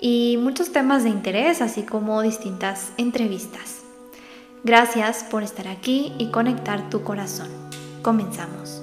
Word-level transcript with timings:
y 0.00 0.36
muchos 0.38 0.72
temas 0.72 1.04
de 1.04 1.10
interés, 1.10 1.60
así 1.60 1.82
como 1.82 2.22
distintas 2.22 2.92
entrevistas. 2.96 3.82
Gracias 4.64 5.24
por 5.24 5.42
estar 5.42 5.68
aquí 5.68 6.12
y 6.18 6.30
conectar 6.30 6.90
tu 6.90 7.02
corazón. 7.02 7.48
Comenzamos. 8.02 8.82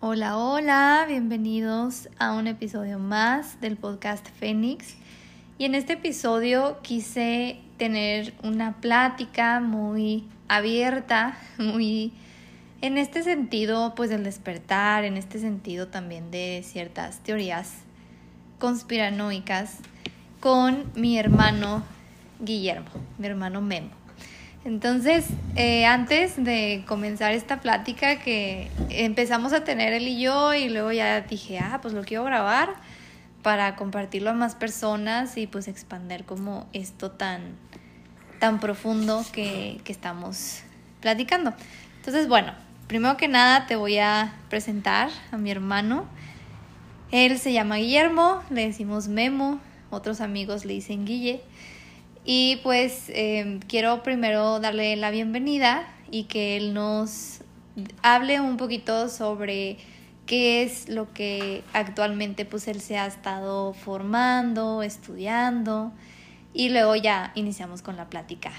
Hola, 0.00 0.36
hola, 0.36 1.04
bienvenidos 1.08 2.08
a 2.18 2.32
un 2.32 2.46
episodio 2.46 2.98
más 2.98 3.60
del 3.60 3.76
podcast 3.76 4.26
Fénix. 4.38 4.96
Y 5.58 5.64
en 5.64 5.74
este 5.74 5.94
episodio 5.94 6.78
quise 6.82 7.60
tener 7.78 8.34
una 8.42 8.80
plática 8.80 9.60
muy 9.60 10.24
abierta, 10.48 11.38
muy 11.58 12.12
en 12.82 12.98
este 12.98 13.22
sentido, 13.22 13.94
pues 13.94 14.10
del 14.10 14.24
despertar, 14.24 15.04
en 15.04 15.16
este 15.16 15.38
sentido 15.38 15.86
también 15.86 16.32
de 16.32 16.62
ciertas 16.66 17.20
teorías 17.20 17.74
conspiranoicas 18.58 19.78
con 20.40 20.90
mi 20.96 21.16
hermano 21.16 21.84
Guillermo, 22.40 22.90
mi 23.18 23.28
hermano 23.28 23.60
Memo. 23.60 23.90
Entonces, 24.64 25.26
eh, 25.54 25.86
antes 25.86 26.42
de 26.42 26.84
comenzar 26.86 27.32
esta 27.34 27.60
plática 27.60 28.18
que 28.18 28.68
empezamos 28.90 29.52
a 29.52 29.62
tener 29.62 29.92
él 29.92 30.08
y 30.08 30.20
yo 30.20 30.52
y 30.52 30.68
luego 30.68 30.90
ya 30.90 31.20
dije, 31.20 31.60
ah, 31.60 31.78
pues 31.80 31.94
lo 31.94 32.02
quiero 32.02 32.24
grabar 32.24 32.74
para 33.42 33.76
compartirlo 33.76 34.30
a 34.30 34.34
más 34.34 34.56
personas 34.56 35.36
y 35.36 35.46
pues 35.46 35.68
expander 35.68 36.24
como 36.24 36.66
esto 36.72 37.12
tan, 37.12 37.42
tan 38.40 38.58
profundo 38.58 39.24
que, 39.32 39.80
que 39.84 39.92
estamos 39.92 40.62
platicando. 41.00 41.52
Entonces, 41.98 42.26
bueno, 42.26 42.52
primero 42.92 43.16
que 43.16 43.26
nada 43.26 43.64
te 43.64 43.74
voy 43.74 43.96
a 43.96 44.34
presentar 44.50 45.08
a 45.30 45.38
mi 45.38 45.50
hermano. 45.50 46.04
Él 47.10 47.38
se 47.38 47.54
llama 47.54 47.76
Guillermo, 47.76 48.42
le 48.50 48.66
decimos 48.66 49.08
Memo, 49.08 49.60
otros 49.88 50.20
amigos 50.20 50.66
le 50.66 50.74
dicen 50.74 51.06
Guille. 51.06 51.40
Y 52.26 52.56
pues 52.62 53.04
em, 53.08 53.60
quiero 53.60 54.02
primero 54.02 54.60
darle 54.60 54.94
la 54.96 55.10
bienvenida 55.10 55.88
y 56.10 56.24
que 56.24 56.58
él 56.58 56.74
nos 56.74 57.38
hable 58.02 58.40
un 58.40 58.58
poquito 58.58 59.08
sobre 59.08 59.78
qué 60.26 60.62
es 60.62 60.90
lo 60.90 61.14
que 61.14 61.64
actualmente 61.72 62.44
pues 62.44 62.68
él 62.68 62.82
se 62.82 62.98
ha 62.98 63.06
estado 63.06 63.72
formando, 63.72 64.82
estudiando 64.82 65.92
y 66.52 66.68
luego 66.68 66.94
ya 66.94 67.32
iniciamos 67.36 67.80
con 67.80 67.96
la 67.96 68.10
plática 68.10 68.52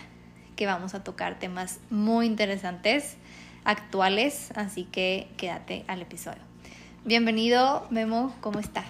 que 0.56 0.66
vamos 0.66 0.94
a 0.94 1.04
tocar 1.04 1.40
temas 1.40 1.80
muy 1.90 2.26
interesantes, 2.26 3.18
actuales, 3.66 4.52
así 4.56 4.86
que 4.86 5.28
quédate 5.38 5.84
al 5.88 6.02
episodio. 6.02 6.42
Bienvenido 7.06 7.88
Memo, 7.90 8.36
¿cómo 8.42 8.60
estás? 8.60 8.86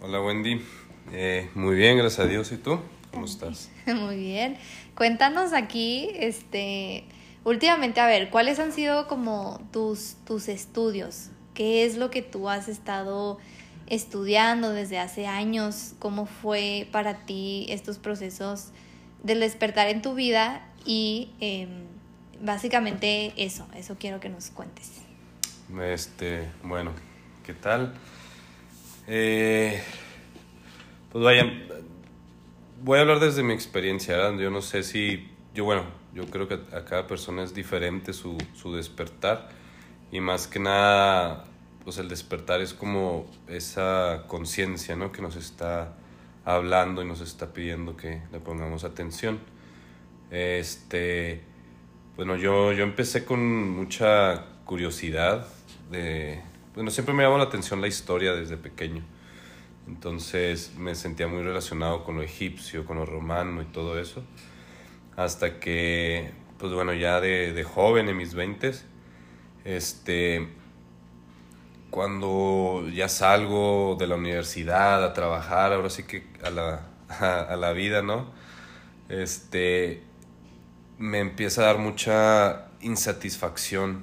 Hola 0.00 0.22
Wendy, 0.22 0.62
eh, 1.12 1.50
muy 1.54 1.76
bien, 1.76 1.98
gracias 1.98 2.26
a 2.26 2.28
Dios, 2.28 2.52
¿y 2.52 2.58
tú? 2.58 2.78
¿Cómo 3.12 3.24
estás? 3.24 3.70
Muy 3.86 4.16
bien. 4.16 4.56
Cuéntanos 4.94 5.52
aquí, 5.52 6.10
este, 6.14 7.04
últimamente, 7.44 8.00
a 8.00 8.06
ver, 8.06 8.30
¿cuáles 8.30 8.58
han 8.58 8.72
sido 8.72 9.08
como 9.08 9.60
tus, 9.72 10.16
tus 10.24 10.48
estudios? 10.48 11.30
¿Qué 11.54 11.84
es 11.84 11.96
lo 11.96 12.10
que 12.10 12.22
tú 12.22 12.48
has 12.48 12.68
estado 12.68 13.38
estudiando 13.86 14.70
desde 14.70 14.98
hace 14.98 15.26
años? 15.26 15.94
¿Cómo 15.98 16.26
fue 16.26 16.86
para 16.92 17.24
ti 17.24 17.66
estos 17.70 17.98
procesos 17.98 18.68
del 19.22 19.40
despertar 19.40 19.88
en 19.88 20.02
tu 20.02 20.14
vida? 20.14 20.64
Y 20.84 21.30
em, 21.40 21.87
básicamente 22.40 23.32
eso, 23.36 23.66
eso 23.74 23.96
quiero 23.98 24.20
que 24.20 24.28
nos 24.28 24.50
cuentes. 24.50 25.02
Este, 25.82 26.48
bueno, 26.62 26.92
¿qué 27.44 27.54
tal? 27.54 27.94
Eh, 29.06 29.82
pues 31.10 31.24
vaya, 31.24 31.44
voy 32.82 32.98
a 32.98 33.02
hablar 33.02 33.20
desde 33.20 33.42
mi 33.42 33.52
experiencia. 33.52 34.34
Yo 34.36 34.50
no 34.50 34.62
sé 34.62 34.82
si, 34.82 35.28
yo 35.54 35.64
bueno, 35.64 35.84
yo 36.14 36.26
creo 36.26 36.48
que 36.48 36.54
a 36.54 36.84
cada 36.84 37.06
persona 37.06 37.42
es 37.42 37.54
diferente 37.54 38.12
su, 38.12 38.38
su 38.54 38.74
despertar 38.74 39.48
y 40.10 40.20
más 40.20 40.46
que 40.46 40.58
nada 40.58 41.44
pues 41.84 41.96
el 41.96 42.08
despertar 42.08 42.60
es 42.60 42.74
como 42.74 43.26
esa 43.46 44.24
conciencia, 44.26 44.94
¿no? 44.94 45.10
Que 45.10 45.22
nos 45.22 45.36
está 45.36 45.94
hablando 46.44 47.02
y 47.02 47.06
nos 47.06 47.22
está 47.22 47.52
pidiendo 47.54 47.96
que 47.96 48.20
le 48.30 48.40
pongamos 48.40 48.84
atención. 48.84 49.38
Este, 50.30 51.42
bueno, 52.18 52.34
yo, 52.34 52.72
yo 52.72 52.82
empecé 52.82 53.24
con 53.24 53.70
mucha 53.70 54.44
curiosidad 54.64 55.46
de, 55.88 56.42
bueno, 56.74 56.90
siempre 56.90 57.14
me 57.14 57.22
llamó 57.22 57.38
la 57.38 57.44
atención 57.44 57.80
la 57.80 57.86
historia 57.86 58.32
desde 58.32 58.56
pequeño. 58.56 59.04
Entonces 59.86 60.74
me 60.76 60.96
sentía 60.96 61.28
muy 61.28 61.44
relacionado 61.44 62.02
con 62.02 62.16
lo 62.16 62.22
egipcio, 62.22 62.84
con 62.84 62.96
lo 62.96 63.06
romano 63.06 63.62
y 63.62 63.66
todo 63.66 64.00
eso. 64.00 64.24
Hasta 65.14 65.60
que, 65.60 66.32
pues 66.58 66.72
bueno, 66.72 66.92
ya 66.92 67.20
de, 67.20 67.52
de 67.52 67.62
joven, 67.62 68.08
en 68.08 68.16
mis 68.16 68.34
veintes, 68.34 68.84
este, 69.64 70.48
cuando 71.90 72.84
ya 72.92 73.08
salgo 73.08 73.96
de 73.96 74.08
la 74.08 74.16
universidad 74.16 75.04
a 75.04 75.12
trabajar, 75.12 75.72
ahora 75.72 75.88
sí 75.88 76.02
que 76.02 76.26
a 76.42 76.50
la, 76.50 76.88
a, 77.48 77.54
la 77.54 77.72
vida, 77.72 78.02
¿no? 78.02 78.32
Este, 79.08 80.02
me 80.98 81.20
empieza 81.20 81.62
a 81.62 81.66
dar 81.66 81.78
mucha 81.78 82.66
insatisfacción. 82.80 84.02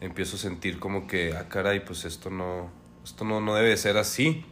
Empiezo 0.00 0.36
a 0.36 0.38
sentir 0.38 0.78
como 0.78 1.06
que, 1.06 1.34
ah, 1.34 1.48
caray, 1.48 1.84
pues 1.84 2.04
esto 2.04 2.30
no, 2.30 2.70
esto 3.04 3.24
no, 3.24 3.40
no 3.40 3.54
debe 3.54 3.76
ser 3.76 3.96
así. 3.96 4.44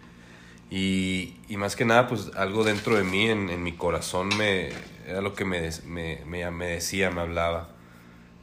Y, 0.70 1.36
y, 1.48 1.56
más 1.56 1.76
que 1.76 1.84
nada, 1.84 2.08
pues 2.08 2.30
algo 2.36 2.64
dentro 2.64 2.96
de 2.96 3.04
mí, 3.04 3.28
en, 3.28 3.50
en 3.50 3.62
mi 3.62 3.72
corazón, 3.72 4.28
me, 4.38 4.70
era 5.06 5.20
lo 5.20 5.34
que 5.34 5.44
me, 5.44 5.70
me, 5.86 6.22
me, 6.24 6.50
me 6.50 6.66
decía, 6.66 7.10
me 7.10 7.20
hablaba. 7.20 7.68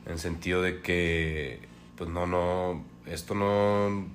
En 0.05 0.19
sentido 0.19 0.61
de 0.61 0.81
que, 0.81 1.59
pues 1.97 2.09
no, 2.09 2.27
no, 2.27 2.83
esto 3.05 3.35
no, 3.35 4.07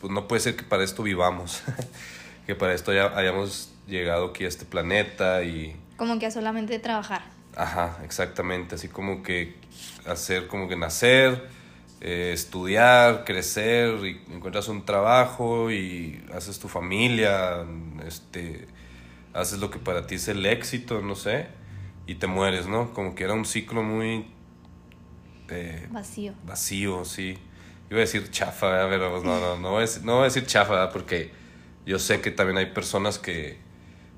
pues 0.00 0.12
no 0.12 0.28
puede 0.28 0.40
ser 0.40 0.56
que 0.56 0.62
para 0.62 0.84
esto 0.84 1.02
vivamos, 1.02 1.62
que 2.46 2.54
para 2.54 2.74
esto 2.74 2.92
ya 2.92 3.16
hayamos 3.16 3.72
llegado 3.86 4.26
aquí 4.26 4.44
a 4.44 4.48
este 4.48 4.64
planeta 4.64 5.42
y... 5.42 5.76
Como 5.96 6.18
que 6.18 6.26
a 6.26 6.30
solamente 6.30 6.78
trabajar. 6.78 7.35
Ajá, 7.56 7.98
exactamente, 8.04 8.74
así 8.74 8.88
como 8.88 9.22
que 9.22 9.54
hacer, 10.06 10.46
como 10.46 10.68
que 10.68 10.76
nacer, 10.76 11.48
eh, 12.02 12.32
estudiar, 12.34 13.24
crecer, 13.24 13.94
y 14.04 14.20
encuentras 14.30 14.68
un 14.68 14.84
trabajo 14.84 15.70
y 15.70 16.22
haces 16.34 16.58
tu 16.58 16.68
familia, 16.68 17.64
este, 18.06 18.68
haces 19.32 19.58
lo 19.58 19.70
que 19.70 19.78
para 19.78 20.06
ti 20.06 20.16
es 20.16 20.28
el 20.28 20.44
éxito, 20.44 21.00
no 21.00 21.14
sé, 21.14 21.46
y 22.06 22.16
te 22.16 22.26
mueres, 22.26 22.66
¿no? 22.66 22.92
Como 22.92 23.14
que 23.14 23.24
era 23.24 23.32
un 23.32 23.46
ciclo 23.46 23.82
muy... 23.82 24.30
Eh, 25.48 25.86
vacío. 25.90 26.34
Vacío, 26.44 27.06
sí. 27.06 27.38
Iba 27.88 27.98
a 27.98 28.00
decir 28.00 28.30
chafa, 28.30 28.86
pero 28.90 29.12
pues 29.12 29.24
no, 29.24 29.40
no, 29.40 29.56
no 29.56 29.70
voy 29.70 29.78
a 29.78 29.80
decir, 29.80 30.04
no 30.04 30.16
voy 30.16 30.22
a 30.22 30.24
decir 30.24 30.44
chafa, 30.44 30.90
porque 30.90 31.30
yo 31.86 31.98
sé 31.98 32.20
que 32.20 32.30
también 32.30 32.58
hay 32.58 32.66
personas 32.66 33.18
que, 33.18 33.58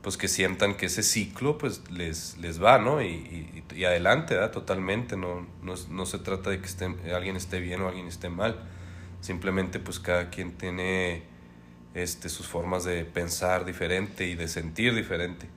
pues 0.03 0.17
que 0.17 0.29
sientan 0.29 0.75
que 0.75 0.87
ese 0.87 1.03
ciclo 1.03 1.59
pues 1.59 1.83
les, 1.91 2.39
les 2.39 2.62
va, 2.62 2.79
¿no? 2.79 3.03
Y, 3.03 3.06
y, 3.06 3.65
y 3.75 3.85
adelante, 3.85 4.35
¿verdad? 4.35 4.53
Totalmente, 4.53 5.17
no, 5.17 5.47
no, 5.62 5.75
no, 5.91 6.06
se 6.06 6.19
trata 6.19 6.50
de 6.50 6.61
que 6.61 6.69
alguien 7.12 7.37
esté 7.37 7.61
bien 7.61 7.83
o 7.83 7.89
alguien 7.89 8.06
esté 8.06 8.29
mal, 8.29 8.56
simplemente 9.21 9.81
pues 9.81 9.99
cada 9.99 10.31
quien 10.31 10.53
tiene 10.53 11.23
este, 11.95 12.29
sus 12.29 12.47
formas 12.47 12.85
de 12.85 13.05
pensar 13.05 13.65
diferente 13.65 14.27
y 14.27 14.35
de 14.35 14.49
sentir 14.49 14.95
diferente. 14.95 15.49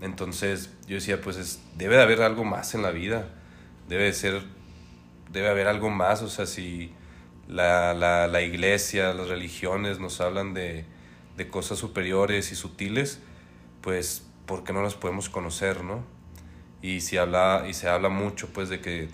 Entonces 0.00 0.70
yo 0.86 0.96
decía, 0.96 1.20
pues 1.20 1.36
es, 1.36 1.62
debe 1.76 1.96
de 1.96 2.02
haber 2.02 2.22
algo 2.22 2.44
más 2.44 2.74
en 2.74 2.82
la 2.82 2.90
vida, 2.90 3.28
debe 3.88 4.04
de 4.04 4.12
ser, 4.12 4.42
debe 5.30 5.48
haber 5.48 5.68
algo 5.68 5.90
más, 5.90 6.22
o 6.22 6.28
sea, 6.28 6.46
si 6.46 6.92
la, 7.48 7.94
la, 7.94 8.26
la 8.26 8.42
iglesia, 8.42 9.14
las 9.14 9.28
religiones 9.28 10.00
nos 10.00 10.20
hablan 10.20 10.54
de, 10.54 10.84
de, 11.36 11.48
cosas 11.48 11.78
superiores 11.78 12.52
y 12.52 12.56
sutiles, 12.56 13.20
pues, 13.86 14.26
¿por 14.46 14.64
qué 14.64 14.72
no 14.72 14.82
las 14.82 14.96
podemos 14.96 15.28
conocer, 15.28 15.84
no? 15.84 16.02
Y, 16.82 17.02
si 17.02 17.18
habla, 17.18 17.66
y 17.68 17.72
se 17.72 17.88
habla 17.88 18.08
mucho, 18.08 18.48
pues, 18.52 18.68
de 18.68 18.80
que 18.80 19.08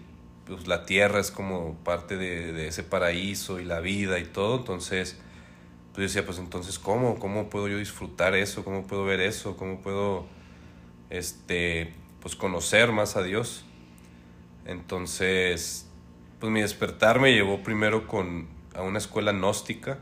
pues, 0.46 0.66
la 0.66 0.86
tierra 0.86 1.20
es 1.20 1.30
como 1.30 1.74
parte 1.84 2.16
de, 2.16 2.54
de, 2.54 2.68
ese 2.68 2.82
paraíso 2.82 3.60
y 3.60 3.66
la 3.66 3.80
vida 3.80 4.18
y 4.18 4.24
todo, 4.24 4.56
entonces 4.56 5.18
pues 5.92 5.96
yo 5.96 6.02
decía, 6.04 6.24
pues 6.24 6.38
entonces, 6.38 6.78
¿cómo? 6.78 7.18
¿Cómo 7.18 7.50
puedo 7.50 7.68
yo 7.68 7.76
disfrutar 7.76 8.34
eso? 8.34 8.64
¿Cómo 8.64 8.86
puedo 8.86 9.04
ver 9.04 9.20
eso? 9.20 9.58
¿Cómo 9.58 9.82
puedo, 9.82 10.24
este, 11.10 11.92
pues 12.22 12.34
conocer 12.34 12.92
más 12.92 13.14
a 13.16 13.22
Dios? 13.22 13.66
Entonces, 14.64 15.86
pues 16.40 16.50
mi 16.50 16.62
despertar 16.62 17.20
me 17.20 17.34
llevó 17.34 17.62
primero 17.62 18.08
con, 18.08 18.48
a 18.74 18.80
una 18.80 18.96
escuela 18.96 19.32
gnóstica, 19.32 19.98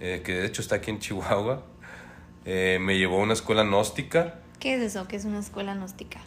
eh, 0.00 0.22
que 0.24 0.32
de 0.32 0.46
hecho 0.46 0.62
está 0.62 0.76
aquí 0.76 0.90
en 0.90 0.98
Chihuahua. 1.00 1.75
Eh, 2.46 2.78
me 2.80 2.96
llevó 2.96 3.18
a 3.20 3.24
una 3.24 3.32
escuela 3.32 3.64
gnóstica. 3.64 4.36
¿Qué 4.60 4.76
es 4.76 4.80
eso? 4.80 5.08
¿Qué 5.08 5.16
es 5.16 5.24
una 5.24 5.40
escuela 5.40 5.74
gnóstica? 5.74 6.20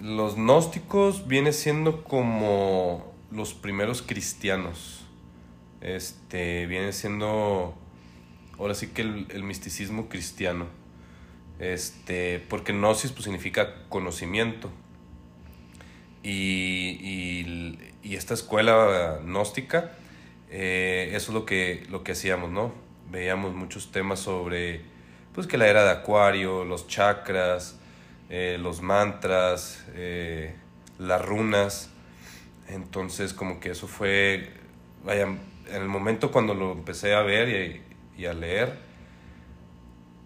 Los 0.00 0.36
gnósticos 0.36 1.26
viene 1.26 1.52
siendo 1.52 2.04
como 2.04 3.12
los 3.32 3.54
primeros 3.54 4.00
cristianos. 4.00 5.04
Este, 5.80 6.66
viene 6.66 6.92
siendo 6.92 7.74
ahora 8.56 8.74
sí 8.74 8.88
que 8.88 9.02
el, 9.02 9.42
misticismo 9.42 10.08
cristiano. 10.08 10.66
Este, 11.58 12.38
porque 12.48 12.72
gnosis 12.72 13.10
pues, 13.10 13.24
significa 13.24 13.84
conocimiento. 13.88 14.70
Y, 16.22 17.78
y, 18.02 18.14
esta 18.14 18.34
escuela 18.34 19.18
gnóstica, 19.22 19.92
eh, 20.50 21.10
eso 21.14 21.30
es 21.30 21.34
lo 21.34 21.44
que, 21.44 21.84
lo 21.90 22.02
que 22.04 22.12
hacíamos, 22.12 22.50
¿no? 22.50 22.72
Veíamos 23.10 23.54
muchos 23.54 23.92
temas 23.92 24.20
sobre, 24.20 24.82
pues 25.38 25.46
que 25.46 25.56
la 25.56 25.68
era 25.68 25.84
de 25.84 25.90
Acuario, 25.90 26.64
los 26.64 26.88
chakras, 26.88 27.76
eh, 28.28 28.56
los 28.60 28.82
mantras, 28.82 29.84
eh, 29.94 30.56
las 30.98 31.24
runas. 31.24 31.90
Entonces 32.66 33.34
como 33.34 33.60
que 33.60 33.70
eso 33.70 33.86
fue, 33.86 34.50
vaya, 35.04 35.28
en 35.28 35.38
el 35.70 35.86
momento 35.86 36.32
cuando 36.32 36.54
lo 36.54 36.72
empecé 36.72 37.14
a 37.14 37.22
ver 37.22 37.48
y, 38.16 38.20
y 38.20 38.26
a 38.26 38.34
leer, 38.34 38.80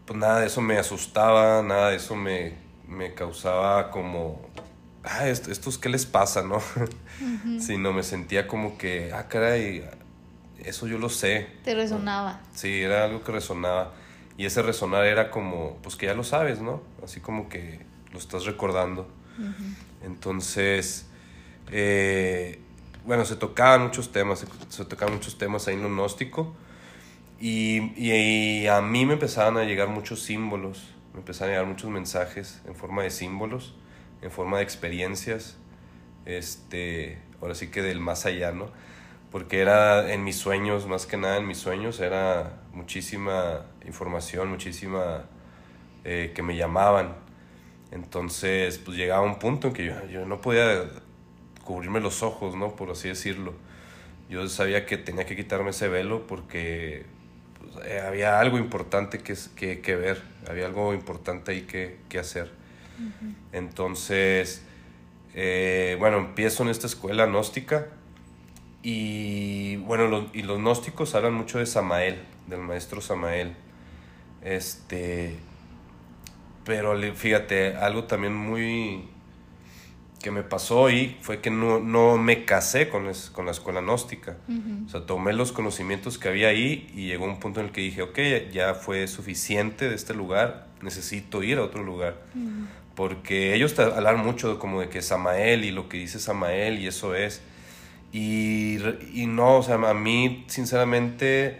pues 0.06 0.18
nada 0.18 0.40
de 0.40 0.46
eso 0.46 0.62
me 0.62 0.78
asustaba, 0.78 1.62
nada 1.62 1.90
de 1.90 1.96
eso 1.96 2.16
me, 2.16 2.54
me 2.88 3.12
causaba 3.12 3.90
como, 3.90 4.40
ah, 5.04 5.28
estos 5.28 5.76
qué 5.76 5.90
les 5.90 6.06
pasa, 6.06 6.40
¿no? 6.40 6.62
Sino 7.60 7.92
me 7.92 8.02
sentía 8.02 8.48
como 8.48 8.78
que, 8.78 9.12
ah, 9.12 9.28
caray, 9.28 9.84
eso 10.64 10.86
yo 10.86 10.96
lo 10.96 11.10
sé. 11.10 11.48
Te 11.64 11.74
resonaba. 11.74 12.40
Sí, 12.54 12.80
era 12.80 13.04
algo 13.04 13.22
que 13.22 13.32
resonaba. 13.32 13.92
Y 14.36 14.46
ese 14.46 14.62
resonar 14.62 15.04
era 15.04 15.30
como, 15.30 15.78
pues 15.82 15.96
que 15.96 16.06
ya 16.06 16.14
lo 16.14 16.24
sabes, 16.24 16.60
¿no? 16.60 16.82
Así 17.02 17.20
como 17.20 17.48
que 17.48 17.80
lo 18.12 18.18
estás 18.18 18.44
recordando. 18.44 19.08
Entonces, 20.02 21.06
eh, 21.70 22.60
bueno, 23.04 23.24
se 23.24 23.36
tocaban 23.36 23.82
muchos 23.82 24.12
temas, 24.12 24.40
se, 24.40 24.46
se, 24.68 24.84
tocaban 24.84 25.14
muchos 25.14 25.38
temas 25.38 25.68
ahí 25.68 25.74
en 25.74 25.82
lo 25.82 25.88
gnóstico. 25.88 26.54
Y, 27.40 27.92
y, 27.96 28.68
a 28.68 28.80
mí 28.80 29.04
me 29.04 29.14
empezaban 29.14 29.56
a 29.56 29.64
llegar 29.64 29.88
muchos 29.88 30.22
símbolos, 30.22 30.90
me 31.12 31.20
empezaban 31.20 31.50
a 31.50 31.54
llegar 31.54 31.66
muchos 31.66 31.90
mensajes 31.90 32.62
en 32.66 32.76
forma 32.76 33.02
de 33.02 33.10
símbolos, 33.10 33.74
en 34.22 34.30
forma 34.30 34.58
de 34.58 34.62
experiencias, 34.62 35.56
este, 36.24 37.18
ahora 37.40 37.56
sí 37.56 37.68
que 37.68 37.82
del 37.82 37.98
más 37.98 38.26
allá, 38.26 38.52
¿no? 38.52 38.70
Porque 39.32 39.60
era 39.60 40.12
en 40.12 40.22
mis 40.22 40.36
sueños, 40.36 40.86
más 40.86 41.06
que 41.06 41.16
nada 41.16 41.38
en 41.38 41.48
mis 41.48 41.58
sueños, 41.58 41.98
era 41.98 42.60
muchísima 42.72 43.66
información, 43.86 44.48
muchísima 44.48 45.24
eh, 46.04 46.32
que 46.34 46.42
me 46.42 46.56
llamaban. 46.56 47.14
Entonces, 47.90 48.78
pues 48.78 48.96
llegaba 48.96 49.22
un 49.22 49.38
punto 49.38 49.68
en 49.68 49.74
que 49.74 49.84
yo, 49.86 50.06
yo 50.08 50.26
no 50.26 50.40
podía 50.40 50.90
cubrirme 51.64 52.00
los 52.00 52.22
ojos, 52.22 52.54
¿no? 52.56 52.74
Por 52.74 52.90
así 52.90 53.08
decirlo. 53.08 53.54
Yo 54.28 54.48
sabía 54.48 54.86
que 54.86 54.96
tenía 54.96 55.26
que 55.26 55.36
quitarme 55.36 55.70
ese 55.70 55.88
velo 55.88 56.26
porque 56.26 57.04
eh, 57.84 58.02
había 58.06 58.40
algo 58.40 58.58
importante 58.58 59.18
que, 59.18 59.34
que, 59.56 59.80
que, 59.80 59.96
ver, 59.96 60.22
había 60.48 60.66
algo 60.66 60.94
importante 60.94 61.52
ahí 61.52 61.62
que, 61.62 61.98
que 62.08 62.18
hacer. 62.18 62.50
Entonces, 63.52 64.64
eh, 65.34 65.96
bueno, 65.98 66.18
empiezo 66.18 66.62
en 66.62 66.68
esta 66.68 66.86
escuela 66.86 67.26
gnóstica 67.26 67.88
y 68.82 69.76
bueno, 69.76 70.30
y 70.32 70.42
los 70.42 70.58
gnósticos 70.58 71.14
hablan 71.14 71.34
mucho 71.34 71.58
de 71.58 71.66
Samael, 71.66 72.22
del 72.46 72.60
maestro 72.60 73.00
Samael. 73.00 73.54
Este, 74.44 75.36
pero 76.64 76.96
fíjate, 77.14 77.76
algo 77.76 78.04
también 78.04 78.34
muy 78.34 79.08
que 80.22 80.30
me 80.30 80.42
pasó 80.44 80.88
y 80.88 81.16
fue 81.20 81.40
que 81.40 81.50
no, 81.50 81.80
no 81.80 82.16
me 82.16 82.44
casé 82.44 82.88
con, 82.88 83.10
con 83.32 83.44
la 83.44 83.50
escuela 83.50 83.80
gnóstica. 83.80 84.36
O 84.86 84.88
sea, 84.88 85.04
tomé 85.04 85.32
los 85.32 85.52
conocimientos 85.52 86.16
que 86.16 86.28
había 86.28 86.48
ahí 86.48 86.90
y 86.94 87.08
llegó 87.08 87.24
un 87.24 87.40
punto 87.40 87.60
en 87.60 87.66
el 87.66 87.72
que 87.72 87.80
dije, 87.80 88.02
ok, 88.02 88.18
ya 88.52 88.74
fue 88.74 89.08
suficiente 89.08 89.88
de 89.88 89.96
este 89.96 90.14
lugar, 90.14 90.68
necesito 90.80 91.42
ir 91.42 91.58
a 91.58 91.64
otro 91.64 91.82
lugar. 91.82 92.22
Porque 92.94 93.54
ellos 93.54 93.74
te 93.74 93.82
hablan 93.82 94.18
mucho 94.18 94.58
como 94.58 94.80
de 94.80 94.88
que 94.88 95.02
Samael 95.02 95.64
y 95.64 95.72
lo 95.72 95.88
que 95.88 95.98
dice 95.98 96.20
Samael 96.20 96.78
y 96.78 96.86
eso 96.86 97.14
es. 97.14 97.42
Y, 98.12 98.78
y 99.12 99.26
no, 99.26 99.56
o 99.56 99.62
sea, 99.62 99.74
a 99.74 99.94
mí, 99.94 100.44
sinceramente, 100.46 101.58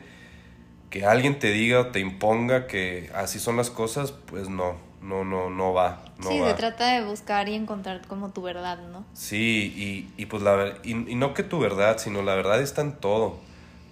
que 0.92 1.04
alguien 1.04 1.40
te 1.40 1.50
diga 1.50 1.80
o 1.80 1.86
te 1.88 1.98
imponga 1.98 2.68
que 2.68 3.10
así 3.14 3.40
son 3.40 3.56
las 3.56 3.70
cosas, 3.70 4.12
pues 4.12 4.48
no 4.48 4.92
no, 5.02 5.24
no, 5.24 5.50
no 5.50 5.72
va. 5.72 6.04
No 6.18 6.30
sí, 6.30 6.40
se 6.40 6.54
trata 6.54 6.92
de 6.92 7.04
buscar 7.04 7.48
y 7.48 7.54
encontrar 7.54 8.06
como 8.06 8.30
tu 8.30 8.42
verdad, 8.42 8.78
¿no? 8.90 9.04
Sí, 9.12 9.72
y, 9.76 10.22
y 10.22 10.26
pues 10.26 10.42
la 10.42 10.74
y, 10.84 10.90
y 10.92 11.14
no 11.16 11.34
que 11.34 11.42
tu 11.42 11.58
verdad, 11.58 11.98
sino 11.98 12.22
la 12.22 12.34
verdad 12.34 12.60
está 12.60 12.82
en 12.82 12.92
todo. 12.92 13.38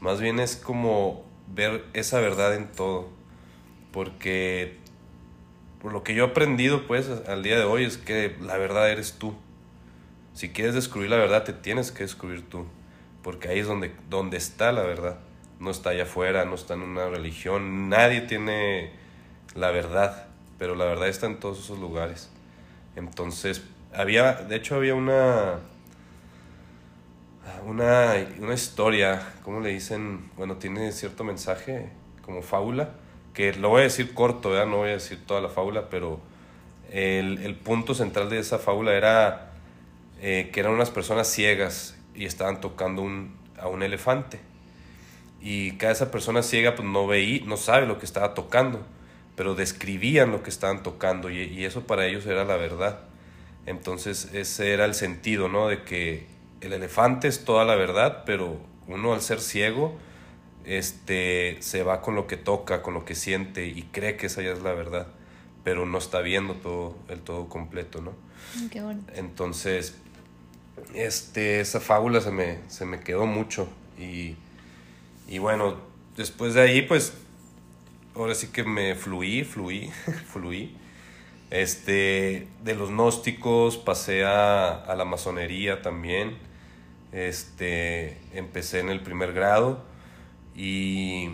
Más 0.01 0.21
bien 0.21 0.39
es 0.39 0.57
como 0.57 1.25
ver 1.49 1.85
esa 1.93 2.21
verdad 2.21 2.55
en 2.55 2.69
todo. 2.69 3.09
Porque 3.91 4.79
por 5.83 5.93
lo 5.93 6.05
que 6.05 6.15
yo 6.15 6.27
he 6.27 6.29
aprendido 6.29 6.87
pues 6.87 7.11
al 7.27 7.43
día 7.43 7.59
de 7.59 7.65
hoy 7.65 7.85
es 7.85 7.99
que 7.99 8.37
la 8.41 8.57
verdad 8.57 8.89
eres 8.89 9.15
tú. 9.15 9.35
Si 10.33 10.51
quieres 10.51 10.75
descubrir 10.75 11.11
la 11.11 11.17
verdad, 11.17 11.43
te 11.43 11.53
tienes 11.53 11.91
que 11.91 12.05
descubrir 12.05 12.49
tú. 12.49 12.67
Porque 13.23 13.49
ahí 13.49 13.59
es 13.59 13.67
donde, 13.67 13.93
donde 14.09 14.37
está 14.37 14.71
la 14.71 14.83
verdad. 14.83 15.19
No 15.61 15.71
está 15.71 15.91
allá 15.91 16.03
afuera, 16.03 16.45
no 16.45 16.57
está 16.57 16.75
en 16.75 16.83
una 16.83 17.09
religión. 17.09 17.89
Nadie 17.89 18.23
tiene 18.23 18.91
la 19.55 19.71
verdad 19.71 20.31
pero 20.61 20.75
la 20.75 20.85
verdad 20.85 21.09
está 21.09 21.25
en 21.25 21.41
todos 21.41 21.59
esos 21.59 21.79
lugares. 21.79 22.29
Entonces, 22.95 23.63
había, 23.95 24.35
de 24.35 24.57
hecho 24.57 24.75
había 24.75 24.95
una, 24.95 25.59
una, 27.65 28.15
una 28.39 28.53
historia, 28.53 29.23
¿cómo 29.43 29.61
le 29.61 29.71
dicen? 29.71 30.31
Bueno, 30.37 30.57
tiene 30.57 30.93
cierto 30.93 31.25
mensaje, 31.25 31.89
como 32.21 32.43
fábula, 32.43 32.91
que 33.33 33.55
lo 33.55 33.71
voy 33.71 33.81
a 33.81 33.85
decir 33.85 34.13
corto, 34.13 34.51
¿verdad? 34.51 34.67
no 34.67 34.77
voy 34.77 34.91
a 34.91 34.93
decir 34.93 35.25
toda 35.25 35.41
la 35.41 35.49
fábula, 35.49 35.89
pero 35.89 36.21
el, 36.93 37.39
el 37.39 37.55
punto 37.55 37.95
central 37.95 38.29
de 38.29 38.39
esa 38.39 38.59
fábula 38.59 38.93
era 38.93 39.53
eh, 40.21 40.51
que 40.53 40.61
eran 40.61 40.75
unas 40.75 40.91
personas 40.91 41.27
ciegas 41.27 41.97
y 42.15 42.27
estaban 42.27 42.61
tocando 42.61 43.01
un, 43.01 43.35
a 43.59 43.67
un 43.69 43.83
elefante. 43.83 44.41
Y 45.41 45.73
cada 45.73 45.93
esa 45.93 46.11
persona 46.11 46.43
ciega 46.43 46.75
pues 46.75 46.87
no 46.87 47.07
veía, 47.07 47.43
no 47.47 47.57
sabe 47.57 47.87
lo 47.87 47.99
que 47.99 48.07
estaba 48.07 48.35
tocando 48.35 48.85
pero 49.41 49.55
describían 49.55 50.33
lo 50.33 50.43
que 50.43 50.51
estaban 50.51 50.83
tocando 50.83 51.31
y, 51.31 51.65
eso 51.65 51.87
para 51.87 52.05
ellos 52.07 52.27
era 52.27 52.45
la 52.45 52.57
verdad. 52.57 53.01
Entonces 53.65 54.29
ese 54.35 54.75
era 54.75 54.85
el 54.85 54.93
sentido, 54.93 55.49
¿no? 55.49 55.69
De 55.69 55.83
que 55.83 56.27
el 56.61 56.75
elefante 56.75 57.27
es 57.27 57.43
toda 57.47 57.65
la 57.65 57.75
verdad, 57.75 58.25
pero 58.27 58.59
uno 58.87 59.15
al 59.15 59.23
ser 59.23 59.41
ciego, 59.41 59.97
este, 60.67 61.57
se 61.61 61.83
va 61.83 62.03
con 62.03 62.17
lo 62.17 62.27
que 62.27 62.37
toca, 62.37 62.83
con 62.83 62.93
lo 62.93 63.07
que 63.07 63.15
siente 63.15 63.67
y 63.67 63.85
cree 63.85 64.19
que 64.19 64.27
esa 64.27 64.43
ya 64.43 64.53
es 64.53 64.61
la 64.61 64.75
verdad, 64.75 65.07
pero 65.65 65.87
no 65.87 65.97
está 65.97 66.21
viendo 66.21 66.57
todo, 66.57 66.99
el 67.09 67.21
todo 67.21 67.49
completo, 67.49 68.03
¿no? 68.03 68.13
Mm, 68.57 68.69
qué 68.69 68.83
bueno. 68.83 69.05
Entonces, 69.15 69.95
este, 70.93 71.61
esa 71.61 71.81
fábula 71.81 72.21
se 72.21 72.31
me, 72.31 72.59
se 72.69 72.85
me 72.85 73.01
quedó 73.01 73.25
mucho 73.25 73.69
y, 73.99 74.37
y 75.31 75.39
bueno, 75.39 75.77
después 76.17 76.55
de 76.55 76.63
ahí, 76.63 76.83
pues 76.83 77.15
ahora 78.17 78.35
sí 78.35 78.49
que 78.49 78.65
me 78.65 78.97
fluí, 78.97 79.45
fluí, 79.45 79.91
fluí. 80.33 80.77
Este, 81.51 82.49
de 82.63 82.75
los 82.75 82.91
gnósticos 82.91 83.77
pasé 83.79 84.25
a, 84.25 84.93
la 84.97 85.05
masonería 85.05 85.83
también. 85.83 86.37
Este, 87.13 88.19
empecé 88.35 88.81
en 88.81 88.89
el 88.89 89.01
primer 89.01 89.33
grado 89.33 89.85
y 90.55 91.31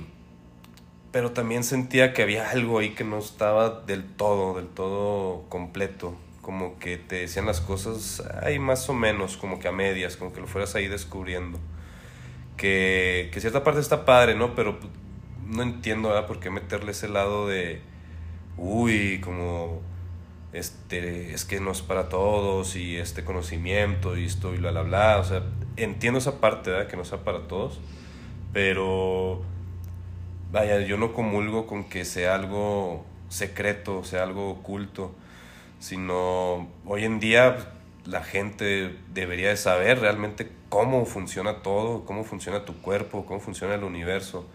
pero 1.10 1.32
también 1.32 1.64
sentía 1.64 2.12
que 2.12 2.22
había 2.22 2.50
algo 2.50 2.78
ahí 2.78 2.90
que 2.90 3.04
no 3.04 3.18
estaba 3.18 3.80
del 3.80 4.04
todo, 4.04 4.54
del 4.54 4.68
todo 4.68 5.44
completo, 5.48 6.14
como 6.42 6.78
que 6.78 6.98
te 6.98 7.16
decían 7.16 7.46
las 7.46 7.62
cosas 7.62 8.22
ahí 8.42 8.58
más 8.58 8.90
o 8.90 8.94
menos, 8.94 9.38
como 9.38 9.58
que 9.58 9.68
a 9.68 9.72
medias, 9.72 10.18
como 10.18 10.34
que 10.34 10.42
lo 10.42 10.46
fueras 10.46 10.74
ahí 10.74 10.88
descubriendo. 10.88 11.58
Que, 12.56 13.30
que 13.32 13.40
cierta 13.40 13.62
parte 13.64 13.80
está 13.80 14.04
padre, 14.04 14.34
¿no? 14.34 14.54
Pero 14.54 14.78
no 15.46 15.62
entiendo 15.62 16.08
¿verdad? 16.08 16.26
por 16.26 16.40
qué 16.40 16.50
meterle 16.50 16.92
ese 16.92 17.08
lado 17.08 17.48
de, 17.48 17.80
uy, 18.56 19.20
como 19.20 19.82
este, 20.52 21.34
es 21.34 21.44
que 21.44 21.60
no 21.60 21.70
es 21.70 21.82
para 21.82 22.08
todos 22.08 22.76
y 22.76 22.96
este 22.96 23.24
conocimiento 23.24 24.16
y 24.16 24.24
esto 24.24 24.54
y 24.54 24.58
bla, 24.58 24.70
bla, 24.70 24.82
bla. 24.82 25.18
O 25.18 25.24
sea, 25.24 25.42
entiendo 25.76 26.18
esa 26.18 26.40
parte, 26.40 26.70
¿verdad? 26.70 26.88
Que 26.88 26.96
no 26.96 27.04
sea 27.04 27.24
para 27.24 27.46
todos, 27.46 27.80
pero 28.52 29.42
vaya, 30.50 30.80
yo 30.80 30.96
no 30.96 31.12
comulgo 31.12 31.66
con 31.66 31.84
que 31.84 32.04
sea 32.04 32.34
algo 32.34 33.04
secreto, 33.28 34.04
sea 34.04 34.22
algo 34.22 34.50
oculto, 34.50 35.14
sino 35.78 36.68
hoy 36.86 37.04
en 37.04 37.20
día 37.20 37.72
la 38.06 38.22
gente 38.22 38.96
debería 39.12 39.50
de 39.50 39.56
saber 39.56 40.00
realmente 40.00 40.50
cómo 40.68 41.04
funciona 41.06 41.62
todo, 41.62 42.04
cómo 42.04 42.24
funciona 42.24 42.64
tu 42.64 42.80
cuerpo, 42.80 43.24
cómo 43.26 43.40
funciona 43.40 43.74
el 43.74 43.84
universo, 43.84 44.46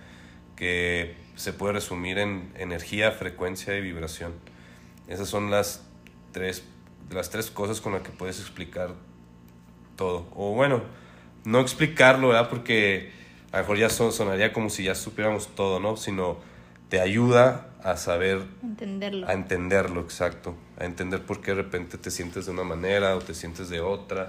que 0.55 1.15
se 1.35 1.53
puede 1.53 1.73
resumir 1.73 2.17
en 2.17 2.51
energía, 2.55 3.11
frecuencia 3.11 3.75
y 3.77 3.81
vibración. 3.81 4.33
Esas 5.07 5.27
son 5.27 5.51
las 5.51 5.83
tres, 6.31 6.63
las 7.09 7.29
tres 7.29 7.49
cosas 7.51 7.81
con 7.81 7.93
las 7.93 8.01
que 8.01 8.11
puedes 8.11 8.39
explicar 8.39 8.93
todo. 9.95 10.27
O 10.35 10.53
bueno, 10.53 10.81
no 11.43 11.59
explicarlo, 11.59 12.29
¿verdad? 12.29 12.49
Porque 12.49 13.11
a 13.51 13.57
lo 13.57 13.63
mejor 13.63 13.77
ya 13.77 13.89
sonaría 13.89 14.53
como 14.53 14.69
si 14.69 14.83
ya 14.83 14.95
supiéramos 14.95 15.55
todo, 15.55 15.79
¿no? 15.79 15.97
Sino 15.97 16.37
te 16.89 16.99
ayuda 17.01 17.67
a 17.83 17.97
saber... 17.97 18.45
Entenderlo. 18.61 19.27
A 19.27 19.33
entenderlo, 19.33 20.01
exacto. 20.01 20.55
A 20.77 20.85
entender 20.85 21.25
por 21.25 21.41
qué 21.41 21.51
de 21.51 21.63
repente 21.63 21.97
te 21.97 22.11
sientes 22.11 22.45
de 22.45 22.51
una 22.51 22.63
manera 22.63 23.15
o 23.15 23.19
te 23.19 23.33
sientes 23.33 23.69
de 23.69 23.81
otra. 23.81 24.27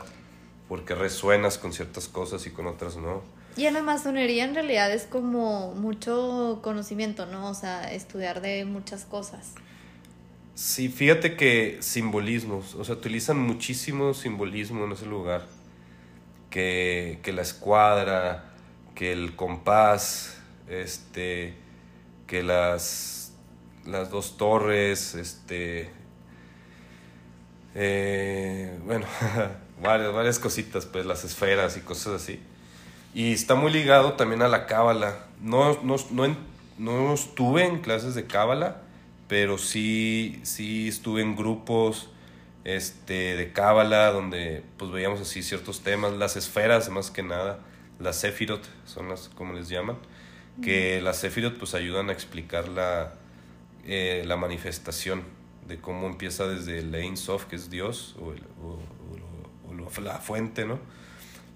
Por 0.72 0.86
qué 0.86 0.94
resuenas 0.94 1.58
con 1.58 1.74
ciertas 1.74 2.08
cosas 2.08 2.46
y 2.46 2.50
con 2.50 2.66
otras 2.66 2.96
no. 2.96 3.20
Y 3.58 3.66
en 3.66 3.74
la 3.74 3.82
masonería 3.82 4.44
en 4.44 4.54
realidad 4.54 4.90
es 4.90 5.04
como 5.04 5.74
mucho 5.74 6.60
conocimiento, 6.62 7.26
¿no? 7.26 7.50
O 7.50 7.52
sea, 7.52 7.92
estudiar 7.92 8.40
de 8.40 8.64
muchas 8.64 9.04
cosas. 9.04 9.52
Sí, 10.54 10.88
fíjate 10.88 11.36
que 11.36 11.76
simbolismos, 11.80 12.74
o 12.74 12.84
sea, 12.86 12.94
utilizan 12.94 13.38
muchísimo 13.38 14.14
simbolismo 14.14 14.86
en 14.86 14.92
ese 14.92 15.04
lugar. 15.04 15.44
Que, 16.48 17.18
que 17.22 17.34
la 17.34 17.42
escuadra, 17.42 18.54
que 18.94 19.12
el 19.12 19.36
compás, 19.36 20.38
este, 20.70 21.52
que 22.26 22.42
las, 22.42 23.34
las 23.84 24.08
dos 24.08 24.38
torres, 24.38 25.16
este, 25.16 25.90
eh, 27.74 28.78
bueno, 28.86 29.04
varias, 29.82 30.12
varias 30.12 30.38
cositas, 30.38 30.86
pues 30.86 31.06
las 31.06 31.24
esferas 31.24 31.76
y 31.76 31.80
cosas 31.80 32.22
así. 32.22 32.40
Y 33.14 33.32
está 33.32 33.54
muy 33.54 33.72
ligado 33.72 34.14
también 34.14 34.42
a 34.42 34.48
la 34.48 34.66
cábala. 34.66 35.26
No, 35.40 35.80
no, 35.82 35.96
no, 36.10 36.36
no 36.78 37.14
estuve 37.14 37.64
en 37.66 37.80
clases 37.80 38.14
de 38.14 38.26
cábala, 38.26 38.82
pero 39.28 39.58
sí, 39.58 40.40
sí 40.44 40.88
estuve 40.88 41.22
en 41.22 41.36
grupos 41.36 42.08
este, 42.64 43.36
de 43.36 43.52
cábala 43.52 44.10
donde 44.12 44.62
pues 44.78 44.90
veíamos 44.90 45.20
así 45.20 45.42
ciertos 45.42 45.80
temas, 45.82 46.12
las 46.12 46.36
esferas 46.36 46.88
más 46.88 47.10
que 47.10 47.22
nada 47.22 47.58
las 48.02 48.16
Sefirot, 48.16 48.68
son 48.84 49.08
las 49.08 49.28
como 49.28 49.52
les 49.52 49.68
llaman, 49.68 49.96
que 50.62 51.00
las 51.00 51.18
Sefirot 51.18 51.58
pues 51.58 51.74
ayudan 51.74 52.10
a 52.10 52.12
explicar 52.12 52.68
la, 52.68 53.14
eh, 53.86 54.24
la 54.26 54.36
manifestación 54.36 55.22
de 55.66 55.78
cómo 55.78 56.08
empieza 56.08 56.46
desde 56.46 56.80
el 56.80 56.94
Ein 56.94 57.16
Sof, 57.16 57.46
que 57.46 57.56
es 57.56 57.70
Dios, 57.70 58.16
o, 58.20 58.34
la 60.00 60.18
fuente, 60.18 60.64
¿no? 60.64 60.78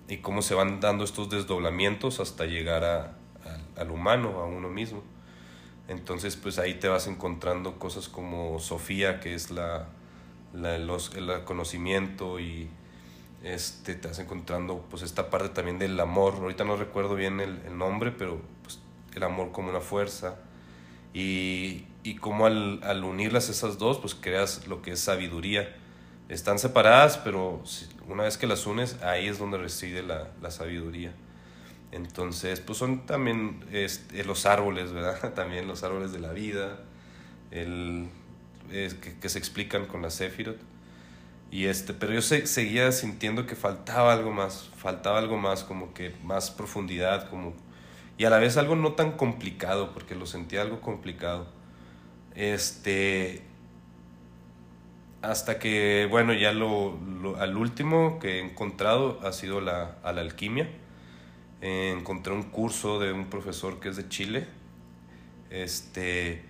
Y 0.09 0.19
cómo 0.19 0.43
se 0.43 0.55
van 0.55 0.81
dando 0.81 1.05
estos 1.05 1.29
desdoblamientos 1.31 2.21
hasta 2.21 2.47
llegar 2.47 2.85
a, 2.85 3.17
al 3.77 3.91
humano, 3.91 4.41
a 4.41 4.45
uno 4.45 4.69
mismo. 4.69 5.03
Entonces, 5.89 6.37
pues 6.37 6.59
ahí 6.59 6.75
te 6.75 6.89
vas 6.89 7.07
encontrando 7.07 7.79
cosas 7.79 8.09
como 8.09 8.59
Sofía, 8.59 9.21
que 9.21 9.35
es 9.35 9.51
la, 9.51 9.89
el 10.55 11.45
conocimiento 11.45 12.41
y 12.41 12.69
este, 13.45 13.95
te 13.95 14.09
vas 14.09 14.19
encontrando 14.19 14.85
pues 14.91 15.03
esta 15.03 15.31
parte 15.31 15.51
también 15.51 15.79
del 15.79 15.99
amor. 16.01 16.35
Ahorita 16.35 16.65
no 16.65 16.77
recuerdo 16.77 17.15
bien 17.15 17.41
el, 17.41 17.63
el 17.67 17.79
nombre, 17.79 18.11
pero 18.11 18.41
pues, 18.63 18.81
el 19.15 19.23
amor 19.23 19.53
como 19.53 19.71
una 19.71 19.81
fuerza. 19.81 20.37
Y, 21.15 21.87
y 22.03 22.17
como 22.17 22.47
al, 22.47 22.83
al, 22.83 23.05
unirlas 23.05 23.49
esas 23.49 23.79
dos, 23.79 23.99
pues 23.99 24.15
creas 24.15 24.67
lo 24.67 24.83
que 24.83 24.93
es 24.93 25.01
sabiduría. 25.01 25.75
Están 26.29 26.59
separadas, 26.59 27.17
pero 27.19 27.63
una 28.09 28.25
vez 28.25 28.39
que 28.39 28.47
las 28.47 28.67
unes, 28.67 29.03
ahí 29.03 29.27
es 29.27 29.39
donde 29.39 29.59
reside 29.59 30.03
la, 30.03 30.29
la 30.41 30.51
sabiduría. 30.51 31.13
Entonces, 31.93 32.61
pues 32.61 32.79
son 32.79 33.07
también 33.07 33.65
este, 33.73 34.25
los 34.25 34.47
árboles, 34.47 34.93
¿verdad? 34.93 35.33
También 35.35 35.67
los 35.67 35.83
árboles 35.83 36.13
de 36.13 36.19
la 36.19 36.33
vida, 36.33 36.81
el, 37.51 38.09
que, 38.69 39.19
que, 39.19 39.29
se 39.29 39.39
explican 39.39 39.87
con 39.87 40.03
la 40.03 40.11
Sefirot. 40.11 40.59
Y 41.51 41.67
este, 41.67 41.95
pero 41.95 42.13
yo 42.13 42.23
seguía 42.23 42.91
sintiendo 42.91 43.47
que 43.47 43.55
faltaba 43.55 44.13
algo 44.13 44.33
más, 44.33 44.69
faltaba 44.77 45.19
algo 45.19 45.39
más, 45.39 45.63
como 45.63 45.95
que 45.95 46.13
más 46.25 46.51
profundidad, 46.51 47.31
como, 47.31 47.55
y 48.19 48.25
a 48.25 48.31
la 48.31 48.39
vez 48.39 48.57
algo 48.57 48.75
no 48.75 48.93
tan 48.95 49.13
complicado, 49.13 49.93
porque 49.95 50.17
lo 50.17 50.27
sentía 50.27 50.63
algo 50.63 50.81
complicado. 50.81 51.47
Este, 52.35 53.46
hasta 55.23 55.59
que, 55.59 56.07
bueno, 56.11 56.35
ya 56.35 56.53
lo, 56.53 56.99
lo 57.21 57.37
al 57.37 57.57
último 57.57 58.19
que 58.19 58.39
he 58.39 58.41
encontrado 58.41 59.19
ha 59.23 59.33
sido 59.33 59.61
la, 59.61 59.99
a 60.03 60.13
la 60.13 60.21
alquimia. 60.21 60.69
encontré 61.61 62.33
un 62.33 62.45
curso 62.45 62.99
de 63.01 63.13
un 63.13 63.27
profesor 63.27 63.81
que 63.81 63.89
es 63.89 63.97
de 63.97 64.09
Chile, 64.09 64.47
este, 65.51 66.45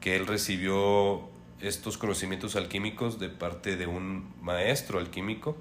que 0.00 0.16
él 0.16 0.26
recibió 0.26 1.28
estos 1.60 1.98
conocimientos 1.98 2.56
alquímicos 2.56 3.18
de 3.18 3.28
parte 3.28 3.76
de 3.76 3.86
un 3.86 4.32
maestro 4.40 4.98
alquímico 4.98 5.56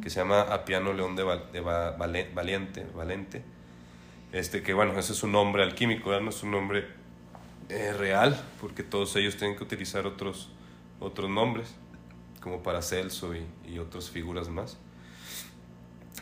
que 0.00 0.10
se 0.10 0.20
llama 0.20 0.42
Apiano 0.42 0.92
León 0.92 1.16
de, 1.16 1.24
de 1.52 1.60
Valiente, 1.60 2.86
Valente. 2.94 3.42
Este, 4.32 4.62
que 4.62 4.74
bueno, 4.74 4.98
ese 4.98 5.12
es 5.12 5.22
un 5.22 5.32
nombre 5.32 5.62
alquímico, 5.62 6.18
no 6.20 6.30
es 6.30 6.42
un 6.42 6.50
nombre 6.50 6.86
eh, 7.68 7.92
real, 7.92 8.40
porque 8.60 8.82
todos 8.82 9.14
ellos 9.16 9.36
tienen 9.36 9.56
que 9.56 9.64
utilizar 9.64 10.06
otros, 10.06 10.50
otros 11.00 11.28
nombres, 11.30 11.74
como 12.46 12.62
Paracelso 12.62 13.34
y, 13.34 13.44
y 13.68 13.80
otras 13.80 14.08
figuras 14.08 14.48
más. 14.48 14.78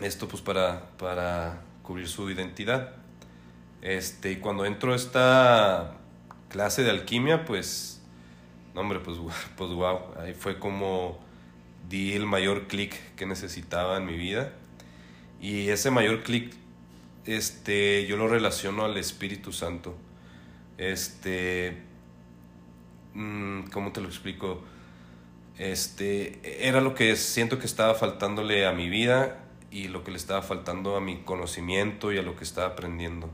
Esto 0.01 0.27
pues 0.27 0.41
para, 0.41 0.89
para 0.97 1.61
cubrir 1.83 2.09
su 2.09 2.31
identidad. 2.31 2.95
Este, 3.83 4.33
y 4.33 4.37
cuando 4.37 4.65
entro 4.65 4.95
a 4.95 4.97
esta 4.97 5.99
clase 6.49 6.83
de 6.83 6.89
alquimia, 6.89 7.45
pues 7.45 8.01
no, 8.75 8.81
hombre, 8.81 9.01
pues, 9.01 9.19
pues 9.59 9.71
wow, 9.73 10.15
ahí 10.19 10.33
fue 10.33 10.59
como 10.59 11.19
di 11.91 12.15
el 12.15 12.25
mayor 12.25 12.69
clic 12.69 12.95
que 13.17 13.27
necesitaba 13.27 13.99
en 13.99 14.07
mi 14.07 14.17
vida. 14.17 14.55
Y 15.43 15.69
ese 15.69 15.91
mayor 15.91 16.23
clic, 16.23 16.55
este, 17.27 18.07
yo 18.07 18.17
lo 18.17 18.29
relaciono 18.29 18.87
al 18.87 18.97
Espíritu 18.97 19.53
Santo. 19.53 19.95
Este, 20.79 21.83
mm, 23.13 23.65
¿cómo 23.65 23.93
te 23.93 24.01
lo 24.01 24.09
explico? 24.09 24.65
Este, 25.59 26.67
era 26.67 26.81
lo 26.81 26.95
que 26.95 27.15
siento 27.17 27.59
que 27.59 27.67
estaba 27.67 27.95
faltándole 27.95 28.67
a 28.67 28.73
mi 28.73 28.89
vida 28.89 29.45
y 29.71 29.89
lo 29.89 30.05
que 30.05 30.11
le 30.11 30.17
estaba 30.17 30.43
faltando 30.43 30.97
a 30.97 31.01
mi 31.01 31.19
conocimiento 31.23 32.13
y 32.13 32.19
a 32.19 32.23
lo 32.23 32.37
que 32.37 32.45
estaba 32.45 32.69
aprendiendo. 32.69 33.31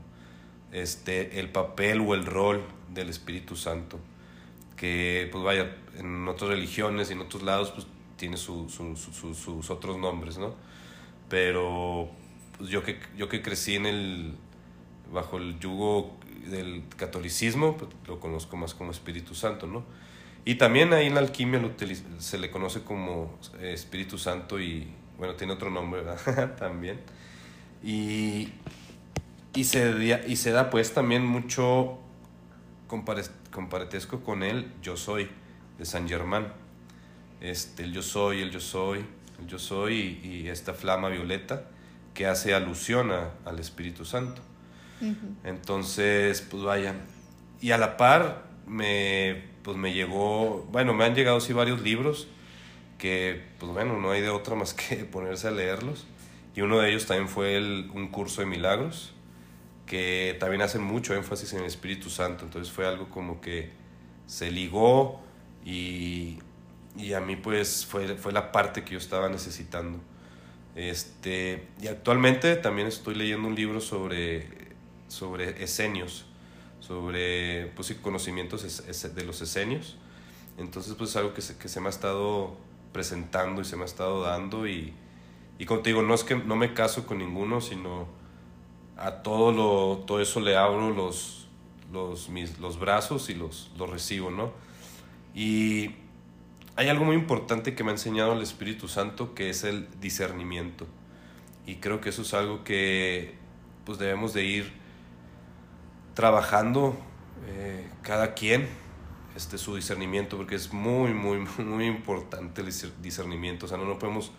Este, 0.71 1.39
el 1.39 1.49
papel 1.49 2.01
o 2.01 2.13
el 2.13 2.25
rol 2.25 2.63
del 2.93 3.09
Espíritu 3.09 3.55
Santo 3.55 3.99
que 4.81 5.29
pues 5.31 5.43
vaya, 5.43 5.77
en 5.99 6.27
otras 6.27 6.49
religiones 6.49 7.11
y 7.11 7.13
en 7.13 7.19
otros 7.19 7.43
lados 7.43 7.69
pues 7.69 7.85
tiene 8.17 8.35
su, 8.35 8.67
su, 8.67 8.95
sus 8.95 9.69
otros 9.69 9.99
nombres, 9.99 10.39
¿no? 10.39 10.55
Pero 11.29 12.09
pues, 12.57 12.71
yo, 12.71 12.83
que, 12.83 12.99
yo 13.15 13.29
que 13.29 13.43
crecí 13.43 13.75
en 13.75 13.85
el, 13.85 14.33
bajo 15.13 15.37
el 15.37 15.59
yugo 15.59 16.17
del 16.47 16.83
catolicismo, 16.97 17.77
pues, 17.77 17.91
lo 18.07 18.19
conozco 18.19 18.57
más 18.57 18.73
como 18.73 18.89
Espíritu 18.89 19.35
Santo, 19.35 19.67
¿no? 19.67 19.83
Y 20.43 20.55
también 20.55 20.91
ahí 20.93 21.07
en 21.07 21.15
la 21.15 21.21
alquimia 21.21 21.59
lo 21.59 21.71
se 22.17 22.37
le 22.39 22.49
conoce 22.49 22.81
como 22.81 23.37
eh, 23.59 23.73
Espíritu 23.73 24.17
Santo 24.17 24.59
y, 24.59 24.87
bueno, 25.17 25.35
tiene 25.35 25.53
otro 25.53 25.69
nombre, 25.69 26.01
¿verdad? 26.25 26.55
también. 26.55 26.99
Y, 27.83 28.49
y, 29.53 29.63
se, 29.63 30.23
y 30.27 30.35
se 30.35 30.51
da 30.51 30.69
pues 30.69 30.93
también 30.93 31.25
mucho 31.25 31.99
compartezco 32.87 34.23
con 34.23 34.43
él 34.43 34.71
Yo 34.81 34.97
Soy, 34.97 35.29
de 35.77 35.85
San 35.85 36.07
Germán. 36.07 36.53
Este, 37.39 37.83
el 37.83 37.93
Yo 37.93 38.01
Soy, 38.01 38.41
el 38.41 38.51
Yo 38.51 38.59
Soy, 38.59 39.05
el 39.39 39.47
Yo 39.47 39.59
Soy 39.59 40.19
y, 40.23 40.47
esta 40.47 40.73
flama 40.73 41.09
violeta 41.09 41.65
que 42.13 42.27
hace 42.27 42.53
alusión 42.53 43.11
al 43.11 43.59
Espíritu 43.59 44.05
Santo. 44.05 44.41
Entonces, 45.43 46.41
pues 46.41 46.61
vaya. 46.61 46.93
Y 47.59 47.71
a 47.71 47.77
la 47.77 47.97
par 47.97 48.43
me, 48.67 49.50
pues 49.63 49.77
me 49.77 49.93
llegó, 49.93 50.67
bueno, 50.71 50.93
me 50.93 51.05
han 51.05 51.15
llegado 51.15 51.39
sí 51.39 51.53
varios 51.53 51.81
libros 51.81 52.27
que, 52.97 53.41
pues 53.59 53.71
bueno, 53.71 53.97
no 53.97 54.11
hay 54.11 54.21
de 54.21 54.29
otra 54.29 54.55
más 54.55 54.73
que 54.73 54.95
ponerse 55.11 55.47
a 55.47 55.51
leerlos. 55.51 56.05
Y 56.55 56.61
uno 56.61 56.79
de 56.79 56.89
ellos 56.89 57.05
también 57.05 57.29
fue 57.29 57.55
el, 57.55 57.89
un 57.93 58.09
curso 58.09 58.41
de 58.41 58.47
milagros 58.47 59.13
que 59.85 60.37
también 60.39 60.61
hacen 60.61 60.83
mucho 60.83 61.15
énfasis 61.15 61.53
en 61.53 61.59
el 61.59 61.65
Espíritu 61.65 62.09
Santo. 62.09 62.45
Entonces 62.45 62.71
fue 62.71 62.87
algo 62.87 63.09
como 63.09 63.41
que 63.41 63.71
se 64.25 64.51
ligó 64.51 65.21
y, 65.65 66.39
y 66.97 67.13
a 67.13 67.19
mí 67.19 67.35
pues 67.35 67.85
fue, 67.85 68.15
fue 68.15 68.31
la 68.31 68.51
parte 68.51 68.83
que 68.83 68.91
yo 68.91 68.97
estaba 68.97 69.29
necesitando. 69.29 69.99
Este, 70.75 71.67
y 71.81 71.87
actualmente 71.87 72.55
también 72.55 72.87
estoy 72.87 73.15
leyendo 73.15 73.47
un 73.47 73.55
libro 73.55 73.81
sobre, 73.81 74.47
sobre 75.07 75.63
esenios, 75.63 76.25
sobre 76.91 77.67
pues, 77.67 77.93
conocimientos 78.01 78.83
de 79.15 79.23
los 79.23 79.41
esenios. 79.41 79.95
Entonces 80.57 80.93
pues 80.95 81.11
es 81.11 81.15
algo 81.15 81.33
que 81.33 81.41
se, 81.41 81.57
que 81.57 81.69
se 81.69 81.79
me 81.79 81.87
ha 81.87 81.89
estado 81.89 82.57
presentando 82.91 83.61
y 83.61 83.65
se 83.65 83.77
me 83.77 83.83
ha 83.83 83.85
estado 83.85 84.21
dando 84.23 84.67
y, 84.67 84.93
y 85.57 85.65
como 85.65 85.79
te 85.79 85.91
digo, 85.91 86.01
no 86.01 86.13
es 86.13 86.25
que 86.25 86.35
no 86.35 86.57
me 86.57 86.73
caso 86.73 87.07
con 87.07 87.19
ninguno, 87.19 87.61
sino 87.61 88.07
a 88.97 89.23
todo, 89.23 89.53
lo, 89.53 90.03
todo 90.05 90.19
eso 90.19 90.41
le 90.41 90.57
abro 90.57 90.89
los, 90.89 91.47
los, 91.93 92.27
mis, 92.27 92.59
los 92.59 92.77
brazos 92.77 93.29
y 93.29 93.35
los, 93.35 93.71
los 93.77 93.89
recibo, 93.89 94.29
¿no? 94.29 94.51
Y 95.33 95.91
hay 96.75 96.89
algo 96.89 97.05
muy 97.05 97.15
importante 97.15 97.73
que 97.73 97.85
me 97.85 97.91
ha 97.91 97.93
enseñado 97.93 98.33
el 98.33 98.41
Espíritu 98.41 98.89
Santo 98.89 99.33
que 99.33 99.49
es 99.49 99.63
el 99.63 99.87
discernimiento. 100.01 100.87
Y 101.65 101.75
creo 101.75 102.01
que 102.01 102.09
eso 102.09 102.23
es 102.23 102.33
algo 102.33 102.65
que 102.65 103.35
pues 103.85 103.97
debemos 103.97 104.33
de 104.33 104.43
ir 104.43 104.80
trabajando 106.13 106.97
eh, 107.47 107.87
cada 108.01 108.33
quien 108.33 108.67
este, 109.35 109.57
su 109.57 109.75
discernimiento, 109.75 110.37
porque 110.37 110.55
es 110.55 110.73
muy, 110.73 111.13
muy, 111.13 111.37
muy 111.63 111.85
importante 111.85 112.61
el 112.61 112.69
discernimiento. 113.01 113.65
O 113.65 113.69
sea, 113.69 113.77
no, 113.77 113.85
no 113.85 113.97
podemos 113.97 114.31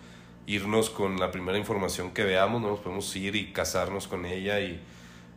irnos 0.47 0.91
con 0.91 1.19
la 1.19 1.31
primera 1.31 1.59
información 1.59 2.11
que 2.11 2.25
veamos, 2.25 2.61
no 2.61 2.69
nos 2.69 2.81
podemos 2.81 3.14
ir 3.17 3.37
y 3.37 3.52
casarnos 3.52 4.09
con 4.09 4.26
ella 4.26 4.61
y 4.61 4.81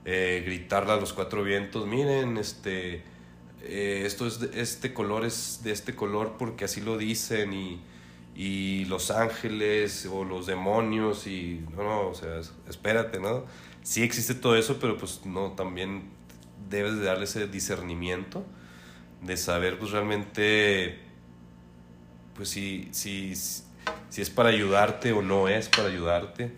eh, 0.06 0.44
gritarla 0.46 0.94
a 0.94 0.98
los 0.98 1.14
cuatro 1.14 1.44
vientos, 1.44 1.86
miren, 1.88 2.38
este, 2.38 3.04
eh, 3.62 4.04
esto 4.06 4.28
es 4.28 4.42
este 4.54 4.94
color 4.94 5.26
es 5.26 5.62
de 5.64 5.72
este 5.72 5.96
color 5.96 6.36
porque 6.38 6.66
así 6.66 6.82
lo 6.82 6.98
dicen 6.98 7.54
y, 7.54 7.82
y 8.36 8.86
los 8.86 9.12
ángeles 9.12 10.08
o 10.12 10.24
los 10.24 10.46
demonios 10.46 11.28
y 11.28 11.64
no, 11.76 11.84
no, 11.84 12.08
o 12.10 12.14
sea, 12.14 12.40
espérate, 12.68 13.20
¿no? 13.20 13.46
Sí 13.84 14.04
existe 14.04 14.36
todo 14.36 14.56
eso, 14.56 14.78
pero 14.80 14.98
pues 14.98 15.22
no, 15.26 15.52
también 15.52 16.15
debes 16.70 16.98
de 16.98 17.06
darle 17.06 17.26
ese 17.26 17.48
discernimiento 17.48 18.46
de 19.22 19.38
saber 19.38 19.80
pues 19.80 19.92
realmente 19.92 21.00
pues 22.36 22.50
si, 22.50 22.90
si, 22.92 23.34
si 23.36 24.22
es 24.22 24.30
para 24.30 24.50
ayudarte 24.50 25.14
o 25.14 25.22
no 25.22 25.48
es 25.48 25.70
para 25.70 25.88
ayudarte 25.88 26.52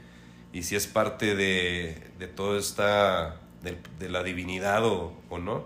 y 0.53 0.63
si 0.63 0.75
es 0.75 0.87
parte 0.87 1.35
de, 1.35 2.11
de 2.17 2.27
toda 2.27 2.57
esta, 2.59 3.39
de, 3.61 3.77
de 3.99 4.09
la 4.09 4.23
divinidad 4.23 4.83
o, 4.85 5.13
o 5.29 5.37
no. 5.37 5.65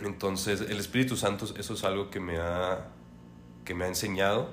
Entonces, 0.00 0.62
el 0.62 0.78
Espíritu 0.78 1.16
Santo, 1.16 1.46
eso 1.56 1.74
es 1.74 1.84
algo 1.84 2.10
que 2.10 2.20
me 2.20 2.38
ha, 2.38 2.88
que 3.64 3.74
me 3.74 3.84
ha 3.84 3.88
enseñado 3.88 4.50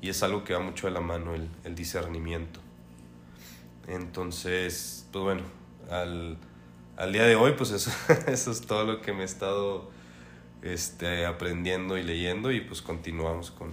y 0.00 0.08
es 0.08 0.22
algo 0.22 0.42
que 0.42 0.54
va 0.54 0.60
mucho 0.60 0.86
de 0.86 0.92
la 0.92 1.00
mano, 1.00 1.34
el, 1.34 1.48
el 1.64 1.74
discernimiento. 1.74 2.60
Entonces, 3.86 5.06
pues 5.12 5.22
bueno, 5.22 5.42
al, 5.90 6.38
al, 6.96 7.12
día 7.12 7.24
de 7.24 7.36
hoy, 7.36 7.52
pues 7.52 7.70
eso, 7.70 7.90
eso 8.26 8.50
es 8.50 8.60
todo 8.62 8.84
lo 8.84 9.02
que 9.02 9.12
me 9.12 9.22
he 9.22 9.24
estado 9.24 9.90
este, 10.62 11.26
aprendiendo 11.26 11.98
y 11.98 12.02
leyendo 12.02 12.50
y 12.50 12.60
pues 12.60 12.82
continuamos 12.82 13.50
con, 13.50 13.72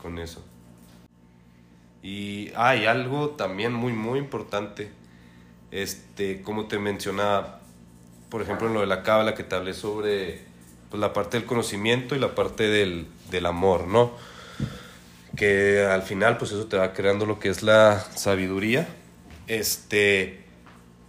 con 0.00 0.18
eso. 0.18 0.44
Y 2.02 2.52
hay 2.54 2.84
algo 2.84 3.30
también 3.30 3.72
muy, 3.72 3.94
muy 3.94 4.18
importante, 4.18 4.90
este, 5.70 6.42
como 6.42 6.66
te 6.66 6.78
mencionaba, 6.78 7.60
por 8.28 8.42
ejemplo, 8.42 8.66
en 8.68 8.74
lo 8.74 8.80
de 8.80 8.86
la 8.86 9.02
cábala 9.02 9.34
que 9.34 9.42
te 9.42 9.56
hablé 9.56 9.72
sobre 9.72 10.42
pues, 10.90 11.00
la 11.00 11.14
parte 11.14 11.38
del 11.38 11.46
conocimiento 11.46 12.14
y 12.14 12.18
la 12.18 12.34
parte 12.34 12.68
del, 12.68 13.06
del 13.30 13.46
amor, 13.46 13.86
¿no? 13.86 14.12
Que 15.34 15.86
al 15.86 16.02
final, 16.02 16.36
pues 16.36 16.52
eso 16.52 16.66
te 16.66 16.76
va 16.76 16.92
creando 16.92 17.24
lo 17.24 17.38
que 17.38 17.48
es 17.48 17.62
la 17.62 17.98
sabiduría. 18.14 18.86
Este, 19.46 20.43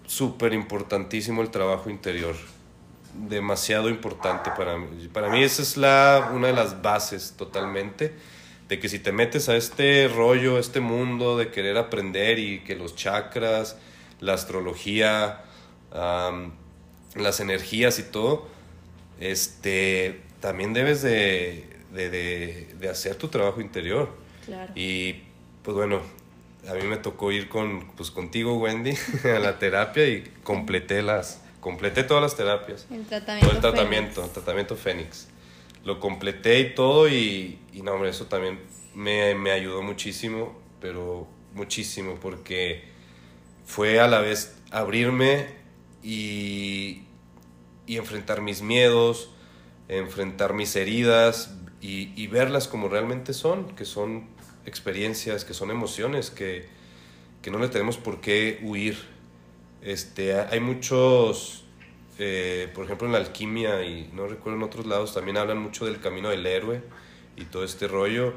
súper 0.08 0.54
importantísimo 0.54 1.42
el 1.42 1.50
trabajo 1.50 1.90
interior. 1.90 2.36
Demasiado 3.14 3.90
importante 3.90 4.52
para 4.58 4.78
mí. 4.78 5.08
Para 5.08 5.30
mí 5.30 5.44
esa 5.44 5.62
es 5.62 5.78
la, 5.78 6.32
una 6.34 6.48
de 6.48 6.54
las 6.54 6.82
bases 6.82 7.34
totalmente 7.38 8.14
de 8.68 8.80
que 8.80 8.90
si 8.90 9.00
te 9.00 9.12
metes 9.12 9.48
a 9.50 9.56
este 9.56 10.08
rollo, 10.08 10.58
este 10.58 10.80
mundo 10.80 11.38
de 11.38 11.52
querer 11.52 11.78
aprender 11.78 12.40
y 12.40 12.60
que 12.64 12.76
los 12.76 12.96
chakras, 12.96 13.78
la 14.20 14.34
astrología, 14.34 15.44
las 15.92 17.40
energías 17.40 18.00
y 18.00 18.04
todo, 18.04 18.48
este, 19.20 20.22
también 20.40 20.74
debes 20.74 21.02
de, 21.02 21.70
de, 21.94 22.10
de, 22.78 22.90
hacer 22.90 23.16
tu 23.16 23.28
trabajo 23.28 23.62
interior. 23.62 24.10
Claro. 24.46 24.74
Y 24.76 25.24
pues 25.62 25.76
bueno, 25.76 26.02
a 26.70 26.74
mí 26.74 26.84
me 26.84 26.98
tocó 26.98 27.32
ir 27.32 27.50
con, 27.50 27.88
pues, 27.96 28.12
contigo, 28.12 28.58
Wendy, 28.58 28.94
a 29.24 29.40
la 29.40 29.60
terapia 29.60 30.08
y 30.08 30.24
completé 30.44 31.02
las, 31.02 31.42
completé 31.60 32.04
todas 32.04 32.24
las 32.24 32.36
terapias. 32.36 32.88
El 32.92 33.06
tratamiento. 33.06 33.48
Todo 33.48 33.56
el 33.56 33.62
tratamiento, 33.62 34.24
el 34.24 34.32
tratamiento 34.32 34.76
Fénix. 34.76 35.28
Lo 35.84 36.00
completé 36.00 36.60
y 36.60 36.76
todo 36.76 37.08
y, 37.08 37.60
y 37.72 37.82
no, 37.82 37.94
hombre, 37.94 38.10
eso 38.10 38.26
también 38.26 38.60
me, 38.96 39.36
me 39.36 39.52
ayudó 39.52 39.82
muchísimo, 39.82 40.60
pero 40.80 41.28
muchísimo, 41.54 42.16
porque 42.16 42.84
fue 43.66 44.00
a 44.00 44.08
la 44.08 44.20
vez 44.20 44.58
abrirme 44.72 45.48
y, 46.04 47.04
y 47.86 47.98
enfrentar 47.98 48.42
mis 48.42 48.62
miedos, 48.62 49.32
enfrentar 49.88 50.54
mis 50.54 50.76
heridas 50.76 51.56
y, 51.82 52.12
y, 52.16 52.28
verlas 52.28 52.68
como 52.68 52.88
realmente 52.88 53.34
son, 53.34 53.76
que 53.76 53.86
son 53.86 54.28
experiencias, 54.66 55.46
que 55.46 55.54
son 55.54 55.72
emociones, 55.72 56.30
que, 56.32 56.66
que 57.42 57.52
no 57.52 57.60
le 57.60 57.68
tenemos 57.68 57.98
por 57.98 58.22
qué 58.22 58.60
huir. 58.64 58.98
Este, 59.82 60.34
hay 60.34 60.60
muchos, 60.60 61.64
eh, 62.18 62.72
por 62.74 62.86
ejemplo 62.86 63.08
en 63.08 63.14
la 63.14 63.20
alquimia 63.20 63.84
y 63.84 64.10
no 64.14 64.28
recuerdo 64.28 64.58
en 64.58 64.64
otros 64.64 64.86
lados, 64.86 65.14
también 65.14 65.38
hablan 65.38 65.60
mucho 65.60 65.86
del 65.86 66.00
camino 66.00 66.30
del 66.30 66.46
héroe 66.46 66.82
y 67.36 67.46
todo 67.46 67.64
este 67.64 67.88
rollo 67.88 68.34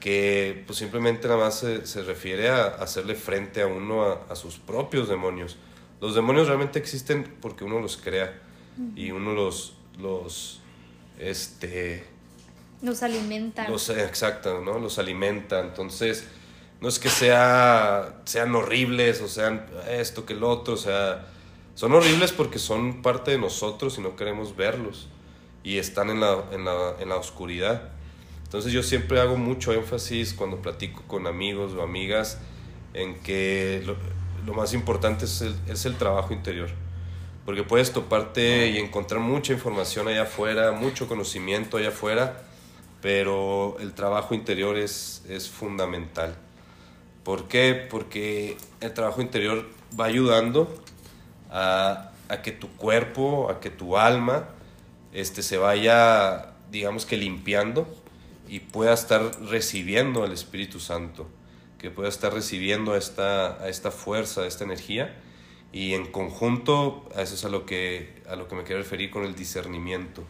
que 0.00 0.62
pues 0.66 0.78
simplemente 0.78 1.28
nada 1.28 1.40
más 1.40 1.58
se, 1.58 1.86
se 1.86 2.02
refiere 2.02 2.50
a 2.50 2.66
hacerle 2.66 3.14
frente 3.14 3.62
a 3.62 3.66
uno 3.66 4.02
a, 4.02 4.26
a 4.28 4.36
sus 4.36 4.58
propios 4.58 5.08
demonios 5.08 5.56
los 6.04 6.14
demonios 6.14 6.48
realmente 6.48 6.78
existen 6.78 7.24
porque 7.40 7.64
uno 7.64 7.80
los 7.80 7.96
crea 7.96 8.38
y 8.94 9.10
uno 9.10 9.32
los, 9.32 9.78
los, 9.98 10.60
este... 11.18 12.04
Los 12.84 13.02
alimenta. 13.02 13.66
Los, 13.66 13.88
exacto, 13.88 14.60
¿no? 14.60 14.78
Los 14.78 14.98
alimenta. 14.98 15.60
Entonces, 15.60 16.28
no 16.82 16.88
es 16.88 16.98
que 16.98 17.08
sea, 17.08 18.20
sean 18.26 18.54
horribles 18.54 19.22
o 19.22 19.28
sean 19.28 19.64
esto 19.88 20.26
que 20.26 20.34
el 20.34 20.44
otro, 20.44 20.74
o 20.74 20.76
sea, 20.76 21.26
son 21.74 21.94
horribles 21.94 22.32
porque 22.32 22.58
son 22.58 23.00
parte 23.00 23.30
de 23.30 23.38
nosotros 23.38 23.96
y 23.96 24.02
no 24.02 24.16
queremos 24.16 24.54
verlos 24.54 25.08
y 25.62 25.78
están 25.78 26.10
en 26.10 26.20
la, 26.20 26.44
en 26.52 26.66
la, 26.66 26.94
en 27.00 27.08
la 27.08 27.16
oscuridad. 27.16 27.88
Entonces 28.42 28.70
yo 28.70 28.82
siempre 28.82 29.18
hago 29.18 29.38
mucho 29.38 29.72
énfasis 29.72 30.34
cuando 30.34 30.58
platico 30.60 31.02
con 31.08 31.26
amigos 31.26 31.72
o 31.72 31.82
amigas 31.82 32.38
en 32.92 33.14
que 33.20 33.82
lo, 33.86 33.96
lo 34.44 34.52
más 34.52 34.74
importante 34.74 35.24
es 35.24 35.40
el, 35.40 35.56
es 35.68 35.86
el 35.86 35.96
trabajo 35.96 36.34
interior. 36.34 36.68
Porque 37.46 37.62
puedes 37.62 37.92
toparte 37.92 38.68
y 38.68 38.76
encontrar 38.76 39.20
mucha 39.20 39.54
información 39.54 40.06
allá 40.06 40.24
afuera, 40.24 40.72
mucho 40.72 41.08
conocimiento 41.08 41.78
allá 41.78 41.88
afuera, 41.88 42.42
pero 43.04 43.76
el 43.80 43.92
trabajo 43.92 44.34
interior 44.34 44.78
es, 44.78 45.22
es 45.28 45.50
fundamental. 45.50 46.34
¿Por 47.22 47.48
qué? 47.48 47.86
Porque 47.90 48.56
el 48.80 48.94
trabajo 48.94 49.20
interior 49.20 49.68
va 50.00 50.06
ayudando 50.06 50.74
a, 51.50 52.12
a 52.30 52.40
que 52.40 52.50
tu 52.50 52.70
cuerpo, 52.78 53.50
a 53.50 53.60
que 53.60 53.68
tu 53.68 53.98
alma 53.98 54.48
este, 55.12 55.42
se 55.42 55.58
vaya, 55.58 56.54
digamos 56.70 57.04
que 57.04 57.18
limpiando 57.18 57.86
y 58.48 58.60
pueda 58.60 58.94
estar 58.94 59.38
recibiendo 59.50 60.24
el 60.24 60.32
Espíritu 60.32 60.80
Santo 60.80 61.28
que 61.76 61.90
pueda 61.90 62.08
estar 62.08 62.32
recibiendo 62.32 62.96
esta, 62.96 63.62
a 63.62 63.68
esta 63.68 63.90
fuerza, 63.90 64.40
a 64.40 64.46
esta 64.46 64.64
energía. 64.64 65.14
Y 65.74 65.94
en 65.94 66.06
conjunto, 66.06 67.04
a 67.16 67.22
eso 67.22 67.34
es 67.34 67.44
a 67.44 67.48
lo 67.48 67.66
que, 67.66 68.22
a 68.28 68.36
lo 68.36 68.46
que 68.46 68.54
me 68.54 68.62
quiero 68.62 68.80
referir 68.80 69.10
con 69.10 69.24
el 69.24 69.34
discernimiento. 69.34 70.22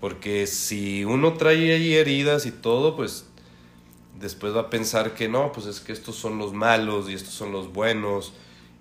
Porque 0.00 0.48
si 0.48 1.04
uno 1.04 1.34
trae 1.34 1.72
ahí 1.72 1.94
heridas 1.94 2.46
y 2.46 2.50
todo, 2.50 2.96
pues 2.96 3.26
después 4.18 4.56
va 4.56 4.62
a 4.62 4.70
pensar 4.70 5.14
que 5.14 5.28
no, 5.28 5.52
pues 5.52 5.66
es 5.66 5.78
que 5.78 5.92
estos 5.92 6.16
son 6.16 6.36
los 6.36 6.52
malos 6.52 7.08
y 7.08 7.14
estos 7.14 7.32
son 7.32 7.52
los 7.52 7.72
buenos. 7.72 8.32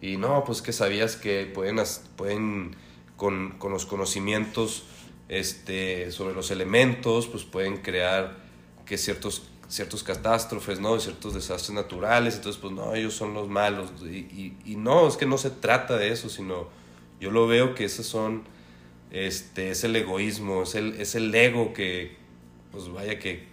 Y 0.01 0.17
no, 0.17 0.43
pues 0.43 0.63
que 0.63 0.73
sabías 0.73 1.17
que 1.17 1.45
pueden, 1.45 1.79
pueden 2.15 2.75
con, 3.15 3.51
con 3.59 3.71
los 3.71 3.85
conocimientos 3.85 4.85
este, 5.29 6.11
sobre 6.11 6.33
los 6.33 6.49
elementos, 6.49 7.27
pues 7.27 7.43
pueden 7.43 7.77
crear 7.77 8.39
que 8.87 8.97
ciertos 8.97 9.50
ciertos 9.71 10.03
catástrofes, 10.03 10.81
¿no? 10.81 10.99
Ciertos 10.99 11.34
desastres 11.34 11.71
naturales, 11.71 12.36
entonces 12.36 12.62
pues 12.62 12.73
no, 12.73 12.93
ellos 12.93 13.13
son 13.13 13.34
los 13.34 13.47
malos. 13.47 13.91
Y, 14.03 14.53
y, 14.65 14.75
no, 14.75 15.07
es 15.07 15.15
que 15.15 15.25
no 15.25 15.38
se 15.38 15.49
trata 15.49 15.97
de 15.97 16.12
eso, 16.12 16.29
sino 16.29 16.67
yo 17.21 17.31
lo 17.31 17.47
veo 17.47 17.73
que 17.73 17.86
esos 17.86 18.05
son, 18.05 18.43
este, 19.12 19.71
es 19.71 19.86
el 19.86 19.95
egoísmo, 19.95 20.63
es 20.63 20.75
el, 20.75 20.99
es 20.99 21.15
el 21.15 21.34
ego 21.34 21.71
que, 21.71 22.17
pues 22.73 22.89
vaya 22.89 23.17
que, 23.17 23.47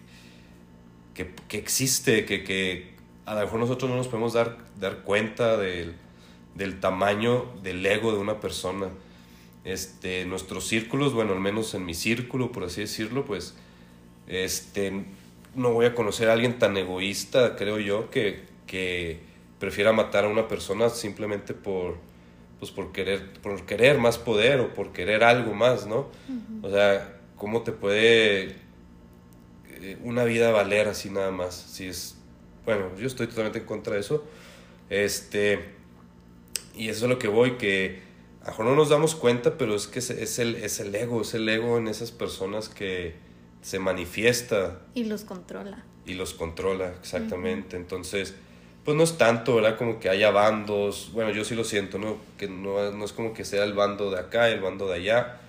que, 1.14 1.35
que 1.46 1.59
existe, 1.59 2.24
que, 2.24 2.42
que, 2.42 2.96
a 3.24 3.35
lo 3.35 3.40
mejor 3.42 3.61
nosotros 3.61 3.88
no 3.88 3.96
nos 3.96 4.09
podemos 4.09 4.33
dar, 4.33 4.59
dar 4.81 5.02
cuenta 5.02 5.57
del, 5.57 5.94
del 6.57 6.81
tamaño 6.81 7.44
del 7.62 7.87
ego 7.87 8.12
de 8.12 8.18
una 8.18 8.40
persona. 8.40 8.88
Este, 9.62 10.24
nuestros 10.24 10.66
círculos, 10.66 11.12
bueno, 11.12 11.33
al 11.33 11.40
menos 11.40 11.74
en 11.74 11.85
mi 11.85 11.94
círculo, 11.94 12.50
por 12.50 12.64
así 12.64 12.81
decirlo, 12.81 13.24
pues, 13.24 13.54
este, 14.26 15.04
no 15.54 15.72
voy 15.72 15.87
a 15.87 15.94
conocer 15.94 16.28
a 16.28 16.32
alguien 16.34 16.58
tan 16.58 16.76
egoísta, 16.76 17.56
creo 17.56 17.78
yo, 17.78 18.11
que, 18.11 18.44
que 18.66 19.20
prefiera 19.58 19.92
matar 19.92 20.24
a 20.24 20.28
una 20.28 20.48
persona 20.48 20.88
simplemente 20.88 21.54
por, 21.54 21.96
pues 22.58 22.70
por 22.70 22.92
querer, 22.92 23.32
por 23.34 23.64
querer 23.66 23.98
más 23.98 24.18
poder 24.18 24.61
o 24.61 24.74
por 24.74 24.92
querer 24.92 25.24
algo 25.24 25.54
más, 25.54 25.87
¿no? 25.87 26.08
O 26.62 26.70
sea, 26.70 27.20
¿cómo 27.37 27.62
te 27.62 27.72
puede 27.72 28.56
eh, 29.68 29.96
una 30.02 30.24
vida 30.24 30.50
valer 30.50 30.88
así 30.88 31.11
nada 31.11 31.30
más? 31.30 31.54
Si 31.54 31.87
es, 31.87 32.16
bueno, 32.64 32.90
yo 32.96 33.06
estoy 33.06 33.26
totalmente 33.26 33.61
en 33.61 33.64
contra 33.64 33.94
de 33.94 34.00
eso. 34.00 34.24
Este, 34.90 35.61
y 36.74 36.88
eso 36.88 37.06
es 37.06 37.11
lo 37.11 37.18
que 37.18 37.28
voy, 37.28 37.52
que 37.52 38.00
a 38.42 38.46
lo 38.46 38.50
mejor 38.50 38.66
no 38.66 38.76
nos 38.76 38.88
damos 38.88 39.14
cuenta, 39.14 39.58
pero 39.58 39.74
es 39.74 39.87
que 39.87 39.98
es, 39.98 40.38
el, 40.38 40.54
es 40.56 40.80
el 40.80 40.94
ego, 40.94 41.22
es 41.22 41.34
el 41.34 41.48
ego 41.48 41.78
en 41.78 41.88
esas 41.88 42.12
personas 42.12 42.68
que 42.68 43.14
se 43.62 43.79
manifiesta. 43.79 44.81
Y 44.94 45.05
los 45.05 45.25
controla. 45.25 45.85
Y 46.07 46.14
los 46.14 46.35
controla, 46.35 46.92
exactamente. 46.99 47.77
Entonces, 47.77 48.35
pues 48.85 48.97
no 48.97 49.05
es 49.05 49.18
tanto, 49.18 49.57
¿verdad? 49.57 49.77
Como 49.77 50.01
que 50.01 50.09
haya 50.09 50.31
bandos, 50.31 51.11
bueno, 51.12 51.31
yo 51.31 51.44
sí 51.44 51.55
lo 51.55 51.64
siento, 51.64 51.99
¿no? 51.99 52.16
Que 52.38 52.49
no, 52.49 52.90
no 52.92 53.05
es 53.05 53.12
como 53.12 53.35
que 53.35 53.44
sea 53.44 53.64
el 53.64 53.75
bando 53.75 54.11
de 54.11 54.18
acá, 54.18 54.49
el 54.49 54.61
bando 54.61 54.88
de 54.88 54.94
allá. 54.94 55.40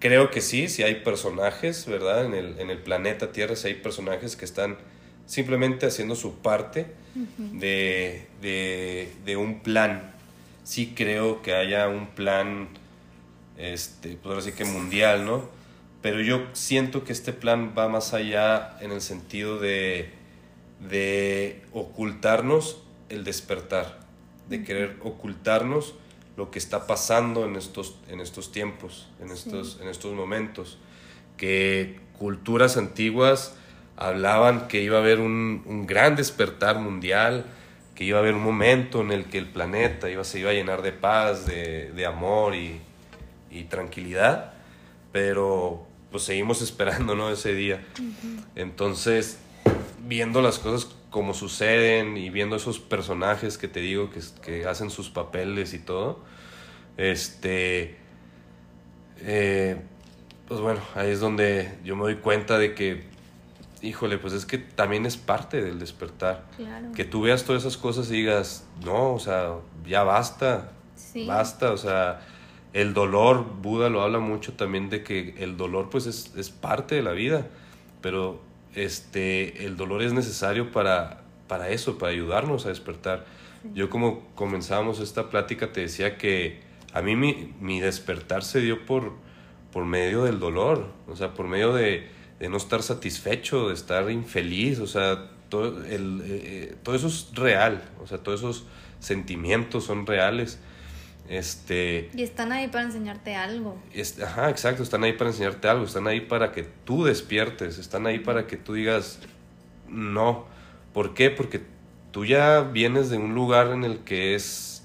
Creo 0.00 0.30
que 0.30 0.40
sí, 0.40 0.68
sí 0.68 0.82
hay 0.82 0.96
personajes, 0.96 1.86
¿verdad? 1.86 2.24
En 2.24 2.34
el, 2.34 2.58
en 2.58 2.70
el 2.70 2.78
planeta 2.78 3.30
Tierra 3.30 3.54
sí 3.54 3.68
hay 3.68 3.74
personajes 3.74 4.34
que 4.34 4.44
están 4.44 4.78
simplemente 5.26 5.86
haciendo 5.86 6.16
su 6.16 6.38
parte 6.38 6.86
de, 7.38 8.26
de, 8.40 9.12
de, 9.24 9.36
un 9.36 9.60
plan. 9.60 10.12
Sí 10.64 10.92
creo 10.96 11.40
que 11.42 11.54
haya 11.54 11.86
un 11.88 12.08
plan, 12.08 12.68
este, 13.56 14.16
pues 14.16 14.26
ahora 14.26 14.42
sí 14.42 14.52
que 14.52 14.64
mundial, 14.64 15.24
¿no? 15.24 15.61
Pero 16.02 16.20
yo 16.20 16.46
siento 16.52 17.04
que 17.04 17.12
este 17.12 17.32
plan 17.32 17.74
va 17.78 17.88
más 17.88 18.12
allá 18.12 18.76
en 18.80 18.90
el 18.92 19.00
sentido 19.00 19.58
de 19.58 20.22
de 20.88 21.62
ocultarnos 21.72 22.82
el 23.08 23.24
despertar, 23.24 24.00
de 24.48 24.64
querer 24.64 24.96
ocultarnos 25.02 25.94
lo 26.36 26.50
que 26.50 26.58
está 26.58 26.86
pasando 26.86 27.44
en 27.44 27.56
estos, 27.56 27.96
en 28.08 28.20
estos 28.20 28.52
tiempos, 28.52 29.08
en 29.20 29.30
estos, 29.30 29.78
en 29.80 29.88
estos 29.88 30.14
momentos, 30.14 30.78
que 31.36 32.00
culturas 32.18 32.76
antiguas 32.76 33.54
hablaban 33.96 34.68
que 34.68 34.82
iba 34.82 34.96
a 34.96 35.00
haber 35.00 35.20
un, 35.20 35.86
gran 35.86 36.16
despertar 36.16 36.78
mundial, 36.78 37.44
que 37.94 38.04
iba 38.04 38.18
a 38.18 38.22
haber 38.22 38.34
un 38.34 38.42
momento 38.42 39.02
en 39.02 39.12
el 39.12 39.26
que 39.26 39.38
el 39.38 39.46
planeta 39.46 40.08
iba, 40.10 40.24
se 40.24 40.40
iba 40.40 40.50
a 40.50 40.54
llenar 40.54 40.82
de 40.82 40.92
paz, 40.92 41.46
de, 41.46 42.06
amor 42.06 42.54
y, 42.54 42.80
tranquilidad, 43.68 44.54
pero 45.12 45.86
pues 46.12 46.24
seguimos 46.24 46.62
esperando 46.62 47.16
¿no? 47.16 47.30
ese 47.30 47.54
día. 47.54 47.84
Entonces, 48.54 49.38
viendo 50.06 50.42
las 50.42 50.58
cosas 50.58 50.94
como 51.10 51.34
suceden 51.34 52.16
y 52.16 52.30
viendo 52.30 52.56
esos 52.56 52.78
personajes 52.78 53.58
que 53.58 53.68
te 53.68 53.80
digo 53.80 54.10
que, 54.10 54.20
que 54.42 54.66
hacen 54.66 54.90
sus 54.90 55.10
papeles 55.10 55.74
y 55.74 55.78
todo, 55.78 56.20
este, 56.96 57.96
eh, 59.20 59.80
pues 60.48 60.60
bueno, 60.60 60.80
ahí 60.94 61.10
es 61.10 61.20
donde 61.20 61.78
yo 61.84 61.96
me 61.96 62.02
doy 62.02 62.16
cuenta 62.16 62.58
de 62.58 62.74
que, 62.74 63.04
híjole, 63.80 64.18
pues 64.18 64.32
es 64.32 64.44
que 64.46 64.58
también 64.58 65.06
es 65.06 65.16
parte 65.16 65.62
del 65.62 65.78
despertar. 65.78 66.44
Que 66.94 67.04
tú 67.04 67.22
veas 67.22 67.44
todas 67.44 67.62
esas 67.62 67.76
cosas 67.76 68.10
y 68.10 68.14
digas, 68.14 68.66
no, 68.84 69.14
o 69.14 69.18
sea, 69.18 69.54
ya 69.86 70.02
basta, 70.02 70.72
basta, 71.26 71.72
o 71.72 71.76
sea, 71.76 72.20
el 72.72 72.94
dolor, 72.94 73.44
Buda 73.60 73.90
lo 73.90 74.02
habla 74.02 74.18
mucho 74.18 74.54
también 74.54 74.88
de 74.88 75.02
que 75.02 75.34
el 75.38 75.56
dolor 75.56 75.90
pues 75.90 76.06
es, 76.06 76.32
es 76.36 76.50
parte 76.50 76.94
de 76.94 77.02
la 77.02 77.12
vida, 77.12 77.48
pero 78.00 78.40
este, 78.74 79.66
el 79.66 79.76
dolor 79.76 80.02
es 80.02 80.12
necesario 80.12 80.72
para, 80.72 81.22
para 81.48 81.68
eso, 81.68 81.98
para 81.98 82.12
ayudarnos 82.12 82.64
a 82.66 82.70
despertar. 82.70 83.26
Yo 83.74 83.90
como 83.90 84.26
comenzábamos 84.34 85.00
esta 85.00 85.28
plática 85.30 85.72
te 85.72 85.82
decía 85.82 86.16
que 86.16 86.60
a 86.92 87.02
mí 87.02 87.14
mi, 87.14 87.52
mi, 87.60 87.80
despertar 87.80 88.42
se 88.42 88.60
dio 88.60 88.84
por, 88.86 89.12
por 89.72 89.84
medio 89.84 90.24
del 90.24 90.40
dolor, 90.40 90.86
o 91.06 91.14
sea, 91.14 91.34
por 91.34 91.46
medio 91.46 91.72
de, 91.72 92.08
de 92.40 92.48
no 92.48 92.56
estar 92.56 92.82
satisfecho, 92.82 93.68
de 93.68 93.74
estar 93.74 94.10
infeliz, 94.10 94.80
o 94.80 94.86
sea, 94.86 95.30
todo, 95.48 95.84
el, 95.84 96.22
eh, 96.24 96.74
todo 96.82 96.94
eso 96.94 97.06
es 97.06 97.28
real, 97.34 97.82
o 98.02 98.06
sea, 98.06 98.18
todos 98.18 98.40
esos 98.40 98.64
sentimientos 98.98 99.84
son 99.84 100.06
reales. 100.06 100.58
Este, 101.28 102.10
y 102.14 102.22
están 102.22 102.52
ahí 102.52 102.68
para 102.68 102.84
enseñarte 102.84 103.34
algo. 103.34 103.80
ajá, 104.22 104.50
exacto, 104.50 104.82
están 104.82 105.04
ahí 105.04 105.12
para 105.12 105.30
enseñarte 105.30 105.68
algo, 105.68 105.84
están 105.84 106.06
ahí 106.06 106.20
para 106.20 106.52
que 106.52 106.62
tú 106.62 107.04
despiertes, 107.04 107.78
están 107.78 108.06
ahí 108.06 108.18
para 108.18 108.46
que 108.46 108.56
tú 108.56 108.74
digas, 108.74 109.20
no. 109.88 110.46
¿Por 110.92 111.14
qué? 111.14 111.30
Porque 111.30 111.62
tú 112.10 112.24
ya 112.24 112.60
vienes 112.60 113.08
de 113.08 113.16
un 113.16 113.34
lugar 113.34 113.68
en 113.68 113.84
el 113.84 114.00
que 114.00 114.34
es 114.34 114.84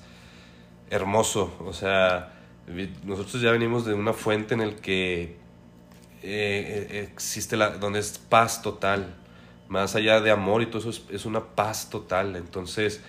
hermoso, 0.90 1.54
o 1.60 1.74
sea, 1.74 2.34
nosotros 3.04 3.42
ya 3.42 3.52
venimos 3.52 3.86
de 3.86 3.94
una 3.94 4.14
fuente 4.14 4.54
en 4.54 4.62
el 4.62 4.76
que 4.76 5.36
eh, 6.24 6.88
eh, 6.92 7.10
existe 7.12 7.58
la, 7.58 7.72
donde 7.72 8.00
es 8.00 8.18
paz 8.18 8.62
total, 8.62 9.16
más 9.68 9.96
allá 9.96 10.22
de 10.22 10.32
amor 10.32 10.62
y 10.62 10.68
todo 10.68 10.80
eso 10.80 10.90
es, 10.92 11.04
es 11.10 11.26
una 11.26 11.44
paz 11.44 11.90
total, 11.90 12.38
entonces 12.38 13.02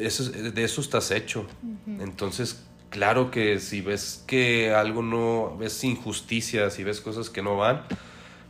eso, 0.00 0.30
de 0.30 0.64
eso 0.64 0.80
estás 0.80 1.10
hecho. 1.10 1.46
Entonces, 1.86 2.64
claro 2.90 3.30
que 3.30 3.60
si 3.60 3.80
ves 3.80 4.24
que 4.26 4.72
algo 4.72 5.02
no, 5.02 5.56
ves 5.58 5.82
injusticias, 5.84 6.74
si 6.74 6.84
ves 6.84 7.00
cosas 7.00 7.30
que 7.30 7.42
no 7.42 7.56
van, 7.56 7.82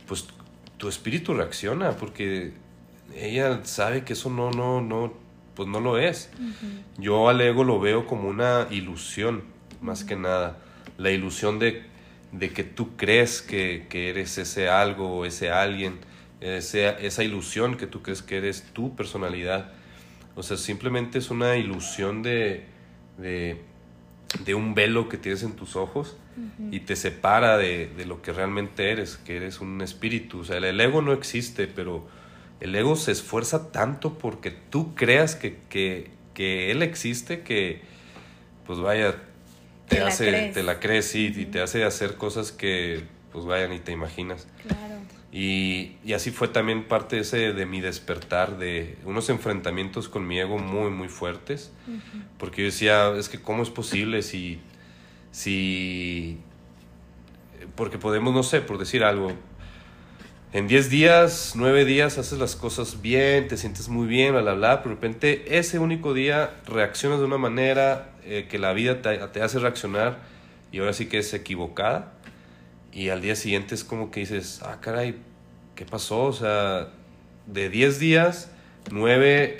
pues 0.07 0.25
tu 0.77 0.87
espíritu 0.87 1.33
reacciona 1.33 1.91
porque 1.91 2.53
ella 3.15 3.61
sabe 3.63 4.03
que 4.03 4.13
eso 4.13 4.29
no, 4.29 4.51
no, 4.51 4.81
no, 4.81 5.13
pues 5.55 5.67
no 5.67 5.79
lo 5.79 5.97
es. 5.97 6.29
Yo 6.97 7.29
al 7.29 7.41
ego 7.41 7.63
lo 7.63 7.79
veo 7.79 8.05
como 8.05 8.29
una 8.29 8.67
ilusión, 8.71 9.43
más 9.81 10.03
que 10.03 10.15
nada. 10.15 10.57
La 10.97 11.11
ilusión 11.11 11.59
de, 11.59 11.83
de 12.31 12.51
que 12.51 12.63
tú 12.63 12.95
crees 12.95 13.41
que, 13.41 13.87
que, 13.89 14.09
eres 14.09 14.37
ese 14.37 14.69
algo 14.69 15.25
ese 15.25 15.51
alguien, 15.51 15.99
esa, 16.39 16.91
esa 16.91 17.23
ilusión 17.23 17.75
que 17.75 17.87
tú 17.87 18.01
crees 18.01 18.21
que 18.21 18.37
eres 18.37 18.63
tu 18.73 18.95
personalidad 18.95 19.73
o 20.39 20.43
sea, 20.43 20.55
simplemente 20.55 21.19
es 21.19 21.31
una 21.31 21.57
ilusión 21.57 22.23
de, 22.23 22.63
de, 23.17 24.55
un 24.55 24.73
velo 24.73 25.09
que 25.09 25.17
tienes 25.17 25.43
en 25.43 25.51
tus 25.51 25.75
ojos 25.75 26.15
y 26.71 26.79
te 26.79 26.95
separa 26.95 27.57
de, 27.57 27.91
lo 28.07 28.21
que 28.21 28.31
realmente 28.31 28.89
eres, 28.89 29.17
que 29.17 29.35
eres 29.35 29.59
un 29.59 29.81
espíritu. 29.81 30.39
O 30.39 30.43
sea, 30.45 30.55
el 30.55 30.79
ego 30.79 31.01
no 31.01 31.11
existe, 31.11 31.67
pero 31.67 32.07
el 32.61 32.73
ego 32.73 32.95
se 32.95 33.11
esfuerza 33.11 33.73
tanto 33.73 34.17
porque 34.17 34.51
tú 34.51 34.95
creas 34.95 35.35
que, 35.35 35.57
que, 35.67 36.71
él 36.71 36.83
existe 36.83 37.41
que, 37.41 37.81
pues 38.65 38.79
vaya, 38.79 39.15
te, 39.89 40.01
hace, 40.01 40.51
te 40.53 40.63
la 40.63 40.79
crees, 40.79 41.13
y 41.15 41.31
te 41.47 41.59
hace 41.59 41.83
hacer 41.83 42.15
cosas 42.15 42.53
que, 42.53 43.03
pues 43.33 43.43
vaya, 43.43 43.67
ni 43.67 43.79
te 43.79 43.91
imaginas. 43.91 44.47
Claro. 44.65 45.18
Y, 45.31 45.97
y, 46.03 46.13
así 46.13 46.31
fue 46.31 46.47
también 46.47 46.87
parte 46.87 47.19
ese 47.19 47.53
de 47.53 47.65
mi 47.67 47.81
despertar, 47.81 48.57
de 48.57 48.97
unos 49.05 49.29
enfrentamientos 49.29 50.09
con 50.09 50.25
mi 50.25 50.39
ego 50.39 50.57
muy, 50.57 50.89
muy 50.89 51.07
fuertes, 51.07 51.71
porque 52.39 52.63
yo 52.63 52.65
decía, 52.65 53.09
es 53.15 53.29
que 53.29 53.39
cómo 53.39 53.61
es 53.61 53.69
posible 53.69 54.23
si, 54.23 54.59
si, 55.31 56.39
porque 57.75 57.99
podemos, 57.99 58.33
no 58.33 58.41
sé, 58.41 58.61
por 58.61 58.79
decir 58.79 59.03
algo, 59.03 59.31
en 60.51 60.67
10 60.67 60.89
días, 60.89 61.53
9 61.55 61.85
días 61.85 62.17
haces 62.17 62.39
las 62.39 62.55
cosas 62.55 62.99
bien, 63.03 63.47
te 63.47 63.55
sientes 63.55 63.87
muy 63.87 64.07
bien, 64.07 64.31
bla, 64.31 64.41
bla, 64.41 64.53
bla, 64.55 64.77
pero 64.81 64.95
de 64.95 64.95
repente 64.95 65.59
ese 65.59 65.77
único 65.77 66.15
día 66.15 66.55
reaccionas 66.65 67.19
de 67.19 67.25
una 67.25 67.37
manera 67.37 68.15
eh, 68.23 68.47
que 68.49 68.57
la 68.57 68.73
vida 68.73 69.03
te, 69.03 69.15
te 69.27 69.43
hace 69.43 69.59
reaccionar 69.59 70.17
y 70.71 70.79
ahora 70.79 70.93
sí 70.93 71.05
que 71.05 71.19
es 71.19 71.31
equivocada 71.35 72.13
y 72.91 73.09
al 73.09 73.21
día 73.21 73.35
siguiente 73.35 73.75
es 73.75 73.83
como 73.83 74.11
que 74.11 74.21
dices, 74.21 74.61
ah, 74.63 74.79
caray, 74.81 75.17
¿qué 75.75 75.85
pasó? 75.85 76.23
O 76.23 76.33
sea, 76.33 76.89
de 77.45 77.69
10 77.69 77.99
días, 77.99 78.51
9 78.91 79.59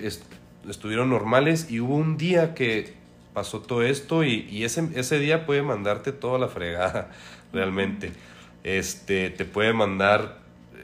estuvieron 0.67 1.09
normales 1.09 1.69
y 1.69 1.79
hubo 1.79 1.95
un 1.95 2.17
día 2.17 2.53
que 2.53 2.93
pasó 3.33 3.61
todo 3.61 3.83
esto 3.83 4.23
y, 4.23 4.47
y, 4.49 4.63
ese, 4.63 4.89
ese 4.95 5.19
día 5.19 5.45
puede 5.45 5.61
mandarte 5.61 6.11
toda 6.11 6.39
la 6.39 6.47
fregada, 6.47 7.11
realmente. 7.53 8.11
Este, 8.63 9.29
te 9.29 9.45
puede 9.45 9.73
mandar, 9.73 10.39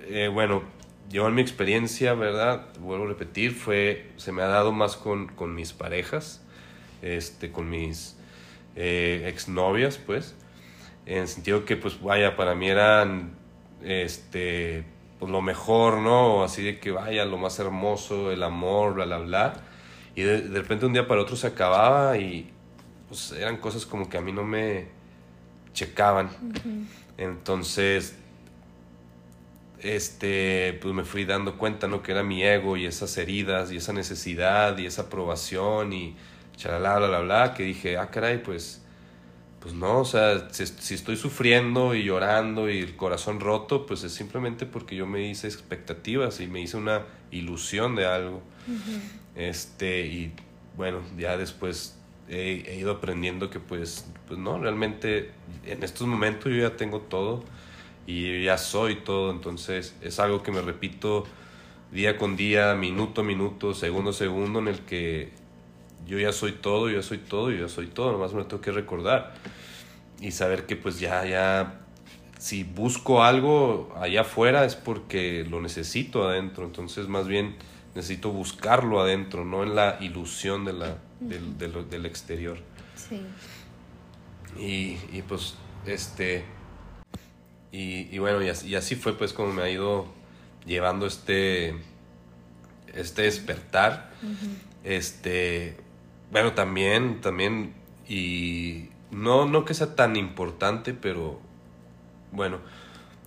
eh, 0.07 0.29
bueno, 0.31 0.63
yo 1.09 1.27
en 1.27 1.35
mi 1.35 1.41
experiencia, 1.41 2.13
¿verdad? 2.13 2.67
Vuelvo 2.79 3.05
a 3.05 3.07
repetir, 3.09 3.53
fue, 3.53 4.11
se 4.17 4.31
me 4.31 4.41
ha 4.41 4.47
dado 4.47 4.71
más 4.71 4.95
con, 4.95 5.27
con 5.27 5.53
mis 5.53 5.73
parejas, 5.73 6.41
este, 7.01 7.51
con 7.51 7.69
mis 7.69 8.15
eh, 8.75 9.25
exnovias, 9.27 9.97
pues 9.97 10.35
en 11.05 11.19
el 11.19 11.27
sentido 11.27 11.65
que 11.65 11.77
pues 11.77 12.01
vaya, 12.01 12.35
para 12.35 12.55
mí 12.55 12.69
eran 12.69 13.35
este 13.83 14.85
pues, 15.19 15.31
lo 15.31 15.41
mejor, 15.41 15.97
¿no? 15.99 16.43
Así 16.43 16.63
de 16.63 16.79
que 16.79 16.91
vaya, 16.91 17.25
lo 17.25 17.37
más 17.37 17.59
hermoso, 17.59 18.31
el 18.31 18.43
amor, 18.43 18.93
bla, 18.95 19.05
bla, 19.05 19.17
bla. 19.19 19.53
Y 20.15 20.21
de, 20.21 20.41
de 20.41 20.61
repente 20.61 20.85
un 20.85 20.93
día 20.93 21.07
para 21.07 21.21
otro 21.21 21.35
se 21.35 21.47
acababa 21.47 22.17
y 22.17 22.51
pues 23.07 23.31
eran 23.31 23.57
cosas 23.57 23.85
como 23.85 24.09
que 24.09 24.17
a 24.17 24.21
mí 24.21 24.31
no 24.31 24.43
me 24.43 24.87
checaban. 25.73 26.29
Entonces, 27.17 28.15
este, 29.79 30.77
pues 30.81 30.93
me 30.93 31.03
fui 31.03 31.25
dando 31.25 31.57
cuenta, 31.57 31.87
¿no? 31.87 32.01
Que 32.01 32.11
era 32.13 32.23
mi 32.23 32.43
ego 32.43 32.77
y 32.77 32.85
esas 32.85 33.15
heridas 33.17 33.71
y 33.71 33.77
esa 33.77 33.93
necesidad 33.93 34.77
y 34.77 34.85
esa 34.85 35.03
aprobación 35.03 35.93
y 35.93 36.15
chalala, 36.55 36.97
bla, 36.97 37.07
bla, 37.07 37.19
bla, 37.19 37.53
que 37.53 37.63
dije, 37.63 37.97
ah, 37.97 38.09
caray, 38.09 38.41
pues, 38.41 38.84
pues 39.65 39.73
no, 39.73 40.01
o 40.01 40.05
sea, 40.05 40.47
si, 40.51 40.93
estoy 40.93 41.17
sufriendo 41.17 41.95
y 41.95 42.03
llorando 42.03 42.69
y 42.69 42.77
el 42.77 42.95
corazón 42.95 43.39
roto, 43.39 43.87
pues 43.87 44.03
es 44.03 44.13
simplemente 44.13 44.67
porque 44.67 44.95
yo 44.95 45.07
me 45.07 45.27
hice 45.27 45.47
expectativas 45.47 46.39
y 46.39 46.45
me 46.45 46.61
hice 46.61 46.77
una 46.77 47.01
ilusión 47.31 47.95
de 47.95 48.05
algo. 48.05 48.43
Este, 49.35 50.05
y 50.05 50.33
bueno, 50.77 50.99
ya 51.17 51.35
después 51.35 51.97
he, 52.29 52.77
ido 52.79 52.91
aprendiendo 52.91 53.49
que 53.49 53.59
pues, 53.59 54.05
pues 54.27 54.39
no, 54.39 54.59
realmente 54.59 55.31
en 55.65 55.81
estos 55.81 56.05
momentos 56.05 56.51
yo 56.51 56.59
ya 56.59 56.77
tengo 56.77 56.99
todo 56.99 57.43
y 58.05 58.43
ya 58.43 58.59
soy 58.59 58.97
todo, 58.97 59.31
entonces 59.31 59.95
es 60.03 60.19
algo 60.19 60.43
que 60.43 60.51
me 60.51 60.61
repito 60.61 61.23
día 61.91 62.19
con 62.19 62.35
día, 62.35 62.75
minuto 62.75 63.21
a 63.21 63.23
minuto, 63.23 63.73
segundo 63.73 64.11
a 64.11 64.13
segundo, 64.13 64.59
en 64.59 64.67
el 64.67 64.81
que 64.81 65.31
yo 66.05 66.19
ya 66.19 66.31
soy 66.31 66.53
todo, 66.53 66.89
yo 66.89 66.97
ya 66.97 67.03
soy 67.03 67.17
todo, 67.17 67.51
yo 67.51 67.67
ya 67.67 67.69
soy 67.69 67.87
todo, 67.87 68.11
nomás 68.11 68.33
me 68.33 68.39
lo 68.39 68.47
tengo 68.47 68.61
que 68.61 68.71
recordar 68.71 69.33
y 70.19 70.31
saber 70.31 70.65
que 70.65 70.75
pues 70.75 70.99
ya, 70.99 71.25
ya, 71.25 71.81
si 72.39 72.63
busco 72.63 73.23
algo 73.23 73.93
allá 73.99 74.21
afuera 74.21 74.65
es 74.65 74.75
porque 74.75 75.45
lo 75.49 75.61
necesito 75.61 76.27
adentro, 76.27 76.65
entonces 76.65 77.07
más 77.07 77.27
bien 77.27 77.55
necesito 77.95 78.31
buscarlo 78.31 79.01
adentro, 79.01 79.45
no 79.45 79.63
en 79.63 79.75
la 79.75 79.97
ilusión 80.01 80.65
de 80.65 80.73
la, 80.73 80.97
del, 81.19 81.89
del, 81.89 82.05
exterior. 82.05 82.57
Sí. 82.95 83.21
Y, 84.59 84.97
y 85.17 85.21
pues, 85.27 85.55
este, 85.85 86.43
y, 87.71 88.17
bueno, 88.19 88.41
y 88.41 88.49
así, 88.49 88.69
y 88.69 88.75
así, 88.75 88.95
fue 88.95 89.17
pues 89.17 89.33
como 89.33 89.51
me 89.51 89.63
ha 89.63 89.69
ido 89.69 90.07
llevando 90.65 91.05
este, 91.05 91.75
este 92.93 93.23
despertar. 93.23 94.11
Este, 94.85 95.75
bueno, 96.31 96.53
también, 96.53 97.21
también, 97.21 97.73
y 98.07 98.89
no, 99.11 99.45
no 99.45 99.65
que 99.65 99.73
sea 99.73 99.95
tan 99.95 100.15
importante, 100.15 100.93
pero 100.93 101.39
bueno, 102.31 102.59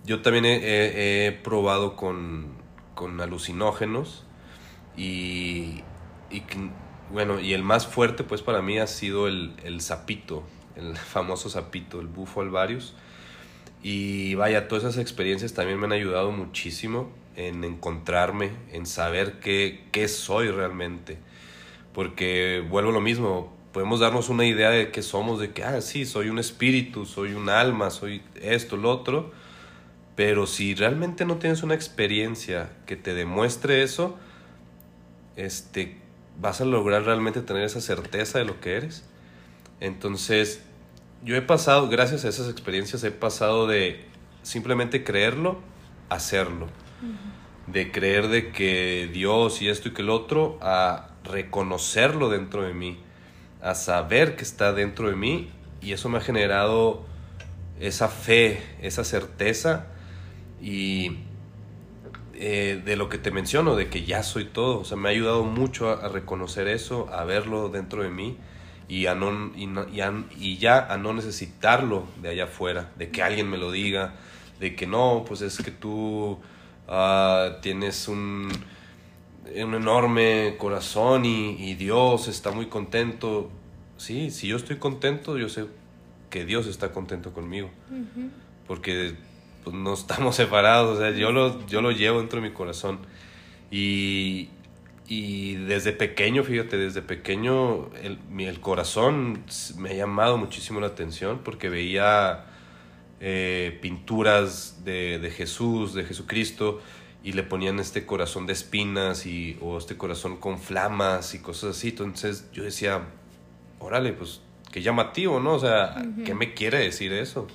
yo 0.05 0.21
también 0.21 0.45
he, 0.45 1.39
probado 1.43 1.95
con, 1.95 2.47
con, 2.95 3.19
alucinógenos 3.21 4.25
y, 4.95 5.83
y, 6.29 6.43
bueno, 7.11 7.39
y 7.39 7.53
el 7.53 7.63
más 7.63 7.87
fuerte 7.87 8.23
pues 8.23 8.41
para 8.41 8.61
mí 8.61 8.77
ha 8.79 8.87
sido 8.87 9.27
el, 9.27 9.55
el 9.63 9.81
sapito, 9.81 10.43
el 10.75 10.95
famoso 10.97 11.49
sapito, 11.49 11.99
el 12.01 12.07
bufo 12.07 12.41
alvarius 12.41 12.93
y 13.81 14.35
vaya, 14.35 14.67
todas 14.67 14.83
esas 14.83 14.97
experiencias 14.97 15.53
también 15.53 15.79
me 15.79 15.85
han 15.85 15.93
ayudado 15.93 16.31
muchísimo 16.31 17.11
en 17.35 17.63
encontrarme, 17.63 18.51
en 18.71 18.85
saber 18.85 19.39
qué, 19.39 19.85
qué 19.91 20.07
soy 20.09 20.49
realmente. 20.49 21.17
Porque 21.99 22.65
vuelvo 22.65 22.91
a 22.91 22.93
lo 22.93 23.01
mismo, 23.01 23.53
podemos 23.73 23.99
darnos 23.99 24.29
una 24.29 24.45
idea 24.45 24.69
de 24.69 24.89
qué 24.89 25.01
somos, 25.01 25.37
de 25.37 25.51
que, 25.51 25.65
ah, 25.65 25.81
sí, 25.81 26.05
soy 26.05 26.29
un 26.29 26.39
espíritu, 26.39 27.05
soy 27.05 27.33
un 27.33 27.49
alma, 27.49 27.89
soy 27.89 28.21
esto, 28.35 28.77
lo 28.77 28.89
otro. 28.89 29.33
Pero 30.15 30.47
si 30.47 30.75
realmente 30.75 31.25
no 31.25 31.39
tienes 31.39 31.61
una 31.61 31.73
experiencia 31.73 32.69
que 32.85 32.95
te 32.95 33.13
demuestre 33.13 33.83
eso, 33.83 34.17
este, 35.35 35.97
vas 36.39 36.61
a 36.61 36.63
lograr 36.63 37.03
realmente 37.03 37.41
tener 37.41 37.63
esa 37.63 37.81
certeza 37.81 38.39
de 38.39 38.45
lo 38.45 38.61
que 38.61 38.77
eres. 38.77 39.03
Entonces, 39.81 40.63
yo 41.25 41.35
he 41.35 41.41
pasado, 41.41 41.89
gracias 41.89 42.23
a 42.23 42.29
esas 42.29 42.49
experiencias, 42.49 43.03
he 43.03 43.11
pasado 43.11 43.67
de 43.67 44.05
simplemente 44.41 45.03
creerlo, 45.03 45.59
hacerlo. 46.07 46.67
De 47.67 47.91
creer 47.91 48.29
de 48.29 48.53
que 48.53 49.09
Dios 49.11 49.61
y 49.61 49.67
esto 49.67 49.89
y 49.89 49.91
que 49.91 50.01
el 50.01 50.09
otro, 50.09 50.57
a 50.61 51.08
reconocerlo 51.23 52.29
dentro 52.29 52.63
de 52.63 52.73
mí, 52.73 52.99
a 53.61 53.75
saber 53.75 54.35
que 54.35 54.43
está 54.43 54.73
dentro 54.73 55.09
de 55.09 55.15
mí 55.15 55.49
y 55.81 55.93
eso 55.93 56.09
me 56.09 56.17
ha 56.17 56.21
generado 56.21 57.03
esa 57.79 58.07
fe, 58.07 58.61
esa 58.81 59.03
certeza 59.03 59.87
y 60.61 61.17
eh, 62.33 62.81
de 62.83 62.95
lo 62.95 63.09
que 63.09 63.17
te 63.17 63.31
menciono, 63.31 63.75
de 63.75 63.89
que 63.89 64.05
ya 64.05 64.23
soy 64.23 64.45
todo. 64.45 64.79
O 64.79 64.85
sea, 64.85 64.97
me 64.97 65.09
ha 65.09 65.11
ayudado 65.11 65.43
mucho 65.43 65.89
a 65.89 66.07
reconocer 66.07 66.67
eso, 66.67 67.09
a 67.11 67.23
verlo 67.25 67.69
dentro 67.69 68.03
de 68.03 68.09
mí 68.09 68.37
y, 68.87 69.05
a 69.05 69.15
no, 69.15 69.51
y, 69.55 70.57
ya 70.57 70.85
a 70.91 70.97
no 70.97 71.13
necesitarlo 71.13 72.07
de 72.21 72.29
allá 72.29 72.45
afuera, 72.45 72.91
de 72.97 73.09
que 73.09 73.21
alguien 73.23 73.49
me 73.49 73.57
lo 73.57 73.71
diga, 73.71 74.15
de 74.59 74.75
que 74.75 74.87
no, 74.87 75.23
pues 75.27 75.41
es 75.41 75.57
que 75.59 75.71
tú 75.71 76.39
ah, 76.87 77.57
tienes 77.61 78.07
un, 78.07 78.49
un, 79.63 79.73
enorme 79.73 80.55
corazón 80.57 81.25
y, 81.25 81.55
y, 81.59 81.75
Dios 81.75 82.27
está 82.27 82.51
muy 82.51 82.67
contento. 82.67 83.49
Sí, 83.97 84.31
si 84.31 84.47
yo 84.47 84.57
estoy 84.57 84.77
contento, 84.77 85.37
yo 85.37 85.49
sé 85.49 85.65
que 86.29 86.45
Dios 86.45 86.67
está 86.67 86.91
contento 86.91 87.33
conmigo, 87.33 87.69
porque 88.67 89.15
pues, 89.63 89.75
no 89.75 89.93
estamos 89.93 90.35
separados, 90.35 90.97
o 90.97 91.01
sea, 91.01 91.11
yo 91.11 91.31
lo, 91.31 91.65
yo 91.67 91.81
lo 91.81 91.91
llevo 91.91 92.19
dentro 92.19 92.41
de 92.41 92.49
mi 92.49 92.53
corazón. 92.53 92.99
Y, 93.71 94.49
y 95.07 95.55
desde 95.55 95.91
pequeño, 95.91 96.43
fíjate, 96.43 96.77
desde 96.77 97.01
pequeño 97.01 97.89
el, 98.01 98.19
el 98.39 98.59
corazón 98.59 99.43
me 99.77 99.91
ha 99.91 99.93
llamado 99.93 100.37
muchísimo 100.37 100.79
la 100.79 100.87
atención 100.87 101.41
porque 101.43 101.69
veía 101.69 102.45
eh, 103.19 103.77
pinturas 103.81 104.83
de, 104.85 105.19
de, 105.19 105.29
Jesús, 105.31 105.93
de 105.93 106.05
Jesucristo, 106.05 106.81
y 107.23 107.33
le 107.33 107.43
ponían 107.43 107.79
este 107.79 108.05
corazón 108.05 108.45
de 108.45 108.53
espinas 108.53 109.25
y, 109.25 109.57
o 109.61 109.77
este 109.77 109.97
corazón 109.97 110.37
con 110.37 110.59
flamas 110.59 111.33
y 111.33 111.39
cosas 111.39 111.77
así. 111.77 111.89
Entonces 111.89 112.49
yo 112.53 112.63
decía, 112.63 113.01
órale, 113.79 114.13
pues 114.13 114.41
qué 114.71 114.81
llamativo, 114.81 115.39
¿no? 115.39 115.53
O 115.55 115.59
sea, 115.59 116.01
¿qué 116.25 116.33
me 116.33 116.53
quiere 116.53 116.79
decir 116.79 117.11
eso? 117.11 117.47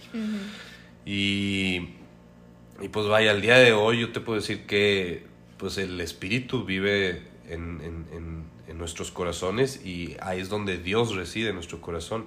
y, 1.06 1.88
y 2.80 2.88
pues 2.90 3.06
vaya, 3.06 3.30
al 3.30 3.40
día 3.40 3.56
de 3.56 3.72
hoy 3.72 4.00
yo 4.00 4.12
te 4.12 4.20
puedo 4.20 4.38
decir 4.38 4.66
que 4.66 5.26
pues 5.56 5.78
el 5.78 6.00
espíritu 6.00 6.64
vive 6.64 7.22
en, 7.48 7.80
en, 7.80 8.06
en, 8.12 8.44
nuestros 8.78 9.12
corazones 9.12 9.86
y 9.86 10.16
ahí 10.20 10.40
es 10.40 10.48
donde 10.48 10.78
Dios 10.78 11.14
reside 11.14 11.50
en 11.50 11.54
nuestro 11.54 11.80
corazón. 11.80 12.26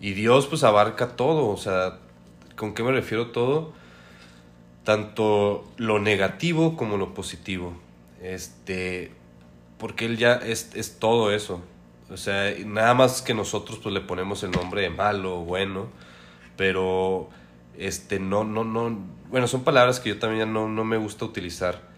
Y 0.00 0.12
Dios 0.12 0.48
pues 0.48 0.64
abarca 0.64 1.14
todo, 1.16 1.46
o 1.46 1.56
sea, 1.56 2.00
¿con 2.56 2.74
qué 2.74 2.82
me 2.82 2.90
refiero 2.90 3.28
todo? 3.28 3.72
Tanto 4.84 5.64
lo 5.76 5.98
negativo 5.98 6.76
como 6.76 6.96
lo 6.96 7.14
positivo. 7.14 7.74
Este, 8.22 9.10
porque 9.78 10.06
Él 10.06 10.18
ya 10.18 10.34
es, 10.34 10.70
es 10.74 10.98
todo 10.98 11.32
eso. 11.32 11.62
O 12.10 12.16
sea, 12.16 12.54
nada 12.64 12.94
más 12.94 13.22
que 13.22 13.34
nosotros 13.34 13.80
pues 13.82 13.94
le 13.94 14.00
ponemos 14.00 14.42
el 14.42 14.50
nombre 14.50 14.82
de 14.82 14.90
malo 14.90 15.40
o 15.40 15.44
bueno, 15.44 15.88
pero 16.56 17.30
este 17.78 18.20
no, 18.20 18.44
no, 18.44 18.62
no, 18.62 18.98
bueno, 19.30 19.48
son 19.48 19.64
palabras 19.64 20.00
que 20.00 20.10
yo 20.10 20.18
también 20.18 20.52
no, 20.52 20.68
no 20.68 20.84
me 20.84 20.98
gusta 20.98 21.24
utilizar 21.24 21.94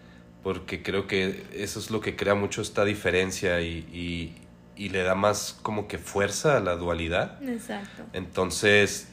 porque 0.47 0.81
creo 0.81 1.07
que 1.07 1.45
eso 1.53 1.77
es 1.77 1.91
lo 1.91 1.99
que 1.99 2.15
crea 2.15 2.33
mucho 2.33 2.61
esta 2.61 2.85
diferencia 2.85 3.59
y, 3.59 4.33
y, 4.77 4.89
le 4.89 5.03
da 5.03 5.13
más 5.13 5.59
como 5.61 5.89
que 5.89 5.97
fuerza 5.97 6.55
a 6.55 6.59
la 6.61 6.77
dualidad. 6.77 7.43
Exacto. 7.43 8.03
Entonces, 8.13 9.09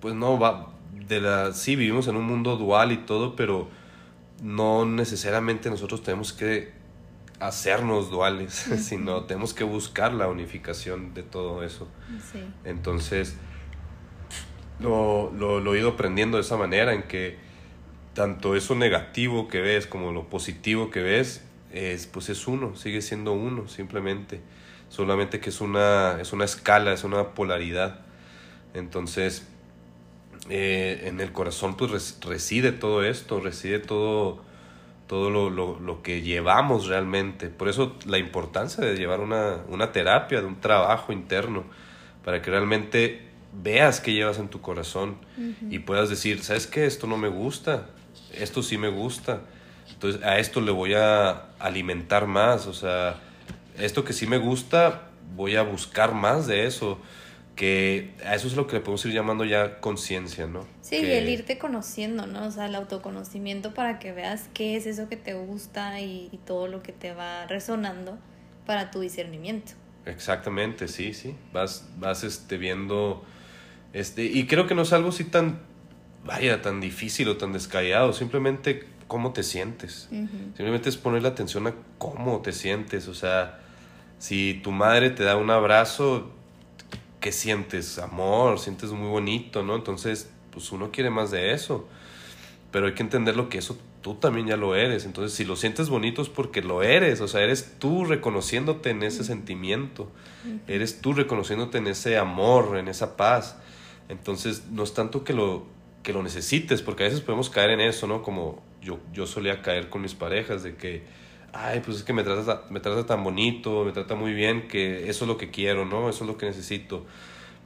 pues 0.00 0.16
no, 0.16 0.40
va, 0.40 0.72
de 1.08 1.20
la, 1.20 1.52
sí 1.52 1.76
vivimos 1.76 2.08
en 2.08 2.16
un 2.16 2.24
mundo 2.24 2.56
dual 2.56 2.92
y 2.92 2.98
todo, 2.98 3.36
pero 3.36 3.68
no 4.42 4.84
necesariamente 4.84 5.70
nosotros 5.70 6.02
tenemos 6.02 6.32
que 6.32 6.72
hacernos 7.40 8.10
duales, 8.10 8.52
sino 8.78 9.24
tenemos 9.24 9.54
que 9.54 9.64
buscar 9.64 10.12
la 10.12 10.28
unificación 10.28 11.14
de 11.14 11.22
todo 11.22 11.62
eso. 11.62 11.88
Sí. 12.32 12.44
Entonces, 12.64 13.36
lo, 14.78 15.32
lo, 15.32 15.60
lo 15.60 15.74
he 15.74 15.80
ido 15.80 15.90
aprendiendo 15.90 16.36
de 16.36 16.42
esa 16.42 16.56
manera 16.56 16.92
en 16.92 17.04
que 17.04 17.36
tanto 18.14 18.56
eso 18.56 18.74
negativo 18.74 19.48
que 19.48 19.60
ves 19.60 19.86
como 19.86 20.12
lo 20.12 20.28
positivo 20.28 20.90
que 20.90 21.02
ves, 21.02 21.44
es, 21.72 22.06
pues 22.06 22.28
es 22.28 22.46
uno, 22.46 22.76
sigue 22.76 23.00
siendo 23.02 23.32
uno 23.32 23.68
simplemente. 23.68 24.40
Solamente 24.88 25.40
que 25.40 25.48
es 25.48 25.60
una, 25.60 26.20
es 26.20 26.32
una 26.32 26.44
escala, 26.44 26.92
es 26.92 27.04
una 27.04 27.30
polaridad. 27.30 28.00
Entonces, 28.74 29.48
eh, 30.50 31.04
en 31.04 31.20
el 31.20 31.32
corazón 31.32 31.76
pues 31.76 32.18
reside 32.20 32.72
todo 32.72 33.04
esto, 33.04 33.40
reside 33.40 33.78
todo, 33.78 34.42
todo 35.06 35.30
lo, 35.30 35.50
lo, 35.50 35.78
lo, 35.78 36.02
que 36.02 36.22
llevamos 36.22 36.86
realmente. 36.86 37.48
Por 37.48 37.68
eso 37.68 37.96
la 38.06 38.18
importancia 38.18 38.84
de 38.84 38.96
llevar 38.96 39.20
una, 39.20 39.58
una 39.68 39.92
terapia, 39.92 40.40
de 40.40 40.46
un 40.46 40.60
trabajo 40.60 41.12
interno, 41.12 41.64
para 42.24 42.42
que 42.42 42.50
realmente 42.50 43.28
veas 43.52 44.00
qué 44.00 44.12
llevas 44.12 44.38
en 44.38 44.48
tu 44.48 44.60
corazón 44.60 45.16
y 45.68 45.80
puedas 45.80 46.08
decir, 46.08 46.42
¿sabes 46.42 46.66
qué? 46.66 46.86
Esto 46.86 47.06
no 47.06 47.16
me 47.16 47.28
gusta, 47.28 47.86
esto 48.32 48.62
sí 48.62 48.78
me 48.78 48.88
gusta. 48.88 49.42
Entonces 49.92 50.22
a 50.22 50.38
esto 50.38 50.60
le 50.60 50.72
voy 50.72 50.94
a 50.94 51.50
alimentar 51.58 52.26
más, 52.26 52.66
o 52.66 52.72
sea, 52.72 53.20
esto 53.78 54.04
que 54.04 54.12
sí 54.12 54.26
me 54.26 54.38
gusta, 54.38 55.08
voy 55.36 55.56
a 55.56 55.62
buscar 55.62 56.14
más 56.14 56.46
de 56.46 56.66
eso 56.66 56.98
que 57.56 58.14
a 58.24 58.34
eso 58.34 58.46
es 58.46 58.56
lo 58.56 58.66
que 58.66 58.74
le 58.76 58.80
podemos 58.80 59.04
ir 59.04 59.12
llamando 59.12 59.44
ya 59.44 59.80
conciencia, 59.80 60.46
¿no? 60.46 60.66
Sí, 60.80 60.96
y 60.96 61.10
el 61.10 61.28
irte 61.28 61.58
conociendo, 61.58 62.26
¿no? 62.26 62.46
O 62.46 62.50
sea, 62.50 62.66
el 62.66 62.74
autoconocimiento 62.74 63.74
para 63.74 63.98
que 63.98 64.12
veas 64.12 64.48
qué 64.54 64.76
es 64.76 64.86
eso 64.86 65.08
que 65.08 65.16
te 65.16 65.34
gusta 65.34 66.00
y, 66.00 66.28
y, 66.32 66.38
todo 66.38 66.66
lo 66.66 66.82
que 66.82 66.92
te 66.92 67.12
va 67.12 67.46
resonando 67.46 68.18
para 68.66 68.90
tu 68.90 69.00
discernimiento. 69.00 69.72
Exactamente, 70.06 70.88
sí, 70.88 71.14
sí. 71.14 71.34
Vas, 71.52 71.88
vas 71.98 72.24
este, 72.24 72.56
viendo, 72.56 73.22
este, 73.92 74.24
y 74.24 74.46
creo 74.46 74.66
que 74.66 74.74
no 74.74 74.82
es 74.82 74.92
algo 74.92 75.10
así 75.10 75.24
tan, 75.24 75.60
vaya, 76.24 76.62
tan 76.62 76.80
difícil 76.80 77.28
o 77.28 77.36
tan 77.36 77.52
descallado, 77.52 78.12
simplemente 78.12 78.86
cómo 79.06 79.32
te 79.32 79.42
sientes. 79.42 80.08
Simplemente 80.10 80.88
es 80.88 80.96
ponerle 80.96 81.28
atención 81.28 81.66
a 81.66 81.74
cómo 81.98 82.40
te 82.40 82.52
sientes, 82.52 83.08
o 83.08 83.14
sea, 83.14 83.60
si 84.18 84.60
tu 84.62 84.70
madre 84.70 85.10
te 85.10 85.22
da 85.22 85.36
un 85.36 85.50
abrazo, 85.50 86.32
¿qué 87.22 87.32
sientes? 87.32 87.98
Amor, 87.98 88.58
sientes 88.58 88.90
muy 88.90 89.08
bonito, 89.08 89.62
¿no? 89.62 89.76
Entonces, 89.76 90.30
pues 90.50 90.70
uno 90.72 90.90
quiere 90.90 91.08
más 91.08 91.30
de 91.30 91.54
eso. 91.54 91.88
Pero 92.70 92.86
hay 92.86 92.92
que 92.92 93.02
entender 93.02 93.36
lo 93.36 93.48
que 93.48 93.58
eso 93.58 93.78
tú 94.02 94.16
también 94.16 94.46
ya 94.46 94.56
lo 94.56 94.74
eres. 94.74 95.06
Entonces, 95.06 95.32
si 95.32 95.44
lo 95.44 95.56
sientes 95.56 95.88
bonito 95.88 96.20
es 96.20 96.28
porque 96.28 96.60
lo 96.60 96.82
eres. 96.82 97.20
O 97.20 97.28
sea, 97.28 97.40
eres 97.40 97.76
tú 97.78 98.04
reconociéndote 98.04 98.90
en 98.90 99.02
ese 99.02 99.24
sentimiento. 99.24 100.10
Eres 100.66 101.00
tú 101.00 101.14
reconociéndote 101.14 101.78
en 101.78 101.86
ese 101.86 102.18
amor, 102.18 102.76
en 102.76 102.88
esa 102.88 103.16
paz. 103.16 103.56
Entonces, 104.08 104.64
no 104.70 104.82
es 104.82 104.92
tanto 104.92 105.24
que 105.24 105.32
lo, 105.32 105.66
que 106.02 106.12
lo 106.12 106.22
necesites, 106.22 106.82
porque 106.82 107.04
a 107.04 107.06
veces 107.06 107.20
podemos 107.20 107.48
caer 107.48 107.70
en 107.70 107.80
eso, 107.80 108.06
¿no? 108.06 108.22
Como 108.22 108.62
yo, 108.82 108.98
yo 109.12 109.26
solía 109.26 109.62
caer 109.62 109.88
con 109.88 110.02
mis 110.02 110.14
parejas, 110.14 110.64
de 110.64 110.74
que, 110.74 111.04
ay, 111.52 111.80
pues 111.80 111.98
es 111.98 112.02
que 112.02 112.12
me 112.12 112.24
trata, 112.24 112.64
me 112.70 112.80
trata 112.80 113.06
tan 113.06 113.22
bonito, 113.22 113.84
me 113.84 113.92
trata 113.92 114.14
muy 114.14 114.32
bien, 114.32 114.68
que 114.68 115.08
eso 115.08 115.24
es 115.24 115.28
lo 115.28 115.36
que 115.36 115.50
quiero, 115.50 115.84
¿no? 115.84 116.08
Eso 116.08 116.24
es 116.24 116.28
lo 116.28 116.36
que 116.36 116.46
necesito. 116.46 117.04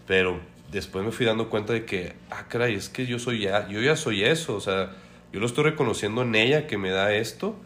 Pero 0.07 0.41
después 0.71 1.05
me 1.05 1.13
fui 1.13 1.27
dando 1.27 1.49
cuenta 1.49 1.73
de 1.73 1.85
que, 1.85 2.15
ah, 2.31 2.47
caray, 2.49 2.75
es 2.75 2.89
que 2.89 3.07
yo 3.07 3.19
soy 3.19 3.43
ya, 3.43 3.69
yo 3.69 3.81
ya 3.81 3.97
soy 3.97 4.25
eso, 4.25 4.57
o 4.57 4.61
sea, 4.61 4.93
yo 5.33 5.41
lo 5.41 5.47
estoy 5.47 5.65
reconociendo 5.65 6.23
en 6.23 6.35
ella 6.35 6.67
que 6.67 6.79
me 6.79 6.91
da 6.91 7.13
esto 7.15 7.57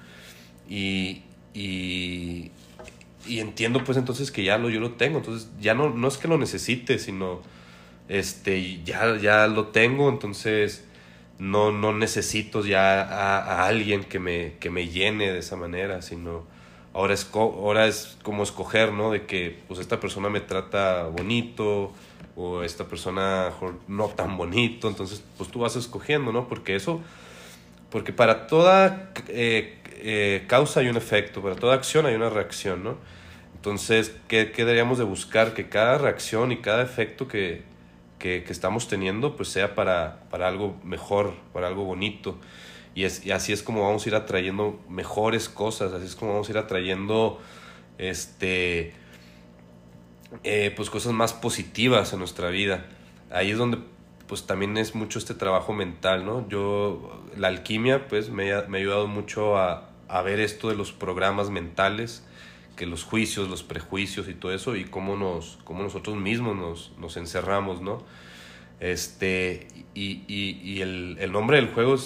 y, 0.68 1.22
y, 1.54 2.50
entiendo 3.26 3.84
pues 3.84 3.96
entonces 3.96 4.30
que 4.30 4.42
ya 4.44 4.58
lo, 4.58 4.70
yo 4.70 4.80
lo 4.80 4.92
tengo, 4.92 5.18
entonces 5.18 5.50
ya 5.60 5.74
no, 5.74 5.90
no 5.90 6.08
es 6.08 6.16
que 6.18 6.28
lo 6.28 6.38
necesite, 6.38 6.98
sino 6.98 7.42
este, 8.08 8.82
ya, 8.84 9.16
ya 9.18 9.46
lo 9.46 9.68
tengo, 9.68 10.08
entonces 10.08 10.84
no, 11.40 11.72
no 11.72 11.92
necesito 11.92 12.64
ya 12.64 13.02
a, 13.02 13.66
alguien 13.66 14.04
que 14.04 14.18
me, 14.18 14.54
que 14.60 14.70
me 14.70 14.88
llene 14.88 15.32
de 15.32 15.38
esa 15.38 15.56
manera, 15.56 16.02
sino 16.02 16.44
ahora 16.94 17.14
es, 17.14 17.28
ahora 17.34 17.86
es 17.86 18.18
como 18.22 18.42
escoger, 18.42 18.92
¿no? 18.92 19.10
De 19.10 19.26
que 19.26 19.58
pues 19.66 19.80
esta 19.80 19.98
persona 19.98 20.28
me 20.28 20.40
trata 20.40 21.04
bonito 21.04 21.92
o 22.36 22.62
esta 22.62 22.84
persona 22.84 23.50
no 23.88 24.08
tan 24.08 24.36
bonito, 24.36 24.88
entonces 24.88 25.24
pues 25.36 25.50
tú 25.50 25.60
vas 25.60 25.74
escogiendo, 25.76 26.30
¿no? 26.30 26.46
Porque 26.46 26.76
eso 26.76 27.00
porque 27.90 28.12
para 28.12 28.46
toda 28.46 29.12
eh, 29.28 29.78
eh, 30.02 30.44
causa 30.46 30.80
hay 30.80 30.88
un 30.88 30.96
efecto, 30.96 31.42
para 31.42 31.56
toda 31.56 31.74
acción 31.74 32.06
hay 32.06 32.14
una 32.14 32.30
reacción, 32.30 32.84
¿no? 32.84 32.96
Entonces, 33.56 34.14
¿qué, 34.28 34.46
deberíamos 34.46 34.96
de 34.96 35.04
buscar? 35.04 35.52
Que 35.52 35.68
cada 35.68 35.98
reacción 35.98 36.50
y 36.52 36.58
cada 36.58 36.82
efecto 36.82 37.28
que, 37.28 37.62
que, 38.20 38.44
estamos 38.48 38.86
teniendo, 38.86 39.34
pues 39.34 39.48
sea 39.48 39.74
para, 39.74 40.20
para, 40.30 40.46
algo 40.46 40.76
mejor, 40.84 41.34
para 41.52 41.66
algo 41.66 41.84
bonito. 41.84 42.38
Y, 42.94 43.04
es, 43.04 43.26
y 43.26 43.32
así 43.32 43.52
es 43.52 43.64
como 43.64 43.82
vamos 43.82 44.06
a 44.06 44.08
ir 44.10 44.14
atrayendo 44.14 44.78
mejores 44.88 45.48
cosas, 45.48 45.92
así 45.92 46.06
es 46.06 46.14
como 46.14 46.32
vamos 46.32 46.48
a 46.48 46.52
ir 46.52 46.58
atrayendo 46.58 47.40
este, 47.98 48.92
eh, 50.44 50.72
pues 50.76 50.90
cosas 50.90 51.12
más 51.12 51.32
positivas 51.32 52.12
en 52.12 52.20
nuestra 52.20 52.50
vida. 52.50 52.86
Ahí 53.30 53.50
es 53.50 53.58
donde 53.58 53.78
pues 54.26 54.46
también 54.46 54.76
es 54.78 54.94
mucho 54.94 55.18
este 55.18 55.34
trabajo 55.34 55.72
mental, 55.72 56.24
¿no? 56.24 56.48
Yo, 56.48 57.20
la 57.36 57.48
alquimia, 57.48 58.06
pues 58.06 58.30
me 58.30 58.52
ha, 58.52 58.62
me 58.68 58.78
ha 58.78 58.80
ayudado 58.80 59.08
mucho 59.08 59.58
a, 59.58 59.90
a, 60.06 60.22
ver 60.22 60.38
esto 60.38 60.68
de 60.68 60.76
los 60.76 60.92
programas 60.92 61.50
mentales, 61.50 62.24
que 62.80 62.86
los 62.86 63.04
juicios, 63.04 63.50
los 63.50 63.62
prejuicios 63.62 64.26
y 64.26 64.32
todo 64.32 64.54
eso, 64.54 64.74
y 64.74 64.84
cómo, 64.84 65.14
nos, 65.14 65.58
cómo 65.64 65.82
nosotros 65.82 66.16
mismos 66.16 66.56
nos, 66.56 66.92
nos 66.96 67.18
encerramos, 67.18 67.82
¿no? 67.82 68.02
Este, 68.80 69.68
y, 69.94 70.22
y, 70.26 70.80
el, 70.80 71.18
el, 71.20 71.30
nombre 71.30 71.58
del 71.58 71.68
juego 71.68 71.98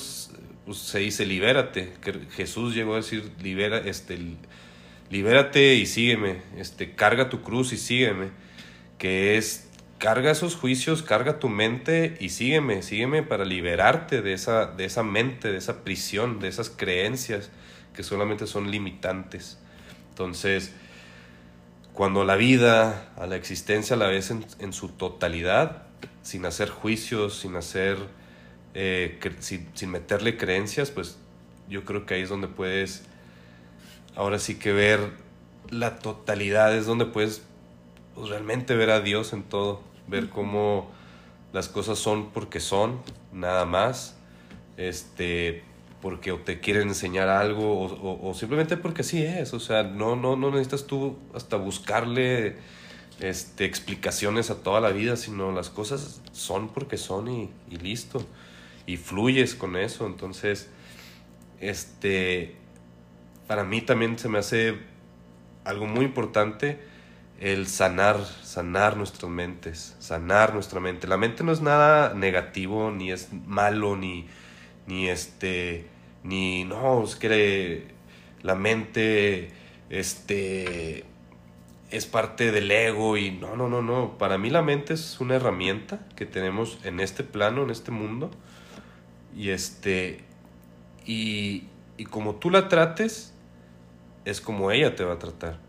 pues, 0.65 0.77
se 0.77 0.99
dice 0.99 1.27
libérate, 1.27 1.93
que 2.03 2.15
Jesús 2.33 2.75
llegó 2.75 2.95
a 2.95 2.97
decir 2.97 3.31
libera, 3.41 3.79
este, 3.79 4.19
libérate 5.11 5.77
y 5.77 5.87
sígueme, 5.87 6.43
este, 6.59 6.97
carga 6.97 7.29
tu 7.29 7.43
cruz 7.43 7.73
y 7.73 7.77
sígueme, 7.77 8.31
que 8.99 9.37
es 9.37 9.71
carga 9.99 10.33
esos 10.33 10.57
juicios, 10.57 11.05
carga 11.05 11.39
tu 11.39 11.49
mente 11.49 12.17
y 12.19 12.31
sígueme, 12.31 12.83
sígueme 12.83 13.23
para 13.23 13.45
liberarte 13.45 14.23
de 14.23 14.33
esa, 14.33 14.67
de 14.67 14.87
esa 14.87 15.05
mente, 15.05 15.53
de 15.53 15.59
esa 15.59 15.85
prisión, 15.85 16.41
de 16.41 16.49
esas 16.49 16.69
creencias 16.69 17.53
que 17.95 18.03
solamente 18.03 18.49
son 18.49 18.73
limitantes. 18.73 19.61
Entonces, 20.15 20.73
cuando 21.93 22.25
la 22.25 22.37
vida, 22.37 23.13
a 23.17 23.27
la 23.27 23.35
existencia 23.35 23.97
la 23.97 24.07
ves 24.07 24.31
en, 24.31 24.73
su 24.73 24.91
totalidad, 24.91 25.89
sin 26.23 26.47
hacer 26.47 26.71
juicios, 26.71 27.37
sin 27.37 27.57
hacer, 27.57 27.99
eh, 28.75 29.19
sin, 29.41 29.69
sin 29.75 29.91
meterle 29.91 30.37
creencias, 30.37 30.93
pues 30.93 31.19
yo 31.69 31.85
creo 31.85 32.07
que 32.07 32.15
ahí 32.15 32.23
es 32.23 32.29
donde 32.29 32.47
puedes, 32.47 33.03
ahora 34.15 34.39
sí 34.39 34.55
que 34.55 34.73
ver 34.73 35.01
la 35.69 35.99
totalidad, 35.99 36.77
es 36.77 36.87
donde 36.87 37.07
puedes 37.07 37.43
pues, 38.15 38.29
realmente 38.29 38.77
ver 38.77 38.91
a 38.91 39.01
Dios 39.01 39.33
en 39.33 39.43
todo 39.43 39.83
ver 40.07 40.29
cómo 40.29 40.91
las 41.53 41.69
cosas 41.69 41.99
son 41.99 42.31
porque 42.31 42.61
son, 42.61 43.01
nada 43.33 43.65
más, 43.65 44.17
este, 44.77 45.65
porque 46.05 46.33
te 46.33 46.61
quieren 46.61 46.89
enseñar 46.89 47.31
algo 47.31 47.81
o, 47.81 48.29
o, 48.29 48.35
simplemente 48.35 48.77
porque 48.77 49.01
así 49.01 49.23
es, 49.23 49.55
o 49.55 49.59
sea, 49.59 49.85
no, 49.85 50.17
no, 50.17 50.37
no 50.37 50.51
necesitas 50.51 50.87
tú 50.87 51.17
hasta 51.33 51.57
buscarle 51.57 52.57
este, 53.21 53.65
explicaciones 53.65 54.51
a 54.51 54.63
toda 54.63 54.83
la 54.83 54.91
vida, 54.91 55.17
sino 55.17 55.51
las 55.51 55.71
cosas 55.71 56.21
son 56.33 56.69
porque 56.69 56.99
son 56.99 57.29
y, 57.29 57.51
y 57.71 57.77
listo, 57.79 58.23
y 58.85 58.99
fluyes 58.99 59.55
con 59.55 59.77
eso, 59.77 60.05
entonces, 60.05 60.69
este, 61.61 62.55
para 63.47 63.65
mí 63.65 63.81
también 63.81 64.19
se 64.19 64.29
me 64.29 64.41
hace 64.41 64.77
algo 65.65 65.87
muy 65.87 66.05
importante, 66.05 66.81
el 67.41 67.67
sanar, 67.67 68.23
sanar 68.43 68.99
nuestras 68.99 69.31
mentes, 69.31 69.97
sanar 70.01 70.53
nuestra 70.53 70.81
mente. 70.81 71.07
La 71.07 71.17
mente 71.17 71.45
no 71.45 71.53
es 71.53 71.63
nada 71.63 72.13
negativo, 72.13 72.91
ni 72.91 73.11
es 73.11 73.33
malo, 73.33 73.97
ni, 73.97 74.29
ni 74.87 75.09
este, 75.09 75.94
ni, 76.25 76.65
no, 76.65 77.05
es 77.05 77.15
que 77.15 77.95
la 78.43 78.57
mente, 78.57 79.53
este, 79.91 81.05
es 81.91 82.07
parte 82.07 82.51
del 82.51 82.71
ego 82.73 83.17
y 83.17 83.31
no, 83.31 83.55
no, 83.55 83.69
no, 83.69 83.81
no. 83.81 84.19
Para 84.19 84.37
mí 84.37 84.51
la 84.51 84.63
mente 84.63 84.95
es 84.95 85.21
una 85.21 85.37
herramienta 85.37 86.05
que 86.17 86.27
tenemos 86.27 86.79
en 86.83 86.99
este 86.99 87.23
plano, 87.23 87.63
en 87.63 87.71
este 87.71 87.93
mundo. 87.93 88.33
Y 89.37 89.51
este, 89.51 90.25
y, 91.07 91.69
y 91.97 92.05
como 92.07 92.35
tú 92.35 92.51
la 92.51 92.69
trates, 92.69 93.33
es 94.25 94.41
como 94.41 94.73
ella 94.73 94.97
te 94.97 95.05
va 95.05 95.15
a 95.15 95.19
tratar 95.21 95.61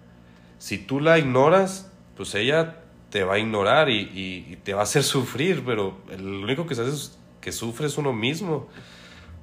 si 0.58 0.78
tú 0.78 1.00
la 1.00 1.20
ignoras, 1.20 1.92
pues 2.16 2.34
ella 2.36 2.82
te 3.10 3.24
va 3.24 3.36
a 3.36 3.38
ignorar 3.40 3.90
y, 3.90 4.58
te 4.64 4.74
va 4.74 4.82
a 4.82 4.84
hacer 4.84 5.04
sufrir, 5.16 5.64
pero 5.66 5.98
el 6.10 6.26
único 6.26 6.66
que 6.66 6.76
se 6.76 6.82
hace 6.82 7.12
que 7.42 7.52
sufre 7.52 7.86
es 7.86 7.98
uno 8.00 8.14
mismo, 8.14 8.68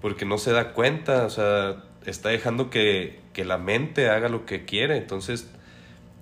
porque 0.02 0.26
no 0.26 0.36
se 0.36 0.50
da 0.50 0.72
cuenta, 0.72 1.24
o 1.24 1.30
sea, 1.30 1.84
está 2.04 2.28
dejando 2.28 2.68
que, 2.68 3.22
la 3.36 3.56
mente 3.56 4.10
haga 4.10 4.28
lo 4.28 4.44
que 4.44 4.66
quiere, 4.66 4.98
entonces 4.98 5.50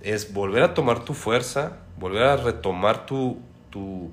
es 0.03 0.33
volver 0.33 0.63
a 0.63 0.75
tomar 0.75 1.05
tu 1.05 1.15
fuerza, 1.15 1.79
volver 1.99 2.23
a 2.23 2.37
retomar 2.37 3.05
tu, 3.07 3.41
tu, 3.71 4.13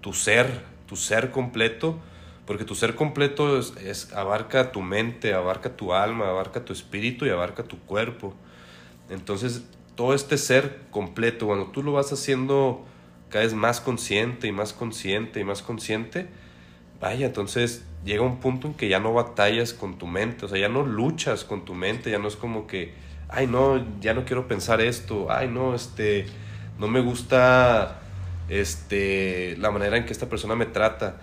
tu 0.00 0.12
ser, 0.12 0.64
tu 0.86 0.96
ser 0.96 1.30
completo, 1.30 1.98
porque 2.44 2.64
tu 2.64 2.74
ser 2.74 2.94
completo 2.96 3.58
es, 3.58 4.12
abarca 4.12 4.72
tu 4.72 4.82
mente, 4.82 5.32
abarca 5.32 5.76
tu 5.76 5.94
alma, 5.94 6.28
abarca 6.28 6.64
tu 6.64 6.72
espíritu 6.72 7.24
y 7.24 7.30
abarca 7.30 7.62
tu 7.62 7.78
cuerpo. 7.80 8.34
Entonces 9.10 9.64
todo 9.94 10.14
este 10.14 10.38
ser 10.38 10.80
completo, 10.90 11.46
cuando 11.46 11.66
tú 11.66 11.82
lo 11.82 11.92
vas 11.92 12.12
haciendo 12.12 12.84
cada 13.30 13.44
vez 13.44 13.54
más 13.54 13.80
consciente 13.80 14.48
y 14.48 14.52
más 14.52 14.72
consciente 14.72 15.40
y 15.40 15.44
más 15.44 15.62
consciente, 15.62 16.28
vaya, 17.00 17.26
entonces 17.26 17.87
llega 18.04 18.22
un 18.22 18.38
punto 18.40 18.66
en 18.66 18.74
que 18.74 18.88
ya 18.88 19.00
no 19.00 19.12
batallas 19.12 19.72
con 19.72 19.98
tu 19.98 20.06
mente, 20.06 20.46
o 20.46 20.48
sea, 20.48 20.58
ya 20.58 20.68
no 20.68 20.84
luchas 20.84 21.44
con 21.44 21.64
tu 21.64 21.74
mente, 21.74 22.10
ya 22.10 22.18
no 22.18 22.28
es 22.28 22.36
como 22.36 22.66
que, 22.66 22.94
ay, 23.28 23.46
no, 23.46 23.84
ya 24.00 24.14
no 24.14 24.24
quiero 24.24 24.48
pensar 24.48 24.80
esto, 24.80 25.30
ay, 25.30 25.48
no, 25.48 25.74
este, 25.74 26.26
no 26.78 26.88
me 26.88 27.00
gusta, 27.00 28.00
este, 28.48 29.56
la 29.58 29.70
manera 29.70 29.96
en 29.96 30.06
que 30.06 30.12
esta 30.12 30.28
persona 30.28 30.54
me 30.54 30.66
trata. 30.66 31.20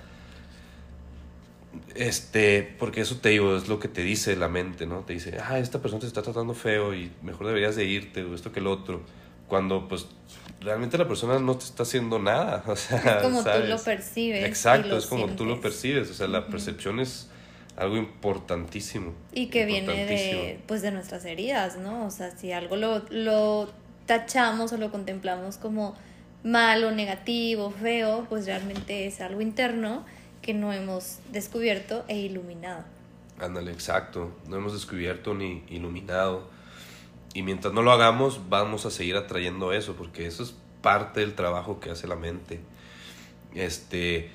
Este, 1.96 2.76
porque 2.78 3.02
eso 3.02 3.18
te 3.18 3.30
digo, 3.30 3.56
es 3.56 3.68
lo 3.70 3.80
que 3.80 3.88
te 3.88 4.04
dice 4.04 4.36
la 4.36 4.50
mente, 4.50 4.86
¿no? 4.86 5.00
Te 5.00 5.14
dice, 5.14 5.38
ah, 5.42 5.60
esta 5.60 5.82
persona 5.82 6.02
te 6.02 6.08
está 6.08 6.22
tratando 6.22 6.54
feo 6.54 6.94
y 6.94 7.12
mejor 7.24 7.48
deberías 7.48 7.76
de 7.76 7.86
irte, 7.86 8.24
o 8.24 8.36
esto 8.36 8.52
que 8.52 8.60
el 8.60 8.68
otro. 8.68 9.02
Cuando, 9.48 9.88
pues, 9.88 10.08
realmente 10.66 10.98
la 10.98 11.08
persona 11.08 11.40
no 11.40 11.56
te 11.58 11.66
está 11.66 11.84
haciendo 11.84 12.20
nada. 12.20 12.64
O 12.68 12.76
sea, 12.76 13.18
es 13.18 13.24
como 13.24 13.44
tú 13.44 13.60
lo 13.68 13.78
percibes. 13.78 14.44
Exacto, 14.44 14.98
es 14.98 15.06
como 15.06 15.28
tú 15.28 15.46
lo 15.46 15.62
percibes. 15.62 16.10
O 16.10 16.14
sea, 16.14 16.28
la 16.28 16.48
percepción 16.48 17.00
es 17.00 17.30
algo 17.78 17.98
importantísimo. 17.98 19.14
Y 19.34 19.48
que 19.48 19.66
viene 19.66 20.06
de, 20.06 20.60
pues, 20.68 20.82
de 20.82 20.92
nuestras 20.92 21.24
heridas, 21.26 21.78
¿no? 21.78 22.06
O 22.06 22.12
sea, 22.12 22.36
si 22.36 22.52
algo 22.52 22.76
lo, 22.76 23.04
lo 23.10 23.70
tachamos 24.06 24.74
o 24.74 24.78
lo 24.78 24.92
contemplamos 24.92 25.58
como 25.58 25.96
malo, 26.44 26.92
negativo, 26.92 27.72
feo, 27.72 28.26
pues 28.30 28.46
realmente 28.46 29.08
es 29.08 29.22
algo 29.22 29.42
interno 29.42 30.06
que 30.42 30.54
no 30.54 30.74
hemos 30.74 31.20
descubierto 31.32 32.06
e 32.08 32.18
iluminado. 32.18 32.84
Ándale, 33.40 33.72
exacto. 33.72 34.32
No 34.48 34.58
hemos 34.58 34.74
descubierto 34.74 35.34
ni 35.34 35.64
iluminado. 35.70 36.55
Y 37.36 37.44
mientras 37.44 37.74
no 37.74 37.84
lo 37.84 37.92
hagamos, 37.92 38.50
vamos 38.50 38.86
a 38.86 38.92
seguir 38.92 39.18
atrayendo 39.18 39.74
eso, 39.74 39.96
porque 39.98 40.26
eso 40.26 40.42
es 40.42 40.56
parte 40.82 41.20
del 41.20 41.36
trabajo 41.36 41.82
que 41.82 41.92
hace 41.92 42.08
la 42.08 42.16
mente. 42.16 42.62
Este, 43.54 44.32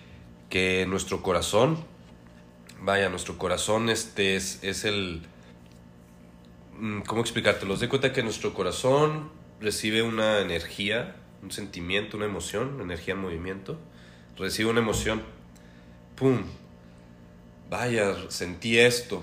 que 0.50 0.84
nuestro 0.86 1.22
corazón, 1.22 1.82
vaya, 2.82 3.08
nuestro 3.08 3.38
corazón 3.38 3.88
este 3.88 4.36
es, 4.36 4.62
es 4.62 4.84
el... 4.84 5.22
Mm, 6.78 7.00
¿Cómo 7.00 7.22
explicarte? 7.22 7.64
Los 7.64 7.80
de 7.80 7.88
cuenta 7.88 8.12
que 8.12 8.22
nuestro 8.22 8.52
corazón 8.52 9.30
recibe 9.60 10.02
una 10.02 10.40
energía, 10.40 11.16
un 11.42 11.50
sentimiento, 11.52 12.18
una 12.18 12.26
emoción, 12.26 12.82
energía 12.82 13.14
en 13.14 13.20
movimiento. 13.20 13.78
Recibe 14.36 14.68
una 14.68 14.80
emoción 14.80 15.22
¡pum! 16.16 16.42
Vaya, 17.70 18.14
sentí 18.28 18.78
esto. 18.78 19.22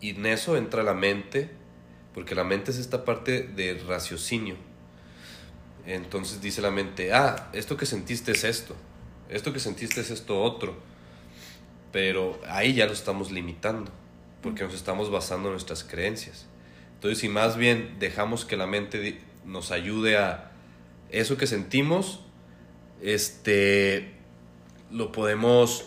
Y 0.00 0.10
en 0.10 0.26
eso 0.26 0.56
entra 0.56 0.84
la 0.84 0.94
mente, 0.94 1.50
porque 2.14 2.34
la 2.34 2.44
mente 2.44 2.70
es 2.70 2.78
esta 2.78 3.04
parte 3.04 3.42
de 3.42 3.74
raciocinio. 3.86 4.56
Entonces 5.84 6.40
dice 6.40 6.62
la 6.62 6.70
mente, 6.70 7.12
ah, 7.12 7.50
esto 7.52 7.76
que 7.76 7.84
sentiste 7.84 8.32
es 8.32 8.44
esto, 8.44 8.74
esto 9.28 9.52
que 9.52 9.60
sentiste 9.60 10.00
es 10.00 10.10
esto 10.10 10.40
otro. 10.40 10.76
Pero 11.92 12.40
ahí 12.48 12.74
ya 12.74 12.86
lo 12.86 12.92
estamos 12.92 13.30
limitando, 13.30 13.90
porque 14.42 14.64
nos 14.64 14.74
estamos 14.74 15.10
basando 15.10 15.48
en 15.48 15.52
nuestras 15.52 15.84
creencias. 15.84 16.46
Entonces, 16.94 17.18
si 17.18 17.28
más 17.28 17.56
bien 17.56 17.96
dejamos 17.98 18.44
que 18.44 18.56
la 18.56 18.66
mente 18.66 19.20
nos 19.44 19.70
ayude 19.70 20.16
a 20.16 20.52
eso 21.10 21.36
que 21.36 21.46
sentimos, 21.46 22.20
este, 23.02 24.14
lo 24.90 25.12
podemos 25.12 25.84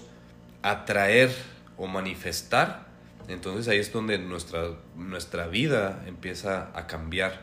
atraer 0.62 1.34
o 1.78 1.88
manifestar, 1.88 2.87
entonces 3.28 3.68
ahí 3.68 3.78
es 3.78 3.92
donde 3.92 4.18
nuestra, 4.18 4.70
nuestra 4.96 5.48
vida 5.48 6.04
empieza 6.08 6.72
a 6.74 6.88
cambiar. 6.88 7.42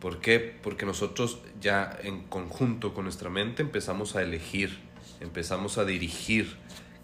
¿Por 0.00 0.20
qué? 0.20 0.40
Porque 0.62 0.84
nosotros 0.84 1.38
ya 1.60 1.96
en 2.02 2.24
conjunto 2.24 2.92
con 2.92 3.04
nuestra 3.04 3.30
mente 3.30 3.62
empezamos 3.62 4.16
a 4.16 4.22
elegir, 4.22 4.78
empezamos 5.20 5.78
a 5.78 5.84
dirigir 5.84 6.56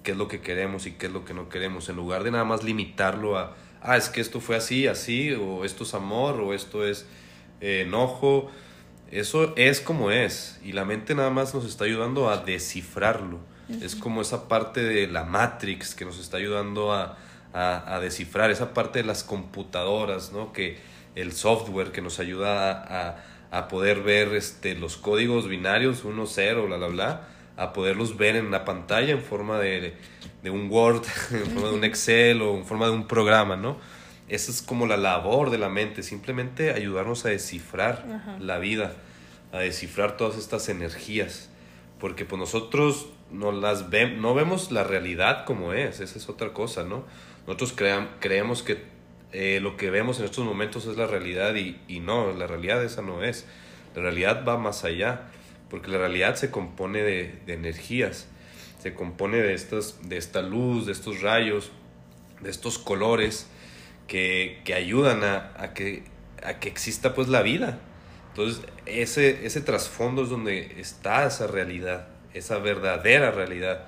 qué 0.03 0.13
es 0.13 0.17
lo 0.17 0.27
que 0.27 0.41
queremos 0.41 0.87
y 0.87 0.93
qué 0.93 1.07
es 1.07 1.13
lo 1.13 1.25
que 1.25 1.35
no 1.35 1.49
queremos, 1.49 1.89
en 1.89 1.97
lugar 1.97 2.25
de 2.25 2.33
nada 2.33 2.45
más 2.45 2.65
limitarlo 2.65 3.39
a, 3.39 3.57
ah, 3.83 3.97
es 3.97 4.09
que 4.09 4.21
esto 4.21 4.41
fue 4.41 4.57
así, 4.57 4.87
así, 4.87 5.33
o 5.33 5.65
esto 5.65 5.85
es 5.85 5.95
amor, 5.95 6.41
o 6.41 6.55
esto 6.55 6.85
es 6.87 7.07
eh, 7.61 7.85
enojo. 7.87 8.51
Eso 9.11 9.55
es 9.57 9.81
como 9.81 10.11
es, 10.11 10.61
y 10.63 10.73
la 10.73 10.85
mente 10.85 11.15
nada 11.15 11.31
más 11.31 11.55
nos 11.55 11.65
está 11.65 11.85
ayudando 11.85 12.29
a 12.29 12.39
descifrarlo 12.39 13.39
es 13.69 13.95
como 13.95 14.23
esa 14.23 14.49
parte 14.49 14.83
de 14.83 15.07
la 15.07 15.25
Matrix 15.25 15.95
que 15.95 16.05
nos 16.05 16.19
está 16.19 16.39
ayudando 16.39 16.93
a, 16.93 17.19
descifrar, 18.01 18.51
esa 18.51 18.75
parte 18.75 19.01
de 19.01 19.05
las 19.05 19.25
computadoras, 19.25 20.33
¿no? 20.33 20.53
Que 20.53 20.79
el 21.15 21.33
software 21.33 21.93
que 21.93 22.03
nos 22.03 22.21
ayuda 22.21 23.17
a, 23.51 23.69
poder 23.69 24.03
ver 24.03 24.35
este, 24.35 24.75
los 24.75 24.97
códigos 24.97 25.49
binarios, 25.49 26.05
1, 26.05 26.27
0, 26.27 26.67
bla, 26.67 26.77
bla, 26.77 26.87
bla, 26.89 27.29
a 27.57 27.73
poderlos 27.73 28.17
ver 28.17 28.37
en 28.37 28.51
la 28.51 28.65
pantalla 28.65 29.13
en 29.13 29.23
forma 29.23 29.59
de, 29.59 29.95
un 30.45 30.71
Word, 30.71 31.03
en 31.33 31.47
forma 31.47 31.69
de 31.69 31.75
un 31.75 31.85
Excel 31.85 32.41
o 32.43 32.57
en 32.57 32.65
forma 32.65 32.87
de 32.87 32.93
un 32.93 33.07
programa, 33.07 33.57
¿no? 33.57 33.79
Esa 34.29 34.51
es 34.51 34.63
como 34.63 34.87
la 34.87 34.99
labor 34.99 35.51
de 35.51 35.59
la 35.59 35.71
mente, 35.71 36.03
simplemente 36.03 36.71
ayudarnos 36.71 37.25
a 37.25 37.31
descifrar 37.31 38.37
la 38.39 38.59
vida, 38.59 38.93
a 39.53 39.59
descifrar 39.59 40.19
todas 40.19 40.37
estas 40.37 40.69
energías, 40.69 41.49
porque 41.99 42.27
pues 42.27 42.39
nosotros 42.39 43.07
no, 43.31 43.53
las 43.53 43.89
ve, 43.89 44.11
no 44.11 44.35
vemos 44.35 44.71
la 44.71 44.85
realidad 44.85 45.47
como 45.47 45.73
es, 45.73 46.01
esa 46.01 46.19
es 46.19 46.29
otra 46.29 46.53
cosa, 46.53 46.85
¿no? 46.85 47.05
Nosotros 47.49 47.75
creemos 48.21 48.63
que 48.63 48.85
eh, 49.33 49.59
lo 49.61 49.77
que 49.77 49.91
vemos 49.91 50.21
en 50.21 50.27
estos 50.27 50.45
momentos 50.45 50.87
es 50.87 50.97
la 50.97 51.09
realidad 51.09 51.57
y, 51.57 51.81
y, 51.89 51.99
no, 51.99 52.33
la 52.33 52.47
realidad 52.47 52.85
esa 52.85 53.03
no 53.03 53.25
es. 53.25 53.45
La 53.97 54.03
realidad 54.03 54.45
va 54.47 54.57
más 54.57 54.85
allá, 54.85 55.23
porque 55.69 55.89
la 55.89 55.99
realidad 55.99 56.37
se 56.37 56.53
compone 56.53 57.03
de, 57.03 57.41
de 57.47 57.55
energías, 57.55 58.29
se 58.79 58.95
compone 58.95 59.39
de, 59.39 59.55
estas, 59.55 60.09
de 60.09 60.17
esta 60.17 60.43
luz, 60.43 60.87
de 60.87 60.93
estos 60.93 61.23
rayos, 61.23 61.73
de 62.41 62.51
estos 62.51 62.79
colores 62.79 63.49
que, 64.07 64.61
que 64.65 64.75
ayudan 64.75 65.25
a, 65.25 65.55
a, 65.57 65.75
que, 65.75 66.05
a 66.45 66.61
que 66.61 66.69
exista 66.69 67.15
pues 67.15 67.27
la 67.27 67.43
vida. 67.43 67.81
Entonces, 68.29 68.63
ese, 68.87 69.45
ese 69.45 69.63
trasfondo 69.63 70.23
es 70.23 70.29
donde 70.29 70.79
está 70.79 71.27
esa 71.27 71.49
realidad 71.49 72.07
esa 72.35 72.59
verdadera 72.59 73.31
realidad. 73.31 73.85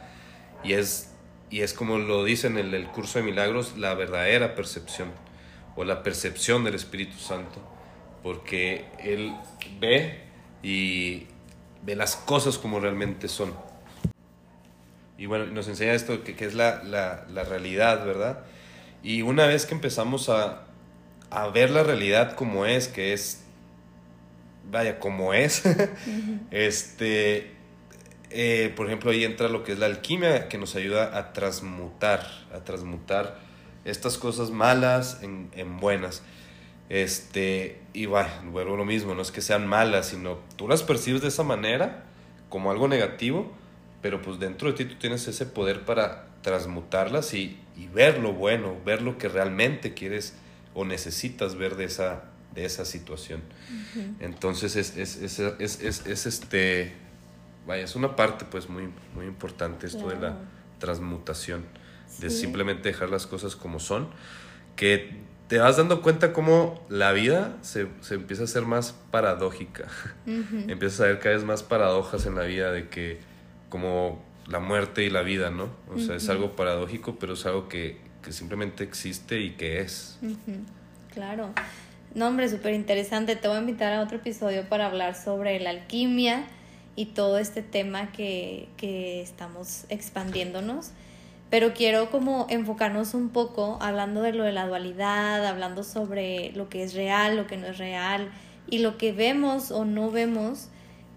Y 0.63 0.75
es, 0.75 1.10
y 1.51 1.63
es 1.63 1.75
como 1.75 1.99
lo 1.99 2.25
dice 2.25 2.47
en 2.47 2.57
el, 2.57 2.87
curso 2.89 3.19
de 3.19 3.25
milagros, 3.25 3.77
la 3.77 3.95
verdadera 3.95 4.55
percepción 4.55 5.11
o 5.75 5.85
la 5.85 6.03
percepción 6.03 6.63
del 6.63 6.77
Espíritu 6.77 7.19
Santo. 7.19 7.61
Porque 8.23 8.85
Él 9.01 9.35
ve 9.81 10.21
y 10.63 11.27
ve 11.83 11.97
las 11.97 12.15
cosas 12.15 12.57
como 12.57 12.79
realmente 12.79 13.27
son. 13.27 13.53
Y 15.19 15.27
bueno, 15.27 15.47
nos 15.47 15.67
enseña 15.69 15.93
esto 15.93 16.23
que, 16.23 16.37
es 16.39 16.55
la, 16.55 16.83
la, 16.85 17.27
la, 17.29 17.45
realidad, 17.45 18.07
¿verdad? 18.07 18.45
Y 19.03 19.23
una 19.23 19.47
vez 19.47 19.67
que 19.67 19.75
empezamos 19.75 20.29
a, 20.29 20.67
a 21.31 21.49
ver 21.49 21.71
la 21.71 21.83
realidad 21.83 22.37
como 22.37 22.65
es, 22.65 22.89
que 22.89 23.13
es, 23.13 23.43
vaya, 24.71 24.99
como 24.99 25.35
es, 25.35 25.63
este, 26.51 27.60
eh, 28.31 28.73
por 28.77 28.87
ejemplo, 28.87 29.11
ahí 29.11 29.25
entra 29.25 29.49
lo 29.49 29.65
que 29.65 29.73
es 29.73 29.79
la 29.79 29.87
alquimia, 29.87 30.49
que 30.49 30.59
nos 30.59 30.77
ayuda 30.77 31.19
a 31.19 31.33
transmutar, 31.33 32.27
a 32.55 32.61
transmutar 32.61 33.39
estas 33.85 34.19
cosas 34.19 34.51
malas 34.51 35.21
en, 35.23 35.81
buenas. 35.81 36.23
Este, 36.89 37.81
y 37.93 38.07
bueno, 38.07 38.29
vuelvo 38.51 38.77
lo 38.77 38.85
mismo, 38.85 39.15
no 39.15 39.23
es 39.23 39.31
que 39.31 39.41
sean 39.41 39.67
malas, 39.67 40.09
sino 40.09 40.39
tú 40.57 40.69
las 40.69 40.83
percibes 40.83 41.23
de 41.23 41.29
esa 41.29 41.43
manera, 41.43 42.05
como 42.49 42.71
algo 42.71 42.89
negativo, 42.89 43.53
pero 44.03 44.23
pues 44.23 44.39
dentro 44.39 44.71
de 44.71 44.77
ti 44.77 44.85
tú 44.85 44.97
tienes 44.97 45.27
ese 45.29 45.47
poder 45.47 45.85
para 45.85 46.27
transmutarlas 46.43 47.35
y, 47.35 47.59
ver 47.95 48.19
lo 48.19 48.35
bueno, 48.35 48.77
ver 48.85 49.01
lo 49.01 49.17
que 49.17 49.29
realmente 49.29 49.95
quieres 49.95 50.35
o 50.75 50.85
necesitas 50.85 51.55
ver 51.55 51.77
de 51.77 51.85
esa, 51.85 52.25
de 52.55 52.67
esa 52.67 52.85
situación. 52.85 53.43
Entonces 54.21 54.77
es, 54.77 54.97
es, 54.97 55.17
es, 55.17 55.81
es, 55.81 56.27
este 56.27 56.93
vaya, 57.71 57.85
es 57.85 57.97
una 57.97 58.17
parte 58.17 58.45
pues 58.45 58.69
muy, 58.69 58.91
muy 59.15 59.27
importante 59.27 59.87
esto 59.87 60.09
de 60.09 60.17
la 60.17 60.37
transmutación, 60.79 61.65
de 62.19 62.29
simplemente 62.29 62.89
dejar 62.89 63.11
las 63.11 63.27
cosas 63.27 63.57
como 63.57 63.79
son, 63.79 64.09
que 64.77 65.21
te 65.49 65.59
vas 65.59 65.77
dando 65.77 66.03
cuenta 66.03 66.33
cómo 66.33 66.85
la 66.89 67.13
vida 67.13 67.57
se, 67.63 67.89
empieza 68.11 68.45
a 68.45 68.47
ser 68.47 68.63
más 68.63 68.93
paradójica, 69.11 69.87
empiezas 70.27 71.01
a 71.01 71.05
ver 71.05 71.21
cada 71.21 71.37
vez 71.37 71.45
más 71.45 71.63
paradojas 71.63 72.27
en 72.27 72.35
la 72.35 72.43
vida 72.43 72.73
de 72.73 72.89
que 72.89 73.21
como 73.69 74.21
la 74.49 74.59
muerte 74.59 75.05
y 75.05 75.11
la 75.11 75.23
vida, 75.23 75.51
¿no? 75.51 75.71
O 75.95 75.99
sea, 75.99 76.17
es 76.17 76.29
algo 76.29 76.57
paradójico, 76.57 77.21
pero 77.21 77.35
es 77.35 77.47
algo 77.47 77.69
que, 77.69 78.01
que 78.21 78.33
simplemente 78.33 78.83
existe 78.83 79.39
y 79.39 79.53
que 79.53 79.81
es. 79.81 80.19
Claro. 81.15 81.51
No, 82.17 82.27
hombre, 82.27 82.49
súper 82.49 82.75
interesante. 82.75 83.37
Te 83.37 83.47
voy 83.47 83.59
a 83.59 83.61
invitar 83.61 83.93
a 83.93 84.03
otro 84.03 84.17
episodio 84.17 84.69
para 84.69 84.87
hablar 84.87 85.15
sobre 85.15 85.61
la 85.61 85.71
alquimia 85.71 86.47
y 86.97 87.07
todo 87.07 87.39
este 87.39 87.63
tema 87.63 88.13
que, 88.13 88.69
que 88.77 89.23
estamos 89.23 89.85
expandiéndonos. 89.89 90.93
Pero 91.51 91.75
quiero 91.75 92.11
como 92.11 92.47
enfocarnos 92.49 93.13
un 93.15 93.31
poco 93.31 93.79
hablando 93.81 94.23
de 94.23 94.33
lo 94.33 94.45
de 94.45 94.53
la 94.53 94.67
dualidad, 94.67 95.45
hablando 95.45 95.83
sobre 95.83 96.53
lo 96.53 96.69
que 96.69 96.85
es 96.85 96.95
real, 96.95 97.37
lo 97.37 97.49
que 97.49 97.57
no 97.57 97.67
es 97.67 97.79
real 97.79 98.31
y 98.69 98.79
lo 98.79 98.97
que 98.97 99.13
vemos 99.13 99.73
o 99.73 99.85
no 99.85 100.11
vemos. 100.13 100.69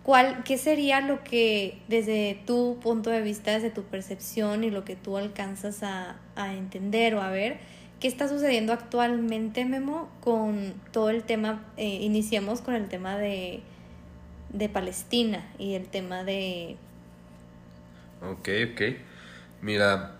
¿Cuál, 0.01 0.43
¿Qué 0.43 0.57
sería 0.57 0.99
lo 1.01 1.23
que 1.23 1.77
desde 1.87 2.41
tu 2.45 2.77
punto 2.81 3.09
de 3.09 3.21
vista, 3.21 3.51
desde 3.51 3.69
tu 3.69 3.83
percepción 3.83 4.63
y 4.63 4.71
lo 4.71 4.83
que 4.83 4.95
tú 4.95 5.17
alcanzas 5.17 5.83
a, 5.83 6.17
a 6.35 6.53
entender 6.53 7.15
o 7.15 7.21
a 7.21 7.29
ver, 7.29 7.59
qué 8.01 8.09
está 8.09 8.27
sucediendo 8.27 8.73
actualmente, 8.73 9.63
Memo, 9.63 10.09
con 10.19 10.73
todo 10.91 11.09
el 11.09 11.23
tema? 11.23 11.63
Eh, 11.77 11.99
iniciemos 12.01 12.59
con 12.59 12.73
el 12.73 12.89
tema 12.89 13.17
de 13.17 13.61
de 14.53 14.69
Palestina 14.69 15.51
y 15.57 15.73
el 15.73 15.87
tema 15.87 16.23
de... 16.23 16.77
Ok, 18.21 18.49
ok. 18.71 18.81
Mira, 19.61 20.17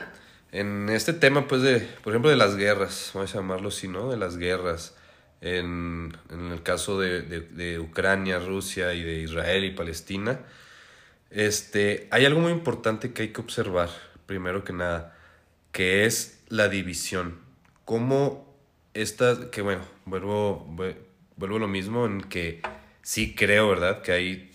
en 0.52 0.90
este 0.90 1.14
tema, 1.14 1.48
pues, 1.48 1.62
de, 1.62 1.80
por 2.04 2.12
ejemplo, 2.12 2.30
de 2.30 2.36
las 2.36 2.58
guerras, 2.58 3.12
vamos 3.14 3.34
a 3.34 3.38
llamarlo 3.38 3.70
así, 3.70 3.88
¿no? 3.88 4.10
De 4.10 4.18
las 4.18 4.38
guerras. 4.38 4.96
En, 5.40 6.16
en 6.30 6.52
el 6.52 6.64
caso 6.64 7.00
de, 7.00 7.22
de, 7.22 7.42
de, 7.42 7.80
Ucrania, 7.80 8.40
Rusia 8.40 8.94
y 8.94 9.04
de 9.04 9.20
Israel 9.20 9.66
y 9.66 9.72
Palestina, 9.72 10.40
este, 11.32 12.08
hay 12.12 12.26
algo 12.26 12.40
muy 12.40 12.54
importante 12.54 13.12
que 13.12 13.24
hay 13.24 13.28
que 13.30 13.42
observar, 13.42 13.90
primero 14.26 14.64
que 14.64 14.72
nada, 14.72 15.18
que 15.74 16.06
es 16.06 16.42
la 16.48 16.70
división. 16.70 17.40
Cómo 17.84 18.56
esta, 18.94 19.52
que 19.52 19.62
bueno, 19.62 19.82
vuelvo, 20.06 20.66
vuelvo 21.36 21.56
a 21.58 21.60
lo 21.60 21.68
mismo 21.68 22.06
en 22.06 22.22
que 22.22 22.62
sí 23.04 23.36
creo, 23.36 23.70
¿verdad? 23.70 24.02
Que 24.02 24.12
hay 24.14 24.52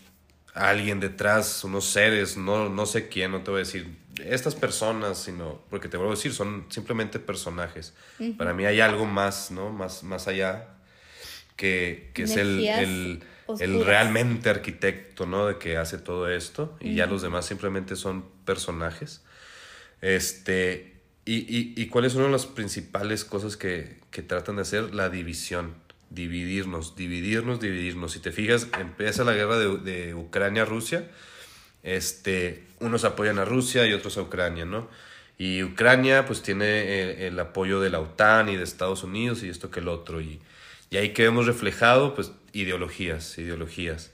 alguien 0.54 0.98
detrás, 0.98 1.62
unos 1.62 1.84
seres, 1.84 2.36
no, 2.36 2.68
no 2.68 2.86
sé 2.86 3.08
quién, 3.08 3.30
no 3.30 3.42
te 3.42 3.52
voy 3.52 3.58
a 3.60 3.64
decir 3.64 3.86
estas 4.24 4.56
personas, 4.56 5.18
sino, 5.18 5.62
porque 5.70 5.88
te 5.88 5.96
vuelvo 5.96 6.12
a 6.12 6.16
decir, 6.16 6.32
son 6.32 6.66
simplemente 6.70 7.20
personajes. 7.20 7.94
Para 8.36 8.52
mí 8.52 8.64
hay 8.64 8.80
algo 8.80 9.06
más, 9.06 9.52
¿no? 9.52 9.70
Más, 9.70 10.02
más 10.02 10.26
allá, 10.26 10.66
que, 11.54 12.10
que 12.14 12.24
es 12.24 12.36
el, 12.36 12.66
el, 12.66 13.22
el, 13.60 13.84
realmente 13.84 14.50
arquitecto, 14.50 15.26
¿no? 15.26 15.46
De 15.46 15.58
que 15.58 15.76
hace 15.76 15.98
todo 15.98 16.28
esto, 16.28 16.76
y 16.80 16.96
ya 16.96 17.06
los 17.06 17.22
demás 17.22 17.46
simplemente 17.46 17.94
son 17.94 18.24
personajes. 18.44 19.22
Este, 20.00 21.00
y, 21.24 21.36
y, 21.36 21.74
y 21.76 21.86
cuáles 21.86 22.14
son 22.14 22.32
las 22.32 22.46
principales 22.46 23.24
cosas 23.24 23.56
que, 23.56 24.00
que 24.10 24.22
tratan 24.22 24.56
de 24.56 24.62
hacer, 24.62 24.94
la 24.94 25.10
división 25.10 25.74
dividirnos, 26.10 26.96
dividirnos, 26.96 27.60
dividirnos. 27.60 28.12
Si 28.12 28.20
te 28.20 28.32
fijas, 28.32 28.68
empieza 28.78 29.24
la 29.24 29.32
guerra 29.32 29.58
de, 29.58 30.14
Ucrania-Rusia, 30.14 31.08
este, 31.82 32.64
unos 32.80 33.04
apoyan 33.04 33.38
a 33.38 33.44
Rusia 33.44 33.86
y 33.86 33.92
otros 33.92 34.18
a 34.18 34.22
Ucrania, 34.22 34.64
¿no? 34.64 34.88
Y 35.38 35.62
Ucrania 35.62 36.26
pues 36.26 36.42
tiene 36.42 37.26
el, 37.26 37.38
apoyo 37.38 37.80
de 37.80 37.90
la 37.90 38.00
OTAN 38.00 38.48
y 38.48 38.56
de 38.56 38.64
Estados 38.64 39.04
Unidos 39.04 39.42
y 39.44 39.48
esto 39.48 39.70
que 39.70 39.80
el 39.80 39.88
otro. 39.88 40.20
Y, 40.20 40.40
y 40.90 40.96
ahí 40.96 41.12
que 41.12 41.22
vemos 41.22 41.46
reflejado 41.46 42.14
pues 42.14 42.32
ideologías, 42.52 43.38
ideologías. 43.38 44.10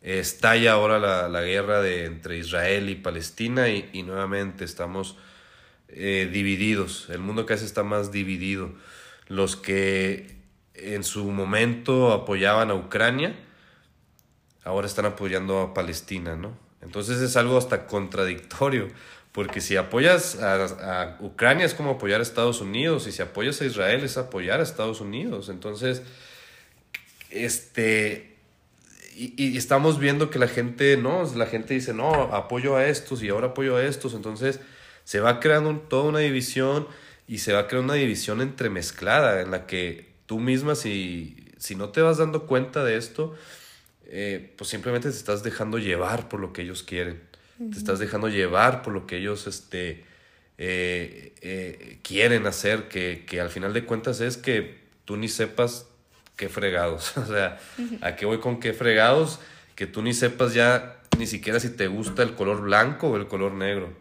Estalla 0.00 0.72
ahora 0.72 0.98
la, 0.98 1.28
la 1.28 1.42
guerra 1.42 1.82
de, 1.82 2.06
entre 2.06 2.38
Israel 2.38 2.88
y 2.88 2.94
Palestina 2.94 3.68
y, 3.68 3.90
y 3.92 4.02
nuevamente 4.02 4.64
estamos 4.64 5.16
eh, 5.96 6.28
divididos. 6.32 7.08
El 7.10 7.20
mundo 7.20 7.46
casi 7.46 7.64
está 7.64 7.84
más 7.84 8.10
dividido. 8.10 8.72
Los 9.28 9.56
que 9.56 10.33
en 10.74 11.04
su 11.04 11.24
momento 11.24 12.12
apoyaban 12.12 12.70
a 12.70 12.74
Ucrania, 12.74 13.34
ahora 14.64 14.86
están 14.86 15.06
apoyando 15.06 15.60
a 15.60 15.74
Palestina, 15.74 16.36
¿no? 16.36 16.56
Entonces 16.82 17.20
es 17.20 17.36
algo 17.36 17.56
hasta 17.56 17.86
contradictorio, 17.86 18.88
porque 19.32 19.60
si 19.60 19.76
apoyas 19.76 20.40
a, 20.40 21.16
Ucrania 21.20 21.64
es 21.64 21.74
como 21.74 21.92
apoyar 21.92 22.20
a 22.20 22.22
Estados 22.22 22.60
Unidos, 22.60 23.06
y 23.06 23.12
si 23.12 23.22
apoyas 23.22 23.60
a 23.60 23.64
Israel 23.64 24.04
es 24.04 24.16
apoyar 24.16 24.60
a 24.60 24.62
Estados 24.62 25.00
Unidos. 25.00 25.48
Entonces, 25.48 26.02
este, 27.30 28.36
y, 29.16 29.56
estamos 29.56 29.98
viendo 29.98 30.30
que 30.30 30.38
la 30.38 30.48
gente, 30.48 30.96
no, 30.96 31.24
la 31.36 31.46
gente 31.46 31.74
dice, 31.74 31.94
no, 31.94 32.12
apoyo 32.34 32.76
a 32.76 32.86
estos 32.86 33.22
y 33.22 33.28
ahora 33.28 33.48
apoyo 33.48 33.76
a 33.76 33.84
estos, 33.84 34.14
entonces 34.14 34.60
se 35.04 35.20
va 35.20 35.40
creando 35.40 35.74
toda 35.78 36.04
una 36.04 36.20
división 36.20 36.86
y 37.26 37.38
se 37.38 37.52
va 37.52 37.66
creando 37.66 37.92
una 37.92 38.00
división 38.00 38.40
entremezclada 38.40 39.40
en 39.40 39.50
la 39.50 39.66
que 39.66 40.13
tú 40.26 40.40
misma, 40.40 40.74
si, 40.74 41.36
si 41.58 41.74
no 41.74 41.90
te 41.90 42.02
vas 42.02 42.18
dando 42.18 42.46
cuenta 42.46 42.84
de 42.84 42.96
esto, 42.96 43.34
eh, 44.06 44.52
pues 44.56 44.70
simplemente 44.70 45.10
te 45.10 45.16
estás 45.16 45.42
dejando 45.42 45.78
llevar 45.78 46.28
por 46.28 46.40
lo 46.40 46.52
que 46.52 46.62
ellos 46.62 46.82
quieren. 46.82 47.22
Te 47.58 47.78
estás 47.78 48.00
dejando 48.00 48.28
llevar 48.28 48.82
por 48.82 48.92
lo 48.92 49.06
que 49.06 49.18
ellos 49.18 49.46
este, 49.46 50.04
eh, 50.58 51.34
eh, 51.40 51.98
quieren 52.02 52.46
hacer, 52.46 52.88
que, 52.88 53.24
que, 53.28 53.40
al 53.40 53.48
final 53.48 53.72
de 53.72 53.84
cuentas 53.84 54.20
es 54.20 54.36
que 54.36 54.80
tú 55.04 55.16
ni 55.16 55.28
sepas 55.28 55.86
qué 56.36 56.48
fregados. 56.48 57.16
o 57.16 57.26
sea, 57.26 57.60
¿a 58.00 58.16
qué 58.16 58.26
voy 58.26 58.40
con 58.40 58.58
qué 58.58 58.72
fregados? 58.72 59.38
Que 59.76 59.86
tú 59.86 60.02
ni 60.02 60.14
sepas 60.14 60.52
ya 60.52 61.00
ni 61.16 61.26
siquiera 61.26 61.60
si 61.60 61.70
te 61.70 61.86
gusta 61.86 62.22
el 62.22 62.34
color 62.34 62.62
blanco 62.62 63.10
o 63.10 63.16
el 63.16 63.28
color 63.28 63.52
negro. 63.52 63.92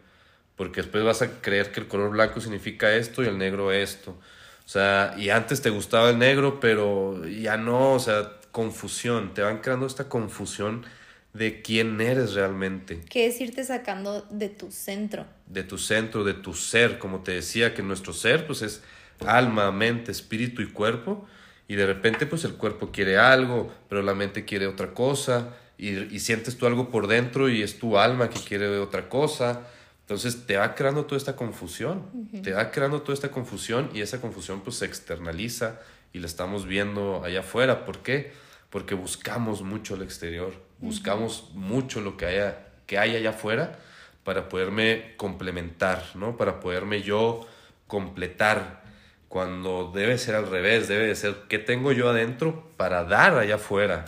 Porque 0.55 0.81
después 0.81 1.03
vas 1.03 1.21
a 1.21 1.41
creer 1.41 1.71
que 1.71 1.79
el 1.79 1.87
color 1.87 2.11
blanco 2.11 2.41
significa 2.41 2.95
esto 2.95 3.23
y 3.23 3.27
el 3.27 3.37
negro 3.37 3.71
esto. 3.71 4.17
O 4.65 4.69
sea, 4.69 5.15
y 5.17 5.29
antes 5.29 5.61
te 5.61 5.69
gustaba 5.69 6.09
el 6.09 6.19
negro, 6.19 6.59
pero 6.59 7.27
ya 7.27 7.57
no, 7.57 7.93
o 7.93 7.99
sea, 7.99 8.39
confusión, 8.51 9.33
te 9.33 9.41
van 9.41 9.59
creando 9.59 9.85
esta 9.85 10.07
confusión 10.07 10.85
de 11.33 11.61
quién 11.61 11.99
eres 11.99 12.33
realmente. 12.33 13.01
Que 13.09 13.25
es 13.27 13.41
irte 13.41 13.63
sacando 13.63 14.21
de 14.29 14.49
tu 14.49 14.71
centro. 14.71 15.25
De 15.47 15.63
tu 15.63 15.77
centro, 15.77 16.23
de 16.23 16.35
tu 16.35 16.53
ser, 16.53 16.99
como 16.99 17.21
te 17.21 17.33
decía, 17.33 17.73
que 17.73 17.81
nuestro 17.81 18.13
ser 18.13 18.45
pues 18.45 18.61
es 18.61 18.83
alma, 19.25 19.71
mente, 19.71 20.11
espíritu 20.11 20.61
y 20.61 20.71
cuerpo, 20.71 21.25
y 21.67 21.75
de 21.75 21.85
repente 21.85 22.25
pues 22.25 22.43
el 22.45 22.53
cuerpo 22.53 22.91
quiere 22.91 23.17
algo, 23.17 23.73
pero 23.89 24.01
la 24.01 24.13
mente 24.13 24.45
quiere 24.45 24.67
otra 24.67 24.93
cosa, 24.93 25.55
y, 25.77 26.13
y 26.13 26.19
sientes 26.19 26.57
tú 26.57 26.67
algo 26.67 26.89
por 26.89 27.07
dentro 27.07 27.49
y 27.49 27.63
es 27.63 27.79
tu 27.79 27.97
alma 27.97 28.29
que 28.29 28.39
quiere 28.39 28.77
otra 28.77 29.09
cosa, 29.09 29.67
entonces 30.03 30.45
te 30.45 30.57
va 30.57 30.75
creando 30.75 31.05
toda 31.05 31.17
esta 31.17 31.37
confusión, 31.37 32.03
te 32.43 32.51
va 32.51 32.71
creando 32.71 33.01
toda 33.01 33.13
esta 33.13 33.31
confusión 33.31 33.89
y 33.93 34.01
esa 34.01 34.19
confusión 34.19 34.59
pues 34.59 34.75
se 34.75 34.85
externaliza 34.85 35.79
y 36.11 36.19
la 36.19 36.27
estamos 36.27 36.65
viendo 36.65 37.23
allá 37.23 37.39
afuera. 37.39 37.85
¿Por 37.85 37.99
qué? 37.99 38.33
Porque 38.69 38.95
buscamos 38.95 39.61
mucho 39.61 39.95
el 39.95 40.01
exterior, 40.01 40.53
buscamos 40.79 41.51
mucho 41.53 42.01
lo 42.01 42.17
que, 42.17 42.25
haya, 42.25 42.67
que 42.85 42.97
hay 42.97 43.15
allá 43.15 43.29
afuera 43.29 43.79
para 44.25 44.49
poderme 44.49 45.13
complementar, 45.15 46.03
¿no? 46.15 46.35
Para 46.35 46.59
poderme 46.59 47.01
yo 47.01 47.47
completar 47.87 48.83
cuando 49.29 49.89
debe 49.95 50.17
ser 50.17 50.35
al 50.35 50.49
revés, 50.49 50.89
debe 50.89 51.07
de 51.07 51.15
ser 51.15 51.43
qué 51.47 51.59
tengo 51.59 51.93
yo 51.93 52.09
adentro 52.09 52.71
para 52.75 53.05
dar 53.05 53.37
allá 53.37 53.55
afuera. 53.55 54.03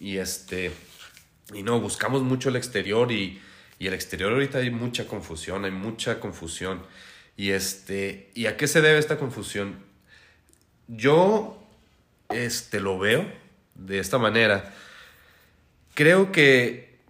Y 0.00 0.16
este 0.16 0.72
y 1.54 1.62
no 1.62 1.80
buscamos 1.80 2.22
mucho 2.22 2.48
el 2.48 2.56
exterior 2.56 3.12
y 3.12 3.40
y 3.82 3.88
el 3.88 3.94
exterior 3.94 4.32
ahorita 4.32 4.58
hay 4.58 4.70
mucha 4.70 5.08
confusión, 5.08 5.64
hay 5.64 5.72
mucha 5.72 6.20
confusión. 6.20 6.82
Y, 7.36 7.50
este, 7.50 8.30
¿y 8.32 8.46
a 8.46 8.56
qué 8.56 8.68
se 8.68 8.80
debe 8.80 9.00
esta 9.00 9.18
confusión? 9.18 9.74
Yo 10.86 11.60
este, 12.28 12.78
lo 12.78 13.00
veo 13.00 13.26
de 13.74 13.98
esta 13.98 14.18
manera. 14.18 14.72
Creo 15.94 16.30
que 16.30 17.00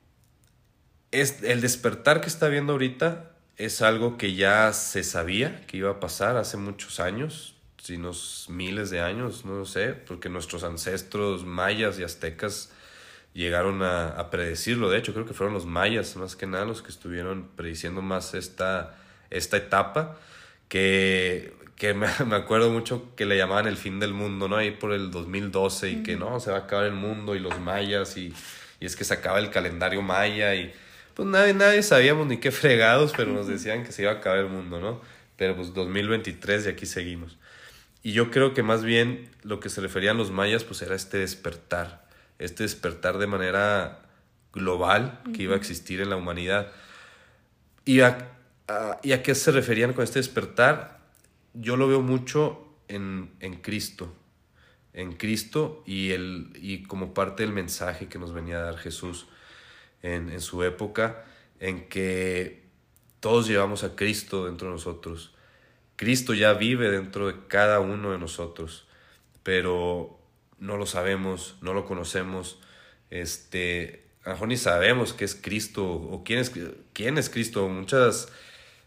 es, 1.11 1.43
el 1.43 1.61
despertar 1.61 2.23
que 2.23 2.29
está 2.29 2.49
viendo 2.49 2.73
ahorita 2.73 3.33
es 3.59 3.83
algo 3.83 4.16
que 4.16 4.35
ya 4.35 4.73
se 4.73 5.05
sabía 5.05 5.66
que 5.66 5.77
iba 5.77 5.91
a 5.91 6.01
pasar 6.01 6.39
hace 6.39 6.57
muchos 6.57 7.01
años, 7.01 7.55
si 7.77 7.97
unos 7.97 8.47
miles 8.49 8.89
de 8.89 9.03
años, 9.03 9.45
no 9.45 9.57
lo 9.57 9.66
sé, 9.66 9.93
porque 9.93 10.31
nuestros 10.31 10.64
ancestros 10.64 11.45
mayas 11.45 11.99
y 11.99 12.03
aztecas 12.03 12.72
llegaron 13.35 13.83
a, 13.83 14.30
predecirlo. 14.30 14.91
De 14.91 14.99
hecho, 14.99 15.12
creo 15.12 15.26
que 15.26 15.35
fueron 15.35 15.55
los 15.55 15.66
mayas 15.66 16.16
más 16.16 16.37
que 16.37 16.47
nada 16.47 16.64
los 16.64 16.83
que 16.83 16.91
estuvieron 16.91 17.49
prediciendo 17.57 18.03
más 18.03 18.35
esta, 18.35 18.97
esta 19.30 19.57
etapa, 19.57 20.18
que, 20.68 21.55
que 21.76 21.95
me, 21.95 22.07
acuerdo 22.35 22.70
mucho 22.70 23.14
que 23.16 23.26
le 23.26 23.37
llamaban 23.37 23.66
el 23.66 23.76
fin 23.76 24.01
del 24.01 24.12
mundo, 24.14 24.49
¿no? 24.49 24.57
Ahí 24.57 24.70
por 24.72 24.93
el 24.93 25.11
2012 25.11 25.91
y 25.91 26.03
que 26.03 26.16
no, 26.16 26.41
se 26.41 26.51
va 26.51 26.59
a 26.59 26.61
acabar 26.61 26.87
el 26.87 26.95
mundo 26.95 27.35
y 27.35 27.39
los 27.39 27.59
mayas 27.61 28.16
y, 28.16 28.33
y 28.80 28.87
es 28.87 28.97
que 28.97 29.05
se 29.05 29.14
acaba 29.14 29.39
el 29.39 29.51
calendario 29.51 30.03
maya 30.03 30.55
y 30.55 30.72
pues 31.14 31.28
nadie, 31.28 31.53
nadie 31.53 31.83
sabíamos 31.83 32.26
ni 32.26 32.39
qué 32.39 32.51
fregados, 32.51 33.12
pero 33.16 33.33
nos 33.33 33.47
decían 33.47 33.85
que 33.85 33.93
se 33.93 34.03
iba 34.03 34.12
a 34.12 34.14
acabar 34.16 34.39
el 34.39 34.49
mundo, 34.49 34.80
¿no? 34.80 35.01
Pero 35.37 35.57
pues 35.57 35.74
2023 35.74 36.66
y 36.66 36.68
aquí 36.68 36.87
seguimos. 36.87 37.37
Y 38.03 38.12
yo 38.12 38.30
creo 38.30 38.55
que 38.55 38.62
más 38.62 38.83
bien 38.83 39.30
lo 39.43 39.61
que 39.61 39.68
se 39.68 39.80
referían 39.80 40.16
los 40.16 40.30
mayas 40.30 40.64
pues 40.64 40.83
era 40.83 40.95
este 40.95 41.18
despertar, 41.18 42.01
este 42.45 42.64
despertar 42.64 43.18
de 43.18 43.26
manera 43.26 44.03
global 44.53 45.20
que 45.34 45.45
iba 45.45 45.55
a 45.55 45.57
existir 45.57 46.01
en 46.01 46.11
la 46.11 46.16
humanidad. 46.16 46.72
¿Y 47.84 48.01
a, 48.01 48.36
¿Y 49.03 49.12
a 49.12 49.22
qué 49.22 49.34
se 49.34 49.51
referían 49.51 49.93
con 49.93 50.05
este 50.05 50.18
despertar? 50.18 51.01
Yo 51.55 51.76
lo 51.76 51.88
veo 51.88 52.01
mucho 52.01 52.66
en, 52.88 53.30
en 53.40 53.57
Cristo, 53.57 54.14
en 54.93 55.12
Cristo 55.14 55.82
y, 55.86 56.11
el, 56.11 56.51
y 56.55 56.82
como 56.84 57.14
parte 57.14 57.43
del 57.43 57.53
mensaje 57.53 58.09
que 58.09 58.18
nos 58.18 58.32
venía 58.32 58.59
a 58.59 58.62
dar 58.62 58.78
Jesús 58.78 59.26
en, 60.03 60.30
en 60.30 60.40
su 60.40 60.62
época, 60.62 61.24
en 61.61 61.88
que 61.88 62.62
todos 63.20 63.47
llevamos 63.47 63.84
a 63.84 63.95
Cristo 63.95 64.47
dentro 64.47 64.68
de 64.68 64.74
nosotros. 64.74 65.34
Cristo 65.97 66.34
ya 66.34 66.55
vive 66.55 66.90
dentro 66.90 67.28
de 67.28 67.47
cada 67.47 67.80
uno 67.80 68.12
de 68.12 68.18
nosotros, 68.18 68.86
pero 69.43 70.22
no 70.62 70.76
lo 70.76 70.86
sabemos, 70.86 71.56
no 71.60 71.74
lo 71.74 71.84
conocemos, 71.84 72.60
este, 73.10 74.06
a 74.24 74.28
lo 74.28 74.34
mejor 74.36 74.48
ni 74.48 74.56
sabemos 74.56 75.12
qué 75.12 75.24
es 75.24 75.34
Cristo 75.34 75.84
o 75.84 76.22
quién 76.24 76.38
es, 76.38 76.52
quién 76.92 77.18
es 77.18 77.28
Cristo. 77.28 77.68
Muchas, 77.68 78.28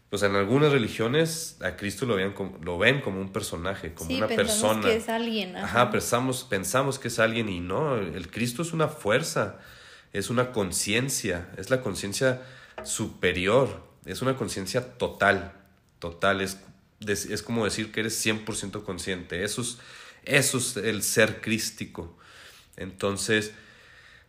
pues 0.08 0.22
en 0.22 0.34
algunas 0.34 0.72
religiones 0.72 1.58
a 1.60 1.76
Cristo 1.76 2.06
lo 2.06 2.16
ven 2.16 2.32
como, 2.32 2.58
lo 2.64 2.78
ven 2.78 3.02
como 3.02 3.20
un 3.20 3.30
personaje, 3.30 3.92
como 3.92 4.16
una 4.16 4.26
persona. 4.26 4.80
que 4.80 4.96
es 4.96 5.08
alguien. 5.10 5.54
Ajá. 5.54 5.90
pensamos, 5.90 6.44
pensamos 6.44 6.98
que 6.98 7.08
es 7.08 7.18
alguien 7.18 7.50
y 7.50 7.60
no, 7.60 7.96
el 7.98 8.30
Cristo 8.30 8.62
es 8.62 8.72
una 8.72 8.88
fuerza, 8.88 9.58
es 10.14 10.30
una 10.30 10.52
conciencia, 10.52 11.50
es 11.58 11.68
la 11.68 11.82
conciencia 11.82 12.42
superior, 12.84 13.82
es 14.06 14.22
una 14.22 14.38
conciencia 14.38 14.96
total, 14.96 15.52
total, 15.98 16.40
es, 16.40 16.56
es 17.06 17.42
como 17.42 17.66
decir 17.66 17.92
que 17.92 18.00
eres 18.00 18.24
100% 18.24 18.82
consciente, 18.82 19.44
eso 19.44 19.60
es, 19.60 19.78
eso 20.26 20.58
es 20.58 20.76
el 20.76 21.02
ser 21.02 21.40
crístico. 21.40 22.16
Entonces, 22.76 23.54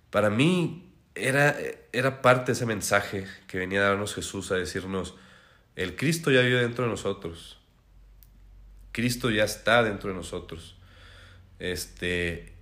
para 0.09 0.29
mí 0.29 0.89
era, 1.15 1.57
era 1.91 2.21
parte 2.21 2.47
de 2.47 2.51
ese 2.53 2.65
mensaje 2.65 3.27
que 3.47 3.57
venía 3.57 3.81
a 3.81 3.89
darnos 3.89 4.15
Jesús 4.15 4.51
a 4.51 4.55
decirnos, 4.55 5.15
el 5.75 5.95
Cristo 5.95 6.31
ya 6.31 6.41
vive 6.41 6.61
dentro 6.61 6.85
de 6.85 6.91
nosotros, 6.91 7.59
Cristo 8.91 9.29
ya 9.29 9.43
está 9.43 9.83
dentro 9.83 10.09
de 10.09 10.15
nosotros. 10.15 10.75
Este, 11.59 12.53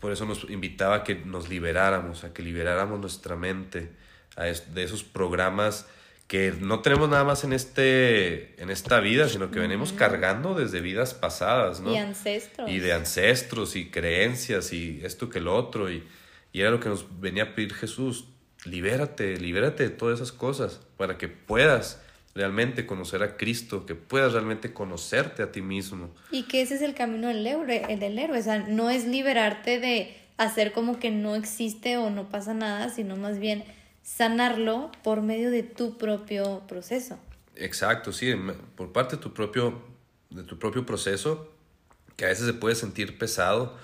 por 0.00 0.12
eso 0.12 0.26
nos 0.26 0.48
invitaba 0.50 0.96
a 0.96 1.04
que 1.04 1.14
nos 1.14 1.48
liberáramos, 1.48 2.24
a 2.24 2.32
que 2.32 2.42
liberáramos 2.42 3.00
nuestra 3.00 3.36
mente 3.36 3.92
de 4.36 4.82
esos 4.82 5.02
programas 5.02 5.86
que 6.28 6.52
no 6.60 6.80
tenemos 6.80 7.08
nada 7.08 7.24
más 7.24 7.42
en, 7.44 7.54
este, 7.54 8.62
en 8.62 8.68
esta 8.68 9.00
vida, 9.00 9.30
sino 9.30 9.50
que 9.50 9.58
venimos 9.60 9.94
cargando 9.94 10.54
desde 10.54 10.82
vidas 10.82 11.14
pasadas, 11.14 11.80
¿no? 11.80 11.90
Y 11.90 11.96
ancestros. 11.96 12.70
Y 12.70 12.80
de 12.80 12.92
ancestros 12.92 13.76
y 13.76 13.88
creencias 13.88 14.74
y 14.74 15.00
esto 15.04 15.30
que 15.30 15.40
lo 15.40 15.56
otro. 15.56 15.90
Y, 15.90 16.04
y 16.52 16.60
era 16.60 16.70
lo 16.70 16.80
que 16.80 16.90
nos 16.90 17.18
venía 17.18 17.44
a 17.44 17.54
pedir 17.54 17.72
Jesús. 17.72 18.26
Libérate, 18.66 19.38
libérate 19.38 19.84
de 19.84 19.90
todas 19.90 20.20
esas 20.20 20.32
cosas 20.32 20.80
para 20.98 21.16
que 21.16 21.28
puedas 21.28 22.02
realmente 22.34 22.84
conocer 22.84 23.22
a 23.22 23.38
Cristo, 23.38 23.86
que 23.86 23.94
puedas 23.94 24.34
realmente 24.34 24.74
conocerte 24.74 25.42
a 25.42 25.50
ti 25.50 25.62
mismo. 25.62 26.10
Y 26.30 26.42
que 26.42 26.60
ese 26.60 26.74
es 26.74 26.82
el 26.82 26.94
camino 26.94 27.28
del 27.28 27.46
héroe, 27.46 27.86
el 27.88 28.00
del 28.00 28.18
héroe. 28.18 28.38
O 28.38 28.42
sea, 28.42 28.58
no 28.58 28.90
es 28.90 29.06
liberarte 29.06 29.80
de 29.80 30.14
hacer 30.36 30.72
como 30.72 30.98
que 30.98 31.10
no 31.10 31.36
existe 31.36 31.96
o 31.96 32.10
no 32.10 32.28
pasa 32.28 32.52
nada, 32.52 32.90
sino 32.90 33.16
más 33.16 33.38
bien 33.38 33.64
sanarlo 34.16 34.90
por 35.04 35.20
medio 35.20 35.50
de 35.50 35.62
tu 35.62 35.98
propio 35.98 36.62
proceso. 36.66 37.18
Exacto, 37.56 38.12
sí, 38.12 38.34
por 38.74 38.92
parte 38.92 39.16
de 39.16 39.22
tu 39.22 39.34
propio, 39.34 39.82
de 40.30 40.44
tu 40.44 40.58
propio 40.58 40.86
proceso, 40.86 41.52
que 42.16 42.24
a 42.24 42.28
veces 42.28 42.46
se 42.46 42.54
puede 42.54 42.74
sentir 42.74 43.18
pesado, 43.18 43.76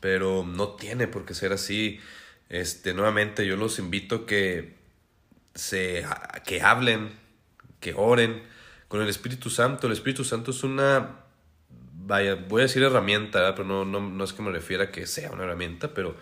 pero 0.00 0.44
no 0.44 0.70
tiene 0.70 1.06
por 1.06 1.24
qué 1.24 1.34
ser 1.34 1.52
así. 1.52 2.00
Este, 2.48 2.92
nuevamente 2.92 3.46
yo 3.46 3.56
los 3.56 3.78
invito 3.78 4.26
que 4.26 4.74
se 5.54 6.04
que 6.44 6.60
hablen, 6.60 7.12
que 7.80 7.94
oren 7.94 8.42
con 8.88 9.00
el 9.00 9.08
Espíritu 9.08 9.48
Santo. 9.48 9.86
El 9.86 9.92
Espíritu 9.92 10.24
Santo 10.24 10.50
es 10.50 10.64
una 10.64 11.20
vaya, 11.94 12.34
voy 12.34 12.62
a 12.62 12.64
decir 12.64 12.82
herramienta, 12.82 13.54
pero 13.54 13.66
no, 13.66 13.84
no, 13.84 14.00
no 14.00 14.24
es 14.24 14.32
que 14.32 14.42
me 14.42 14.50
refiera 14.50 14.84
a 14.84 14.90
que 14.90 15.06
sea 15.06 15.30
una 15.30 15.44
herramienta, 15.44 15.94
pero 15.94 16.16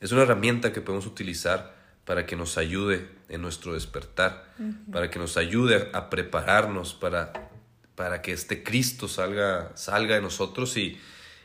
es 0.00 0.12
una 0.12 0.22
herramienta 0.22 0.72
que 0.72 0.80
podemos 0.80 1.06
utilizar 1.06 1.75
para 2.06 2.24
que 2.24 2.36
nos 2.36 2.56
ayude 2.56 3.08
en 3.28 3.42
nuestro 3.42 3.74
despertar, 3.74 4.54
para 4.92 5.10
que 5.10 5.18
nos 5.18 5.36
ayude 5.36 5.90
a 5.92 6.08
prepararnos 6.08 6.94
para, 6.94 7.50
para 7.96 8.22
que 8.22 8.32
este 8.32 8.62
Cristo 8.62 9.08
salga, 9.08 9.72
salga 9.74 10.14
de 10.14 10.22
nosotros 10.22 10.76
y, 10.76 10.98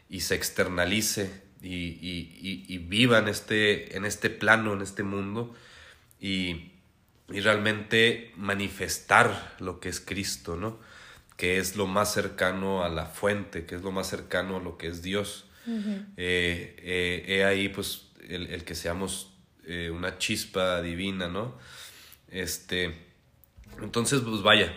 y 0.08 0.22
se 0.22 0.36
externalice 0.36 1.42
y, 1.64 1.76
y, 1.76 2.66
y, 2.68 2.78
viva 2.78 3.18
en 3.18 3.28
este, 3.28 3.98
en 3.98 4.06
este 4.06 4.30
plano, 4.30 4.74
en 4.74 4.82
este 4.82 5.04
mundo 5.04 5.54
y, 6.20 6.68
realmente 7.28 8.34
manifestar 8.36 9.56
lo 9.60 9.80
que 9.80 9.88
es 9.88 10.02
Cristo, 10.02 10.58
¿no? 10.58 10.80
que 11.38 11.60
es 11.60 11.78
lo 11.78 11.88
más 11.88 12.14
cercano 12.14 12.84
a 12.84 12.90
la 12.90 13.06
fuente, 13.06 13.66
que 13.66 13.76
es 13.76 13.84
lo 13.84 13.94
más 13.94 14.10
cercano 14.10 14.58
a 14.58 14.60
lo 14.60 14.78
que 14.78 14.88
es 14.88 15.02
Dios. 15.02 15.46
Eh, 16.18 16.76
eh, 16.78 17.24
he 17.26 17.46
ahí 17.46 17.70
pues 17.70 18.10
el, 18.28 18.48
el 18.48 18.66
que 18.66 18.76
seamos 18.76 19.31
eh, 19.66 19.90
una 19.92 20.18
chispa 20.18 20.82
divina, 20.82 21.28
¿no? 21.28 21.58
Este, 22.30 22.96
entonces, 23.82 24.22
pues 24.22 24.42
vaya, 24.42 24.74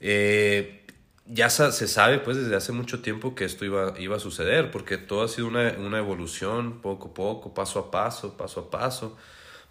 eh, 0.00 0.86
ya 1.26 1.50
se 1.50 1.88
sabe 1.88 2.18
pues 2.18 2.36
desde 2.36 2.56
hace 2.56 2.72
mucho 2.72 3.00
tiempo 3.00 3.34
que 3.34 3.44
esto 3.44 3.64
iba, 3.64 3.94
iba 3.98 4.16
a 4.16 4.20
suceder, 4.20 4.70
porque 4.70 4.96
todo 4.96 5.22
ha 5.22 5.28
sido 5.28 5.46
una, 5.46 5.74
una 5.78 5.98
evolución 5.98 6.80
poco 6.80 7.08
a 7.08 7.14
poco, 7.14 7.54
paso 7.54 7.78
a 7.78 7.90
paso, 7.90 8.36
paso 8.36 8.60
a 8.60 8.70
paso, 8.70 9.16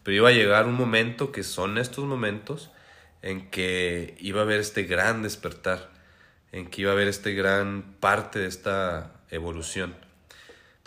pero 0.04 0.18
iba 0.18 0.30
a 0.30 0.34
llegar 0.34 0.68
un 0.68 0.76
momento 0.76 1.32
que 1.32 1.44
son 1.44 1.78
estos 1.78 2.06
momentos 2.06 2.72
en 3.22 3.50
que 3.50 4.16
iba 4.20 4.42
a 4.42 4.44
haber 4.44 4.60
este 4.60 4.84
gran 4.84 5.24
despertar, 5.24 5.92
en 6.52 6.70
que 6.70 6.82
iba 6.82 6.92
a 6.92 6.94
haber 6.94 7.08
este 7.08 7.34
gran 7.34 7.96
parte 8.00 8.40
de 8.40 8.48
esta 8.48 9.12
evolución. 9.32 10.07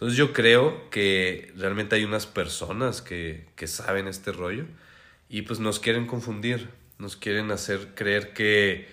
Entonces 0.00 0.16
yo 0.16 0.32
creo 0.32 0.88
que 0.88 1.52
realmente 1.56 1.94
hay 1.94 2.04
unas 2.04 2.24
personas 2.24 3.02
que, 3.02 3.44
que 3.54 3.66
saben 3.66 4.08
este 4.08 4.32
rollo 4.32 4.64
y 5.28 5.42
pues 5.42 5.60
nos 5.60 5.78
quieren 5.78 6.06
confundir, 6.06 6.70
nos 6.96 7.16
quieren 7.16 7.50
hacer 7.50 7.88
creer 7.94 8.32
que, 8.32 8.88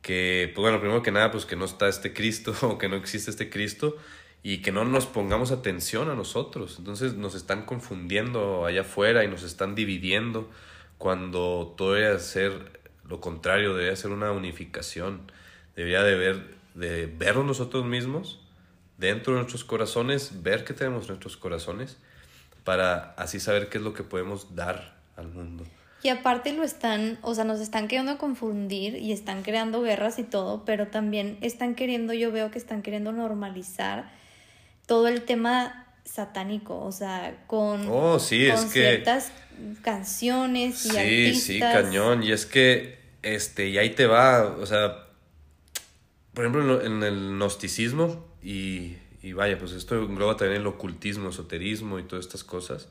que, 0.00 0.52
pues 0.54 0.62
bueno, 0.62 0.78
primero 0.78 1.02
que 1.02 1.10
nada, 1.10 1.32
pues 1.32 1.44
que 1.44 1.56
no 1.56 1.64
está 1.64 1.88
este 1.88 2.12
Cristo 2.14 2.54
o 2.62 2.78
que 2.78 2.88
no 2.88 2.94
existe 2.94 3.32
este 3.32 3.50
Cristo 3.50 3.96
y 4.44 4.58
que 4.58 4.70
no 4.70 4.84
nos 4.84 5.06
pongamos 5.06 5.50
atención 5.50 6.08
a 6.08 6.14
nosotros. 6.14 6.76
Entonces 6.78 7.14
nos 7.14 7.34
están 7.34 7.64
confundiendo 7.64 8.64
allá 8.64 8.82
afuera 8.82 9.24
y 9.24 9.28
nos 9.28 9.42
están 9.42 9.74
dividiendo 9.74 10.48
cuando 10.98 11.74
todo 11.76 11.94
debería 11.94 12.16
ser 12.20 12.78
lo 13.08 13.20
contrario, 13.20 13.74
debería 13.74 13.96
ser 13.96 14.12
una 14.12 14.30
unificación, 14.30 15.32
debería 15.74 16.04
de 16.04 16.14
ver, 16.14 16.54
de 16.74 17.06
vernos 17.06 17.44
nosotros 17.44 17.84
mismos 17.86 18.38
dentro 18.98 19.32
de 19.32 19.38
nuestros 19.38 19.64
corazones, 19.64 20.42
ver 20.42 20.64
qué 20.64 20.74
tenemos 20.74 21.04
en 21.04 21.08
nuestros 21.08 21.36
corazones, 21.36 21.96
para 22.64 23.14
así 23.16 23.40
saber 23.40 23.70
qué 23.70 23.78
es 23.78 23.84
lo 23.84 23.94
que 23.94 24.02
podemos 24.02 24.54
dar 24.54 24.98
al 25.16 25.28
mundo. 25.28 25.64
Y 26.02 26.10
aparte 26.10 26.52
lo 26.52 26.62
están, 26.62 27.18
o 27.22 27.34
sea, 27.34 27.44
nos 27.44 27.60
están 27.60 27.88
queriendo 27.88 28.18
confundir 28.18 28.96
y 28.96 29.12
están 29.12 29.42
creando 29.42 29.82
guerras 29.82 30.18
y 30.18 30.24
todo, 30.24 30.64
pero 30.64 30.88
también 30.88 31.38
están 31.40 31.74
queriendo, 31.74 32.12
yo 32.12 32.30
veo 32.30 32.50
que 32.50 32.58
están 32.58 32.82
queriendo 32.82 33.10
normalizar 33.10 34.12
todo 34.86 35.08
el 35.08 35.22
tema 35.22 35.86
satánico, 36.04 36.78
o 36.78 36.92
sea, 36.92 37.44
con, 37.46 37.88
oh, 37.88 38.18
sí, 38.18 38.46
es 38.46 38.70
ciertas 38.70 39.32
canciones 39.82 40.86
y 40.86 40.90
sí, 40.90 41.34
Sí, 41.34 41.60
cañón, 41.60 42.22
y 42.22 42.32
es 42.32 42.46
que, 42.46 42.98
este, 43.22 43.68
y 43.68 43.78
ahí 43.78 43.90
te 43.90 44.06
va, 44.06 44.44
o 44.44 44.66
sea, 44.66 45.08
por 46.32 46.44
ejemplo, 46.44 46.80
en 46.80 47.02
el 47.02 47.36
gnosticismo, 47.36 48.27
y, 48.42 48.96
y 49.22 49.32
vaya, 49.32 49.58
pues 49.58 49.72
esto 49.72 49.96
engloba 49.96 50.36
también 50.36 50.60
el 50.60 50.66
ocultismo, 50.66 51.30
esoterismo 51.30 51.98
y 51.98 52.04
todas 52.04 52.26
estas 52.26 52.44
cosas, 52.44 52.88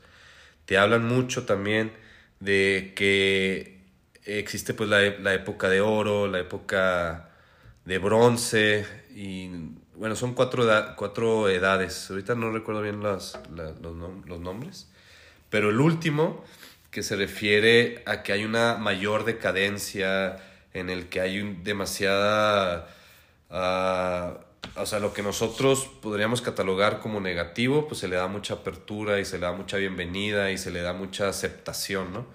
te 0.66 0.78
hablan 0.78 1.06
mucho 1.06 1.46
también 1.46 1.92
de 2.40 2.92
que 2.94 3.78
existe 4.24 4.74
pues 4.74 4.90
la, 4.90 5.00
la 5.00 5.34
época 5.34 5.68
de 5.68 5.80
oro, 5.80 6.28
la 6.28 6.40
época 6.40 7.30
de 7.84 7.98
bronce 7.98 8.86
y 9.14 9.50
bueno, 9.98 10.14
son 10.14 10.34
cuatro, 10.34 10.64
cuatro 10.96 11.48
edades. 11.48 12.08
Ahorita 12.10 12.34
no 12.36 12.52
recuerdo 12.52 12.82
bien 12.82 13.02
las, 13.02 13.40
los, 13.50 13.80
los, 13.80 14.40
nombres, 14.40 14.88
pero 15.50 15.70
el 15.70 15.80
último 15.80 16.44
que 16.90 17.02
se 17.02 17.16
refiere 17.16 18.02
a 18.06 18.22
que 18.22 18.32
hay 18.32 18.44
una 18.44 18.76
mayor 18.76 19.24
decadencia, 19.24 20.36
en 20.72 20.90
el 20.90 21.08
que 21.08 21.20
hay 21.20 21.40
un, 21.40 21.64
demasiada... 21.64 22.88
Uh, 23.50 24.47
o 24.76 24.86
sea, 24.86 24.98
lo 25.00 25.12
que 25.12 25.22
nosotros 25.22 25.88
podríamos 26.00 26.40
catalogar 26.40 27.00
como 27.00 27.20
negativo, 27.20 27.88
pues 27.88 28.00
se 28.00 28.08
le 28.08 28.16
da 28.16 28.28
mucha 28.28 28.54
apertura 28.54 29.20
y 29.20 29.24
se 29.24 29.38
le 29.38 29.46
da 29.46 29.52
mucha 29.52 29.76
bienvenida 29.76 30.50
y 30.50 30.58
se 30.58 30.70
le 30.70 30.80
da 30.80 30.92
mucha 30.92 31.28
aceptación, 31.28 32.12
¿no? 32.12 32.26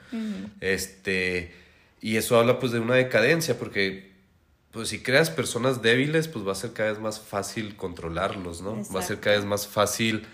Este, 0.61 1.53
y 2.01 2.17
eso 2.17 2.37
habla 2.39 2.59
pues 2.59 2.71
de 2.71 2.79
una 2.79 2.95
decadencia, 2.95 3.57
porque 3.57 4.11
pues 4.71 4.89
si 4.89 5.01
creas 5.03 5.29
personas 5.29 5.81
débiles, 5.81 6.27
pues 6.27 6.45
va 6.47 6.51
a 6.53 6.55
ser 6.55 6.73
cada 6.73 6.91
vez 6.91 6.99
más 6.99 7.19
fácil 7.19 7.75
controlarlos, 7.75 8.61
¿no? 8.61 8.83
Va 8.93 8.99
a 8.99 9.03
ser 9.03 9.19
cada 9.19 9.37
vez 9.37 9.45
más 9.45 9.67
fácil 9.67 10.25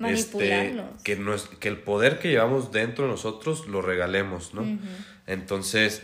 este, 0.00 0.76
que, 1.04 1.16
no 1.16 1.34
que 1.58 1.68
el 1.68 1.78
poder 1.78 2.18
que 2.18 2.28
llevamos 2.28 2.72
dentro 2.72 3.04
de 3.04 3.12
nosotros 3.12 3.66
lo 3.66 3.82
regalemos, 3.82 4.54
¿no? 4.54 4.66
Entonces, 5.26 6.02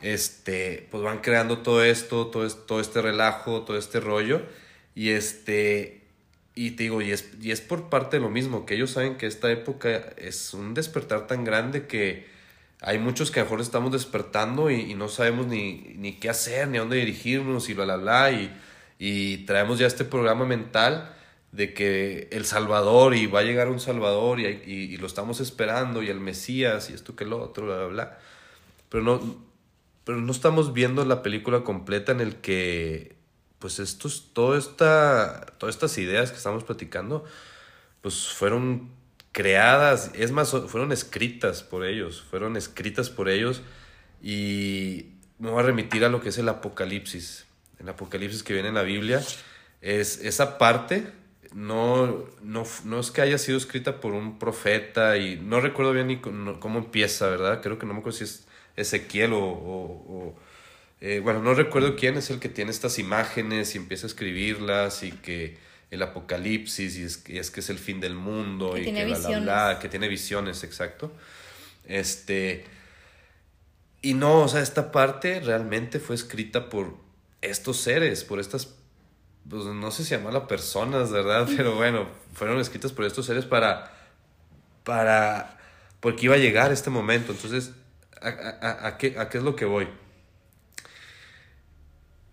este, 0.00 0.86
pues 0.90 1.02
van 1.02 1.18
creando 1.18 1.58
todo 1.58 1.82
esto, 1.82 2.28
todo, 2.28 2.48
todo 2.48 2.80
este 2.80 3.02
relajo, 3.02 3.62
todo 3.62 3.76
este 3.76 4.00
rollo 4.00 4.42
y 4.94 5.10
este, 5.10 6.02
y 6.54 6.72
te 6.72 6.84
digo, 6.84 7.00
y 7.02 7.12
es, 7.12 7.30
y 7.40 7.50
es 7.50 7.60
por 7.60 7.88
parte 7.88 8.16
de 8.18 8.22
lo 8.22 8.30
mismo, 8.30 8.66
que 8.66 8.74
ellos 8.74 8.90
saben 8.90 9.16
que 9.16 9.26
esta 9.26 9.50
época 9.50 10.12
es 10.16 10.52
un 10.54 10.74
despertar 10.74 11.26
tan 11.26 11.44
grande 11.44 11.86
que 11.86 12.26
hay 12.80 12.98
muchos 12.98 13.30
que 13.30 13.40
a 13.40 13.44
lo 13.44 13.46
mejor 13.46 13.60
estamos 13.60 13.92
despertando 13.92 14.70
y, 14.70 14.94
no 14.94 15.08
sabemos 15.08 15.46
ni, 15.46 15.94
ni, 15.96 16.14
qué 16.14 16.28
hacer, 16.28 16.68
ni 16.68 16.78
a 16.78 16.80
dónde 16.80 16.96
dirigirnos 16.96 17.68
y 17.68 17.74
bla, 17.74 17.84
bla, 17.84 17.96
bla, 17.96 18.32
y, 18.32 18.52
y 18.98 19.38
traemos 19.46 19.78
ya 19.78 19.86
este 19.86 20.04
programa 20.04 20.44
mental 20.44 21.14
de 21.52 21.74
que 21.74 22.28
el 22.32 22.44
Salvador 22.44 23.14
y 23.14 23.26
va 23.26 23.40
a 23.40 23.44
llegar 23.44 23.68
un 23.68 23.78
Salvador 23.78 24.40
y, 24.40 24.46
y, 24.46 24.96
lo 24.96 25.06
estamos 25.06 25.40
esperando 25.40 26.02
y 26.02 26.08
el 26.08 26.18
Mesías 26.18 26.90
y 26.90 26.94
esto 26.94 27.14
que 27.14 27.24
lo 27.24 27.40
otro, 27.40 27.66
bla, 27.66 27.76
bla, 27.76 27.86
bla. 27.86 28.18
Pero 28.88 29.04
no, 29.04 29.42
pero 30.04 30.18
no 30.20 30.32
estamos 30.32 30.72
viendo 30.72 31.04
la 31.04 31.22
película 31.22 31.62
completa 31.62 32.12
en 32.12 32.20
el 32.20 32.36
que 32.36 33.16
pues 33.62 33.78
estos, 33.78 34.34
todas 34.34 34.66
estas 35.68 35.96
ideas 35.96 36.32
que 36.32 36.36
estamos 36.36 36.64
platicando, 36.64 37.24
pues 38.00 38.26
fueron 38.26 38.90
creadas, 39.30 40.10
es 40.14 40.32
más, 40.32 40.50
fueron 40.50 40.90
escritas 40.90 41.62
por 41.62 41.86
ellos, 41.86 42.22
fueron 42.28 42.56
escritas 42.56 43.08
por 43.08 43.28
ellos 43.28 43.62
y 44.20 45.12
me 45.38 45.50
voy 45.50 45.60
a 45.60 45.62
remitir 45.62 46.04
a 46.04 46.08
lo 46.08 46.20
que 46.20 46.30
es 46.30 46.38
el 46.38 46.48
Apocalipsis. 46.48 47.46
El 47.78 47.88
Apocalipsis 47.88 48.42
que 48.42 48.52
viene 48.52 48.70
en 48.70 48.74
la 48.74 48.82
Biblia 48.82 49.22
es 49.80 50.18
esa 50.24 50.58
parte, 50.58 51.06
no, 51.54 52.24
no, 52.42 52.64
no 52.84 52.98
es 52.98 53.12
que 53.12 53.20
haya 53.20 53.38
sido 53.38 53.58
escrita 53.58 54.00
por 54.00 54.12
un 54.12 54.40
profeta 54.40 55.18
y 55.18 55.36
no 55.36 55.60
recuerdo 55.60 55.92
bien 55.92 56.08
ni 56.08 56.20
cómo 56.20 56.80
empieza, 56.80 57.28
¿verdad? 57.28 57.62
Creo 57.62 57.78
que 57.78 57.86
no 57.86 57.94
me 57.94 58.00
acuerdo 58.00 58.18
si 58.18 58.24
es 58.24 58.44
Ezequiel 58.74 59.34
o, 59.34 60.34
eh, 61.04 61.18
bueno, 61.18 61.42
no 61.42 61.52
recuerdo 61.52 61.96
quién 61.96 62.16
es 62.16 62.30
el 62.30 62.38
que 62.38 62.48
tiene 62.48 62.70
estas 62.70 63.00
imágenes 63.00 63.74
y 63.74 63.78
empieza 63.78 64.06
a 64.06 64.08
escribirlas 64.08 65.02
y 65.02 65.10
que 65.10 65.58
el 65.90 66.00
apocalipsis 66.00 66.96
y 66.96 67.02
es, 67.38 67.50
que 67.50 67.58
es 67.58 67.70
el 67.70 67.80
fin 67.80 67.98
del 67.98 68.14
mundo 68.14 68.78
y 68.78 68.84
que 68.84 68.92
la, 69.40 69.80
que 69.80 69.88
tiene 69.88 70.06
visiones, 70.06 70.62
exacto. 70.62 71.10
Este, 71.88 72.64
y 74.00 74.14
no, 74.14 74.42
o 74.42 74.48
sea, 74.48 74.60
esta 74.60 74.92
parte 74.92 75.40
realmente 75.40 75.98
fue 75.98 76.14
escrita 76.14 76.68
por 76.70 76.94
estos 77.40 77.78
seres, 77.78 78.22
por 78.22 78.38
estas, 78.38 78.72
pues 79.50 79.64
no 79.64 79.90
sé 79.90 80.04
si 80.04 80.10
llamarla 80.10 80.46
personas, 80.46 81.10
¿verdad? 81.10 81.48
Pero 81.56 81.74
bueno, 81.74 82.06
fueron 82.32 82.60
escritas 82.60 82.92
por 82.92 83.06
estos 83.06 83.26
seres 83.26 83.44
para, 83.44 83.92
para, 84.84 85.58
porque 85.98 86.26
iba 86.26 86.36
a 86.36 86.38
llegar 86.38 86.70
este 86.70 86.90
momento. 86.90 87.32
Entonces, 87.32 87.72
¿a, 88.20 88.96
qué, 88.98 89.18
¿a 89.18 89.28
qué 89.28 89.38
es 89.38 89.42
lo 89.42 89.56
que 89.56 89.64
voy? 89.64 89.88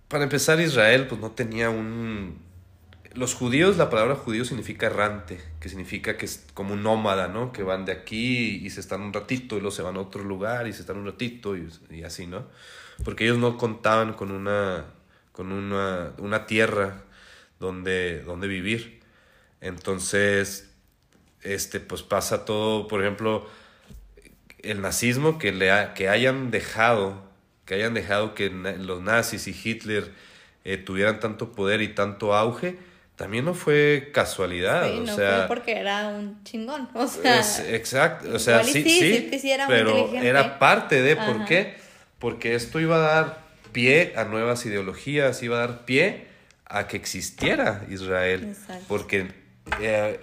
Para 0.09 0.23
empezar, 0.23 0.59
Israel 0.59 1.07
pues 1.07 1.21
no 1.21 1.31
tenía 1.31 1.69
un, 1.69 2.39
los 3.13 3.33
judíos, 3.33 3.77
la 3.77 3.89
palabra 3.89 4.15
judío 4.15 4.45
significa 4.45 4.85
errante, 4.87 5.39
que 5.59 5.69
significa 5.69 6.17
que 6.17 6.25
es 6.25 6.45
como 6.53 6.73
un 6.73 6.83
nómada, 6.83 7.27
¿no? 7.27 7.51
Que 7.51 7.63
van 7.63 7.85
de 7.85 7.91
aquí 7.91 8.57
y 8.63 8.69
se 8.69 8.79
están 8.79 9.01
un 9.01 9.13
ratito 9.13 9.55
y 9.55 9.59
luego 9.59 9.71
se 9.71 9.81
van 9.81 9.97
a 9.97 9.99
otro 9.99 10.23
lugar 10.23 10.67
y 10.67 10.73
se 10.73 10.81
están 10.81 10.97
un 10.97 11.05
ratito 11.05 11.55
y, 11.55 12.03
así, 12.03 12.27
¿no? 12.27 12.47
Porque 13.03 13.25
ellos 13.25 13.37
no 13.37 13.57
contaban 13.57 14.13
con 14.13 14.31
una, 14.31 14.85
con 15.31 15.51
una, 15.51 16.13
una 16.17 16.45
tierra 16.45 17.03
donde, 17.59 18.21
donde 18.23 18.47
vivir. 18.47 18.99
Entonces, 19.61 20.71
este, 21.41 21.79
pues 21.79 22.03
pasa 22.03 22.45
todo, 22.45 22.87
por 22.87 23.01
ejemplo, 23.01 23.47
el 24.59 24.81
nazismo 24.81 25.39
que, 25.39 25.51
le 25.51 25.71
que 25.95 26.09
hayan 26.09 26.51
dejado, 26.51 27.28
que 27.69 27.75
hayan 27.75 27.93
dejado 27.93 28.33
que 28.33 28.49
los 28.49 28.99
nazis 28.99 29.47
y 29.47 29.55
Hitler 29.63 30.11
eh, 30.65 30.77
tuvieran 30.77 31.19
tanto 31.19 31.51
poder 31.51 31.83
y 31.83 31.89
tanto 31.89 32.33
auge, 32.33 32.77
también 33.15 33.45
no 33.45 33.53
fue 33.53 34.09
casualidad. 34.11 34.89
Sí, 34.89 34.97
o 34.97 35.03
no 35.03 35.15
sea, 35.15 35.37
fue 35.37 35.55
porque 35.55 35.73
era 35.73 36.07
un 36.07 36.43
chingón. 36.43 36.89
O 36.95 37.05
sea, 37.05 37.37
exacto. 37.69 38.33
O 38.33 38.39
sea, 38.39 38.63
sí, 38.63 38.83
sí, 38.83 39.29
pero 39.67 40.11
era 40.15 40.57
parte 40.57 41.03
de. 41.03 41.15
¿Por 41.15 41.45
qué? 41.45 41.75
Porque 42.17 42.55
esto 42.55 42.79
iba 42.79 42.95
a 42.95 42.99
dar 42.99 43.41
pie 43.71 44.13
a 44.15 44.23
nuevas 44.23 44.65
ideologías, 44.65 45.43
iba 45.43 45.57
a 45.57 45.67
dar 45.67 45.85
pie 45.85 46.25
a 46.65 46.87
que 46.87 46.97
existiera 46.97 47.85
Israel. 47.87 48.45
Exacto. 48.45 48.85
Porque 48.87 49.27
eh, 49.79 50.19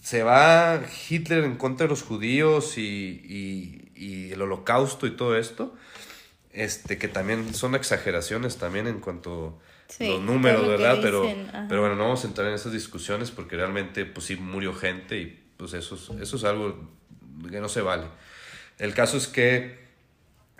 se 0.00 0.22
va 0.22 0.80
Hitler 1.10 1.44
en 1.44 1.56
contra 1.56 1.84
de 1.84 1.90
los 1.90 2.02
judíos 2.02 2.78
y, 2.78 3.82
y, 3.94 4.32
el 4.32 4.40
holocausto 4.40 5.06
y 5.06 5.10
todo 5.10 5.36
esto. 5.36 5.74
Este, 6.56 6.96
que 6.96 7.06
también 7.06 7.52
son 7.52 7.74
exageraciones 7.74 8.56
también 8.56 8.86
en 8.86 9.00
cuanto 9.00 9.60
los 10.00 10.22
números, 10.22 10.66
¿verdad? 10.66 11.00
Pero, 11.02 11.30
pero 11.68 11.82
bueno, 11.82 11.96
no 11.96 12.04
vamos 12.04 12.24
a 12.24 12.28
entrar 12.28 12.48
en 12.48 12.54
esas 12.54 12.72
discusiones 12.72 13.30
porque 13.30 13.56
realmente, 13.56 14.06
pues 14.06 14.24
sí, 14.24 14.36
murió 14.36 14.72
gente 14.72 15.18
y 15.18 15.44
pues 15.58 15.74
eso 15.74 15.96
es, 15.96 16.18
eso 16.18 16.36
es 16.36 16.44
algo 16.44 16.88
que 17.50 17.60
no 17.60 17.68
se 17.68 17.82
vale. 17.82 18.06
El 18.78 18.94
caso 18.94 19.18
es 19.18 19.28
que, 19.28 19.80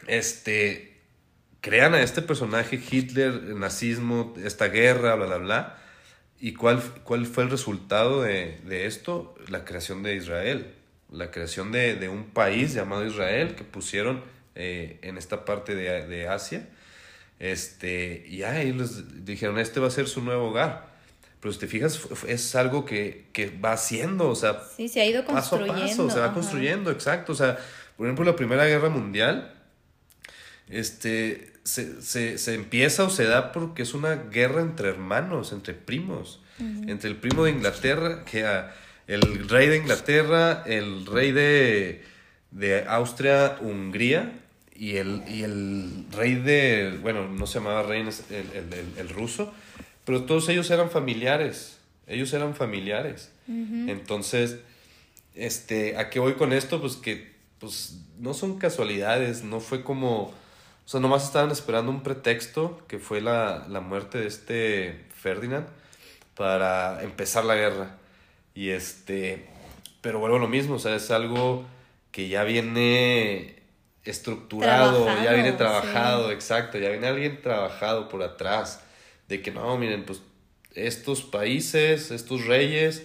este, 0.07 1.01
crean 1.62 1.94
a 1.94 2.03
este 2.03 2.20
personaje, 2.20 2.78
Hitler, 2.90 3.32
el 3.32 3.59
nazismo, 3.59 4.34
esta 4.44 4.68
guerra, 4.68 5.14
bla, 5.14 5.24
bla, 5.24 5.38
bla. 5.38 5.78
¿Y 6.38 6.53
cuál, 6.53 6.82
cuál 7.05 7.24
fue 7.24 7.44
el 7.44 7.51
resultado 7.51 8.20
de, 8.20 8.61
de 8.66 8.84
esto? 8.84 9.34
La 9.49 9.64
creación 9.64 10.03
de 10.03 10.14
Israel. 10.14 10.74
La 11.11 11.30
creación 11.30 11.72
de, 11.72 11.94
de 11.94 12.11
un 12.11 12.24
país 12.24 12.74
llamado 12.74 13.07
Israel 13.07 13.55
que 13.55 13.64
pusieron 13.64 14.36
eh, 14.57 14.99
en 15.03 15.17
esta 15.19 15.45
parte 15.45 15.75
de, 15.75 16.07
de 16.07 16.29
Asia 16.29 16.67
este, 17.39 18.25
y 18.29 18.43
ahí 18.43 18.73
les 18.73 19.25
dijeron, 19.25 19.59
este 19.59 19.81
va 19.81 19.89
a 19.89 19.91
ser 19.91 20.09
su 20.09 20.23
nuevo 20.23 20.49
hogar. 20.49 20.97
Pero 21.41 21.53
si 21.53 21.61
te 21.61 21.67
fijas, 21.67 22.01
es 22.27 22.55
algo 22.55 22.85
que, 22.85 23.27
que 23.33 23.51
va 23.51 23.73
haciendo, 23.73 24.29
o 24.31 24.35
sea, 24.35 24.63
sí, 24.75 24.89
se 24.89 25.01
ha 25.01 25.07
ido 25.07 25.25
construyendo. 25.25 25.73
Paso 25.73 25.85
a 25.85 25.89
paso, 25.89 26.11
se 26.11 26.21
va 26.21 26.33
construyendo, 26.33 26.91
exacto. 26.91 27.33
O 27.33 27.35
sea, 27.35 27.59
por 27.97 28.07
ejemplo, 28.07 28.25
la 28.25 28.37
Primera 28.37 28.65
Guerra 28.65 28.89
Mundial, 28.89 29.55
este, 30.69 31.53
se, 31.63 32.01
se, 32.01 32.39
se 32.39 32.55
empieza 32.55 33.05
o 33.05 33.11
se 33.11 33.25
da 33.25 33.53
porque 33.53 33.83
es 33.83 33.93
una 33.93 34.15
guerra 34.17 34.63
entre 34.63 34.89
hermanos, 34.89 35.53
entre 35.53 35.75
primos. 35.75 36.41
Entre 36.59 37.11
el 37.11 37.17
primo 37.17 37.45
de 37.45 37.51
Inglaterra, 37.51 38.25
que 38.25 38.43
el 39.09 39.47
rey 39.47 39.69
de 39.69 39.77
Inglaterra, 39.77 40.63
el 40.65 41.05
rey 41.05 41.31
de, 41.31 42.03
de 42.51 42.83
Austria-Hungría, 42.89 44.33
y 44.79 44.97
el, 44.97 45.22
y 45.29 45.43
el 45.43 46.07
rey 46.12 46.35
de, 46.35 46.99
bueno, 47.03 47.29
no 47.29 47.47
se 47.47 47.59
llamaba 47.59 47.83
rey, 47.83 48.01
el, 48.01 48.37
el, 48.55 48.93
el, 48.99 49.09
ruso, 49.09 49.53
pero 50.05 50.24
todos 50.24 50.49
ellos 50.49 50.70
eran 50.70 50.91
familiares, 50.91 51.79
ellos 52.07 52.33
eran 52.33 52.55
familiares. 52.55 53.33
Entonces, 53.49 54.59
este, 55.35 55.97
¿a 55.99 56.11
qué 56.11 56.18
voy 56.18 56.35
con 56.35 56.53
esto? 56.53 56.81
Pues 56.81 56.97
que 56.97 57.33
pues, 57.59 58.01
no 58.18 58.35
son 58.35 58.59
casualidades, 58.59 59.45
no 59.45 59.61
fue 59.61 59.83
como, 59.85 60.22
o 60.24 60.35
sea, 60.85 61.01
nomás 61.01 61.24
estaban 61.24 61.51
esperando 61.51 61.91
un 61.91 62.03
pretexto, 62.03 62.83
que 62.89 62.99
fue 62.99 63.20
la, 63.20 63.66
la 63.68 63.81
muerte 63.81 64.18
de 64.18 64.27
este 64.27 65.05
Ferdinand, 65.14 65.66
para 66.35 67.03
empezar 67.03 67.45
la 67.45 67.55
guerra. 67.55 67.97
Y 68.55 68.70
este, 68.70 69.47
pero 70.01 70.18
vuelvo 70.18 70.37
a 70.37 70.41
lo 70.41 70.49
mismo, 70.49 70.74
o 70.74 70.79
sea, 70.79 70.95
es 70.97 71.11
algo 71.11 71.64
que 72.11 72.29
ya 72.29 72.45
viene 72.45 73.56
estructurado, 74.07 75.07
ya 75.23 75.33
viene 75.33 75.53
trabajado, 75.53 76.31
exacto, 76.31 76.79
ya 76.79 76.91
viene 76.91 77.09
alguien 77.09 77.43
trabajado 77.43 78.09
por 78.09 78.23
atrás, 78.23 78.81
de 79.29 79.43
que 79.43 79.51
no, 79.51 79.77
miren, 79.77 80.05
pues 80.05 80.23
estos 80.75 81.23
países, 81.23 82.11
estos 82.11 82.47
reyes, 82.47 83.03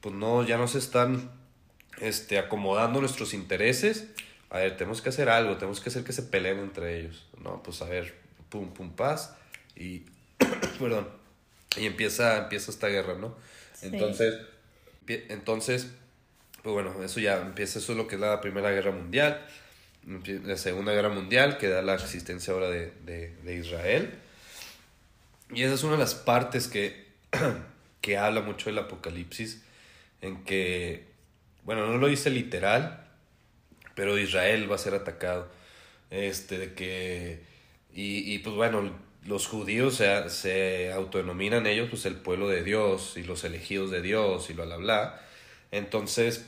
pues 0.00 0.14
no, 0.14 0.44
ya 0.44 0.58
no 0.58 0.68
se 0.68 0.78
están 0.78 1.30
este, 2.00 2.38
acomodando 2.38 3.00
nuestros 3.00 3.32
intereses. 3.32 4.08
A 4.50 4.58
ver, 4.58 4.76
tenemos 4.76 5.00
que 5.00 5.08
hacer 5.08 5.28
algo, 5.30 5.56
tenemos 5.56 5.80
que 5.80 5.88
hacer 5.88 6.04
que 6.04 6.12
se 6.12 6.22
peleen 6.22 6.58
entre 6.58 7.00
ellos. 7.00 7.26
No, 7.42 7.62
pues 7.62 7.80
a 7.80 7.86
ver, 7.86 8.14
pum, 8.50 8.72
pum, 8.74 8.90
paz. 8.90 9.34
Y, 9.74 10.02
perdón, 10.78 11.08
y 11.76 11.86
empieza, 11.86 12.36
empieza 12.36 12.70
esta 12.70 12.88
guerra, 12.88 13.14
¿no? 13.14 13.34
Entonces, 13.80 14.34
entonces, 15.06 15.88
pues 16.62 16.72
bueno, 16.74 17.02
eso 17.02 17.20
ya 17.20 17.40
empieza, 17.40 17.78
eso 17.78 17.92
es 17.92 17.98
lo 17.98 18.06
que 18.06 18.16
es 18.16 18.20
la 18.20 18.40
Primera 18.40 18.70
Guerra 18.70 18.90
Mundial 18.90 19.46
la 20.06 20.56
Segunda 20.56 20.92
Guerra 20.92 21.08
Mundial, 21.08 21.58
que 21.58 21.68
da 21.68 21.82
la 21.82 21.94
existencia 21.94 22.52
ahora 22.52 22.70
de, 22.70 22.92
de, 23.04 23.56
Israel. 23.56 24.14
Y 25.50 25.62
esa 25.62 25.74
es 25.74 25.82
una 25.82 25.92
de 25.92 25.98
las 25.98 26.14
partes 26.14 26.68
que, 26.68 27.06
que 28.00 28.18
habla 28.18 28.40
mucho 28.40 28.70
del 28.70 28.78
Apocalipsis, 28.78 29.62
en 30.20 30.44
que, 30.44 31.04
bueno, 31.64 31.86
no 31.86 31.98
lo 31.98 32.06
dice 32.06 32.30
literal, 32.30 33.06
pero 33.94 34.18
Israel 34.18 34.70
va 34.70 34.76
a 34.76 34.78
ser 34.78 34.94
atacado. 34.94 35.50
Este, 36.10 36.58
de 36.58 36.74
que, 36.74 37.42
y, 37.92 38.32
y 38.32 38.38
pues 38.38 38.54
bueno, 38.54 38.92
los 39.26 39.46
judíos 39.46 39.96
se, 39.96 40.28
se 40.28 40.92
autodenominan 40.92 41.66
ellos 41.66 41.88
pues 41.88 42.04
el 42.04 42.16
pueblo 42.16 42.48
de 42.48 42.62
Dios 42.62 43.16
y 43.16 43.22
los 43.22 43.42
elegidos 43.44 43.90
de 43.90 44.02
Dios 44.02 44.50
y 44.50 44.52
bla, 44.52 44.66
bla, 44.66 44.76
bla. 44.76 45.20
Entonces, 45.70 46.46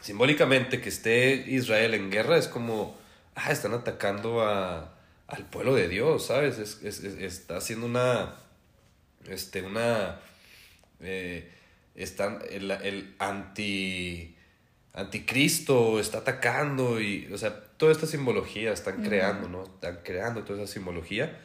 simbólicamente 0.00 0.80
que 0.80 0.88
esté 0.88 1.34
Israel 1.46 1.94
en 1.94 2.10
guerra 2.10 2.36
es 2.36 2.48
como, 2.48 2.96
ah, 3.34 3.50
están 3.52 3.74
atacando 3.74 4.42
a, 4.42 4.94
al 5.26 5.44
pueblo 5.46 5.74
de 5.74 5.88
Dios, 5.88 6.26
¿sabes? 6.26 6.58
Es, 6.58 6.82
es, 6.82 7.02
está 7.02 7.56
haciendo 7.56 7.86
una, 7.86 8.34
este, 9.28 9.62
una, 9.62 10.20
eh, 11.00 11.50
están, 11.94 12.40
el, 12.50 12.70
el 12.70 13.14
anti, 13.18 14.36
anticristo 14.94 15.98
está 15.98 16.18
atacando 16.18 17.00
y, 17.00 17.28
o 17.32 17.38
sea, 17.38 17.62
toda 17.76 17.92
esta 17.92 18.06
simbología 18.06 18.72
están 18.72 19.02
creando, 19.02 19.48
¿no? 19.48 19.64
Están 19.64 20.00
creando 20.04 20.44
toda 20.44 20.62
esa 20.62 20.72
simbología, 20.72 21.38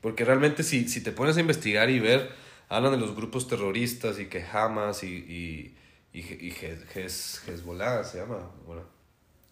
porque 0.00 0.24
realmente 0.24 0.62
si, 0.62 0.88
si 0.88 1.02
te 1.02 1.12
pones 1.12 1.36
a 1.36 1.40
investigar 1.40 1.90
y 1.90 1.98
ver, 1.98 2.30
hablan 2.68 2.92
de 2.92 2.98
los 2.98 3.14
grupos 3.14 3.48
terroristas 3.48 4.18
y 4.18 4.26
que 4.26 4.44
Hamas 4.44 5.02
y 5.04 5.08
y, 5.08 5.74
y 6.12 6.50
Hezbollah 6.50 8.04
se 8.04 8.18
llama, 8.18 8.50
bueno, 8.66 8.82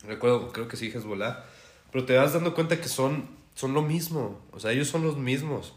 recuerdo, 0.06 0.52
creo 0.52 0.68
que 0.68 0.76
sí, 0.76 0.88
Hezbollah, 0.88 1.44
pero 1.90 2.04
te 2.04 2.16
vas 2.16 2.32
dando 2.32 2.54
cuenta 2.54 2.80
que 2.80 2.88
son, 2.88 3.28
son 3.54 3.74
lo 3.74 3.82
mismo, 3.82 4.40
o 4.52 4.60
sea, 4.60 4.72
ellos 4.72 4.88
son 4.88 5.02
los 5.02 5.16
mismos. 5.16 5.74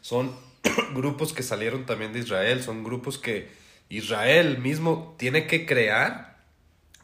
Son 0.00 0.34
grupos 0.94 1.32
que 1.32 1.42
salieron 1.42 1.86
también 1.86 2.12
de 2.12 2.20
Israel, 2.20 2.62
son 2.62 2.82
grupos 2.82 3.18
que 3.18 3.50
Israel 3.88 4.58
mismo 4.58 5.14
tiene 5.18 5.46
que 5.46 5.66
crear 5.66 6.38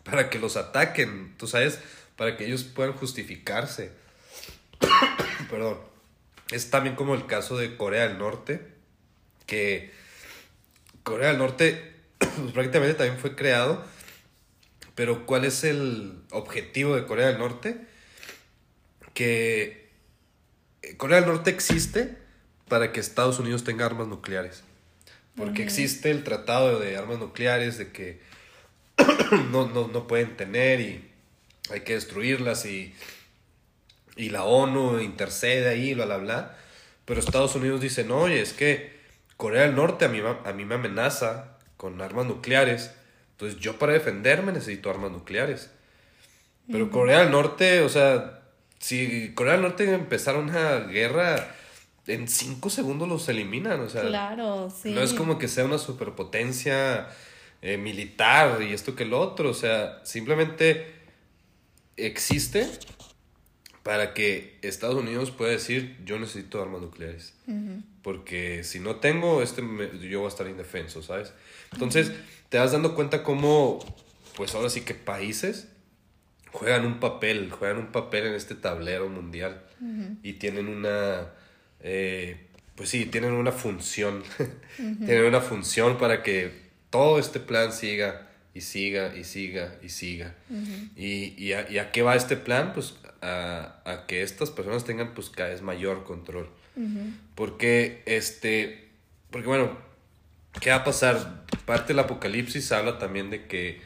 para 0.05 0.31
que 0.31 0.39
los 0.39 0.57
ataquen, 0.57 1.35
tú 1.37 1.47
sabes, 1.47 1.81
para 2.16 2.37
que 2.37 2.47
ellos 2.47 2.64
puedan 2.64 2.95
justificarse. 2.95 3.93
perdón, 5.51 5.79
es 6.51 6.70
también 6.70 6.97
como 6.97 7.14
el 7.14 7.27
caso 7.27 7.57
de 7.57 7.77
Corea 7.77 8.09
del 8.09 8.18
Norte, 8.18 8.66
que 9.47 9.93
Corea 11.03 11.29
del 11.29 11.39
Norte 11.39 11.94
pues, 12.19 12.31
prácticamente 12.53 12.95
también 12.95 13.19
fue 13.19 13.35
creado, 13.35 13.85
pero 14.95 15.27
¿cuál 15.27 15.45
es 15.45 15.65
el 15.65 16.23
objetivo 16.31 16.95
de 16.95 17.05
Corea 17.05 17.29
del 17.29 17.39
Norte? 17.39 17.79
Que 19.12 19.91
Corea 20.97 21.21
del 21.21 21.29
Norte 21.29 21.51
existe 21.51 22.17
para 22.69 22.93
que 22.93 23.01
Estados 23.01 23.39
Unidos 23.39 23.65
tenga 23.65 23.87
armas 23.87 24.09
nucleares. 24.09 24.62
Porque 25.37 25.65
existe 25.65 26.11
el 26.11 26.23
tratado 26.23 26.79
de 26.79 26.97
armas 26.97 27.19
nucleares 27.19 27.77
de 27.77 27.91
que 27.91 28.21
no, 29.51 29.69
no, 29.69 29.89
no 29.89 30.07
pueden 30.07 30.37
tener 30.37 30.81
y 30.81 31.11
hay 31.71 31.81
que 31.81 31.95
destruirlas 31.95 32.67
y, 32.67 32.95
y 34.17 34.31
la 34.31 34.45
ONU 34.45 35.01
intercede 35.01 35.69
ahí, 35.69 35.95
bla, 35.95 36.07
bla, 36.07 36.19
bla. 36.19 36.59
Pero 37.05 37.21
Estados 37.21 37.55
Unidos 37.57 37.81
dice, 37.81 38.05
no, 38.05 38.19
oye, 38.19 38.41
es 38.41 38.53
que 38.53 38.95
Corea 39.37 39.62
del 39.62 39.75
Norte 39.75 40.05
a 40.05 40.09
mí, 40.09 40.21
a 40.21 40.53
mí 40.53 40.65
me 40.65 40.77
amenaza 40.77 41.54
con 41.77 42.01
armas 42.01 42.27
nucleares. 42.27 42.93
Entonces 43.33 43.61
yo 43.61 43.79
para 43.79 43.93
defenderme 43.93 44.53
necesito 44.53 44.91
armas 44.91 45.11
nucleares. 45.11 45.70
Pero 46.70 46.91
Corea 46.91 47.20
del 47.20 47.31
Norte, 47.31 47.83
o 47.83 47.89
sea, 47.89 48.43
si 48.79 49.33
Corea 49.35 49.55
del 49.55 49.62
Norte 49.62 49.93
empezara 49.93 50.39
una 50.39 50.81
guerra, 50.81 51.55
en 52.07 52.29
cinco 52.29 52.70
segundos 52.70 53.09
los 53.09 53.29
eliminan. 53.29 53.81
O 53.81 53.89
sea, 53.89 54.03
claro, 54.03 54.70
sí. 54.70 54.93
no 54.93 55.03
es 55.03 55.12
como 55.12 55.39
que 55.39 55.49
sea 55.49 55.64
una 55.64 55.79
superpotencia 55.79 57.09
eh, 57.62 57.77
militar 57.77 58.62
y 58.62 58.72
esto 58.72 58.95
que 58.95 59.05
lo 59.05 59.20
otro. 59.20 59.51
O 59.51 59.55
sea, 59.55 60.01
simplemente 60.05 60.95
existe 61.97 62.68
para 63.85 64.14
que 64.14 64.59
Estados 64.62 64.97
Unidos 64.97 65.30
pueda 65.30 65.53
decir 65.53 65.97
yo 66.05 66.18
necesito 66.18 66.61
armas 66.61 66.80
nucleares. 66.80 67.35
Porque 68.03 68.64
si 68.64 68.80
no 68.80 68.97
tengo, 68.97 69.43
este 69.43 69.62
yo 70.09 70.20
voy 70.20 70.26
a 70.26 70.28
estar 70.28 70.49
indefenso, 70.49 71.03
¿sabes? 71.03 71.32
Entonces, 71.72 72.11
te 72.49 72.59
vas 72.59 72.72
dando 72.72 72.95
cuenta 72.95 73.22
cómo, 73.22 73.78
pues 74.37 74.55
ahora 74.55 74.70
sí 74.70 74.80
que 74.80 74.95
países 74.95 75.68
juegan 76.51 76.87
un 76.87 76.99
papel, 76.99 77.51
juegan 77.51 77.78
un 77.78 77.93
papel 77.93 78.26
en 78.26 78.35
este 78.35 78.55
tablero 78.55 79.09
mundial 79.09 79.62
y 80.22 80.35
tienen 80.35 80.68
una, 80.68 81.32
eh, 81.80 82.47
pues 82.76 82.89
sí, 82.89 83.05
tienen 83.05 83.32
una 83.32 83.53
función, 83.53 84.22
tienen 84.76 85.26
una 85.26 85.43
función 85.43 85.99
para 85.99 86.22
que 86.22 86.53
todo 86.89 87.18
este 87.18 87.39
plan 87.39 87.70
siga 87.72 88.30
y 88.55 88.61
siga 88.61 89.15
y 89.17 89.25
siga 89.25 89.77
y 89.83 89.89
siga. 89.89 90.35
y, 90.97 91.35
y, 91.37 91.53
a, 91.53 91.71
y, 91.71 91.79
a, 91.79 91.91
qué 91.91 92.03
va 92.03 92.15
este 92.15 92.37
plan? 92.37 92.73
Pues 92.73 92.95
a, 93.21 93.83
a, 93.85 94.07
que 94.07 94.23
estas 94.23 94.51
personas 94.51 94.85
tengan 94.85 95.13
pues 95.15 95.29
cada 95.29 95.51
vez 95.51 95.63
mayor 95.63 96.05
control. 96.05 96.49
Porque, 97.35 98.03
este, 98.07 98.89
porque 99.31 99.47
bueno, 99.47 99.79
¿qué 100.61 100.71
va 100.71 100.77
a 100.77 100.85
pasar? 100.85 101.45
Parte 101.67 101.89
del 101.89 102.01
apocalipsis 102.01 102.73
habla 102.73 102.99
también 102.99 103.31
de 103.31 103.47
que 103.47 103.81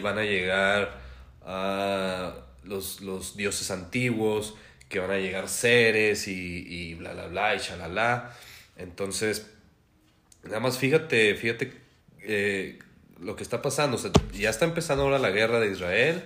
van 0.00 0.18
a 0.18 0.22
llegar 0.22 1.00
a 1.42 2.44
los, 2.64 3.00
los 3.00 3.36
dioses 3.36 3.70
antiguos, 3.70 4.54
que 4.88 4.98
van 5.00 5.10
a 5.10 5.18
llegar 5.18 5.48
seres 5.48 6.28
y, 6.28 6.66
y 6.68 6.94
bla, 6.94 7.12
bla, 7.12 7.26
bla, 7.26 7.54
y 7.56 7.58
shalala. 7.58 8.36
Entonces, 8.76 9.50
nada 10.44 10.60
más 10.60 10.78
fíjate, 10.78 11.34
fíjate 11.34 11.72
eh, 12.22 12.78
lo 13.22 13.36
que 13.36 13.42
está 13.42 13.62
pasando. 13.62 13.96
O 13.96 14.00
sea, 14.00 14.10
ya 14.32 14.50
está 14.50 14.64
empezando 14.64 15.04
ahora 15.04 15.18
la 15.18 15.30
guerra 15.30 15.60
de 15.60 15.70
Israel. 15.70 16.22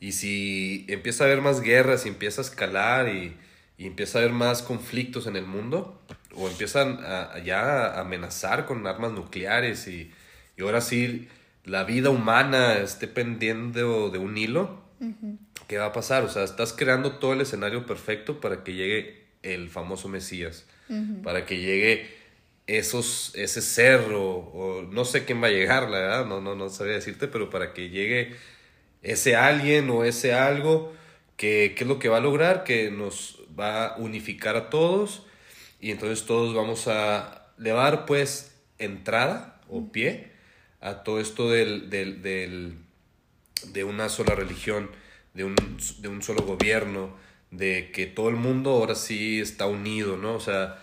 Y 0.00 0.12
si 0.12 0.84
empieza 0.88 1.24
a 1.24 1.26
haber 1.28 1.40
más 1.40 1.60
guerras 1.60 2.04
y 2.04 2.08
empieza 2.08 2.42
a 2.42 2.44
escalar 2.44 3.08
y, 3.08 3.36
y 3.78 3.86
empieza 3.86 4.18
a 4.18 4.22
haber 4.22 4.34
más 4.34 4.62
conflictos 4.62 5.26
en 5.26 5.36
el 5.36 5.46
mundo, 5.46 6.00
o 6.36 6.48
empiezan 6.48 6.98
a, 7.04 7.38
ya 7.38 7.86
a 7.86 8.00
amenazar 8.00 8.66
con 8.66 8.86
armas 8.86 9.12
nucleares 9.12 9.86
y, 9.88 10.10
y, 10.56 10.62
ahora 10.62 10.80
sí 10.80 11.28
la 11.64 11.84
vida 11.84 12.10
humana 12.10 12.74
esté 12.74 13.08
pendiendo 13.08 14.10
de 14.10 14.18
un 14.18 14.36
hilo, 14.36 14.82
¿qué 15.66 15.78
va 15.78 15.86
a 15.86 15.92
pasar? 15.92 16.24
O 16.24 16.28
sea, 16.28 16.44
estás 16.44 16.72
creando 16.72 17.12
todo 17.12 17.32
el 17.32 17.40
escenario 17.40 17.86
perfecto 17.86 18.40
para 18.40 18.62
que 18.62 18.74
llegue 18.74 19.24
el 19.42 19.70
famoso 19.70 20.08
Mesías, 20.08 20.66
para 21.22 21.46
que 21.46 21.58
llegue 21.58 22.06
esos, 22.66 23.32
ese 23.34 23.60
cerro, 23.62 24.22
o, 24.22 24.82
no 24.82 25.04
sé 25.04 25.24
quién 25.24 25.42
va 25.42 25.48
a 25.48 25.50
llegar, 25.50 25.90
la 25.90 25.98
verdad, 25.98 26.26
no, 26.26 26.40
no, 26.40 26.54
no 26.54 26.68
sabría 26.68 26.96
decirte, 26.96 27.28
pero 27.28 27.50
para 27.50 27.72
que 27.74 27.90
llegue 27.90 28.34
ese 29.02 29.36
alguien 29.36 29.90
o 29.90 30.04
ese 30.04 30.34
algo, 30.34 30.92
que, 31.36 31.74
que 31.76 31.84
es 31.84 31.88
lo 31.88 31.98
que 31.98 32.08
va 32.08 32.18
a 32.18 32.20
lograr, 32.20 32.64
que 32.64 32.90
nos 32.90 33.40
va 33.58 33.86
a 33.88 33.96
unificar 33.98 34.56
a 34.56 34.70
todos 34.70 35.26
y 35.80 35.90
entonces 35.90 36.24
todos 36.26 36.54
vamos 36.54 36.88
a, 36.88 37.52
le 37.58 37.70
dar 37.70 38.06
pues 38.06 38.54
entrada 38.78 39.60
o 39.68 39.90
pie 39.92 40.32
a 40.80 41.02
todo 41.02 41.20
esto 41.20 41.50
del, 41.50 41.90
del, 41.90 42.22
del, 42.22 42.78
de 43.68 43.84
una 43.84 44.08
sola 44.08 44.34
religión, 44.34 44.90
de 45.34 45.44
un, 45.44 45.56
de 45.98 46.08
un 46.08 46.22
solo 46.22 46.42
gobierno, 46.42 47.16
de 47.50 47.90
que 47.92 48.06
todo 48.06 48.28
el 48.28 48.36
mundo 48.36 48.70
ahora 48.70 48.94
sí 48.94 49.40
está 49.40 49.66
unido, 49.66 50.16
¿no? 50.16 50.34
O 50.34 50.40
sea, 50.40 50.82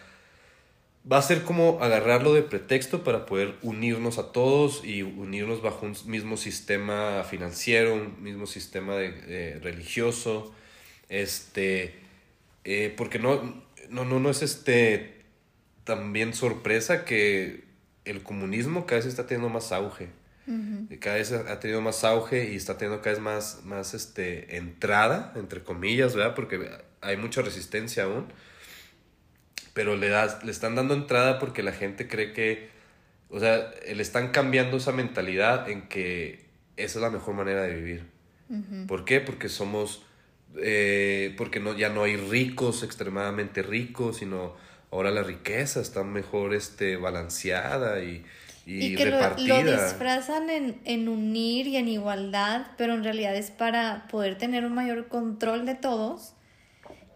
va 1.10 1.18
a 1.18 1.22
ser 1.22 1.44
como 1.44 1.80
agarrarlo 1.82 2.34
de 2.34 2.44
pretexto 2.44 3.04
para 3.04 3.26
poder 3.26 3.56
unirnos 3.62 4.18
a 4.18 4.32
todos 4.32 4.84
y 4.86 5.02
unirnos 5.02 5.62
bajo 5.62 5.86
un 5.86 5.96
mismo 6.06 6.38
sistema 6.38 7.24
financiero, 7.24 7.96
un 7.96 8.22
mismo 8.22 8.46
sistema 8.46 8.96
de, 8.96 9.60
religioso, 9.62 10.54
este, 11.10 11.96
eh, 12.64 12.94
porque 12.96 13.20
no, 13.20 13.64
no, 13.90 14.06
no, 14.06 14.20
no 14.20 14.30
es 14.30 14.42
este 14.42 15.22
también 15.84 16.34
sorpresa 16.34 17.04
que 17.04 17.64
el 18.06 18.22
comunismo 18.22 18.86
cada 18.86 19.00
vez 19.00 19.08
está 19.08 19.26
teniendo 19.26 19.50
más 19.50 19.72
auge. 19.72 20.10
Cada 21.00 21.16
vez 21.16 21.32
ha 21.32 21.60
tenido 21.62 21.80
más 21.80 22.04
auge 22.04 22.52
y 22.52 22.58
está 22.58 22.78
teniendo 22.78 23.02
cada 23.02 23.16
vez 23.16 23.24
más, 23.24 23.62
más 23.64 23.94
este, 23.94 24.58
entrada, 24.58 25.32
entre 25.38 25.64
comillas, 25.64 26.14
¿verdad? 26.14 26.36
Porque 26.36 26.70
hay 27.00 27.16
mucha 27.16 27.42
resistencia 27.42 28.04
aún 28.04 28.26
pero 29.74 29.96
le, 29.96 30.10
das, 30.10 30.44
le 30.44 30.52
están 30.52 30.76
dando 30.76 30.94
entrada 30.94 31.40
porque 31.40 31.64
la 31.64 31.72
gente 31.72 32.08
cree 32.08 32.34
que, 32.34 32.70
o 33.30 33.40
sea, 33.40 33.72
le 33.94 34.02
están 34.02 34.30
cambiando 34.30 34.78
esa 34.78 34.92
mentalidad 34.92 35.70
en 35.70 35.88
que 35.88 36.46
esa 36.78 37.00
es 37.00 37.02
la 37.02 37.10
mejor 37.10 37.36
manera 37.36 37.64
de 37.64 37.76
vivir. 37.76 38.06
¿Por 38.86 39.06
qué? 39.06 39.22
Porque 39.22 39.48
somos, 39.48 40.04
eh, 40.58 41.34
porque 41.38 41.62
no, 41.62 41.78
ya 41.78 41.88
no 41.88 42.04
hay 42.04 42.18
ricos, 42.18 42.84
extremadamente 42.84 43.62
ricos, 43.62 44.18
sino 44.18 44.56
ahora 44.92 45.10
la 45.10 45.24
riqueza 45.24 45.80
está 45.80 46.04
mejor 46.04 46.54
este, 46.54 46.98
balanceada 46.98 48.04
y, 48.04 48.26
y, 48.66 48.96
que 48.96 49.06
repartida. 49.06 49.64
Lo, 49.64 49.72
lo 49.72 49.84
disfrazan 49.84 50.50
en, 50.50 50.82
en 50.84 51.08
unir 51.08 51.68
y 51.68 51.78
en 51.78 51.88
igualdad, 51.88 52.68
pero 52.78 52.94
en 52.94 53.06
realidad 53.06 53.34
es 53.38 53.52
para 53.52 54.06
poder 54.10 54.38
tener 54.38 54.66
un 54.66 54.76
mayor 54.76 55.08
control 55.08 55.66
de 55.66 55.76
todos 55.76 56.34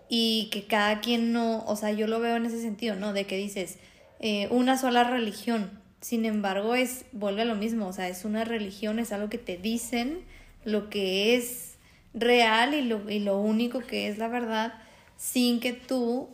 y 0.10 0.50
que 0.52 0.66
cada 0.66 1.02
quien 1.02 1.32
no, 1.32 1.64
o 1.66 1.76
sea, 1.76 1.92
yo 1.92 2.08
lo 2.08 2.20
veo 2.20 2.36
en 2.36 2.46
ese 2.46 2.62
sentido, 2.62 2.96
¿no? 2.96 3.14
De 3.14 3.26
que 3.26 3.38
dices, 3.38 3.78
eh, 4.20 4.48
una 4.52 4.78
sola 4.78 5.04
religión, 5.04 5.72
sin 6.02 6.26
embargo, 6.26 6.76
es, 6.76 7.06
vuelve 7.12 7.42
a 7.42 7.46
lo 7.46 7.56
mismo, 7.56 7.88
o 7.88 7.94
sea, 7.94 8.08
es 8.08 8.26
una 8.26 8.44
religión, 8.46 9.00
es 9.00 9.12
algo 9.12 9.30
que 9.30 9.38
te 9.38 9.58
dicen, 9.58 10.20
lo 10.64 10.90
que 10.90 11.36
es 11.36 11.76
real 12.14 12.74
y 12.74 12.82
lo, 12.82 13.10
y 13.10 13.20
lo 13.20 13.40
único 13.40 13.80
que 13.80 14.08
es 14.08 14.18
la 14.18 14.28
verdad, 14.28 14.74
sin 15.18 15.60
que 15.60 15.74
tú 15.74 16.30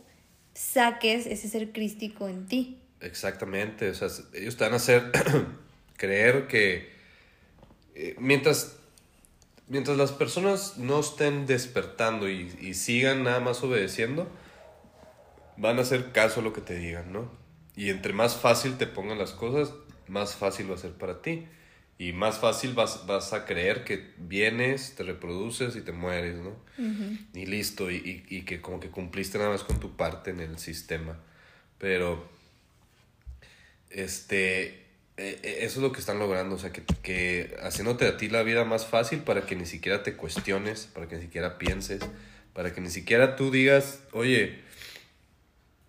saques 0.54 1.26
ese 1.26 1.48
ser 1.48 1.72
crístico 1.72 2.28
en 2.28 2.46
ti. 2.46 2.78
Exactamente, 3.00 3.90
o 3.90 3.94
sea, 3.94 4.08
ellos 4.34 4.56
te 4.56 4.64
van 4.64 4.74
a 4.74 4.76
hacer 4.76 5.10
creer 5.96 6.46
que 6.46 6.92
eh, 7.94 8.14
mientras 8.18 8.76
mientras 9.68 9.96
las 9.96 10.12
personas 10.12 10.78
no 10.78 11.00
estén 11.00 11.46
despertando 11.46 12.28
y, 12.28 12.74
sigan 12.74 13.24
nada 13.24 13.40
más 13.40 13.62
obedeciendo, 13.62 14.28
van 15.56 15.78
a 15.78 15.82
hacer 15.82 16.12
caso 16.12 16.40
a 16.40 16.42
lo 16.42 16.52
que 16.52 16.60
te 16.60 16.76
digan, 16.76 17.12
¿no? 17.12 17.30
Y 17.74 17.90
entre 17.90 18.12
más 18.12 18.36
fácil 18.36 18.76
te 18.76 18.86
pongan 18.86 19.18
las 19.18 19.32
cosas, 19.32 19.74
más 20.08 20.34
fácil 20.36 20.70
va 20.70 20.74
a 20.74 20.78
ser 20.78 20.92
para 20.92 21.22
ti. 21.22 21.46
Y 21.98 22.12
más 22.12 22.38
fácil 22.38 22.74
vas, 22.74 23.06
vas 23.06 23.32
a 23.32 23.44
creer 23.44 23.84
que 23.84 24.12
vienes, 24.18 24.96
te 24.96 25.04
reproduces 25.04 25.76
y 25.76 25.82
te 25.82 25.92
mueres, 25.92 26.36
¿no? 26.36 26.56
Y 27.32 27.46
listo, 27.46 27.92
y, 27.92 28.24
y, 28.28 28.42
que 28.42 28.60
como 28.60 28.80
que 28.80 28.90
cumpliste 28.90 29.38
nada 29.38 29.50
más 29.50 29.62
con 29.62 29.78
tu 29.78 29.94
parte 29.96 30.32
en 30.32 30.40
el 30.40 30.58
sistema. 30.58 31.20
Pero, 31.78 32.28
este, 33.90 34.81
eh, 35.16 35.38
eh, 35.42 35.58
eso 35.60 35.78
es 35.78 35.82
lo 35.82 35.92
que 35.92 36.00
están 36.00 36.18
logrando, 36.18 36.54
o 36.54 36.58
sea, 36.58 36.72
que, 36.72 36.82
que 37.02 37.56
haciéndote 37.62 38.06
a 38.06 38.16
ti 38.16 38.28
la 38.28 38.42
vida 38.42 38.64
más 38.64 38.86
fácil 38.86 39.20
para 39.20 39.42
que 39.46 39.56
ni 39.56 39.66
siquiera 39.66 40.02
te 40.02 40.16
cuestiones, 40.16 40.88
para 40.92 41.06
que 41.06 41.16
ni 41.16 41.22
siquiera 41.22 41.58
pienses, 41.58 42.00
para 42.54 42.72
que 42.72 42.80
ni 42.80 42.90
siquiera 42.90 43.36
tú 43.36 43.50
digas, 43.50 44.00
oye, 44.12 44.60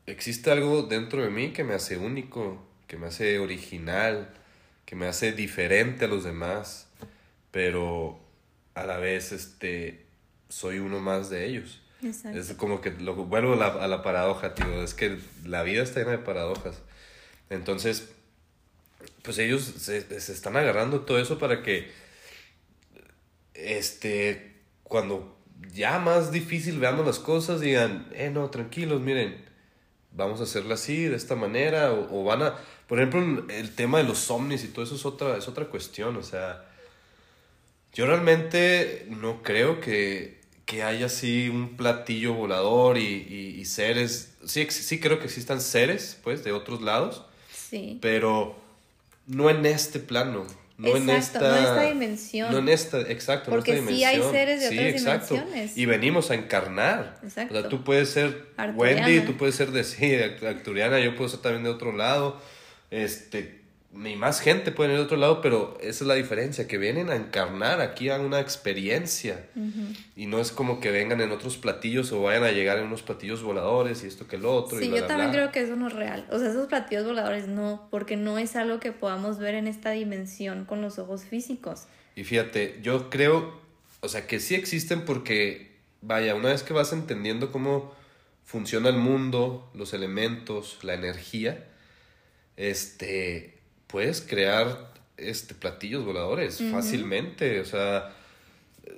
existe 0.06 0.52
algo 0.52 0.84
dentro 0.84 1.24
de 1.24 1.30
mí 1.30 1.54
que 1.54 1.64
me 1.64 1.74
hace 1.74 1.98
único, 1.98 2.62
que 2.88 2.98
me 2.98 3.08
hace 3.08 3.40
original, 3.40 4.30
que 4.86 4.96
me 4.96 5.08
hace 5.08 5.32
diferente 5.32 6.06
a 6.06 6.08
los 6.08 6.24
demás, 6.24 6.88
pero 7.52 8.20
a 8.76 8.86
la 8.86 8.98
vez 8.98 9.32
este, 9.32 10.06
soy 10.50 10.80
uno 10.80 11.00
más 11.00 11.30
de 11.30 11.46
ellos. 11.46 11.82
Exacto. 12.04 12.38
Es 12.38 12.54
como 12.54 12.82
que 12.82 12.92
lo 12.92 13.16
vuelvo 13.16 13.54
a 13.54 13.56
la, 13.56 13.68
a 13.68 13.88
la 13.88 14.04
paradoja, 14.04 14.54
tío. 14.56 14.84
Es 14.84 14.94
que 14.94 15.18
la 15.46 15.64
vida 15.64 15.84
está 15.84 16.02
llena 16.02 16.12
de 16.12 16.18
paradojas. 16.18 16.82
Entonces, 17.50 18.10
pues 19.24 19.38
ellos 19.40 19.64
se, 19.64 20.20
se 20.20 20.32
están 20.32 20.56
agarrando 20.58 21.02
todo 21.02 21.18
eso 21.20 21.40
para 21.40 21.64
que, 21.64 21.92
este, 23.54 24.54
cuando 24.84 25.38
ya 25.74 26.00
más 26.00 26.32
difícil 26.32 26.80
veamos 26.80 27.06
las 27.06 27.20
cosas, 27.20 27.62
digan, 27.62 28.08
eh, 28.14 28.30
no, 28.30 28.50
tranquilos, 28.50 29.02
miren, 29.02 29.44
vamos 30.12 30.40
a 30.40 30.44
hacerla 30.44 30.76
así, 30.76 31.04
de 31.06 31.16
esta 31.16 31.36
manera, 31.36 31.92
o, 31.92 32.22
o 32.22 32.24
van 32.24 32.44
a, 32.44 32.56
por 32.88 33.00
ejemplo, 33.00 33.46
el 33.50 33.74
tema 33.76 33.98
de 34.00 34.04
los 34.04 34.30
ovnis 34.30 34.64
y 34.64 34.68
todo 34.68 34.84
eso 34.86 34.96
es 34.96 35.06
otra, 35.06 35.38
es 35.38 35.48
otra 35.48 35.66
cuestión, 35.66 36.18
o 36.18 36.24
sea, 36.24 36.66
yo 37.94 38.06
realmente 38.06 39.06
no 39.10 39.42
creo 39.42 39.80
que, 39.80 40.42
que 40.66 40.84
haya 40.84 41.06
así 41.06 41.50
un 41.50 41.78
platillo 41.78 42.34
volador 42.34 42.98
y, 42.98 43.06
y, 43.06 43.60
y 43.60 43.66
seres, 43.66 44.36
sí, 44.46 44.68
sí 44.70 45.00
creo 45.00 45.20
que 45.20 45.26
existan 45.26 45.62
seres, 45.62 46.20
pues, 46.24 46.44
de 46.44 46.52
otros 46.52 46.82
lados, 46.82 47.26
Sí. 47.70 47.98
pero 48.02 48.56
no 49.28 49.50
en 49.50 49.66
este 49.66 50.00
plano. 50.00 50.46
No 50.76 50.98
en 50.98 51.08
esta, 51.10 51.40
no 51.40 51.56
en 51.56 51.64
esta 51.64 51.82
dimensión. 51.84 52.52
No 52.52 52.58
en 52.58 52.68
esta, 52.70 53.00
exacto, 53.02 53.52
no 53.52 53.58
Porque 53.58 53.78
esta 53.78 53.88
sí 53.88 54.04
hay 54.04 54.16
dimensión. 54.16 54.32
seres 54.34 54.60
de 54.62 54.70
Sí, 54.70 54.78
otras 54.80 54.94
exacto. 54.94 55.34
dimensiones. 55.36 55.78
Y 55.78 55.86
venimos 55.86 56.32
a 56.32 56.36
encarnar. 56.36 57.20
Exacto. 57.24 57.54
O 57.58 57.62
sea, 57.62 57.70
tú 57.70 57.84
puedes 57.84 58.10
ser 58.10 58.48
Arturiana. 58.58 59.06
Wendy, 59.08 59.26
tú 59.26 59.38
puedes 59.38 59.56
ser 59.56 59.72
de 59.72 59.84
sí, 59.84 60.16
acturiana, 60.16 61.00
yo 61.00 61.16
puedo 61.16 61.30
ser 61.30 61.42
también 61.42 61.64
de 61.64 61.70
otro 61.70 61.92
lado. 61.96 62.42
Este, 62.90 63.62
ni 63.94 64.16
más 64.16 64.40
gente 64.40 64.72
puede 64.72 64.90
venir 64.90 65.02
de 65.02 65.06
otro 65.06 65.18
lado, 65.18 65.40
pero 65.42 65.78
esa 65.80 66.04
es 66.04 66.08
la 66.08 66.16
diferencia, 66.16 66.68
que 66.68 66.80
vienen 66.80 67.10
a 67.10 67.16
encarnar 67.16 67.80
aquí 67.80 68.10
a 68.10 68.20
una 68.20 68.40
experiencia. 68.40 69.48
Y 70.16 70.26
no 70.26 70.40
es 70.40 70.52
como 70.52 70.80
que 70.80 70.90
vengan 70.90 71.22
en 71.22 71.32
otros 71.32 71.58
platillos 71.58 72.12
o 72.12 72.24
vayan 72.24 72.44
a 72.44 72.52
llegar 72.52 72.80
en 72.80 72.86
unos 72.86 73.04
platillos 73.04 73.44
voladores 73.44 74.04
y 74.04 74.08
esto 74.08 74.28
que 74.28 74.38
el 74.38 74.46
otro. 74.46 74.80
y 74.80 74.84
Sí, 74.84 74.90
bla, 74.90 74.98
yo 74.98 75.04
bla, 75.04 75.08
también 75.08 75.32
bla. 75.32 75.40
creo 75.42 75.52
que 75.52 75.62
eso 75.62 75.76
no 75.76 75.88
es 75.88 75.94
real. 75.94 76.26
O 76.32 76.40
sea, 76.40 76.50
esos 76.50 76.68
platillos 76.68 77.06
voladores 77.06 77.48
no, 77.48 77.88
porque 77.92 78.18
no 78.18 78.40
es 78.40 78.56
algo 78.56 78.80
que 78.80 78.92
podamos 78.92 79.38
ver 79.38 79.54
en 79.54 79.68
esta 79.68 79.92
dimensión 79.92 80.66
con 80.66 80.82
los 80.82 80.98
ojos 80.98 81.24
físicos. 81.24 81.84
Y 82.16 82.24
fíjate, 82.24 82.80
yo 82.82 83.12
creo, 83.12 83.62
o 84.02 84.10
sea, 84.10 84.26
que 84.26 84.40
sí 84.40 84.56
existen 84.56 85.06
porque, 85.06 85.78
vaya, 86.02 86.34
una 86.34 86.50
vez 86.50 86.64
que 86.64 86.74
vas 86.74 86.94
entendiendo 86.94 87.52
cómo 87.52 87.94
funciona 88.44 88.90
el 88.90 88.98
mundo, 88.98 89.70
los 89.76 89.94
elementos, 89.94 90.80
la 90.82 90.96
energía, 90.96 91.68
este, 92.58 93.53
puedes 93.94 94.22
crear, 94.22 94.92
este, 95.18 95.54
platillos 95.54 96.04
voladores 96.04 96.60
fácilmente, 96.72 97.60
o 97.60 97.66
sea, 97.66 98.12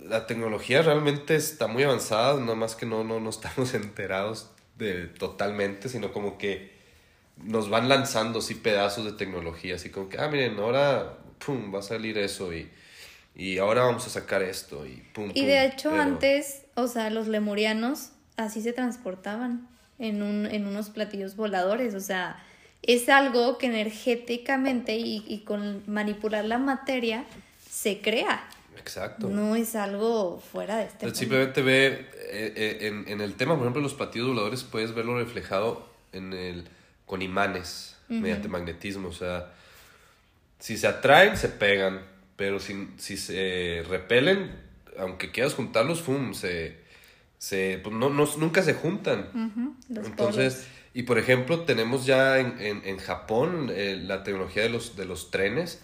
la 0.04 0.26
tecnología 0.26 0.82
realmente 0.82 1.36
está 1.36 1.68
muy 1.68 1.84
avanzada, 1.84 2.39
nada 2.39 2.56
más 2.56 2.78
que 2.78 2.86
no, 2.86 3.04
no, 3.04 3.20
no 3.20 3.30
estamos 3.30 3.74
enterados 3.74 4.50
de 4.78 5.08
totalmente, 5.08 5.89
sino 5.89 6.14
como 6.14 6.38
que 6.38 6.72
nos 7.43 7.70
van 7.70 7.89
lanzando 7.89 8.39
así 8.39 8.56
pedazos 8.56 9.04
de 9.04 9.12
tecnología, 9.12 9.76
así 9.76 9.89
como 9.89 10.08
que, 10.08 10.18
ah, 10.18 10.30
miren, 10.30 10.58
ahora, 10.60 11.18
pum, 11.46 11.76
va 11.76 11.80
a 11.80 11.82
salir 11.82 12.18
eso 12.18 12.54
y, 12.54 12.70
y 13.36 13.58
ahora 13.58 13.84
vamos 13.84 14.08
a 14.08 14.10
sacar 14.10 14.43
esto 14.43 14.86
y 14.88 15.04
pum, 15.14 15.26
Y 15.34 15.41
pum, 15.41 15.46
de 15.46 15.66
hecho 15.66 15.89
pero- 15.89 16.04
antes, 16.04 16.62
o 16.76 16.88
sea, 16.88 17.10
los 17.10 17.28
lemurianos 17.28 18.12
así 18.38 18.62
se 18.62 18.72
transportaban 18.72 19.68
en, 20.00 20.22
un, 20.24 20.46
en 20.46 20.66
unos 20.68 20.89
platillos 20.89 21.36
voladores. 21.36 21.96
O 21.96 22.00
sea, 22.00 22.41
es 22.88 23.10
algo 23.10 23.58
que 23.58 23.68
energéticamente 23.68 24.96
y, 24.98 25.24
y 25.28 25.40
con 25.40 25.84
manipular 25.88 26.46
la 26.46 26.58
materia 26.58 27.26
se 27.70 28.02
crea. 28.02 28.48
Exacto. 28.78 29.30
No 29.30 29.56
es 29.56 29.76
algo 29.76 30.40
fuera 30.52 30.78
de 30.78 30.86
este 30.86 31.16
simplemente 31.16 31.62
ve 31.62 31.88
eh, 31.88 32.54
eh, 32.56 32.78
en, 32.82 33.06
en 33.08 33.22
el 33.22 33.34
tema, 33.34 33.56
por 33.56 33.64
ejemplo, 33.64 33.82
los 33.82 33.96
platillos 33.96 34.28
voladores, 34.28 34.64
puedes 34.64 34.94
verlo 34.94 35.18
reflejado 35.18 35.88
en 36.12 36.34
el, 36.34 36.66
con 37.06 37.22
imanes, 37.22 37.96
mediante 38.08 38.48
magnetismo. 38.48 39.08
O 39.08 39.14
sea, 39.14 39.52
si 40.60 40.78
se 40.78 40.88
atraen, 40.88 41.36
se 41.38 41.50
pegan, 41.50 42.02
pero 42.36 42.60
si, 42.60 42.90
si 42.98 43.18
se 43.18 43.84
repelen, 43.90 44.52
aunque 45.00 45.32
quieras 45.32 45.54
juntarlos, 45.54 46.02
¡fum! 46.02 46.34
Se, 46.34 46.78
se, 47.38 47.80
pues 47.84 47.96
no, 47.96 48.10
no, 48.10 48.30
nunca 48.38 48.62
se 48.62 48.74
juntan. 48.74 49.30
Entonces, 49.90 50.54
polos. 50.54 50.68
Y 50.96 51.04
por 51.04 51.20
ejemplo, 51.20 51.60
tenemos 51.66 52.06
ya 52.08 52.39
en, 52.39 52.60
en, 52.60 52.82
en 52.86 52.98
Japón 52.98 53.70
eh, 53.72 54.02
la 54.02 54.24
tecnología 54.24 54.64
de 54.64 54.70
los, 54.70 54.96
de 54.96 55.06
los 55.06 55.30
trenes 55.30 55.84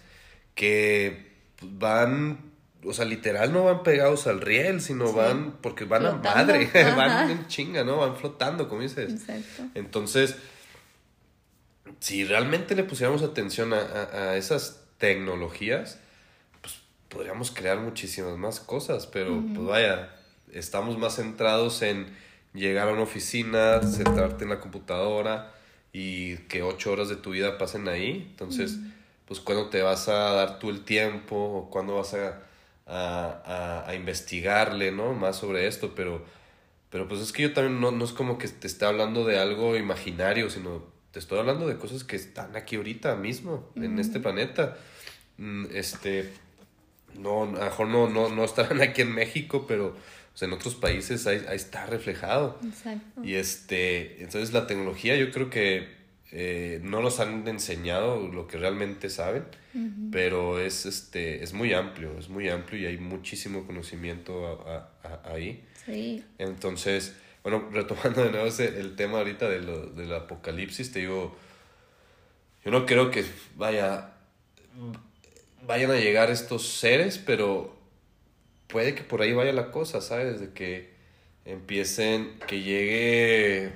que 0.56 1.30
van, 1.60 2.50
o 2.84 2.92
sea, 2.92 3.04
literal 3.04 3.52
no 3.52 3.62
van 3.64 3.82
pegados 3.84 4.26
al 4.26 4.40
riel, 4.40 4.80
sino 4.80 5.06
Sí. 5.08 5.14
van, 5.14 5.58
porque 5.60 5.84
van 5.84 6.02
Flotando. 6.02 6.28
a 6.30 6.34
madre, 6.34 6.70
Ajá. 6.74 6.94
van 6.96 7.30
en 7.30 7.46
chinga, 7.46 7.84
¿no? 7.84 7.98
Van 7.98 8.16
flotando, 8.16 8.68
como 8.68 8.82
dices. 8.82 9.12
Exacto. 9.12 9.62
Entonces, 9.74 10.34
si 12.00 12.24
realmente 12.24 12.74
le 12.74 12.84
pusiéramos 12.84 13.22
atención 13.22 13.72
a, 13.72 13.80
a- 13.80 14.30
a 14.30 14.36
esas 14.36 14.80
tecnologías, 14.98 15.98
pues 16.60 16.74
podríamos 17.08 17.50
crear 17.50 17.78
muchísimas 17.78 18.36
más 18.36 18.60
cosas, 18.60 19.06
pero 19.06 19.42
pues 19.54 19.66
vaya, 19.66 20.14
estamos 20.52 20.98
más 20.98 21.16
centrados 21.16 21.82
en 21.82 22.06
llegar 22.54 22.88
a 22.88 22.92
una 22.92 23.02
oficina, 23.02 23.82
sentarte 23.82 24.44
en 24.44 24.50
la 24.50 24.60
computadora 24.60 25.54
y 25.92 26.36
que 26.48 26.62
ocho 26.62 26.92
horas 26.92 27.08
de 27.08 27.16
tu 27.16 27.30
vida 27.30 27.58
pasen 27.58 27.88
ahí. 27.88 28.26
Entonces, 28.30 28.80
pues 29.26 29.40
cuándo 29.40 29.68
te 29.70 29.82
vas 29.82 30.08
a 30.08 30.14
dar 30.32 30.58
tú 30.58 30.70
el 30.70 30.84
tiempo 30.84 31.36
o 31.36 31.70
cuándo 31.70 31.96
vas 31.96 32.14
a, 32.14 32.42
a, 32.86 33.42
a- 33.86 33.88
a 33.90 33.94
investigarle, 33.94 34.92
¿no? 34.92 35.14
Más 35.14 35.36
sobre 35.36 35.66
esto, 35.66 35.94
pero... 35.94 36.24
Pero 36.90 37.08
pues 37.08 37.20
es 37.22 37.32
que 37.32 37.42
yo 37.42 37.52
también 37.54 37.80
no, 37.80 37.90
no 37.90 38.04
es 38.04 38.12
como 38.12 38.38
que 38.38 38.48
te 38.48 38.66
esté 38.66 38.84
hablando 38.84 39.24
de 39.24 39.38
algo 39.38 39.76
imaginario, 39.76 40.50
sino 40.50 40.84
te 41.10 41.18
estoy 41.18 41.38
hablando 41.38 41.66
de 41.66 41.76
cosas 41.78 42.04
que 42.04 42.16
están 42.16 42.54
aquí 42.56 42.76
ahorita 42.76 43.16
mismo, 43.16 43.70
en 43.76 43.98
este 43.98 44.20
planeta. 44.20 44.76
Mm, 45.38 45.66
Este, 45.72 46.32
no, 47.18 47.42
a 47.44 47.46
lo 47.46 47.52
mejor 47.52 47.88
no, 47.88 48.08
no, 48.08 48.28
no 48.30 48.44
estarán 48.44 48.80
aquí 48.82 49.02
en 49.02 49.14
México, 49.14 49.66
pero 49.68 49.96
o 50.34 50.36
sea, 50.36 50.48
en 50.48 50.54
otros 50.54 50.74
países 50.74 51.26
ahí, 51.26 51.44
ahí 51.48 51.56
está 51.56 51.86
reflejado. 51.86 52.58
Exacto. 52.64 53.22
Y 53.24 53.34
este, 53.34 54.22
entonces 54.22 54.52
la 54.52 54.66
tecnología 54.66 55.16
yo 55.16 55.30
creo 55.30 55.50
que 55.50 55.88
eh, 56.32 56.80
no 56.82 57.02
nos 57.02 57.20
han 57.20 57.46
enseñado 57.46 58.26
lo 58.28 58.46
que 58.46 58.56
realmente 58.56 59.10
saben, 59.10 59.44
pero 60.10 60.58
es, 60.60 60.86
este, 60.86 61.42
es 61.42 61.52
muy 61.52 61.72
amplio, 61.74 62.18
es 62.18 62.28
muy 62.30 62.48
amplio 62.48 62.80
y 62.80 62.86
hay 62.86 62.96
muchísimo 62.98 63.66
conocimiento 63.66 64.46
a- 64.66 64.90
a- 65.04 65.08
a- 65.28 65.32
ahí. 65.34 65.64
Sí. 65.84 66.24
Entonces, 66.38 67.14
bueno, 67.42 67.68
retomando 67.72 68.24
de 68.24 68.30
nuevo 68.30 68.46
ese- 68.46 68.80
el 68.80 68.96
tema 68.96 69.18
ahorita 69.18 69.48
de 69.50 69.60
lo, 69.60 69.86
del 69.88 70.12
apocalipsis, 70.14 70.92
te 70.92 71.00
digo, 71.00 71.36
yo 72.64 72.70
no 72.70 72.86
creo 72.86 73.10
que 73.10 73.24
vaya, 73.56 74.12
vayan 75.66 75.90
a 75.90 75.96
llegar 75.96 76.30
estos 76.30 76.66
seres, 76.68 77.18
pero 77.18 77.76
puede 78.72 78.94
que 78.96 79.02
por 79.02 79.22
ahí 79.22 79.32
vaya 79.32 79.52
la 79.52 79.70
cosa, 79.70 80.00
¿sabes? 80.00 80.40
De 80.40 80.50
que 80.52 80.90
empiecen, 81.44 82.38
que 82.48 82.62
llegue, 82.62 83.72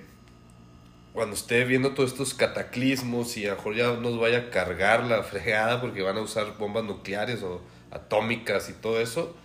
cuando 1.13 1.37
esté 1.37 1.65
viendo 1.65 1.93
todos 1.93 2.13
estos 2.13 2.35
cataclismos 2.35 3.37
y 3.37 3.47
a 3.47 3.51
lo 3.51 3.57
mejor 3.57 3.75
ya 3.77 3.93
nos 3.95 4.19
vaya 4.19 4.39
a 4.39 4.51
cargar 4.51 5.05
la 5.05 5.23
fregada 5.23 5.81
porque 5.81 6.03
van 6.03 6.17
a 6.17 6.23
usar 6.23 6.57
bombas 6.59 6.85
nucleares 6.85 7.43
o 7.43 7.61
atómicas 7.91 8.69
y 8.69 8.73
todo 8.73 9.01
eso 9.01 9.37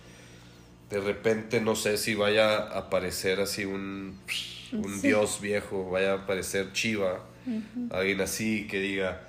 de 0.90 1.00
repente 1.00 1.60
no 1.62 1.74
sé 1.74 1.96
si 1.96 2.14
vaya 2.14 2.54
a 2.58 2.78
aparecer 2.80 3.40
así 3.40 3.64
un, 3.64 4.18
un 4.72 5.00
Sí. 5.00 5.08
dios 5.08 5.40
viejo, 5.40 5.88
vaya 5.90 6.12
a 6.12 6.16
aparecer 6.16 6.72
Chiva, 6.74 7.20
alguien 7.90 8.20
así 8.20 8.66
que 8.68 8.78
diga, 8.78 9.22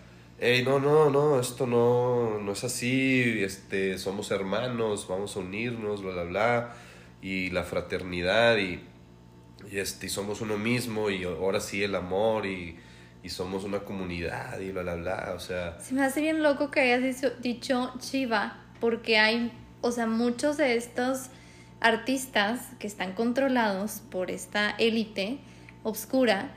hey, 0.45 0.61
no, 0.65 0.77
no, 0.77 1.09
no, 1.09 1.39
esto 1.39 1.65
no, 1.65 2.37
no 2.37 2.51
es 2.51 2.65
así, 2.65 3.41
este, 3.43 3.97
somos 3.97 4.29
hermanos, 4.29 5.07
vamos 5.07 5.37
a 5.37 5.39
unirnos, 5.39 6.03
bla, 6.03 6.11
bla, 6.11 6.23
bla, 6.23 6.73
y 7.21 7.49
la 7.51 7.63
fraternidad 7.63 8.57
y, 8.57 8.81
y, 9.71 9.77
este, 9.77 10.07
y 10.07 10.09
somos 10.09 10.41
uno 10.41 10.57
mismo 10.57 11.09
y 11.09 11.23
ahora 11.23 11.61
sí 11.61 11.81
el 11.81 11.95
amor 11.95 12.45
y, 12.45 12.77
y 13.23 13.29
somos 13.29 13.63
una 13.63 13.85
comunidad 13.85 14.59
y 14.59 14.71
bla, 14.71 14.81
bla, 14.81 14.95
bla, 14.95 15.33
o 15.33 15.39
sea, 15.39 15.79
Se 15.79 15.93
me 15.93 16.03
hace 16.03 16.19
bien 16.19 16.43
loco 16.43 16.71
que 16.71 16.81
hayas 16.81 17.01
dicho, 17.01 17.33
dicho 17.39 17.93
Chiva, 17.99 18.61
porque 18.81 19.19
hay, 19.19 19.53
o 19.79 19.93
sea, 19.93 20.07
muchos 20.07 20.57
de 20.57 20.75
estos 20.75 21.29
artistas 21.79 22.67
que 22.79 22.87
están 22.87 23.13
controlados 23.13 24.01
por 24.11 24.29
esta 24.29 24.71
élite 24.71 25.37
obscura, 25.83 26.53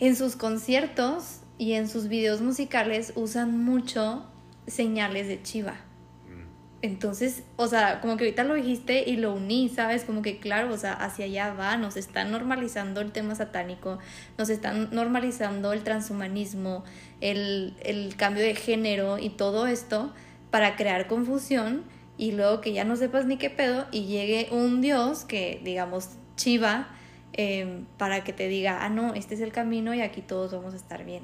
en 0.00 0.16
sus 0.16 0.34
conciertos 0.34 1.43
y 1.58 1.72
en 1.74 1.88
sus 1.88 2.08
videos 2.08 2.40
musicales 2.40 3.12
usan 3.16 3.64
mucho 3.64 4.24
señales 4.66 5.28
de 5.28 5.42
Chiva. 5.42 5.76
Entonces, 6.82 7.44
o 7.56 7.66
sea, 7.66 8.02
como 8.02 8.18
que 8.18 8.24
ahorita 8.24 8.44
lo 8.44 8.52
dijiste 8.52 9.08
y 9.08 9.16
lo 9.16 9.32
uní, 9.32 9.70
¿sabes? 9.70 10.04
Como 10.04 10.20
que 10.20 10.38
claro, 10.38 10.70
o 10.70 10.76
sea, 10.76 10.92
hacia 10.92 11.24
allá 11.24 11.54
va, 11.54 11.78
nos 11.78 11.96
están 11.96 12.30
normalizando 12.30 13.00
el 13.00 13.10
tema 13.10 13.34
satánico, 13.34 13.98
nos 14.36 14.50
están 14.50 14.90
normalizando 14.92 15.72
el 15.72 15.82
transhumanismo, 15.82 16.84
el, 17.22 17.74
el 17.82 18.16
cambio 18.16 18.42
de 18.42 18.54
género 18.54 19.16
y 19.16 19.30
todo 19.30 19.66
esto 19.66 20.12
para 20.50 20.76
crear 20.76 21.06
confusión 21.06 21.84
y 22.18 22.32
luego 22.32 22.60
que 22.60 22.74
ya 22.74 22.84
no 22.84 22.96
sepas 22.96 23.24
ni 23.24 23.38
qué 23.38 23.48
pedo 23.48 23.86
y 23.90 24.04
llegue 24.04 24.48
un 24.50 24.82
dios 24.82 25.24
que, 25.24 25.60
digamos, 25.64 26.10
chiva 26.36 26.88
em, 27.32 27.86
para 27.96 28.24
que 28.24 28.32
te 28.32 28.46
diga, 28.48 28.84
ah, 28.84 28.90
no, 28.90 29.14
este 29.14 29.34
es 29.34 29.40
el 29.40 29.52
camino 29.52 29.94
y 29.94 30.02
aquí 30.02 30.20
todos 30.20 30.52
vamos 30.52 30.74
a 30.74 30.76
estar 30.76 31.04
bien. 31.04 31.22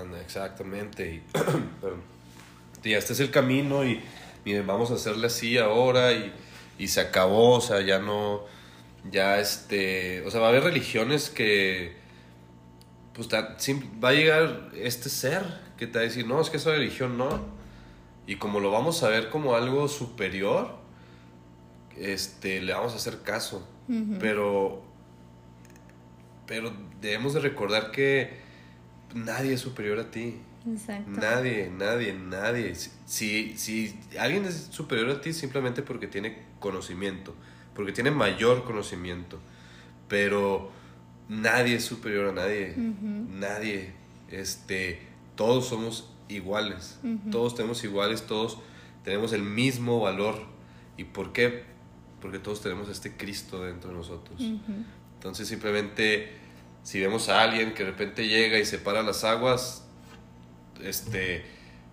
Anda, 0.00 0.20
exactamente. 0.20 1.14
Y, 1.14 1.22
y 2.88 2.94
este 2.94 3.12
es 3.12 3.20
el 3.20 3.30
camino 3.30 3.84
y, 3.84 4.00
miren, 4.44 4.66
vamos 4.66 4.90
a 4.90 4.94
hacerle 4.94 5.26
así 5.26 5.58
ahora 5.58 6.12
y, 6.12 6.32
y 6.78 6.88
se 6.88 7.00
acabó, 7.00 7.56
o 7.56 7.60
sea, 7.60 7.80
ya 7.80 7.98
no, 7.98 8.44
ya 9.10 9.38
este, 9.38 10.22
o 10.26 10.30
sea, 10.30 10.40
va 10.40 10.46
a 10.46 10.50
haber 10.50 10.64
religiones 10.64 11.30
que, 11.30 11.96
pues 13.14 13.28
va 13.28 14.08
a 14.08 14.12
llegar 14.12 14.70
este 14.74 15.08
ser 15.08 15.42
que 15.76 15.86
te 15.86 15.98
va 15.98 16.00
a 16.00 16.08
decir, 16.08 16.26
no, 16.26 16.40
es 16.40 16.50
que 16.50 16.58
esa 16.58 16.70
religión 16.70 17.16
no. 17.16 17.40
Y 18.26 18.36
como 18.36 18.60
lo 18.60 18.70
vamos 18.70 19.02
a 19.02 19.08
ver 19.08 19.30
como 19.30 19.56
algo 19.56 19.88
superior, 19.88 20.76
este, 21.96 22.60
le 22.60 22.72
vamos 22.72 22.92
a 22.92 22.96
hacer 22.96 23.22
caso. 23.22 23.66
Pero, 24.20 24.84
pero 26.46 26.72
debemos 27.00 27.34
de 27.34 27.40
recordar 27.40 27.90
que 27.90 28.38
nadie 29.14 29.54
es 29.54 29.60
superior 29.60 29.98
a 29.98 30.10
ti. 30.10 30.36
Exacto. 30.70 31.10
Nadie, 31.10 31.70
nadie, 31.70 32.12
nadie. 32.12 32.74
Si, 32.74 33.56
si 33.56 33.98
alguien 34.18 34.44
es 34.44 34.68
superior 34.70 35.10
a 35.10 35.20
ti 35.20 35.32
simplemente 35.32 35.82
porque 35.82 36.06
tiene 36.06 36.38
conocimiento, 36.58 37.34
porque 37.74 37.92
tiene 37.92 38.10
mayor 38.10 38.64
conocimiento, 38.64 39.38
pero 40.08 40.70
nadie 41.28 41.76
es 41.76 41.84
superior 41.84 42.28
a 42.28 42.32
nadie, 42.32 42.74
nadie. 42.76 43.92
Este, 44.30 45.00
todos 45.34 45.66
somos 45.68 46.10
iguales, 46.28 46.98
todos 47.30 47.54
tenemos 47.54 47.82
iguales, 47.84 48.26
todos 48.26 48.58
tenemos 49.04 49.32
el 49.32 49.42
mismo 49.42 50.00
valor. 50.00 50.36
¿Y 50.96 51.04
por 51.04 51.32
qué? 51.32 51.64
Porque 52.20 52.38
todos 52.38 52.60
tenemos 52.60 52.88
este 52.90 53.16
Cristo 53.16 53.64
dentro 53.64 53.90
de 53.90 53.96
nosotros. 53.96 54.42
Entonces 55.14 55.48
simplemente 55.48 56.39
si 56.90 56.98
vemos 56.98 57.28
a 57.28 57.42
alguien 57.42 57.72
que 57.72 57.84
de 57.84 57.90
repente 57.92 58.26
llega 58.26 58.58
y 58.58 58.64
separa 58.64 59.04
las 59.04 59.22
aguas, 59.22 59.84
este, 60.82 61.44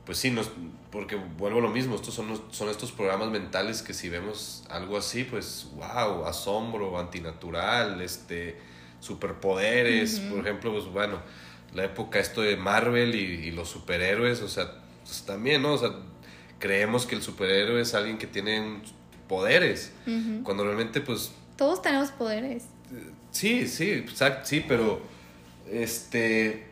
pues 0.08 0.18
sí, 0.18 0.32
nos, 0.32 0.50
porque 0.92 1.16
vuelvo 1.16 1.60
a 1.60 1.62
lo 1.62 1.70
mismo, 1.70 1.94
estos 1.94 2.16
son, 2.16 2.42
son 2.50 2.70
estos 2.70 2.94
programas 2.94 3.30
mentales 3.30 3.84
que 3.84 3.94
si 3.94 4.10
vemos 4.10 4.64
algo 4.72 4.98
así, 4.98 5.24
pues 5.24 5.68
wow, 5.76 6.26
asombro, 6.26 6.98
antinatural, 6.98 8.02
este, 8.02 8.58
superpoderes, 9.00 10.20
por 10.20 10.40
ejemplo, 10.40 10.72
pues 10.72 10.86
bueno, 10.86 11.20
la 11.76 11.84
época 11.84 12.18
esto 12.18 12.42
de 12.42 12.58
Marvel 12.58 13.14
y, 13.14 13.52
los 13.52 13.70
superhéroes, 13.70 14.42
o 14.42 14.50
sea, 14.50 14.80
pues 15.04 15.22
también, 15.28 15.62
¿no? 15.62 15.74
O 15.74 15.78
sea, 15.78 15.92
creemos 16.58 17.06
que 17.06 17.14
el 17.14 17.22
superhéroe 17.22 17.82
es 17.82 17.94
alguien 17.94 18.18
que 18.18 18.26
tiene 18.26 18.82
poderes, 19.28 19.94
cuando 20.42 20.64
realmente 20.64 21.02
pues... 21.02 21.34
Todos 21.56 21.84
tenemos 21.84 22.10
poderes. 22.10 22.64
Sí, 23.38 23.68
sí, 23.68 23.92
exacto, 23.92 24.48
sí, 24.48 24.66
pero 24.68 25.00
este... 25.72 26.66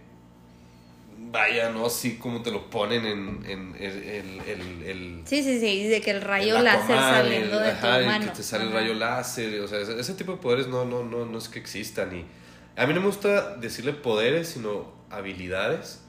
Vaya, 1.18 1.70
¿no? 1.70 1.86
Así 1.86 2.18
como 2.18 2.42
te 2.42 2.50
lo 2.50 2.70
ponen 2.70 3.06
en, 3.06 3.76
el, 3.78 5.22
Sí, 5.26 5.44
sí, 5.44 5.60
sí, 5.60 5.88
de 5.88 6.02
que 6.02 6.12
el 6.12 6.22
rayo 6.22 6.60
láser 6.60 6.98
saliendo 6.98 7.60
de 7.60 7.72
tu 7.74 7.86
mano. 7.86 8.26
que 8.26 8.32
te 8.32 8.44
sale 8.44 8.66
el 8.66 8.72
rayo 8.72 8.96
láser, 8.96 9.60
o 9.62 9.68
sea, 9.68 9.80
ese, 9.80 10.00
ese, 10.00 10.14
tipo 10.16 10.32
de 10.32 10.38
poderes 10.40 10.68
no, 10.68 10.86
no, 10.86 11.04
no, 11.04 11.26
no 11.26 11.38
es 11.38 11.50
que 11.50 11.60
existan 11.60 12.16
y 12.16 12.26
a 12.76 12.88
mí 12.88 12.94
no 12.94 13.02
me 13.02 13.08
gusta 13.08 13.58
decirle 13.58 13.94
poderes, 13.94 14.50
sino 14.50 14.92
habilidades, 15.12 16.02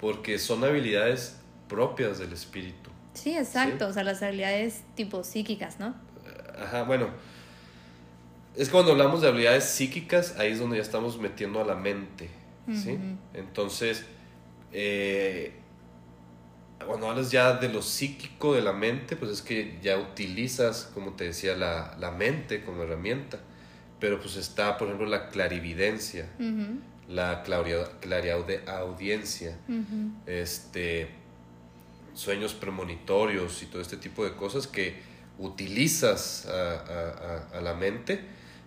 porque 0.00 0.38
son 0.38 0.64
habilidades 0.64 1.36
propias 1.68 2.18
del 2.18 2.32
espíritu. 2.32 2.90
Sí, 3.14 3.36
exacto, 3.36 3.88
o 3.88 3.92
sea, 3.92 4.04
las 4.04 4.22
habilidades 4.22 4.82
tipo 4.96 5.24
psíquicas, 5.24 5.80
¿no? 5.80 5.94
Ajá, 6.60 6.82
bueno. 6.82 7.08
Es 8.56 8.68
cuando 8.68 8.92
hablamos 8.92 9.20
de 9.20 9.28
habilidades 9.28 9.64
psíquicas, 9.64 10.36
ahí 10.38 10.52
es 10.52 10.58
donde 10.58 10.76
ya 10.76 10.82
estamos 10.82 11.18
metiendo 11.18 11.60
a 11.60 11.64
la 11.64 11.74
mente, 11.74 12.28
¿sí? 12.72 12.98
Entonces, 13.32 14.04
eh, 14.72 15.52
cuando 16.86 17.10
hablas 17.10 17.30
ya 17.30 17.54
de 17.54 17.68
lo 17.68 17.82
psíquico 17.82 18.54
de 18.54 18.62
la 18.62 18.72
mente, 18.72 19.16
pues 19.16 19.30
es 19.30 19.42
que 19.42 19.78
ya 19.82 19.98
utilizas, 19.98 20.90
como 20.94 21.14
te 21.14 21.24
decía, 21.24 21.56
la, 21.56 21.96
la 21.98 22.10
mente 22.10 22.64
como 22.64 22.82
herramienta. 22.82 23.40
Pero 24.00 24.20
pues 24.20 24.36
está, 24.36 24.76
por 24.76 24.88
ejemplo, 24.88 25.06
la 25.06 25.30
clarividencia, 25.30 26.28
la 27.08 27.42
clariaudiencia, 27.42 29.56
este, 30.26 31.08
sueños 32.12 32.54
premonitorios 32.54 33.62
y 33.62 33.66
todo 33.66 33.80
este 33.80 33.96
tipo 33.96 34.24
de 34.24 34.34
cosas 34.34 34.66
que 34.66 34.96
utilizas 35.38 36.46
a, 36.46 37.60
la 37.62 37.74
mente, 37.74 38.20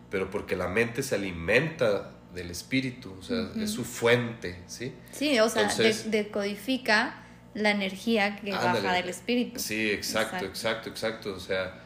pero 0.10 0.30
porque 0.30 0.55
la 0.55 0.68
mente 0.68 1.03
se 1.03 1.16
alimenta 1.16 2.12
del 2.34 2.51
espíritu, 2.51 3.16
o 3.20 3.24
sea, 3.24 3.49
es 3.58 3.72
su 3.72 3.84
fuente, 3.84 4.62
¿sí? 4.68 4.93
Sí, 5.12 5.39
o 5.39 5.49
sea, 5.49 5.70
decodifica 6.05 7.24
la 7.53 7.72
energía 7.72 8.36
que 8.36 8.51
baja 8.51 8.93
del 8.93 9.10
espíritu. 9.10 9.60
Sí, 9.60 9.89
exacto, 9.89 10.45
exacto, 10.45 10.89
exacto, 10.89 11.34
o 11.34 11.39
sea, 11.39 11.82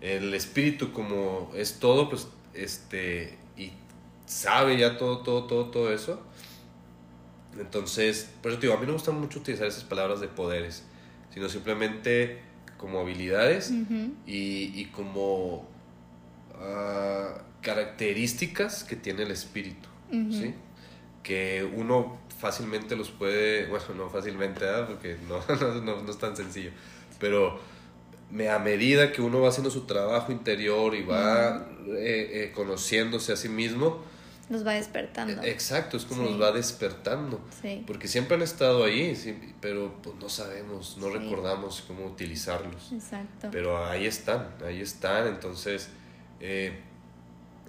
el 0.00 0.32
espíritu 0.32 0.92
como 0.92 1.52
es 1.54 1.78
todo, 1.78 2.08
pues 2.08 2.28
este, 2.54 3.36
y 3.56 3.72
sabe 4.26 4.78
ya 4.78 4.96
todo, 4.96 5.18
todo, 5.18 5.44
todo, 5.44 5.66
todo 5.66 5.92
eso. 5.92 6.22
Entonces, 7.58 8.30
por 8.42 8.52
eso 8.52 8.60
digo, 8.60 8.74
a 8.74 8.76
mí 8.76 8.82
no 8.82 8.88
me 8.88 8.92
gusta 8.94 9.10
mucho 9.10 9.40
utilizar 9.40 9.66
esas 9.66 9.84
palabras 9.84 10.20
de 10.20 10.28
poderes, 10.28 10.84
sino 11.34 11.48
simplemente 11.48 12.40
como 12.78 13.00
habilidades 13.00 13.72
y, 14.26 14.86
como 14.86 15.68
ah, 16.54 17.42
características 17.62 18.84
que 18.84 18.96
tiene 18.96 19.22
el 19.22 19.30
espíritu, 19.30 19.88
¿sí? 20.10 20.54
Que 21.22 21.68
uno 21.76 22.18
fácilmente 22.38 22.96
los 22.96 23.10
puede, 23.10 23.66
bueno, 23.66 23.84
no 23.96 24.10
fácilmente, 24.10 24.64
porque 24.86 25.16
no, 25.28 25.80
no, 25.82 26.02
no 26.02 26.10
es 26.10 26.18
tan 26.18 26.36
sencillo, 26.36 26.70
pero 27.18 27.60
a 28.50 28.58
medida 28.58 29.12
que 29.12 29.22
uno 29.22 29.40
va 29.40 29.48
haciendo 29.48 29.70
su 29.70 29.82
trabajo 29.82 30.32
interior 30.32 30.94
y 30.94 31.02
va 31.02 31.66
eh, 31.88 32.30
eh, 32.32 32.52
conociéndose 32.54 33.32
a 33.32 33.36
sí 33.36 33.48
mismo, 33.48 34.02
nos 34.50 34.66
va 34.66 34.72
despertando. 34.72 35.42
Eh, 35.42 35.50
exacto, 35.50 35.96
es 35.96 36.04
como 36.04 36.24
nos 36.24 36.40
va 36.40 36.50
despertando. 36.50 37.40
Porque 37.86 38.08
siempre 38.08 38.34
han 38.34 38.42
estado 38.42 38.82
ahí, 38.82 39.14
pero 39.60 39.94
pues, 40.02 40.16
no 40.16 40.28
sabemos, 40.28 40.98
no 40.98 41.08
recordamos 41.08 41.84
cómo 41.86 42.04
utilizarlos. 42.06 42.90
Exacto. 42.92 43.48
Pero 43.52 43.86
ahí 43.86 44.06
están, 44.06 44.48
ahí 44.66 44.80
están. 44.80 45.28
Entonces, 45.28 45.90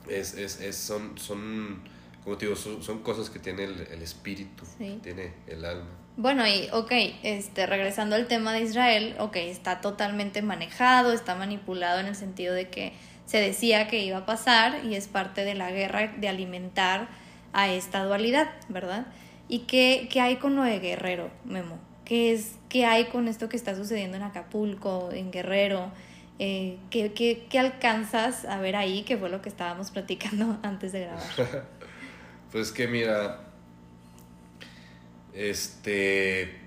es, 0.09 0.33
es, 0.33 0.59
es, 0.61 0.75
son, 0.75 1.17
son, 1.17 1.81
como 2.23 2.37
te 2.37 2.45
digo, 2.45 2.57
son, 2.57 2.99
cosas 3.03 3.29
que 3.29 3.39
tiene 3.39 3.65
el, 3.65 3.81
el 3.91 4.01
espíritu, 4.01 4.63
tiene 5.01 5.33
el 5.47 5.65
alma. 5.65 5.89
Bueno, 6.17 6.45
y 6.45 6.67
ok, 6.73 6.91
este, 7.23 7.65
regresando 7.65 8.15
al 8.15 8.27
tema 8.27 8.53
de 8.53 8.61
Israel, 8.61 9.15
ok, 9.17 9.37
está 9.37 9.81
totalmente 9.81 10.41
manejado, 10.41 11.13
está 11.13 11.35
manipulado 11.35 11.99
en 11.99 12.07
el 12.07 12.15
sentido 12.15 12.53
de 12.53 12.69
que 12.69 12.93
se 13.25 13.39
decía 13.39 13.87
que 13.87 14.03
iba 14.03 14.17
a 14.17 14.25
pasar 14.25 14.83
y 14.83 14.95
es 14.95 15.07
parte 15.07 15.45
de 15.45 15.55
la 15.55 15.71
guerra 15.71 16.13
de 16.17 16.27
alimentar 16.27 17.07
a 17.53 17.71
esta 17.71 18.03
dualidad, 18.03 18.51
¿verdad? 18.67 19.07
¿Y 19.47 19.59
qué, 19.59 20.09
qué 20.11 20.21
hay 20.21 20.35
con 20.35 20.55
lo 20.55 20.63
de 20.63 20.79
Guerrero, 20.79 21.31
Memo? 21.45 21.79
¿Qué, 22.03 22.33
es, 22.33 22.55
¿Qué 22.67 22.85
hay 22.85 23.05
con 23.05 23.27
esto 23.27 23.47
que 23.47 23.55
está 23.55 23.75
sucediendo 23.75 24.17
en 24.17 24.23
Acapulco, 24.23 25.09
en 25.13 25.31
Guerrero? 25.31 25.91
Eh, 26.43 26.79
¿qué, 26.89 27.13
qué, 27.47 27.59
alcanzas 27.59 28.45
a 28.45 28.59
ver 28.59 28.75
ahí? 28.75 29.03
Que 29.03 29.15
fue 29.15 29.29
lo 29.29 29.43
que 29.43 29.49
estábamos 29.49 29.91
platicando 29.91 30.57
antes 30.63 30.91
de 30.91 31.01
grabar. 31.01 31.67
pues 32.51 32.71
que 32.71 32.87
mira, 32.87 33.41
este. 35.33 36.59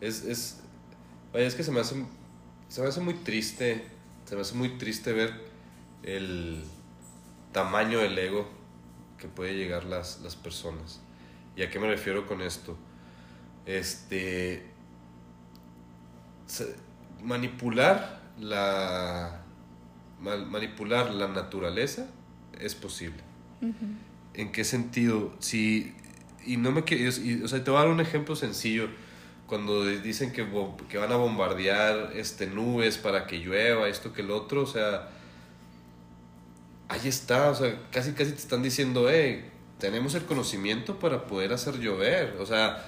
Es, 0.00 0.24
es. 0.24 0.62
Vaya, 1.30 1.46
es 1.46 1.54
que 1.54 1.62
se 1.62 1.72
me 1.72 1.80
hace. 1.80 2.06
Se 2.70 2.80
me 2.80 2.88
hace 2.88 3.02
muy 3.02 3.12
triste. 3.12 3.84
Se 4.24 4.34
me 4.34 4.40
hace 4.40 4.54
muy 4.54 4.78
triste 4.78 5.12
ver 5.12 5.34
el 6.04 6.64
tamaño 7.52 7.98
del 7.98 8.18
ego 8.18 8.48
que 9.18 9.28
puede 9.28 9.54
llegar 9.54 9.84
las, 9.84 10.22
las 10.22 10.36
personas. 10.36 11.02
¿Y 11.54 11.62
a 11.62 11.70
qué 11.70 11.78
me 11.78 11.86
refiero 11.86 12.26
con 12.26 12.40
esto? 12.40 12.78
Este. 13.66 14.64
Manipular 17.22 18.20
la. 18.38 19.42
Manipular 20.20 21.10
la 21.10 21.28
naturaleza 21.28 22.06
es 22.58 22.74
posible. 22.74 23.22
¿En 24.34 24.52
qué 24.52 24.64
sentido? 24.64 25.34
Si 25.38 25.94
y 26.46 26.56
no 26.56 26.70
me 26.70 26.84
quiero, 26.84 27.10
o 27.44 27.48
sea, 27.48 27.62
te 27.62 27.70
voy 27.70 27.78
a 27.78 27.82
dar 27.82 27.90
un 27.90 28.00
ejemplo 28.00 28.36
sencillo. 28.36 28.88
Cuando 29.46 29.84
dicen 29.84 30.32
que, 30.32 30.46
que 30.88 30.98
van 30.98 31.12
a 31.12 31.16
bombardear 31.16 32.12
este, 32.14 32.46
nubes 32.46 32.98
para 32.98 33.26
que 33.26 33.38
llueva, 33.38 33.88
esto 33.88 34.12
que 34.12 34.22
el 34.22 34.30
otro, 34.30 34.62
o 34.62 34.66
sea, 34.66 35.08
ahí 36.88 37.06
está, 37.06 37.50
o 37.50 37.54
sea, 37.54 37.78
casi 37.92 38.12
casi 38.12 38.32
te 38.32 38.38
están 38.38 38.62
diciendo, 38.62 39.08
hey, 39.08 39.44
tenemos 39.78 40.14
el 40.14 40.24
conocimiento 40.24 40.98
para 40.98 41.26
poder 41.26 41.52
hacer 41.52 41.78
llover. 41.78 42.36
O 42.40 42.46
sea, 42.46 42.84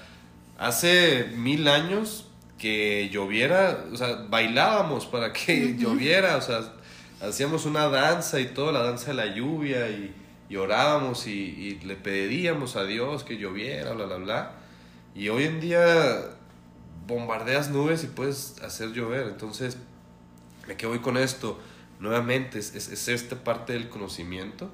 hace 0.59 1.31
mil 1.37 1.69
años 1.69 2.28
que 2.59 3.09
lloviera, 3.11 3.85
o 3.93 3.97
sea, 3.97 4.27
bailábamos 4.29 5.07
para 5.07 5.33
que 5.33 5.77
lloviera, 5.79 6.37
o 6.37 6.43
sea, 6.43 6.61
hacíamos 7.21 7.65
una 7.65 7.89
danza 7.89 8.41
y 8.41 8.47
toda 8.47 8.73
la 8.73 8.83
danza 8.83 9.09
de 9.09 9.15
la 9.15 9.27
lluvia 9.27 9.89
y, 9.89 10.15
y 10.49 10.57
orábamos 10.57 11.27
y, 11.27 11.31
y, 11.31 11.81
le 11.85 11.97
pedíamos 11.97 12.77
a 12.77 12.85
Dios 12.85 13.25
que 13.25 13.39
lloviera, 13.39 13.93
bla, 13.93 14.07
bla, 14.07 14.17
bla. 14.17 14.53
Y 15.15 15.29
hoy 15.29 15.45
en 15.45 15.61
día 15.61 16.37
bombardeas 17.07 17.71
nubes 17.71 18.05
y 18.05 18.09
puedes 18.09 18.61
hacer 18.63 18.93
llover. 18.93 19.27
Entonces, 19.29 19.79
me 20.67 20.77
quedo 20.77 20.93
hoy 20.93 21.01
con 21.01 21.17
esto. 21.17 21.59
Nuevamente, 21.99 22.59
es, 22.59 22.75
es, 22.75 23.09
esta 23.09 23.43
parte 23.43 23.73
del 23.73 23.89
conocimiento 23.89 24.71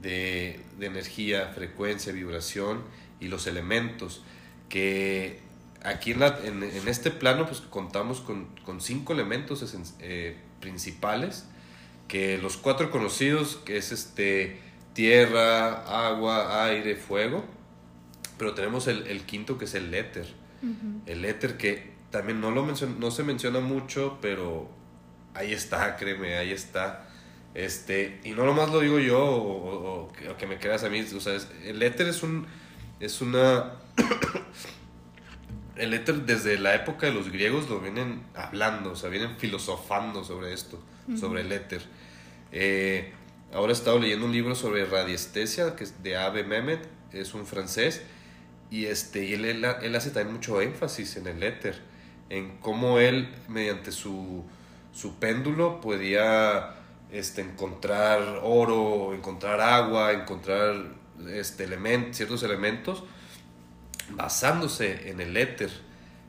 de, 0.00 0.60
de, 0.78 0.86
energía, 0.86 1.50
frecuencia, 1.54 2.12
vibración 2.12 2.82
y 3.18 3.28
los 3.28 3.46
elementos. 3.46 4.22
Que 4.68 5.40
aquí 5.82 6.12
en, 6.12 6.20
la, 6.20 6.38
en, 6.44 6.62
en 6.62 6.88
este 6.88 7.10
plano, 7.10 7.46
pues 7.46 7.60
contamos 7.60 8.20
con, 8.20 8.46
con 8.64 8.80
cinco 8.80 9.12
elementos 9.12 9.64
eh, 10.00 10.36
principales. 10.60 11.46
Que 12.08 12.38
los 12.38 12.56
cuatro 12.56 12.90
conocidos, 12.90 13.56
que 13.64 13.76
es 13.76 13.92
este 13.92 14.60
tierra, 14.94 16.08
agua, 16.08 16.64
aire, 16.64 16.96
fuego. 16.96 17.44
Pero 18.36 18.54
tenemos 18.54 18.86
el, 18.88 19.06
el 19.06 19.22
quinto 19.22 19.58
que 19.58 19.66
es 19.66 19.74
el 19.74 19.94
éter. 19.94 20.26
Uh 20.62 20.66
-huh. 20.66 21.00
El 21.06 21.24
éter 21.24 21.56
que 21.56 21.92
también 22.10 22.40
no, 22.40 22.50
lo 22.50 22.64
menciona, 22.64 22.94
no 22.98 23.10
se 23.10 23.22
menciona 23.22 23.60
mucho, 23.60 24.18
pero 24.20 24.68
ahí 25.34 25.52
está, 25.52 25.96
créeme, 25.96 26.36
ahí 26.36 26.50
está. 26.50 27.06
Este, 27.54 28.20
y 28.24 28.30
no 28.30 28.44
nomás 28.44 28.70
lo 28.70 28.80
digo 28.80 28.98
yo 28.98 29.18
o, 29.24 30.02
o, 30.02 30.12
o 30.30 30.36
que 30.36 30.46
me 30.46 30.58
creas 30.58 30.84
a 30.84 30.88
mí, 30.88 31.00
o 31.00 31.20
sea, 31.20 31.34
es, 31.34 31.48
el 31.64 31.82
éter 31.82 32.06
es 32.06 32.22
un 32.22 32.46
es 33.00 33.20
una 33.20 33.72
el 35.80 35.94
éter 35.94 36.22
desde 36.22 36.58
la 36.58 36.74
época 36.74 37.06
de 37.06 37.12
los 37.12 37.30
griegos 37.30 37.68
lo 37.68 37.80
vienen 37.80 38.22
hablando, 38.34 38.92
o 38.92 38.96
sea, 38.96 39.08
vienen 39.08 39.36
filosofando 39.38 40.24
sobre 40.24 40.52
esto, 40.52 40.76
uh 41.08 41.12
-huh. 41.12 41.18
sobre 41.18 41.40
el 41.40 41.52
éter. 41.52 41.82
Eh, 42.52 43.12
ahora 43.52 43.72
he 43.72 43.74
estado 43.74 43.98
leyendo 43.98 44.26
un 44.26 44.32
libro 44.32 44.54
sobre 44.54 44.84
radiestesia, 44.84 45.74
que 45.76 45.84
es 45.84 46.02
de 46.02 46.16
Abe 46.16 46.44
Mehmet, 46.44 46.86
es 47.12 47.34
un 47.34 47.46
francés, 47.46 48.02
y, 48.70 48.86
este, 48.86 49.24
y 49.24 49.34
él, 49.34 49.44
él, 49.44 49.64
él 49.82 49.96
hace 49.96 50.10
también 50.10 50.34
mucho 50.34 50.60
énfasis 50.60 51.16
en 51.16 51.26
el 51.26 51.42
éter, 51.42 51.80
en 52.28 52.58
cómo 52.58 52.98
él, 52.98 53.28
mediante 53.48 53.90
su, 53.90 54.44
su 54.92 55.16
péndulo, 55.16 55.80
podía 55.80 56.76
este, 57.10 57.42
encontrar 57.42 58.40
oro, 58.42 59.12
encontrar 59.14 59.60
agua, 59.60 60.12
encontrar 60.12 60.74
este, 61.28 61.64
element, 61.64 62.14
ciertos 62.14 62.42
elementos, 62.42 63.02
basándose 64.16 65.10
en 65.10 65.20
el 65.20 65.36
éter. 65.36 65.70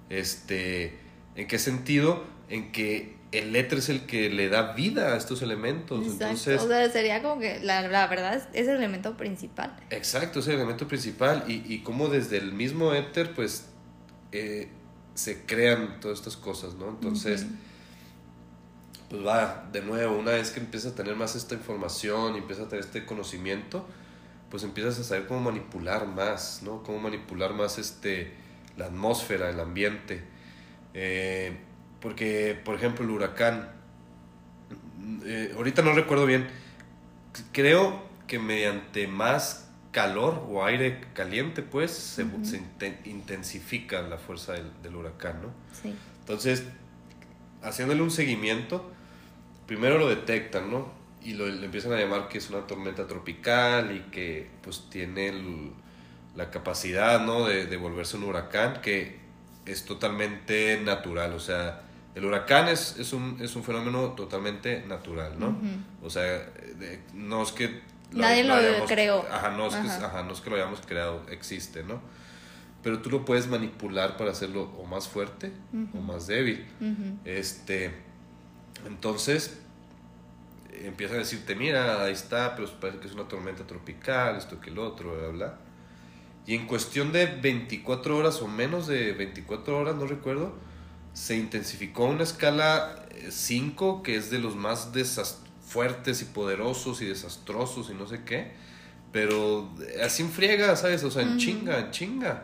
Este, 0.10 0.98
¿En 1.36 1.48
qué 1.48 1.60
sentido? 1.60 2.24
En 2.50 2.72
que 2.72 3.16
el 3.32 3.56
éter 3.56 3.78
es 3.78 3.90
el 3.90 4.06
que 4.06 4.30
le 4.30 4.50
da 4.50 4.74
vida 4.74 5.14
a 5.14 5.18
estos 5.18 5.42
elementos. 5.42 6.02
Exacto. 6.02 6.24
Entonces, 6.26 6.62
o 6.62 6.68
sea, 6.68 6.90
sería 6.92 7.22
como 7.22 7.40
que 7.40 7.60
la, 7.62 7.88
la 7.88 8.08
verdad 8.08 8.36
es, 8.54 8.68
el 8.68 8.76
elemento 8.76 9.16
principal. 9.16 9.78
Exacto, 9.90 10.40
es 10.40 10.48
el 10.48 10.56
elemento 10.56 10.88
principal. 10.88 11.46
Y, 11.48 11.64
y 11.74 11.80
como 11.80 12.10
desde 12.10 12.38
el 12.38 12.52
mismo 12.54 12.94
éter, 12.94 13.34
pues, 13.34 13.68
eh, 14.34 14.70
se 15.14 15.46
crean 15.46 16.00
todas 16.00 16.20
estas 16.20 16.36
cosas, 16.38 16.76
¿no? 16.76 16.90
Entonces, 16.90 17.44
uh 17.44 17.46
-huh. 17.46 19.10
pues 19.10 19.26
va, 19.26 19.70
de 19.72 19.82
nuevo, 19.82 20.18
una 20.18 20.32
vez 20.32 20.52
que 20.52 20.60
empiezas 20.60 20.94
a 20.94 20.96
tener 20.96 21.16
más 21.16 21.36
esta 21.36 21.56
información 21.56 22.36
y 22.36 22.40
empiezas 22.40 22.66
a 22.66 22.70
tener 22.70 22.86
este 22.86 23.06
conocimiento, 23.06 23.86
pues 24.52 24.64
empiezas 24.64 25.00
a 25.00 25.04
saber 25.04 25.28
cómo 25.28 25.40
manipular 25.40 26.06
más, 26.06 26.62
¿no? 26.62 26.84
Cómo 26.84 27.00
manipular 27.00 27.54
más 27.54 27.80
este, 27.80 28.34
la 28.78 28.86
atmósfera, 28.88 29.50
el 29.50 29.60
ambiente. 29.60 30.22
Eh, 30.94 31.58
porque, 32.02 32.60
por 32.64 32.76
ejemplo, 32.76 33.06
el 33.06 33.12
huracán, 33.12 33.72
eh, 35.24 35.54
ahorita 35.56 35.82
no 35.82 35.94
recuerdo 35.94 36.26
bien, 36.26 36.48
creo 37.54 38.04
que 38.28 38.40
mediante 38.40 39.08
más 39.08 39.70
calor 39.92 40.46
o 40.50 40.66
aire 40.66 41.02
caliente, 41.14 41.62
pues 41.64 41.92
se, 41.92 42.24
uh 42.24 42.28
-huh. 42.28 42.44
se 42.44 43.00
intensifica 43.06 44.02
la 44.02 44.18
fuerza 44.18 44.54
del, 44.54 44.70
del, 44.84 44.96
huracán, 44.98 45.42
¿no? 45.42 45.50
Sí. 45.82 45.96
Entonces, 46.20 46.66
haciéndole 47.62 48.02
un 48.02 48.12
seguimiento, 48.12 48.92
primero 49.66 49.98
lo 49.98 50.10
detectan, 50.10 50.70
¿no? 50.70 51.01
Y 51.24 51.34
lo, 51.34 51.48
le 51.48 51.66
empiezan 51.66 51.94
a 51.94 51.98
llamar 51.98 52.28
que 52.28 52.40
es 52.40 52.50
una 52.50 52.66
tormenta 52.66 53.06
tropical 53.08 53.96
y 53.96 54.12
que 54.12 54.50
pues 54.64 54.90
tiene 54.90 55.28
el, 55.30 55.72
la 56.36 56.50
capacidad, 56.50 57.24
¿no? 57.24 57.46
De, 57.46 57.66
de 57.68 57.78
volverse 57.78 58.18
un 58.18 58.24
huracán 58.24 58.82
que 58.82 59.20
es 59.66 59.86
totalmente 59.86 60.82
natural, 60.84 61.34
o 61.34 61.40
sea, 61.40 61.84
el 62.16 62.26
huracán 62.26 62.68
es, 62.68 62.98
es, 62.98 63.14
un, 63.14 63.38
es 63.40 63.56
un 63.56 63.64
fenómeno 63.64 64.14
totalmente 64.14 64.84
natural, 64.88 65.40
¿no? 65.40 65.50
Uh 65.50 65.52
-huh. 65.52 66.06
O 66.08 66.10
sea, 66.10 66.24
de, 66.24 67.00
no 67.14 67.44
es 67.44 67.52
que... 67.52 67.82
Lo, 68.12 68.20
Nadie 68.22 68.44
lo, 68.44 68.56
lo 68.56 68.68
hayamos, 68.68 68.90
creó. 68.90 69.26
Ajá 69.32 69.52
no, 69.52 69.68
es 69.68 69.76
ajá. 69.76 70.00
Que, 70.00 70.06
ajá, 70.06 70.24
no 70.24 70.34
es 70.34 70.42
que 70.42 70.50
lo 70.50 70.56
hayamos 70.58 70.82
creado, 70.82 71.22
existe, 71.30 71.84
¿no? 71.84 72.02
Pero 72.84 73.00
tú 73.02 73.10
lo 73.12 73.24
puedes 73.24 73.48
manipular 73.48 74.18
para 74.18 74.32
hacerlo 74.32 74.64
o 74.78 74.86
más 74.86 75.08
fuerte 75.08 75.54
uh 75.72 75.78
-huh. 75.78 76.00
o 76.00 76.02
más 76.02 76.28
débil. 76.28 76.68
Uh 76.82 76.86
-huh. 76.86 77.18
Este, 77.24 77.92
entonces, 78.86 79.62
empiezan 80.86 81.18
a 81.18 81.20
decirte, 81.20 81.56
mira, 81.56 82.04
ahí 82.04 82.14
está, 82.14 82.56
pero 82.56 82.70
parece 82.80 83.00
que 83.00 83.08
es 83.08 83.14
una 83.14 83.28
tormenta 83.28 83.66
tropical, 83.66 84.38
esto 84.38 84.60
que 84.60 84.70
el 84.70 84.80
otro, 84.80 85.16
bla, 85.18 85.28
bla. 85.30 85.58
Y 86.46 86.56
en 86.56 86.68
cuestión 86.68 87.12
de 87.12 87.26
24 87.28 88.18
horas 88.18 88.42
o 88.42 88.48
menos 88.48 88.88
de 88.88 89.14
24 89.14 89.78
horas, 89.78 89.96
no 89.96 90.08
recuerdo, 90.08 90.54
se 91.14 91.38
intensificó 91.38 92.06
a 92.06 92.10
una 92.10 92.24
escala 92.24 93.06
5, 93.30 94.00
eh, 94.00 94.04
que 94.04 94.16
es 94.16 94.30
de 94.32 94.40
los 94.40 94.56
más 94.56 94.90
fuertes 95.66 96.22
y 96.22 96.26
poderosos 96.26 97.02
y 97.02 97.06
desastrosos 97.06 97.90
y 97.90 97.94
no 97.94 98.08
sé 98.08 98.24
qué, 98.24 98.52
pero 99.12 99.70
así 100.04 100.24
en 100.24 100.32
friega, 100.32 100.76
¿sabes? 100.76 101.04
O 101.04 101.12
sea, 101.12 101.22
en 101.22 101.30
uh 101.30 101.32
-huh. 101.34 101.38
chinga, 101.38 101.80
en 101.80 101.92
chinga. 101.92 102.44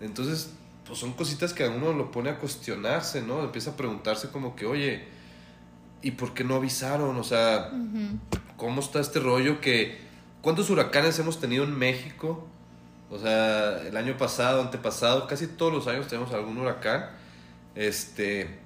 Entonces, 0.00 0.52
pues 0.86 0.98
son 0.98 1.12
cositas 1.12 1.54
que 1.54 1.64
a 1.64 1.70
uno 1.70 1.92
lo 1.92 2.10
pone 2.10 2.30
a 2.30 2.38
cuestionarse, 2.38 3.22
¿no? 3.22 3.42
Empieza 3.42 3.70
a 3.70 3.76
preguntarse 3.76 4.30
como 4.30 4.56
que, 4.56 4.66
oye, 4.66 5.04
¿y 6.02 6.12
por 6.12 6.34
qué 6.34 6.44
no 6.44 6.56
avisaron? 6.56 7.16
O 7.16 7.24
sea, 7.24 7.70
uh 7.72 7.76
-huh. 7.76 8.18
¿cómo 8.56 8.80
está 8.80 9.00
este 9.00 9.20
rollo 9.20 9.60
que... 9.60 10.00
¿Cuántos 10.40 10.70
huracanes 10.70 11.18
hemos 11.20 11.38
tenido 11.40 11.62
en 11.64 11.78
México? 11.78 12.48
O 13.10 13.18
sea, 13.18 13.80
el 13.86 13.96
año 13.96 14.16
pasado, 14.16 14.60
antepasado, 14.60 15.26
casi 15.26 15.46
todos 15.46 15.72
los 15.72 15.86
años 15.86 16.08
tenemos 16.08 16.32
algún 16.32 16.58
huracán 16.58 17.10
este, 17.74 18.58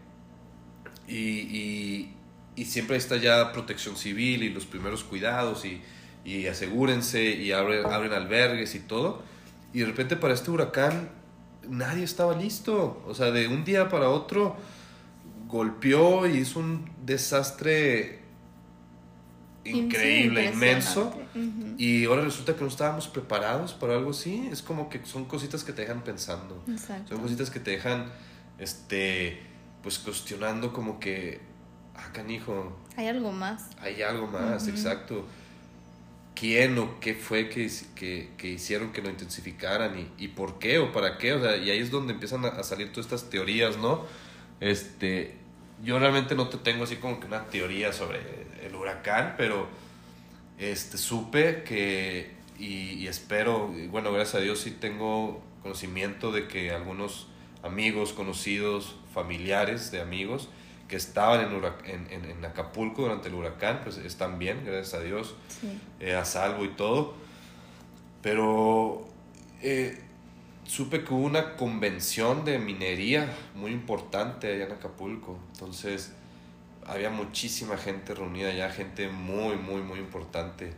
y, 1.06 1.14
y, 1.16 2.14
y, 2.56 2.64
siempre 2.64 2.96
está 2.96 3.16
ya 3.16 3.52
protección 3.52 3.96
civil 3.96 4.42
y 4.42 4.50
los 4.50 4.66
primeros 4.66 5.04
cuidados 5.04 5.64
y, 5.64 5.80
y 6.24 6.46
asegúrense 6.46 7.24
y 7.24 7.52
abren, 7.52 7.86
abren 7.86 8.12
albergues 8.12 8.74
y 8.74 8.80
todo. 8.80 9.22
Y 9.72 9.80
de 9.80 9.86
repente 9.86 10.16
para 10.16 10.34
este 10.34 10.50
huracán 10.50 11.10
nadie 11.68 12.04
estaba 12.04 12.34
listo. 12.34 13.02
O 13.06 13.14
sea, 13.14 13.30
de 13.30 13.48
un 13.48 13.64
día 13.64 13.88
para 13.88 14.08
otro 14.08 14.56
golpeó 15.46 16.26
y 16.26 16.38
hizo 16.38 16.60
un 16.60 16.90
desastre 17.04 18.20
increíble, 19.64 20.48
sí, 20.48 20.54
inmenso. 20.54 21.12
Uh 21.34 21.38
-huh. 21.38 21.74
Y 21.78 22.04
ahora 22.04 22.22
resulta 22.22 22.54
que 22.54 22.62
no 22.62 22.68
estábamos 22.68 23.08
preparados 23.08 23.74
para 23.74 23.94
algo 23.94 24.10
así. 24.10 24.48
Es 24.50 24.62
como 24.62 24.88
que 24.88 25.04
son 25.04 25.24
cositas 25.24 25.64
que 25.64 25.72
te 25.72 25.82
dejan 25.82 26.02
pensando. 26.02 26.62
Exacto. 26.68 27.14
Son 27.14 27.22
cositas 27.22 27.50
que 27.50 27.60
te 27.60 27.72
dejan 27.72 28.06
este, 28.58 29.40
pues 29.82 29.98
cuestionando 29.98 30.72
como 30.72 30.98
que, 31.00 31.40
ah, 31.94 32.10
canijo. 32.12 32.76
Hay 32.96 33.08
algo 33.08 33.32
más. 33.32 33.70
Hay 33.80 34.02
algo 34.02 34.26
más, 34.26 34.64
uh 34.64 34.66
-huh. 34.66 34.70
exacto. 34.70 35.26
¿Quién 36.34 36.78
o 36.78 37.00
qué 37.00 37.14
fue 37.14 37.48
que, 37.48 37.70
que, 37.94 38.30
que 38.36 38.48
hicieron 38.48 38.92
que 38.92 39.00
lo 39.00 39.08
intensificaran 39.08 39.98
y, 39.98 40.22
y, 40.22 40.28
por 40.28 40.58
qué 40.58 40.78
o 40.78 40.92
para 40.92 41.16
qué? 41.16 41.32
O 41.32 41.40
sea, 41.40 41.56
y 41.56 41.70
ahí 41.70 41.78
es 41.78 41.90
donde 41.90 42.12
empiezan 42.12 42.44
a, 42.44 42.48
a, 42.48 42.62
salir 42.62 42.92
todas 42.92 43.06
estas 43.06 43.30
teorías, 43.30 43.78
¿no? 43.78 44.04
Este, 44.60 45.34
yo 45.84 45.98
realmente 45.98 46.34
no 46.34 46.48
te 46.48 46.58
tengo 46.58 46.84
así 46.84 46.96
como 46.96 47.20
que 47.20 47.26
una 47.26 47.44
teoría 47.46 47.92
sobre 47.92 48.20
el 48.62 48.74
huracán, 48.74 49.34
pero 49.36 49.68
este, 50.58 50.98
supe 50.98 51.62
que, 51.62 52.32
y, 52.58 52.92
y 52.94 53.08
espero, 53.08 53.72
y 53.76 53.86
bueno, 53.86 54.12
gracias 54.12 54.36
a 54.36 54.40
Dios 54.40 54.60
sí 54.60 54.70
tengo 54.70 55.42
conocimiento 55.62 56.32
de 56.32 56.48
que 56.48 56.70
algunos 56.70 57.28
amigos, 57.62 58.12
conocidos, 58.12 58.96
familiares 59.12 59.90
de 59.90 60.00
amigos 60.00 60.48
que 60.88 60.96
estaban 60.96 61.40
en, 61.84 62.12
en, 62.12 62.24
en, 62.24 62.44
Acapulco 62.44 63.02
durante 63.02 63.28
el 63.28 63.34
huracán, 63.34 63.80
pues 63.82 63.96
están 63.96 64.38
bien, 64.38 64.62
gracias 64.64 64.94
a 64.94 65.00
Dios, 65.00 65.34
sí. 65.48 65.80
eh, 66.00 66.14
a 66.14 66.24
salvo 66.24 66.64
y 66.64 66.68
todo. 66.68 67.14
Pero 68.22 69.08
eh, 69.62 70.00
supe 70.66 71.04
que 71.04 71.14
hubo 71.14 71.24
una 71.24 71.56
convención 71.56 72.44
de 72.44 72.58
minería 72.58 73.32
muy 73.54 73.72
importante 73.72 74.52
allá 74.52 74.66
en 74.66 74.72
Acapulco. 74.72 75.38
Entonces 75.52 76.12
había 76.84 77.10
muchísima 77.10 77.76
gente 77.76 78.14
reunida 78.14 78.50
allá, 78.50 78.70
gente 78.70 79.08
muy, 79.08 79.56
muy, 79.56 79.82
muy 79.82 79.98
importante. 79.98 80.72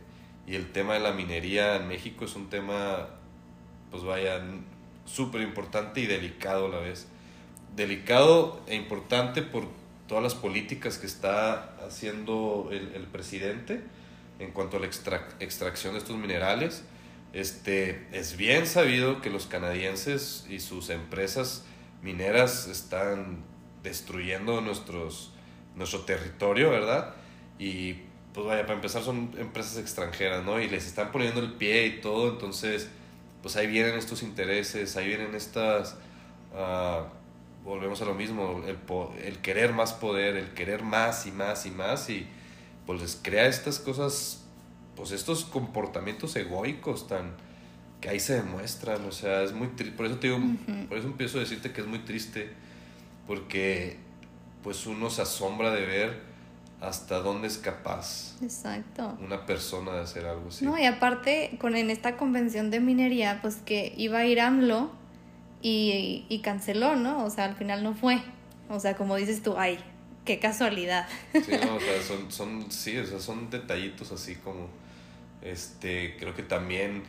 Y 0.47 0.55
el 0.55 0.71
tema 0.71 0.93
de 0.95 0.99
la 0.99 1.11
minería 1.11 1.75
en 1.75 1.87
México 1.87 2.25
es 2.25 2.35
un 2.35 2.49
tema, 2.49 3.07
pues 3.91 4.03
vaya, 4.03 4.41
súper 5.05 5.41
importante 5.41 6.01
y 6.01 6.07
delicado 6.07 6.67
a 6.67 6.69
la 6.69 6.79
vez. 6.79 7.07
Delicado 7.75 8.61
e 8.67 8.75
importante 8.75 9.41
por 9.41 9.67
todas 10.07 10.23
las 10.23 10.33
políticas 10.33 10.97
que 10.97 11.05
está 11.05 11.75
haciendo 11.85 12.69
el, 12.71 12.93
el 12.95 13.03
presidente 13.03 13.81
en 14.39 14.51
cuanto 14.51 14.77
a 14.77 14.79
la 14.79 14.87
extracción 14.87 15.93
de 15.93 15.99
estos 15.99 16.17
minerales. 16.17 16.83
Este, 17.33 18.07
es 18.11 18.37
bien 18.37 18.65
sabido 18.65 19.21
que 19.21 19.29
los 19.29 19.45
canadienses 19.45 20.45
y 20.49 20.59
sus 20.59 20.89
empresas 20.89 21.63
mineras 22.01 22.67
están 22.67 23.43
destruyendo 23.83 24.61
nuestros, 24.61 25.33
nuestro 25.75 26.01
territorio, 26.01 26.69
¿verdad? 26.69 27.13
Y 27.59 27.97
pues 28.33 28.45
vaya, 28.45 28.63
para 28.63 28.75
empezar 28.75 29.03
son 29.03 29.31
empresas 29.37 29.77
extranjeras, 29.77 30.43
¿no? 30.43 30.59
Y 30.59 30.69
les 30.69 30.87
están 30.87 31.11
poniendo 31.11 31.39
el 31.39 31.53
pie 31.53 31.85
y 31.87 32.01
todo, 32.01 32.29
entonces 32.29 32.89
pues 33.41 33.55
ahí 33.55 33.67
vienen 33.67 33.95
estos 33.95 34.23
intereses, 34.23 34.97
ahí 34.97 35.07
vienen 35.07 35.35
estas... 35.35 35.97
Uh, 36.53 37.03
volvemos 37.63 38.01
a 38.01 38.05
lo 38.05 38.15
mismo, 38.15 38.63
el, 38.65 38.77
el, 39.23 39.37
querer 39.39 39.73
más 39.73 39.93
poder, 39.93 40.35
el 40.35 40.53
querer 40.53 40.81
más 40.83 41.25
y 41.25 41.31
más 41.31 41.65
y 41.65 41.71
más 41.71 42.09
y 42.09 42.27
pues 42.85 43.01
les 43.01 43.19
crea 43.21 43.47
estas 43.47 43.79
cosas, 43.79 44.38
pues 44.99 45.11
estos 45.11 45.45
comportamientos 45.45 46.35
egoicos 46.35 47.07
tan 47.07 47.31
que 48.01 48.09
ahí 48.09 48.19
se 48.19 48.35
demuestran, 48.35 49.05
o 49.05 49.13
sea, 49.13 49.43
es 49.43 49.53
muy 49.53 49.69
triste, 49.69 49.95
por 49.95 50.05
eso 50.05 50.17
te 50.17 50.27
digo, 50.27 50.39
por 50.89 50.97
eso 50.97 51.07
empiezo 51.07 51.37
a 51.37 51.41
decirte 51.41 51.71
que 51.71 51.79
es 51.79 51.87
muy 51.87 51.99
triste, 51.99 52.49
porque 53.25 53.97
pues 54.61 54.85
uno 54.85 55.09
se 55.09 55.21
asombra 55.21 55.71
de 55.71 55.85
ver 55.85 56.19
hasta 56.81 57.19
dónde 57.19 57.47
es 57.47 57.57
capaz 57.57 58.35
Exacto. 58.41 59.17
una 59.23 59.45
persona 59.45 59.93
de 59.93 60.01
hacer 60.01 60.25
algo 60.25 60.49
así. 60.49 60.65
No, 60.65 60.77
y 60.77 60.85
aparte, 60.85 61.57
con 61.61 61.77
en 61.77 61.89
esta 61.89 62.17
convención 62.17 62.69
de 62.69 62.81
minería, 62.81 63.39
pues 63.41 63.55
que 63.55 63.93
iba 63.95 64.19
a 64.19 64.25
ir 64.25 64.41
AMLO 64.41 64.91
y, 65.61 66.25
y 66.27 66.39
canceló, 66.39 66.97
¿no? 66.97 67.23
O 67.23 67.29
sea, 67.29 67.45
al 67.45 67.55
final 67.55 67.83
no 67.83 67.93
fue. 67.93 68.21
O 68.69 68.81
sea, 68.81 68.97
como 68.97 69.15
dices 69.15 69.41
tú, 69.41 69.55
ay, 69.57 69.79
qué 70.25 70.39
casualidad. 70.39 71.07
Sí, 71.33 71.51
no, 71.65 71.75
o 71.75 71.79
sea, 71.79 72.01
son, 72.07 72.31
son, 72.31 72.71
sí, 72.71 72.97
o 72.97 73.05
sea, 73.05 73.19
son 73.19 73.49
detallitos 73.49 74.11
así 74.11 74.35
como, 74.35 74.67
este, 75.41 76.15
creo 76.19 76.35
que 76.35 76.43
también 76.43 77.03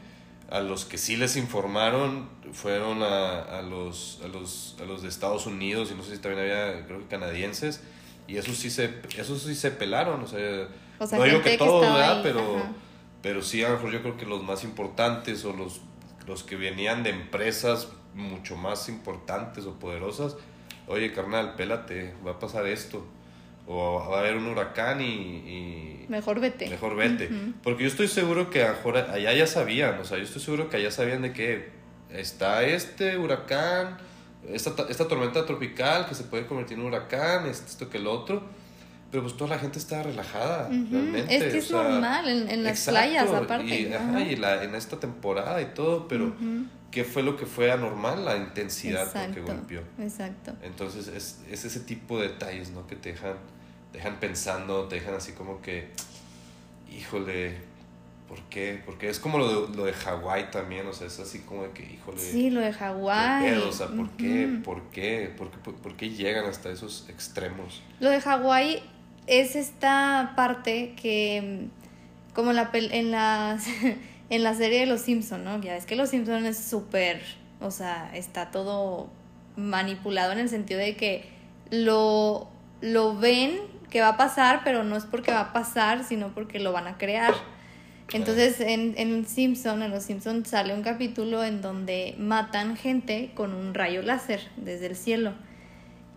a 0.50 0.60
los 0.60 0.84
que 0.84 0.98
sí 0.98 1.16
les 1.16 1.36
informaron 1.36 2.28
fueron 2.52 3.02
a, 3.02 3.40
a, 3.40 3.62
los, 3.62 4.20
a, 4.24 4.28
los, 4.28 4.76
a 4.80 4.84
los 4.84 5.02
de 5.02 5.08
Estados 5.08 5.46
Unidos 5.46 5.90
y 5.92 5.94
no 5.94 6.02
sé 6.02 6.16
si 6.16 6.22
también 6.22 6.42
había, 6.42 6.86
creo 6.86 6.98
que 6.98 7.06
canadienses, 7.06 7.82
y 8.26 8.36
esos 8.36 8.56
sí 8.56 8.70
se, 8.70 8.94
esos 9.16 9.42
sí 9.42 9.54
se 9.54 9.70
pelaron, 9.70 10.22
o 10.22 10.26
sea, 10.26 10.68
no 11.12 11.24
digo 11.24 11.42
que 11.42 11.56
todos, 11.56 11.82
¿verdad? 11.82 12.20
Pero, 12.22 12.62
pero 13.22 13.42
sí, 13.42 13.62
a 13.62 13.68
lo 13.68 13.76
mejor 13.76 13.92
yo 13.92 14.02
creo 14.02 14.16
que 14.16 14.26
los 14.26 14.42
más 14.42 14.64
importantes 14.64 15.44
o 15.44 15.52
los, 15.52 15.80
los 16.26 16.42
que 16.42 16.56
venían 16.56 17.02
de 17.02 17.10
empresas 17.10 17.88
mucho 18.14 18.56
más 18.56 18.88
importantes 18.88 19.66
o 19.66 19.78
poderosas, 19.78 20.36
oye 20.88 21.12
carnal, 21.12 21.54
pélate, 21.54 22.14
va 22.26 22.32
a 22.32 22.38
pasar 22.38 22.66
esto. 22.66 23.06
O 23.72 24.04
va 24.10 24.16
a 24.16 24.20
haber 24.20 24.36
un 24.36 24.46
huracán 24.46 25.00
y... 25.00 26.04
mejor 26.08 26.40
vete. 26.40 26.68
Mejor 26.68 26.96
vete. 26.96 27.30
Porque 27.62 27.84
yo 27.84 27.88
estoy 27.88 28.08
seguro 28.08 28.50
que 28.50 28.64
allá 28.64 29.32
ya 29.32 29.46
sabían, 29.46 30.00
o 30.00 30.04
sea, 30.04 30.18
yo 30.18 30.24
estoy 30.24 30.42
seguro 30.42 30.68
que 30.68 30.78
allá 30.78 30.90
sabían 30.90 31.22
de 31.22 31.32
que 31.32 31.68
está 32.10 32.64
este 32.64 33.16
huracán, 33.16 33.98
esta, 34.52 34.74
esta 34.88 35.06
tormenta 35.06 35.46
tropical 35.46 36.06
que 36.08 36.16
se 36.16 36.24
puede 36.24 36.46
convertir 36.46 36.78
en 36.78 36.80
un 36.80 36.88
huracán, 36.88 37.46
esto 37.46 37.88
que 37.88 37.98
el 37.98 38.08
otro. 38.08 38.42
Pero 39.10 39.24
pues 39.24 39.36
toda 39.36 39.50
la 39.50 39.58
gente 39.58 39.78
está 39.78 40.02
relajada, 40.02 40.68
realmente. 40.68 41.36
Es 41.36 41.52
que 41.52 41.58
es 41.58 41.70
normal, 41.70 42.28
en, 42.28 42.62
las 42.62 42.88
playas 42.88 43.28
aparte. 43.30 43.66
Y, 43.66 43.92
ajá, 43.92 44.20
y 44.22 44.36
la, 44.36 44.62
en 44.62 44.74
esta 44.76 45.00
temporada 45.00 45.60
y 45.60 45.66
todo, 45.74 46.06
pero 46.06 46.32
¿qué 46.90 47.04
fue 47.04 47.22
lo 47.22 47.36
que 47.36 47.46
fue 47.46 47.72
anormal? 47.72 48.24
La 48.24 48.36
intensidad 48.36 49.12
con 49.12 49.32
que 49.32 49.40
golpeó. 49.40 49.82
Exacto. 49.98 50.52
Entonces 50.62 51.08
es, 51.08 51.40
es, 51.50 51.64
ese 51.64 51.80
tipo 51.80 52.20
de 52.20 52.28
detalles, 52.28 52.70
¿no? 52.70 52.86
Que 52.86 52.94
te 52.94 53.12
dejan, 53.12 53.34
dejan 53.92 54.20
pensando, 54.20 54.84
te 54.84 54.96
dejan 54.96 55.14
así 55.14 55.32
como 55.32 55.60
que, 55.60 55.90
híjole, 56.90 57.56
¿por 58.28 58.40
qué? 58.44 58.80
Porque 58.86 59.08
es 59.08 59.18
como 59.18 59.38
lo 59.38 59.66
de, 59.66 59.76
lo 59.76 59.84
de 59.84 59.92
Hawái 59.92 60.50
también, 60.50 60.86
o 60.86 60.92
sea, 60.92 61.08
es 61.08 61.18
así 61.18 61.40
como 61.40 61.64
de 61.64 61.70
que, 61.70 61.82
híjole. 61.82 62.18
Sí, 62.18 62.50
lo 62.50 62.60
de 62.60 62.72
Hawái. 62.72 63.54
O 63.56 63.72
sea, 63.72 63.88
¿por, 63.88 64.10
qué? 64.10 64.60
¿Por 64.64 64.82
qué? 64.90 65.34
¿Por 65.36 65.50
qué? 65.50 65.58
¿Por 65.58 65.96
qué 65.96 66.10
llegan 66.10 66.44
hasta 66.44 66.70
esos 66.70 67.08
extremos? 67.08 67.82
Lo 67.98 68.08
de 68.10 68.20
Hawái 68.20 68.82
es 69.26 69.56
esta 69.56 70.34
parte 70.36 70.94
que, 71.00 71.68
como 72.34 72.52
la 72.52 72.70
en, 72.72 73.10
la, 73.10 73.58
en 74.30 74.42
la 74.42 74.54
serie 74.54 74.80
de 74.80 74.86
Los 74.86 75.00
Simpson, 75.00 75.44
¿no? 75.44 75.60
Ya 75.60 75.76
es 75.76 75.86
que 75.86 75.96
Los 75.96 76.10
Simpson 76.10 76.46
es 76.46 76.58
súper, 76.58 77.22
o 77.60 77.70
sea, 77.70 78.10
está 78.14 78.50
todo 78.50 79.10
manipulado 79.56 80.32
en 80.32 80.38
el 80.38 80.48
sentido 80.48 80.78
de 80.78 80.96
que 80.96 81.24
lo, 81.70 82.48
lo 82.80 83.16
ven 83.16 83.58
que 83.90 84.00
va 84.00 84.08
a 84.08 84.16
pasar, 84.16 84.62
pero 84.64 84.84
no 84.84 84.96
es 84.96 85.04
porque 85.04 85.32
va 85.32 85.40
a 85.40 85.52
pasar, 85.52 86.04
sino 86.04 86.28
porque 86.28 86.60
lo 86.60 86.72
van 86.72 86.86
a 86.86 86.96
crear. 86.96 87.34
Entonces, 88.12 88.60
en, 88.60 88.94
en 88.96 89.26
Simpson, 89.26 89.82
en 89.82 89.90
Los 89.90 90.04
Simpson 90.04 90.44
sale 90.44 90.74
un 90.74 90.82
capítulo 90.82 91.44
en 91.44 91.60
donde 91.62 92.14
matan 92.18 92.76
gente 92.76 93.30
con 93.34 93.54
un 93.54 93.74
rayo 93.74 94.02
láser 94.02 94.40
desde 94.56 94.86
el 94.86 94.96
cielo. 94.96 95.32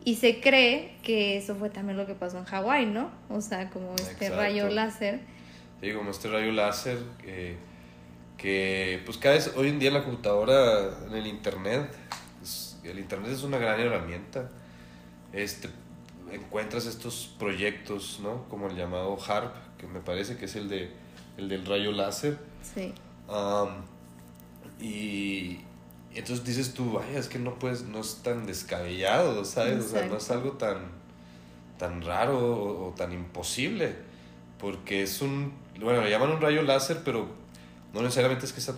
Y 0.05 0.15
se 0.15 0.41
cree 0.41 0.95
que 1.01 1.37
eso 1.37 1.55
fue 1.55 1.69
también 1.69 1.97
lo 1.97 2.05
que 2.05 2.13
pasó 2.13 2.37
en 2.37 2.45
Hawái, 2.45 2.87
¿no? 2.87 3.09
O 3.29 3.41
sea, 3.41 3.69
como 3.69 3.95
este 3.95 4.29
rayo 4.29 4.69
láser. 4.69 5.21
Sí, 5.81 5.93
como 5.93 6.11
este 6.11 6.29
rayo 6.29 6.51
láser 6.51 6.97
que, 8.37 9.01
pues 9.05 9.17
cada 9.17 9.35
vez 9.35 9.53
hoy 9.55 9.69
en 9.69 9.79
día 9.79 9.91
la 9.91 10.03
computadora, 10.03 10.89
en 11.07 11.15
el 11.15 11.27
internet, 11.27 11.89
el 12.83 12.99
internet 12.99 13.31
es 13.31 13.43
una 13.43 13.57
gran 13.57 13.79
herramienta. 13.79 14.49
Este, 15.31 15.69
encuentras 16.35 16.85
estos 16.85 17.33
proyectos, 17.39 18.19
¿no? 18.21 18.47
Como 18.49 18.67
el 18.67 18.75
llamado 18.75 19.17
HARP, 19.19 19.53
que 19.77 19.87
me 19.87 19.99
parece 19.99 20.37
que 20.37 20.45
es 20.45 20.55
el, 20.55 20.69
de, 20.69 20.91
el 21.37 21.49
del 21.49 21.65
rayo 21.65 21.91
láser. 21.91 22.37
Sí. 22.61 22.93
y, 24.79 25.59
entonces 26.13 26.45
dices 26.45 26.73
tú, 26.73 26.93
vaya, 26.93 27.17
es 27.17 27.27
que 27.27 27.39
no 27.39 27.57
puedes, 27.57 27.83
no 27.83 27.99
es 28.01 28.21
tan 28.23 28.45
descabellado, 28.45 29.43
¿sabes? 29.45 29.85
O 29.85 29.87
sea, 29.89 30.05
no 30.07 30.17
es 30.17 30.29
algo 30.29 30.51
tan, 30.53 30.77
tan 31.77 32.01
raro 32.01 32.87
o, 32.87 32.93
tan 32.95 33.11
imposible. 33.13 33.95
Porque 34.59 35.03
es 35.03 35.21
un, 35.21 35.53
bueno, 35.79 36.01
le 36.01 36.09
llaman 36.09 36.31
un 36.31 36.41
rayo 36.41 36.61
láser, 36.61 37.01
pero 37.03 37.27
no 37.93 38.01
necesariamente 38.01 38.45
es 38.45 38.53
que 38.53 38.61
sea 38.61 38.75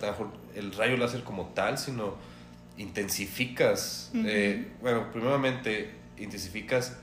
el 0.54 0.72
rayo 0.72 0.96
láser 0.96 1.22
como 1.22 1.46
tal, 1.48 1.78
sino 1.78 2.14
intensificas, 2.78 4.10
eh, 4.14 4.72
bueno, 4.80 5.10
primeramente 5.12 5.94
intensificas 6.18 6.96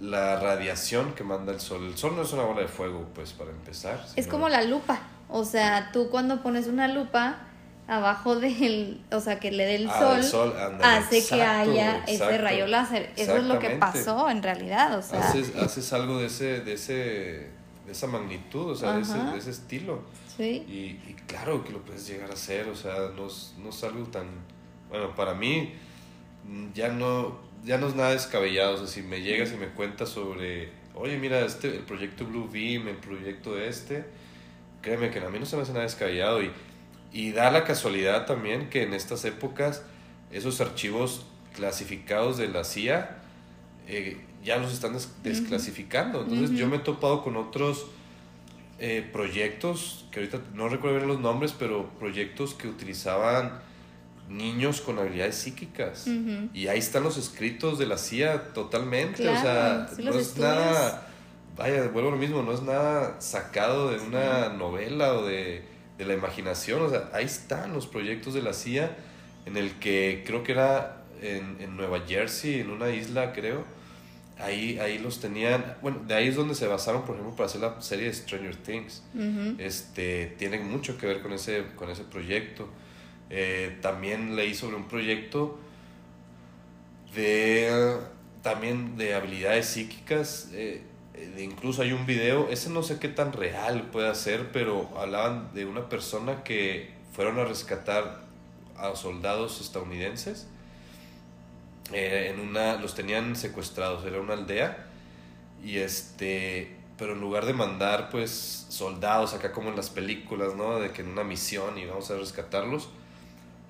la 0.00 0.40
radiación 0.40 1.12
que 1.12 1.24
manda 1.24 1.52
el 1.52 1.60
sol. 1.60 1.84
El 1.84 1.96
sol 1.96 2.16
no 2.16 2.22
es 2.22 2.32
una 2.32 2.44
bola 2.44 2.62
de 2.62 2.68
fuego, 2.68 3.06
pues, 3.14 3.32
para 3.32 3.50
empezar. 3.50 4.04
Es 4.16 4.26
como 4.26 4.48
la 4.48 4.62
lupa. 4.62 5.00
O 5.28 5.44
sea, 5.44 5.90
tú 5.92 6.08
cuando 6.10 6.42
pones 6.42 6.66
una 6.66 6.88
lupa, 6.88 7.38
abajo 7.86 8.36
del, 8.36 9.00
o 9.12 9.20
sea, 9.20 9.38
que 9.38 9.50
le 9.50 9.66
dé 9.66 9.74
el 9.76 9.90
ah, 9.90 10.22
sol, 10.22 10.54
hace 10.82 11.26
que 11.26 11.42
haya 11.42 12.04
ese 12.06 12.38
rayo 12.38 12.66
láser. 12.66 13.12
Eso 13.16 13.36
es 13.36 13.44
lo 13.44 13.58
que 13.58 13.70
pasó 13.70 14.30
en 14.30 14.42
realidad, 14.42 14.96
o 14.98 15.02
sea. 15.02 15.20
Haces, 15.20 15.92
algo 15.92 16.18
de 16.18 16.26
ese, 16.26 16.60
de 16.60 16.74
ese, 16.74 16.92
de 17.86 17.92
esa 17.92 18.06
magnitud, 18.06 18.70
o 18.70 18.74
sea, 18.74 18.92
de 18.92 19.02
ese, 19.02 19.18
de 19.18 19.38
ese, 19.38 19.50
estilo. 19.50 20.02
Sí. 20.36 20.64
Y, 20.66 21.10
y, 21.10 21.16
claro 21.26 21.62
que 21.62 21.72
lo 21.72 21.80
puedes 21.80 22.06
llegar 22.06 22.30
a 22.30 22.34
hacer, 22.34 22.68
o 22.68 22.74
sea, 22.74 22.94
no 23.14 23.26
es, 23.26 23.54
no 23.58 23.70
es 23.70 23.84
algo 23.84 24.04
tan, 24.04 24.26
bueno, 24.88 25.14
para 25.14 25.34
mí 25.34 25.74
ya 26.74 26.88
no, 26.88 27.38
ya 27.64 27.78
no 27.78 27.88
es 27.88 27.94
nada 27.94 28.10
descabellado, 28.10 28.74
o 28.74 28.78
sea, 28.78 28.86
si 28.86 29.02
me 29.02 29.20
llegas 29.20 29.52
y 29.52 29.56
me 29.56 29.68
cuentas 29.68 30.08
sobre, 30.08 30.70
oye, 30.94 31.18
mira, 31.18 31.40
este, 31.40 31.68
el 31.68 31.84
proyecto 31.84 32.24
Blue 32.26 32.48
Beam, 32.50 32.88
el 32.88 32.96
proyecto 32.96 33.58
este, 33.58 34.04
créeme 34.82 35.10
que 35.10 35.18
a 35.18 35.28
mí 35.28 35.38
no 35.38 35.46
se 35.46 35.56
me 35.56 35.62
hace 35.62 35.72
nada 35.72 35.84
descabellado 35.84 36.42
y 36.42 36.50
y 37.12 37.32
da 37.32 37.50
la 37.50 37.64
casualidad 37.64 38.26
también 38.26 38.70
que 38.70 38.82
en 38.82 38.94
estas 38.94 39.24
épocas 39.24 39.82
esos 40.30 40.60
archivos 40.60 41.26
clasificados 41.54 42.38
de 42.38 42.48
la 42.48 42.64
CIA 42.64 43.18
eh, 43.88 44.20
ya 44.44 44.58
los 44.58 44.72
están 44.72 44.96
desclasificando. 45.22 46.22
Entonces 46.22 46.56
yo 46.56 46.68
me 46.68 46.76
he 46.76 46.80
topado 46.80 47.22
con 47.22 47.36
otros 47.36 47.86
eh, 48.78 49.06
proyectos, 49.12 50.06
que 50.10 50.20
ahorita 50.20 50.40
no 50.54 50.68
recuerdo 50.68 50.96
bien 50.98 51.08
los 51.08 51.20
nombres, 51.20 51.52
pero 51.58 51.90
proyectos 51.98 52.54
que 52.54 52.68
utilizaban 52.68 53.60
niños 54.30 54.80
con 54.80 54.98
habilidades 54.98 55.36
psíquicas. 55.36 56.06
Y 56.54 56.68
ahí 56.68 56.78
están 56.78 57.02
los 57.02 57.18
escritos 57.18 57.78
de 57.78 57.86
la 57.86 57.98
CIA 57.98 58.52
totalmente. 58.54 59.28
o 59.28 59.40
sea, 59.40 59.88
no 59.98 60.14
es 60.14 60.36
nada, 60.38 61.06
vaya, 61.56 61.88
vuelvo 61.88 62.08
a 62.08 62.12
lo 62.12 62.18
mismo, 62.18 62.42
no 62.42 62.52
es 62.52 62.62
nada 62.62 63.20
sacado 63.20 63.90
de 63.90 63.98
una 63.98 64.48
novela 64.50 65.14
o 65.14 65.26
de 65.26 65.68
de 66.00 66.06
la 66.06 66.14
imaginación. 66.14 66.82
O 66.82 66.88
sea, 66.88 67.10
ahí 67.12 67.26
están 67.26 67.74
los 67.74 67.86
proyectos 67.86 68.32
de 68.34 68.42
la 68.42 68.54
CIA, 68.54 68.96
en 69.44 69.56
el 69.56 69.78
que 69.78 70.24
creo 70.26 70.42
que 70.42 70.52
era 70.52 71.04
en, 71.20 71.58
en 71.60 71.76
Nueva 71.76 72.00
Jersey, 72.08 72.60
en 72.60 72.70
una 72.70 72.90
isla, 72.90 73.32
creo. 73.32 73.64
Ahí, 74.38 74.78
ahí 74.78 74.98
los 74.98 75.20
tenían, 75.20 75.76
bueno, 75.82 76.00
de 76.08 76.14
ahí 76.14 76.28
es 76.28 76.36
donde 76.36 76.54
se 76.54 76.66
basaron, 76.66 77.02
por 77.02 77.16
ejemplo, 77.16 77.36
para 77.36 77.46
hacer 77.46 77.60
la 77.60 77.80
serie 77.82 78.06
de 78.06 78.14
Stranger 78.14 78.56
Things. 78.56 79.02
este, 79.58 80.34
tienen 80.38 80.66
mucho 80.70 80.96
que 80.96 81.06
ver 81.06 81.20
con 81.20 81.34
ese, 81.34 81.66
con 81.76 81.90
ese 81.90 82.04
proyecto. 82.04 82.66
Eh, 83.30 83.78
también 83.80 84.34
leí 84.36 84.54
sobre 84.54 84.76
un 84.76 84.88
proyecto 84.88 85.58
de, 87.14 87.96
también 88.42 88.96
de 88.96 89.14
habilidades 89.14 89.66
psíquicas. 89.66 90.50
Eh, 90.52 90.82
incluso 91.38 91.82
hay 91.82 91.92
un 91.92 92.06
video, 92.06 92.48
ese 92.50 92.70
no 92.70 92.82
sé 92.82 92.98
qué 92.98 93.08
tan 93.08 93.32
real 93.32 93.90
puede 93.90 94.14
ser, 94.14 94.50
pero 94.52 94.90
hablaban 94.98 95.54
de 95.54 95.64
una 95.64 95.88
persona 95.88 96.42
que 96.42 96.90
fueron 97.12 97.38
a 97.38 97.44
rescatar 97.44 98.22
a 98.76 98.94
soldados 98.96 99.60
estadounidenses. 99.60 100.48
Eh, 101.92 102.32
en 102.32 102.40
una, 102.40 102.76
los 102.76 102.94
tenían 102.94 103.36
secuestrados, 103.36 104.04
era 104.04 104.20
una 104.20 104.34
aldea. 104.34 104.86
Y 105.62 105.78
este, 105.78 106.76
pero 106.96 107.12
en 107.12 107.20
lugar 107.20 107.46
de 107.46 107.52
mandar 107.52 108.08
pues 108.10 108.66
soldados 108.68 109.34
acá 109.34 109.52
como 109.52 109.70
en 109.70 109.76
las 109.76 109.90
películas, 109.90 110.54
¿no? 110.54 110.78
De 110.80 110.90
que 110.90 111.02
en 111.02 111.08
una 111.08 111.24
misión 111.24 111.78
y 111.78 111.84
vamos 111.84 112.10
a 112.10 112.16
rescatarlos, 112.16 112.88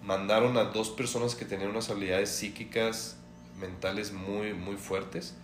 mandaron 0.03 0.57
a 0.57 0.65
dos 0.65 0.91
personas 0.91 1.35
que 1.35 1.45
tenían 1.45 1.71
unas 1.71 1.91
habilidades 1.91 2.31
psíquicas 2.31 3.17
mentales 3.59 4.13
muy, 4.13 4.55
muy 4.55 4.77
fuertes 4.77 5.37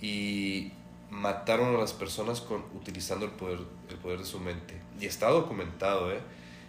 y 0.00 0.72
mataron 1.10 1.74
a 1.76 1.78
las 1.78 1.92
personas 1.92 2.40
con, 2.40 2.64
utilizando 2.74 3.24
el 3.24 3.32
poder, 3.32 3.60
el 3.88 3.96
poder 3.96 4.18
de 4.18 4.24
su 4.24 4.40
mente. 4.40 4.74
Y 5.00 5.06
está 5.06 5.28
documentado, 5.28 6.12
¿eh? 6.12 6.20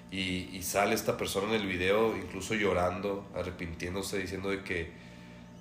Y, 0.10 0.50
y, 0.56 0.62
sale 0.62 0.96
esta 0.96 1.18
persona 1.18 1.50
en 1.50 1.62
el 1.62 1.68
video 1.68 2.16
incluso 2.16 2.54
llorando, 2.54 3.28
arrepintiéndose, 3.36 4.18
diciendo 4.18 4.50
de 4.50 4.64
que 4.64 4.90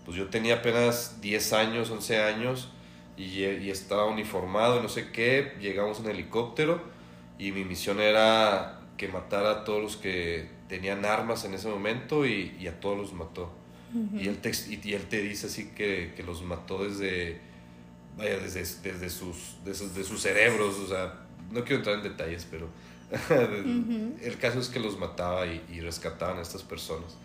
pues 0.04 0.16
yo 0.16 0.28
tenía 0.28 0.56
apenas 0.56 1.20
10 1.20 1.52
años, 1.52 1.90
11 1.90 2.22
años 2.22 2.70
y, 3.16 3.42
y 3.42 3.70
estaba 3.70 4.04
uniformado 4.04 4.78
y 4.78 4.82
no 4.82 4.88
sé 4.88 5.10
qué, 5.10 5.54
llegamos 5.60 5.98
en 5.98 6.06
helicóptero 6.06 6.80
y 7.40 7.50
mi 7.50 7.64
misión 7.64 7.98
era 7.98 8.82
que 8.96 9.08
matara 9.08 9.50
a 9.50 9.64
todos 9.64 9.82
los 9.82 9.96
que 9.96 10.48
tenían 10.68 11.04
armas 11.04 11.44
en 11.44 11.54
ese 11.54 11.68
momento 11.68 12.26
y, 12.26 12.56
y 12.58 12.66
a 12.66 12.80
todos 12.80 12.98
los 12.98 13.12
mató. 13.12 13.50
y, 14.14 14.28
él 14.28 14.38
te, 14.38 14.50
y, 14.50 14.94
él 14.94 15.06
te 15.08 15.22
dice 15.22 15.46
así 15.46 15.70
que, 15.74 16.12
que 16.16 16.22
los 16.22 16.42
mató 16.42 16.84
desde, 16.84 17.40
vaya, 18.16 18.38
desde, 18.38 18.60
desde, 18.60 19.10
sus, 19.10 19.56
desde, 19.64 20.04
sus 20.04 20.20
cerebros, 20.20 20.78
o 20.78 20.88
sea, 20.88 21.26
no 21.50 21.64
quiero 21.64 21.76
entrar 21.76 21.96
en 21.96 22.02
detalles, 22.02 22.46
pero 22.50 22.68
el 24.20 24.38
caso 24.38 24.58
es 24.58 24.68
que 24.68 24.80
los 24.80 24.98
mataba 24.98 25.46
y, 25.46 25.62
y 25.72 25.80
rescataban 25.80 26.38
a 26.38 26.42
estas 26.42 26.62
personas. 26.62 27.16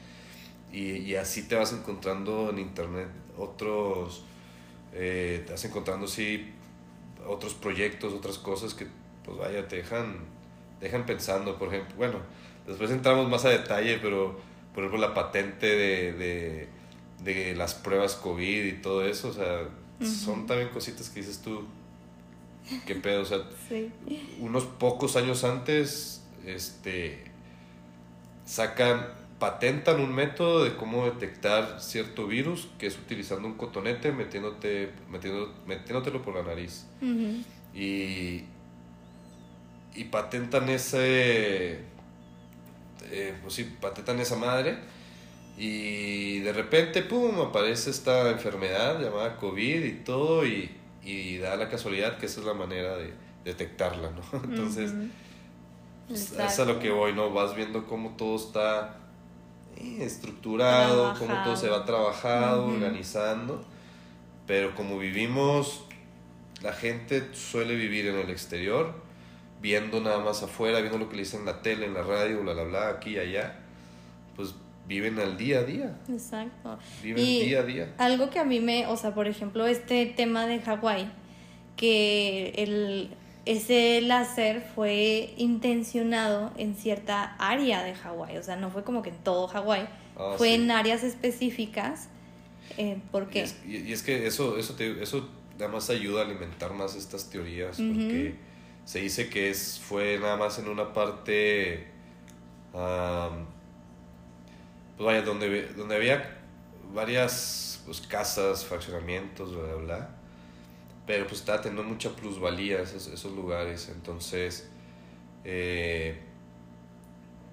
Y, 0.72 0.98
y, 0.98 1.16
así 1.16 1.48
te 1.48 1.56
vas 1.56 1.74
encontrando 1.74 2.50
en 2.50 2.60
internet 2.60 3.10
otros, 3.38 4.24
eh, 4.94 5.44
te 5.46 5.52
vas 5.52 5.66
encontrando 5.66 6.06
así 6.06 6.54
otros 7.28 7.54
proyectos, 7.54 8.14
otras 8.14 8.38
cosas 8.38 8.74
que, 8.74 8.88
pues 9.24 9.38
vaya, 9.38 9.68
te 9.68 9.78
dejan, 9.78 10.18
dejan 10.80 11.06
pensando, 11.06 11.58
por 11.58 11.74
ejemplo, 11.74 11.96
bueno, 11.98 12.20
después 12.68 12.92
entramos 12.92 13.30
más 13.30 13.46
a 13.46 13.50
detalle, 13.50 14.00
pero 14.02 14.40
por 14.74 14.84
ejemplo 14.84 15.00
la 15.00 15.14
patente 15.14 15.68
de, 15.68 16.14
de, 16.14 16.70
de 17.24 17.56
las 17.56 17.74
pruebas 17.74 18.16
COVID 18.16 18.66
y 18.66 18.74
todo 18.82 19.06
eso, 19.06 19.30
o 19.30 19.34
sea, 19.34 19.68
son 20.06 20.48
también 20.48 20.70
cositas 20.70 21.10
que 21.10 21.20
dices 21.20 21.42
tú, 21.42 21.66
qué 22.86 22.96
pedo, 22.96 23.22
o 23.22 23.26
sea, 23.26 23.40
unos 24.40 24.66
pocos 24.66 25.16
años 25.16 25.44
antes, 25.44 26.24
este, 26.46 27.24
sacan, 28.46 29.08
patentan 29.40 30.00
un 30.00 30.14
método 30.14 30.64
de 30.64 30.76
cómo 30.76 31.06
detectar 31.06 31.82
cierto 31.82 32.28
virus, 32.28 32.70
que 32.78 32.88
es 32.88 32.98
utilizando 32.98 33.48
un 33.48 33.56
cotonete, 33.56 34.12
metiéndote, 34.12 34.92
metiendo, 35.10 35.54
metiéndotelo 35.66 36.22
por 36.22 36.36
la 36.36 36.44
nariz. 36.44 36.86
Y, 37.74 38.44
y 39.94 40.04
patentan 40.10 40.70
ese, 40.70 41.80
eh, 43.12 43.36
pues 43.42 43.54
sí, 43.54 43.76
patentan 43.80 44.20
esa 44.20 44.36
madre. 44.36 44.78
Y 45.58 46.40
de 46.40 46.54
repente, 46.54 47.04
pum, 47.04 47.40
aparece 47.42 47.90
esta 47.90 48.30
enfermedad 48.32 49.00
llamada 49.00 49.38
COVID 49.38 49.84
y 49.84 49.92
todo, 50.04 50.46
y, 50.46 50.72
y 51.04 51.38
da 51.38 51.56
la 51.56 51.70
casualidad 51.70 52.18
que 52.18 52.26
esa 52.26 52.40
es 52.40 52.46
la 52.46 52.54
manera 52.54 52.98
de 52.98 53.14
detectarla, 53.44 54.12
¿no? 54.12 54.40
Entonces, 54.44 54.94
pues, 56.08 56.32
es 56.32 56.60
a 56.60 56.66
lo 56.66 56.80
que 56.80 56.90
voy, 56.90 57.14
¿no? 57.14 57.32
Vas 57.32 57.56
viendo 57.56 57.86
cómo 57.86 58.12
todo 58.18 58.36
está 58.36 58.98
eh, 59.78 60.00
estructurado, 60.02 61.14
cómo 61.18 61.34
todo 61.44 61.56
se 61.56 61.70
va 61.70 61.86
trabajado, 61.86 62.66
organizando, 62.66 63.64
pero 64.48 64.76
como 64.76 64.98
vivimos, 64.98 65.86
la 66.62 66.74
gente 66.74 67.34
suele 67.34 67.76
vivir 67.76 68.08
en 68.08 68.18
el 68.18 68.30
exterior, 68.30 68.94
viendo 69.62 70.00
nada 70.02 70.20
más 70.20 70.42
afuera, 70.44 70.80
viendo 70.80 70.98
lo 70.98 71.08
que 71.10 71.16
le 71.18 71.22
dicen 71.24 71.42
en 71.42 71.46
la 71.48 71.62
tele, 71.62 71.86
en 71.86 71.94
la 71.94 72.02
radio, 72.04 72.42
bla, 72.42 72.54
bla, 72.54 72.64
bla, 72.64 72.90
aquí 72.90 73.12
y 73.12 73.20
allá, 73.20 73.60
pues 74.36 74.56
viven 74.88 75.20
al 75.20 75.38
día 75.38 75.60
a 75.60 75.64
día. 75.64 75.98
Exacto. 76.10 76.80
Viven 77.04 77.24
día 77.24 77.60
a 77.60 77.64
día. 77.64 77.94
Algo 77.98 78.30
que 78.30 78.40
a 78.40 78.44
mí 78.44 78.60
me, 78.60 78.88
o 78.88 78.98
sea, 78.98 79.14
por 79.14 79.28
ejemplo, 79.28 79.68
este 79.68 80.06
tema 80.08 80.48
de 80.48 80.60
Hawái, 80.62 81.12
que 81.78 82.54
el, 82.58 83.12
ese 83.46 84.02
láser 84.02 84.62
fue 84.76 85.34
intencionado 85.38 86.52
en 86.58 86.76
cierta 86.76 87.36
área 87.38 87.84
de 87.84 87.94
Hawái, 87.96 88.38
o 88.38 88.44
sea, 88.44 88.56
no 88.56 88.70
fue 88.72 88.84
como 88.84 89.02
que 89.02 89.10
en 89.10 89.18
todo 89.18 89.48
Hawái, 89.48 89.88
Ah, 90.18 90.34
fue 90.38 90.50
sí. 90.50 90.54
en 90.56 90.72
áreas 90.72 91.04
específicas. 91.04 92.10
Eh, 92.78 93.00
¿Por 93.12 93.24
Y 93.24 93.28
qué? 93.28 93.42
es, 93.44 93.56
y- 93.66 93.78
y 93.78 93.94
es 93.94 94.04
que 94.04 94.28
eso, 94.28 94.58
eso, 94.58 94.76
te- 94.76 95.02
eso 95.02 95.28
nada 95.58 95.72
más 95.72 95.90
ayuda 95.90 96.22
a 96.22 96.26
alimentar 96.26 96.74
más 96.74 96.96
estas 96.96 97.30
teorías, 97.30 97.78
porque 97.78 98.36
se 98.86 99.00
dice 99.00 99.30
que 99.30 99.50
es, 99.50 99.80
fue 99.80 100.20
nada 100.20 100.38
más 100.38 100.60
en 100.60 100.68
una 100.70 100.94
parte, 100.94 101.88
pues 104.98 105.06
vaya, 105.08 105.22
donde, 105.24 105.68
donde 105.74 105.96
había 105.96 106.38
varias 106.94 107.82
pues, 107.86 108.02
casas, 108.02 108.66
fraccionamientos, 108.66 109.54
bla, 109.56 109.64
bla, 109.64 109.76
bla, 109.76 110.10
pero 111.08 111.26
pues 111.28 111.40
estaba 111.40 111.62
teniendo 111.62 111.84
mucha 111.90 112.12
plusvalía 112.16 112.82
esos, 112.82 113.08
esos 113.08 113.32
lugares, 113.34 113.90
entonces, 113.90 114.70
eh, 115.44 116.20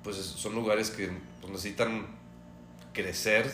pues 0.02 0.18
es- 0.18 0.26
son 0.26 0.54
lugares 0.54 0.90
que 0.90 1.10
pues, 1.40 1.52
necesitan 1.52 2.06
crecer, 2.92 3.50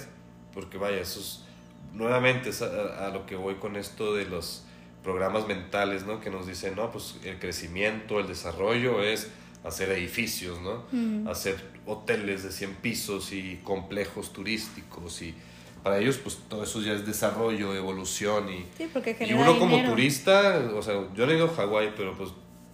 porque 0.52 0.78
vaya, 0.78 1.00
esos 1.00 1.44
nuevamente 1.92 2.50
es 2.50 2.62
a 2.62 3.08
lo 3.10 3.24
que 3.26 3.36
voy 3.36 3.56
con 3.56 3.76
esto 3.76 4.14
de 4.14 4.24
los 4.26 4.64
programas 5.04 5.46
mentales, 5.46 6.04
¿no? 6.06 6.20
Que 6.20 6.30
nos 6.30 6.46
dicen, 6.46 6.74
no, 6.76 6.90
pues 6.90 7.16
el 7.24 7.38
crecimiento, 7.38 8.18
el 8.18 8.26
desarrollo 8.26 9.02
es 9.02 9.30
hacer 9.62 9.90
edificios, 9.92 10.60
¿no? 10.60 10.84
Mm. 10.92 11.28
Hacer 11.28 11.56
hoteles 11.86 12.42
de 12.42 12.50
100 12.50 12.74
pisos 12.76 13.32
y 13.32 13.60
complejos 13.62 14.32
turísticos 14.32 15.22
y 15.22 15.34
para 15.82 15.98
ellos 15.98 16.16
pues 16.16 16.38
todo 16.48 16.62
eso 16.64 16.80
ya 16.80 16.94
es 16.94 17.04
desarrollo, 17.06 17.74
evolución 17.74 18.48
y, 18.50 18.64
Sí, 18.78 18.88
porque 18.90 19.14
y 19.20 19.34
uno 19.34 19.58
como 19.58 19.76
dinero. 19.76 19.90
turista, 19.90 20.70
o 20.74 20.80
sea, 20.82 20.94
yo 21.14 21.26
no 21.26 21.32
he 21.32 21.36
ido 21.36 21.44
a 21.46 21.54
Hawái, 21.54 21.92
pero 21.94 22.16
pues 22.16 22.30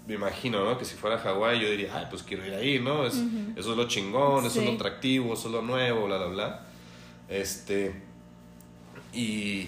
me 0.07 0.15
imagino, 0.15 0.65
¿no? 0.65 0.79
Que 0.79 0.85
si 0.85 0.95
fuera 0.95 1.17
a 1.17 1.19
Hawái 1.19 1.61
yo 1.61 1.69
diría, 1.71 1.97
ay, 1.97 2.07
pues 2.11 2.23
quiero 2.23 2.47
ir 2.47 2.55
ahí, 2.55 2.79
¿no? 2.79 3.05
Es, 3.07 3.15
Eso 3.57 3.73
es 3.73 3.77
lo 3.77 3.89
chingón, 3.89 4.47
eso 4.47 4.61
es 4.61 4.65
Sí. 4.65 4.65
lo 4.65 4.73
atractivo, 4.77 5.35
eso 5.35 5.49
es 5.49 5.55
lo 5.55 5.63
nuevo, 5.63 6.07
bla, 6.07 6.19
bla, 6.19 6.27
bla. 6.27 6.67
Este, 7.29 7.93
y, 9.13 9.67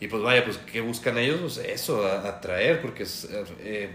y 0.00 0.08
pues 0.08 0.22
vaya, 0.22 0.44
pues 0.44 0.58
¿qué 0.58 0.80
buscan 0.80 1.18
ellos? 1.18 1.40
Pues 1.40 1.58
eso, 1.58 2.06
atraer, 2.06 2.80
porque 2.80 3.02
es, 3.02 3.28
eh, 3.60 3.90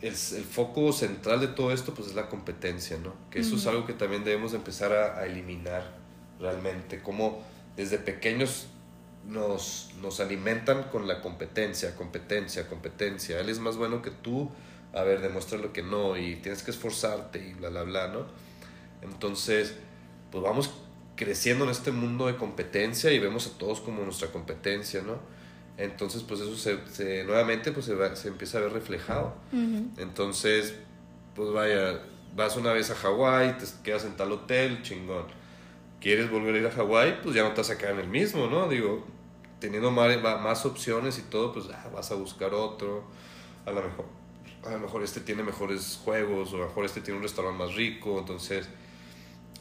el, 0.00 0.08
el 0.08 0.14
foco 0.14 0.92
central 0.92 1.40
de 1.40 1.48
todo 1.48 1.72
esto 1.72 1.94
pues 1.94 2.08
es 2.08 2.14
la 2.14 2.28
competencia, 2.28 2.98
¿no? 2.98 3.14
Que 3.30 3.40
eso 3.40 3.56
es 3.56 3.66
algo 3.66 3.86
que 3.86 3.92
también 3.92 4.24
debemos 4.24 4.54
empezar 4.54 4.92
a, 4.92 5.18
a 5.18 5.26
eliminar 5.26 5.98
realmente, 6.40 7.02
como 7.02 7.42
desde 7.76 7.98
pequeños 7.98 8.68
nos, 9.26 9.90
nos 10.00 10.20
alimentan 10.20 10.84
con 10.84 11.06
la 11.06 11.20
competencia, 11.20 11.94
competencia, 11.94 12.66
competencia. 12.68 13.40
Él 13.40 13.48
es 13.48 13.58
más 13.58 13.76
bueno 13.76 14.02
que 14.02 14.10
tú, 14.10 14.50
a 14.94 15.02
ver, 15.02 15.20
demuéstralo 15.20 15.72
que 15.72 15.82
no, 15.82 16.16
y 16.16 16.36
tienes 16.36 16.62
que 16.62 16.70
esforzarte 16.70 17.38
y 17.38 17.54
bla, 17.54 17.68
bla, 17.68 17.82
bla, 17.82 18.08
¿no? 18.08 18.26
Entonces, 19.02 19.74
pues 20.30 20.42
vamos 20.42 20.70
creciendo 21.18 21.64
en 21.64 21.70
este 21.70 21.90
mundo 21.90 22.26
de 22.28 22.36
competencia 22.36 23.10
y 23.12 23.18
vemos 23.18 23.46
a 23.48 23.58
todos 23.58 23.80
como 23.80 24.02
nuestra 24.04 24.28
competencia, 24.28 25.02
¿no? 25.02 25.18
Entonces, 25.76 26.22
pues 26.22 26.40
eso 26.40 26.56
se, 26.56 26.78
se- 26.90 27.24
nuevamente 27.24 27.72
pues 27.72 27.86
se, 27.86 27.94
va- 27.94 28.16
se 28.16 28.28
empieza 28.28 28.58
a 28.58 28.62
ver 28.62 28.72
reflejado. 28.72 29.34
Entonces, 29.98 30.74
pues 31.34 31.52
vaya, 31.52 32.00
vas 32.34 32.56
una 32.56 32.72
vez 32.72 32.90
a 32.90 32.94
Hawái, 32.94 33.58
te 33.58 33.64
quedas 33.84 34.04
en 34.04 34.16
tal 34.16 34.32
hotel, 34.32 34.82
chingón. 34.82 35.24
¿Quieres 36.00 36.30
volver 36.30 36.54
a 36.54 36.58
ir 36.58 36.66
a 36.66 36.70
Hawái? 36.70 37.20
Pues 37.22 37.34
ya 37.34 37.42
no 37.42 37.50
te 37.50 37.56
vas 37.60 37.70
a 37.70 37.78
quedar 37.78 37.94
en 37.94 38.00
el 38.00 38.08
mismo, 38.08 38.46
¿no? 38.46 38.68
Digo, 38.68 39.04
teniendo 39.60 39.90
más, 39.90 40.16
más 40.22 40.64
opciones 40.66 41.18
y 41.18 41.22
todo, 41.22 41.52
pues 41.52 41.66
ah, 41.72 41.88
vas 41.92 42.10
a 42.10 42.14
buscar 42.14 42.54
otro. 42.54 43.02
A 43.66 43.70
lo 43.72 43.82
mejor, 43.82 44.04
a 44.66 44.70
lo 44.70 44.78
mejor 44.78 45.02
este 45.02 45.20
tiene 45.20 45.42
mejores 45.42 46.00
juegos, 46.04 46.52
o 46.52 46.56
a 46.56 46.60
lo 46.60 46.66
mejor 46.66 46.84
este 46.84 47.00
tiene 47.00 47.16
un 47.18 47.22
restaurante 47.24 47.64
más 47.64 47.74
rico, 47.74 48.18
entonces, 48.18 48.68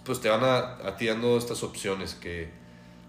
pues 0.08 0.20
te 0.22 0.30
van 0.30 0.44
a, 0.44 0.58
a 0.88 0.96
ti 0.98 1.06
dando 1.06 1.38
estas 1.38 1.62
opciones 1.62 2.16
que, 2.16 2.50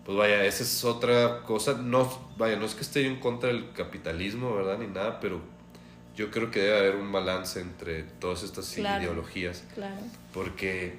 pues 0.05 0.19
vaya, 0.19 0.45
esa 0.45 0.63
es 0.65 0.85
otra 0.85 1.41
cosa. 1.47 1.75
No, 1.75 2.11
vaya, 2.37 2.57
no 2.57 2.67
es 2.67 2.75
que 2.75 2.83
esté 2.83 3.03
yo 3.05 3.09
en 3.11 3.21
contra 3.21 3.49
del 3.49 3.73
capitalismo, 3.73 4.55
¿verdad? 4.55 4.77
Ni 4.79 4.89
nada, 4.89 5.21
pero 5.21 5.41
yo 6.17 6.31
creo 6.31 6.51
que 6.51 6.61
debe 6.61 6.77
haber 6.79 6.97
un 6.97 7.11
balance 7.13 7.61
entre 7.61 8.03
todas 8.03 8.43
estas 8.43 8.69
Claro. 8.75 9.03
ideologías. 9.03 9.65
Claro. 9.75 9.95
Porque, 10.35 10.99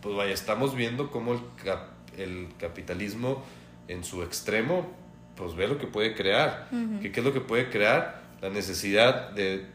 pues 0.00 0.16
vaya, 0.16 0.32
estamos 0.32 0.74
viendo 0.74 1.10
cómo 1.10 1.34
el, 1.34 1.40
cap- 1.62 1.90
el 2.16 2.48
capitalismo 2.58 3.44
en 3.88 4.02
su 4.04 4.22
extremo 4.22 4.90
pues 5.36 5.54
ve 5.54 5.66
lo 5.68 5.76
que 5.78 5.86
puede 5.86 6.14
crear. 6.14 6.68
¿Qué, 7.02 7.12
¿Qué 7.12 7.20
es 7.20 7.26
lo 7.26 7.32
que 7.32 7.40
puede 7.40 7.68
crear? 7.70 8.22
La 8.40 8.48
necesidad 8.50 9.30
de 9.30 9.66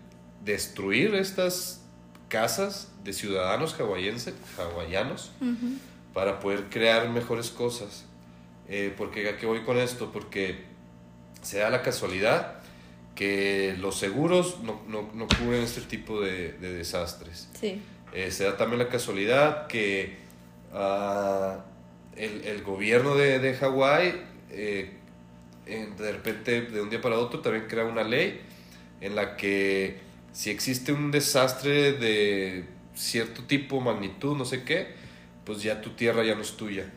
destruir 0.43 1.13
estas 1.15 1.83
casas 2.29 2.91
de 3.07 3.13
ciudadanos 3.13 3.73
hawaienses, 3.79 4.33
hawaianos 4.57 5.31
para 6.13 6.41
poder 6.41 6.65
crear 6.65 7.07
mejores 7.09 7.49
cosas. 7.49 8.03
Eh, 8.67 8.93
porque 8.97 9.29
¿a 9.29 9.37
qué 9.37 9.45
voy 9.45 9.63
con 9.63 9.77
esto? 9.77 10.11
Porque 10.11 10.65
se 11.41 11.59
da 11.59 11.69
la 11.69 11.81
casualidad 11.81 12.55
que 13.15 13.75
los 13.79 13.97
seguros 13.97 14.59
no, 14.61 14.81
no, 14.89 15.09
no 15.13 15.25
cubren 15.27 15.63
este 15.63 15.79
tipo 15.81 16.19
de, 16.19 16.51
de 16.53 16.73
desastres. 16.73 17.47
Sí. 17.57 17.81
Eh, 18.11 18.29
se 18.29 18.43
da 18.43 18.57
también 18.57 18.79
la 18.79 18.89
casualidad 18.89 19.67
que 19.67 20.17
ah, 20.73 21.63
el, 22.17 22.43
el, 22.43 22.61
gobierno 22.61 23.15
de, 23.15 23.39
de 23.39 23.53
Hawái 23.53 24.21
eh, 24.51 24.97
de 25.65 26.11
repente 26.11 26.61
de 26.61 26.81
un 26.81 26.89
día 26.89 26.99
para 26.99 27.17
otro 27.17 27.39
también 27.39 27.67
crea 27.69 27.85
una 27.85 28.03
ley 28.03 28.41
en 28.99 29.15
la 29.15 29.37
que 29.37 29.97
si 30.33 30.49
existe 30.49 30.91
un 30.91 31.09
desastre 31.09 31.93
de 31.93 32.76
cierto 32.97 33.43
tipo, 33.43 33.79
magnitud, 33.79 34.35
no 34.35 34.45
sé 34.45 34.63
qué, 34.63 34.95
pues 35.45 35.61
ya 35.61 35.81
tu 35.81 35.91
tierra 35.91 36.23
ya 36.23 36.35
no 36.35 36.41
es 36.41 36.57
tuya. 36.57 36.91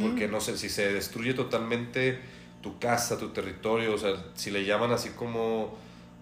Porque 0.00 0.28
no 0.28 0.40
sé, 0.40 0.56
si 0.56 0.68
se 0.68 0.92
destruye 0.92 1.34
totalmente 1.34 2.20
tu 2.62 2.78
casa, 2.78 3.18
tu 3.18 3.30
territorio, 3.30 3.94
o 3.94 3.98
sea, 3.98 4.12
si 4.34 4.50
le 4.50 4.64
llaman 4.64 4.92
así 4.92 5.10
como 5.10 5.76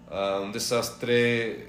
a 0.09 0.39
un 0.39 0.51
desastre... 0.51 1.67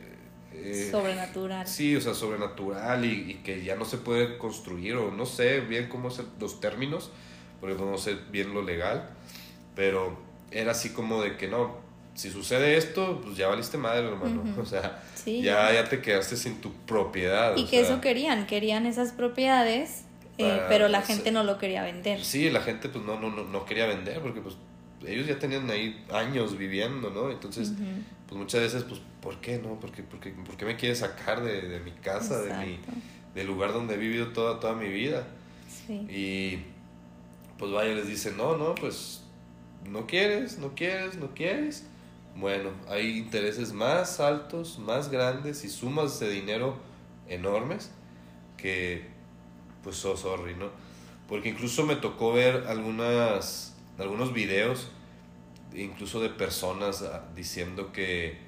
Eh, 0.53 0.89
sobrenatural. 0.91 1.67
Sí, 1.67 1.95
o 1.97 2.01
sea, 2.01 2.15
sobrenatural 2.15 3.05
y, 3.05 3.33
y, 3.33 3.35
que 3.45 3.63
ya 3.63 3.77
no 3.77 3.85
se 3.85 3.99
puede 3.99 4.39
construir 4.39 4.95
o 4.97 5.11
no 5.11 5.27
sé 5.27 5.61
bien 5.61 5.89
cómo 5.89 6.11
son 6.11 6.29
los 6.41 6.61
términos, 6.61 7.11
porque 7.61 7.77
no 7.77 7.99
sé 7.99 8.17
bien 8.31 8.55
lo 8.55 8.63
legal, 8.63 9.11
pero 9.75 10.17
era 10.51 10.71
así 10.71 10.91
como 10.91 11.23
de 11.23 11.37
que 11.37 11.49
no, 11.49 11.84
si 12.15 12.31
sucede 12.31 12.77
esto, 12.77 13.21
pues 13.23 13.37
ya 13.37 13.49
valiste 13.49 13.77
madre, 13.77 14.07
hermano. 14.07 14.43
O 14.61 14.65
sea, 14.65 15.03
ya, 15.27 15.73
ya 15.73 15.85
te 15.89 16.01
quedaste 16.01 16.37
sin 16.37 16.61
tu 16.61 16.73
propiedad. 16.73 17.57
Y 17.57 17.67
que 17.67 17.81
eso 17.81 18.01
querían, 18.01 18.47
querían 18.47 18.87
esas 18.87 19.13
propiedades, 19.13 20.05
eh, 20.39 20.63
pero 20.69 20.89
la 20.89 21.03
gente 21.03 21.33
no 21.33 21.43
lo 21.43 21.59
quería 21.59 21.83
vender. 21.83 22.25
Sí, 22.25 22.51
la 22.51 22.61
gente 22.61 22.89
pues 22.89 23.05
no, 23.05 23.19
no, 23.19 23.31
no, 23.31 23.45
no, 23.45 23.65
quería 23.65 23.87
vender 23.87 24.21
porque 24.21 24.41
pues 24.41 24.57
ellos 25.07 25.27
ya 25.27 25.39
tenían 25.39 25.69
ahí 25.71 26.05
años 26.13 26.57
viviendo, 26.57 27.11
¿no? 27.11 27.31
Entonces, 27.31 27.73
pues 28.29 28.39
muchas 28.39 28.61
veces, 28.61 28.85
pues, 28.85 29.01
¿por 29.21 29.41
qué 29.41 29.59
no? 29.59 29.81
¿Por 29.81 29.91
qué, 29.91 30.05
por 30.05 30.21
qué, 30.21 30.31
por 30.31 30.57
qué 30.57 30.65
me 30.65 30.77
quieres 30.77 31.01
sacar 31.01 31.43
de, 31.43 31.63
de 31.63 31.81
mi 31.81 31.91
casa, 31.91 32.41
de 32.41 32.55
mi, 32.65 32.79
del 33.35 33.47
lugar 33.49 33.73
donde 33.73 33.95
he 33.95 33.99
vivido 33.99 34.29
toda, 34.29 34.61
toda 34.61 34.75
mi 34.75 34.89
vida? 34.89 35.27
Sí. 35.69 35.95
Y 36.09 36.65
pues 37.59 37.73
vaya, 37.73 37.93
les 37.93 38.07
dicen, 38.07 38.37
no, 38.37 38.57
no, 38.57 38.77
pues 38.77 39.23
no 39.85 40.07
quieres, 40.07 40.59
no 40.59 40.75
quieres, 40.75 41.17
no 41.17 41.35
quieres 41.35 41.87
bueno, 42.37 42.71
hay 42.89 43.19
intereses 43.19 43.73
más 43.73 44.19
altos, 44.19 44.79
más 44.79 45.11
grandes 45.11 45.65
y 45.65 45.69
sumas 45.69 46.19
de 46.19 46.31
dinero 46.31 46.77
enormes 47.29 47.91
que, 48.57 49.07
pues, 49.83 50.05
oh, 50.05 50.17
sorry, 50.17 50.55
¿no? 50.57 50.71
Porque 51.29 51.49
incluso 51.49 51.85
me 51.85 51.97
tocó 51.97 52.33
ver 52.33 52.67
algunas, 52.69 53.77
algunos 53.99 54.33
videos, 54.33 54.89
incluso 55.75 56.21
de 56.21 56.29
personas 56.29 57.03
ah, 57.03 57.25
diciendo 57.37 57.93
que, 57.93 58.39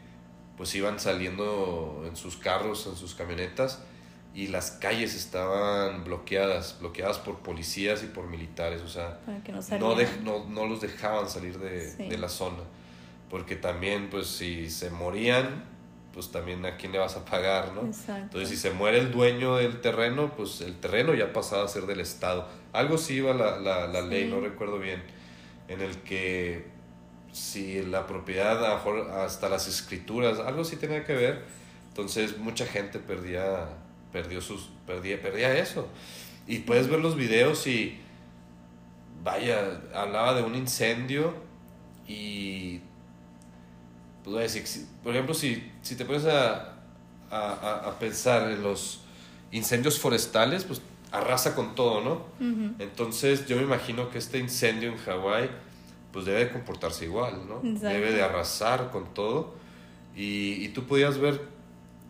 pues, 0.57 0.75
iban 0.75 0.99
saliendo 0.99 2.03
en 2.07 2.17
sus 2.17 2.37
carros, 2.37 2.87
en 2.89 2.97
sus 2.97 3.15
camionetas, 3.15 3.83
y 4.35 4.49
las 4.49 4.73
calles 4.73 5.15
estaban 5.15 6.05
bloqueadas, 6.05 6.77
bloqueadas 6.81 7.19
por 7.19 7.39
policías 7.39 8.03
y 8.03 8.07
por 8.09 8.27
militares, 8.27 8.83
o 8.83 8.89
sea, 8.89 9.21
no, 9.79 9.97
no, 10.23 10.47
no, 10.49 10.67
los 10.67 10.81
dejaban 10.81 11.31
salir 11.31 11.59
de, 11.59 11.95
de 11.95 12.19
la 12.19 12.29
zona 12.29 12.63
porque 13.31 13.57
también 13.57 14.09
pues 14.11 14.27
si 14.27 14.71
se 14.71 14.91
morían, 14.91 15.65
pues 16.13 16.31
también 16.31 16.65
a 16.65 16.77
quién 16.77 16.93
le 16.93 16.99
vas 16.99 17.17
a 17.17 17.25
pagar, 17.25 17.73
¿no? 17.73 17.83
Entonces 17.83 18.49
si 18.49 18.57
se 18.57 18.71
muere 18.71 18.99
el 18.99 19.13
dueño 19.13 19.57
del 19.57 19.81
terreno, 19.81 20.33
pues 20.35 20.61
el 20.61 20.77
terreno 20.77 21.13
ya 21.15 21.33
pasaba 21.33 21.65
a 21.65 21.69
ser 21.69 21.87
del 21.87 22.01
Estado. 22.01 22.49
Algo 22.73 22.97
sí 22.99 23.15
iba 23.15 23.35
la, 23.35 23.59
la, 23.59 23.87
la 23.87 24.01
ley, 24.01 24.27
no 24.29 24.41
recuerdo 24.41 24.79
bien, 24.79 25.03
en 25.69 25.81
el 25.81 25.97
que 25.99 26.67
si 27.33 27.83
la 27.83 28.07
propiedad, 28.07 28.65
a 28.65 28.69
lo 28.71 28.75
mejor 28.77 29.11
hasta 29.11 29.51
las 29.51 29.69
escrituras, 29.69 30.39
algo 30.39 30.65
sí 30.65 30.77
tenía 30.77 31.05
que 31.05 31.13
ver, 31.13 31.45
entonces 31.89 32.39
mucha 32.39 32.65
gente 32.65 32.99
perdía, 32.99 33.69
perdió 34.11 34.41
sus, 34.41 34.71
perdía, 34.87 35.21
perdía 35.21 35.59
eso. 35.59 35.87
Y 36.47 36.61
puedes 36.61 36.89
ver 36.89 37.01
los 37.01 37.15
videos 37.15 37.67
y, 37.67 38.01
vaya, 39.23 39.83
hablaba 39.95 40.33
de 40.35 40.45
un 40.45 40.55
incendio 40.55 41.35
y 42.09 42.81
pues 44.27 44.53
decir, 44.53 44.87
por 45.05 45.13
ejemplo, 45.13 45.35
si, 45.35 45.63
si 45.83 45.95
te 45.95 46.05
pones 46.05 46.25
a, 46.25 46.73
a, 47.31 47.83
a, 47.87 47.99
pensar 48.01 48.51
en 48.51 48.61
los 48.61 49.01
incendios 49.53 50.01
forestales, 50.01 50.65
pues 50.65 50.81
arrasa 51.13 51.55
con 51.55 51.77
todo, 51.77 52.01
¿no? 52.01 52.75
Entonces 52.81 53.47
yo 53.47 53.57
me 53.57 53.63
imagino 53.63 54.11
que 54.11 54.19
este 54.19 54.39
incendio 54.39 54.91
en 54.91 54.99
Hawái, 54.99 55.49
pues 56.13 56.25
debe 56.25 56.41
de 56.41 56.51
comportarse 56.51 57.05
igual, 57.05 57.43
¿no? 57.49 57.61
Debe 57.63 58.13
de 58.13 58.23
arrasar 58.23 58.91
con 58.91 59.15
todo. 59.15 59.55
Y, 60.17 60.65
y 60.65 60.69
tú 60.71 60.87
podías 60.87 61.19
ver 61.19 61.41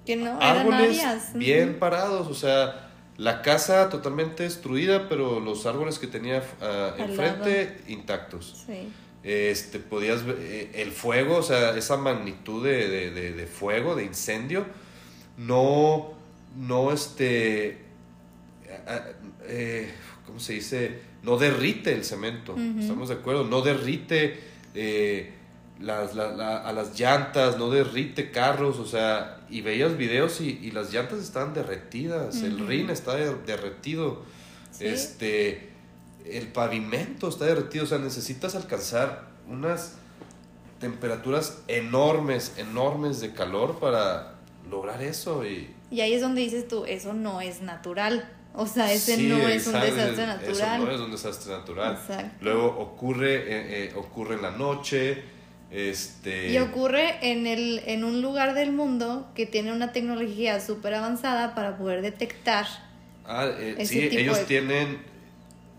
que 0.06 0.16
no, 0.16 0.38
árboles 0.40 1.02
bien 1.34 1.78
parados, 1.78 2.28
o 2.28 2.34
sea, 2.34 2.92
la 3.18 3.42
casa 3.42 3.90
totalmente 3.90 4.44
destruida, 4.44 5.10
pero 5.10 5.38
los 5.38 5.66
árboles 5.66 5.98
que 5.98 6.06
tenía 6.06 6.38
uh, 6.38 7.02
enfrente 7.02 7.82
intactos. 7.88 8.64
Sí 8.66 8.88
este, 9.26 9.80
podías 9.80 10.24
ver 10.24 10.36
eh, 10.38 10.70
el 10.74 10.92
fuego, 10.92 11.38
o 11.38 11.42
sea, 11.42 11.76
esa 11.76 11.96
magnitud 11.96 12.64
de, 12.64 13.10
de, 13.10 13.32
de, 13.32 13.46
fuego, 13.48 13.96
de 13.96 14.04
incendio, 14.04 14.64
no, 15.36 16.14
no, 16.56 16.92
este, 16.92 17.78
eh, 19.48 19.92
¿cómo 20.24 20.38
se 20.38 20.52
dice? 20.52 21.00
No 21.24 21.38
derrite 21.38 21.92
el 21.92 22.04
cemento, 22.04 22.54
¿estamos 22.78 23.08
de 23.08 23.16
acuerdo? 23.16 23.42
No 23.42 23.62
derrite 23.62 24.38
eh, 24.76 25.32
las, 25.80 26.14
la, 26.14 26.58
a 26.58 26.72
las 26.72 26.96
llantas, 26.96 27.58
no 27.58 27.68
derrite 27.68 28.30
carros, 28.30 28.78
o 28.78 28.86
sea, 28.86 29.40
y 29.50 29.60
veías 29.60 29.96
videos 29.96 30.40
y, 30.40 30.50
y 30.62 30.70
las 30.70 30.92
llantas 30.92 31.18
estaban 31.18 31.52
derretidas, 31.52 32.44
el 32.44 32.64
rin 32.64 32.90
está 32.90 33.16
derretido, 33.16 34.22
este 34.78 35.75
el 36.30 36.48
pavimento 36.48 37.28
está 37.28 37.44
derretido, 37.44 37.84
o 37.84 37.86
sea, 37.86 37.98
necesitas 37.98 38.54
alcanzar 38.54 39.28
unas 39.48 39.94
temperaturas 40.80 41.62
enormes, 41.68 42.54
enormes 42.58 43.20
de 43.20 43.32
calor 43.32 43.78
para 43.78 44.34
lograr 44.70 45.02
eso. 45.02 45.46
Y, 45.46 45.70
y 45.90 46.00
ahí 46.00 46.14
es 46.14 46.20
donde 46.20 46.42
dices 46.42 46.68
tú, 46.68 46.84
eso 46.84 47.12
no 47.12 47.40
es 47.40 47.62
natural. 47.62 48.30
O 48.54 48.66
sea, 48.66 48.90
ese 48.90 49.18
no 49.18 49.46
es 49.48 49.66
un 49.66 49.74
desastre 49.74 50.26
natural. 50.26 50.80
Eso 50.80 50.86
no 50.86 50.90
es 50.92 51.00
un 51.00 51.10
desastre 51.10 51.52
natural. 51.52 51.98
Luego 52.40 52.66
ocurre, 52.78 53.34
eh, 53.36 53.84
eh, 53.84 53.92
ocurre 53.96 54.36
en 54.36 54.42
la 54.42 54.50
noche. 54.50 55.22
Este... 55.70 56.52
Y 56.52 56.58
ocurre 56.58 57.18
en, 57.20 57.46
el, 57.46 57.82
en 57.86 58.04
un 58.04 58.22
lugar 58.22 58.54
del 58.54 58.72
mundo 58.72 59.30
que 59.34 59.44
tiene 59.44 59.72
una 59.72 59.92
tecnología 59.92 60.60
súper 60.60 60.94
avanzada 60.94 61.54
para 61.54 61.76
poder 61.76 62.00
detectar. 62.00 62.66
Ah, 63.26 63.46
eh, 63.46 63.84
sí, 63.84 64.08
ellos 64.10 64.46
tienen 64.46 65.02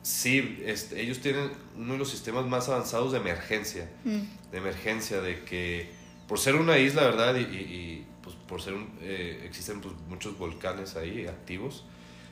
Sí, 0.07 0.63
este, 0.65 1.01
ellos 1.01 1.19
tienen 1.19 1.51
uno 1.75 1.91
de 1.91 1.99
los 1.99 2.09
sistemas 2.09 2.45
más 2.45 2.69
avanzados 2.69 3.11
de 3.11 3.17
emergencia. 3.17 3.89
Mm. 4.05 4.21
De 4.51 4.57
emergencia, 4.57 5.19
de 5.19 5.43
que 5.43 5.89
por 6.29 6.39
ser 6.39 6.55
una 6.55 6.77
isla, 6.77 7.03
¿verdad? 7.03 7.35
Y, 7.35 7.41
y, 7.41 8.07
pues 8.23 8.34
por 8.47 8.61
ser 8.61 8.75
un, 8.75 8.88
eh, 9.01 9.43
existen 9.43 9.81
pues, 9.81 9.93
muchos 10.07 10.38
volcanes 10.38 10.95
ahí 10.95 11.27
activos. 11.27 11.84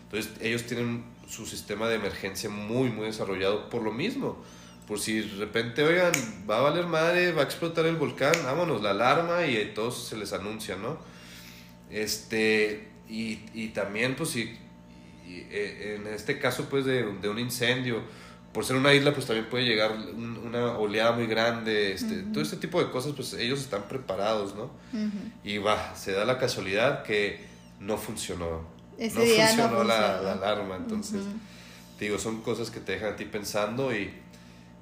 Entonces 0.04 0.32
ellos 0.40 0.64
tienen 0.64 1.04
su 1.28 1.46
sistema 1.46 1.90
de 1.90 1.96
emergencia 1.96 2.50
muy, 2.50 2.88
muy 2.92 3.08
desarrollado 3.08 3.70
por 3.70 3.82
lo 3.82 3.92
mismo. 3.92 4.42
Por 4.88 4.98
si 4.98 5.20
de 5.20 5.36
repente, 5.36 5.84
oigan, 5.84 6.14
va 6.50 6.60
a 6.60 6.62
valer 6.62 6.88
madre, 6.88 7.34
va 7.34 7.42
a 7.42 7.46
explotar 7.46 7.86
el 7.88 7.98
volcán, 7.98 8.36
vámonos, 8.46 8.82
la 8.82 8.92
alarma 8.92 9.46
y 9.48 9.74
todos 9.76 10.08
se 10.08 10.16
les 10.16 10.32
anuncia, 10.32 10.78
¿no? 10.78 10.98
Este, 11.92 12.88
y, 13.10 13.40
y 13.54 13.70
también, 13.74 14.16
pues 14.16 14.30
si 14.30 14.60
eh, 15.28 15.98
en 16.00 16.14
este 16.14 16.40
caso 16.40 16.68
pues 16.70 16.86
de, 16.86 17.04
de, 17.04 17.30
un 17.30 17.40
incendio, 17.40 18.02
por 18.54 18.66
ser 18.66 18.76
una 18.76 18.94
isla 18.94 19.14
pues 19.14 19.26
también 19.26 19.48
puede 19.50 19.66
llegar 19.66 19.92
una 19.92 20.78
oleada 20.78 21.12
muy 21.14 21.28
grande, 21.28 21.94
este, 21.94 22.24
todo 22.34 22.42
este 22.42 22.58
tipo 22.58 22.84
de 22.84 22.90
cosas 22.92 23.14
pues 23.16 23.34
ellos 23.34 23.60
están 23.60 23.84
preparados, 23.84 24.56
¿no? 24.56 24.72
Y 25.44 25.58
va, 25.58 25.96
se 25.96 26.12
da 26.12 26.26
la 26.26 26.38
casualidad 26.38 27.04
que 27.04 27.46
no 27.80 27.98
funcionó. 27.98 28.66
no 28.98 29.10
funcionó, 29.10 29.84
La, 29.84 30.22
la, 30.22 30.34
alarma, 30.34 30.76
entonces 30.76 31.22
digo, 32.00 32.18
son 32.20 32.42
cosas 32.42 32.72
que 32.72 32.80
te 32.80 32.94
dejan 32.94 33.14
a 33.14 33.16
ti 33.16 33.26
pensando 33.26 33.94
y, 33.96 34.14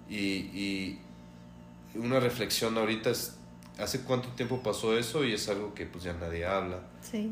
y, 0.09 0.17
y 0.17 0.99
una 1.95 2.19
reflexión 2.19 2.77
ahorita 2.77 3.09
es, 3.09 3.35
¿hace 3.79 4.01
cuánto 4.01 4.29
tiempo 4.29 4.61
pasó 4.61 4.97
eso? 4.97 5.23
Y 5.23 5.33
es 5.33 5.47
algo 5.49 5.73
que 5.73 5.85
pues 5.85 6.03
ya 6.03 6.13
nadie 6.13 6.45
habla, 6.45 6.81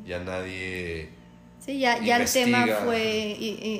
ya 0.06 0.20
nadie 0.24 1.21
Sí, 1.64 1.78
ya, 1.78 2.00
ya 2.00 2.18
el 2.18 2.32
tema 2.32 2.66
fue 2.84 3.38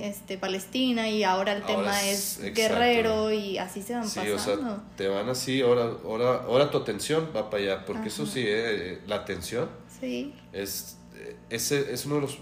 este, 0.08 0.38
Palestina 0.38 1.10
y 1.10 1.24
ahora 1.24 1.54
el 1.54 1.64
tema 1.64 2.04
es, 2.04 2.40
Guerrero 2.54 3.32
y 3.32 3.58
así 3.58 3.82
se 3.82 3.96
van 3.96 4.08
sí, 4.08 4.20
pasando. 4.20 4.74
O 4.74 4.76
sea, 4.76 4.84
te 4.96 5.08
van 5.08 5.28
así, 5.30 5.62
ahora, 5.62 5.90
ahora, 6.04 6.44
ahora 6.46 6.70
tu 6.70 6.78
atención 6.78 7.30
va 7.36 7.50
para 7.50 7.64
allá, 7.64 7.86
porque 7.86 8.10
eso 8.10 8.28
sí, 8.28 8.44
eh, 8.46 9.02
la 9.08 9.16
atención 9.16 9.68
sí. 10.00 10.32
es, 10.54 10.98
ese 11.50 11.92
es 11.92 12.06
uno 12.06 12.16
de 12.16 12.22
los, 12.22 12.38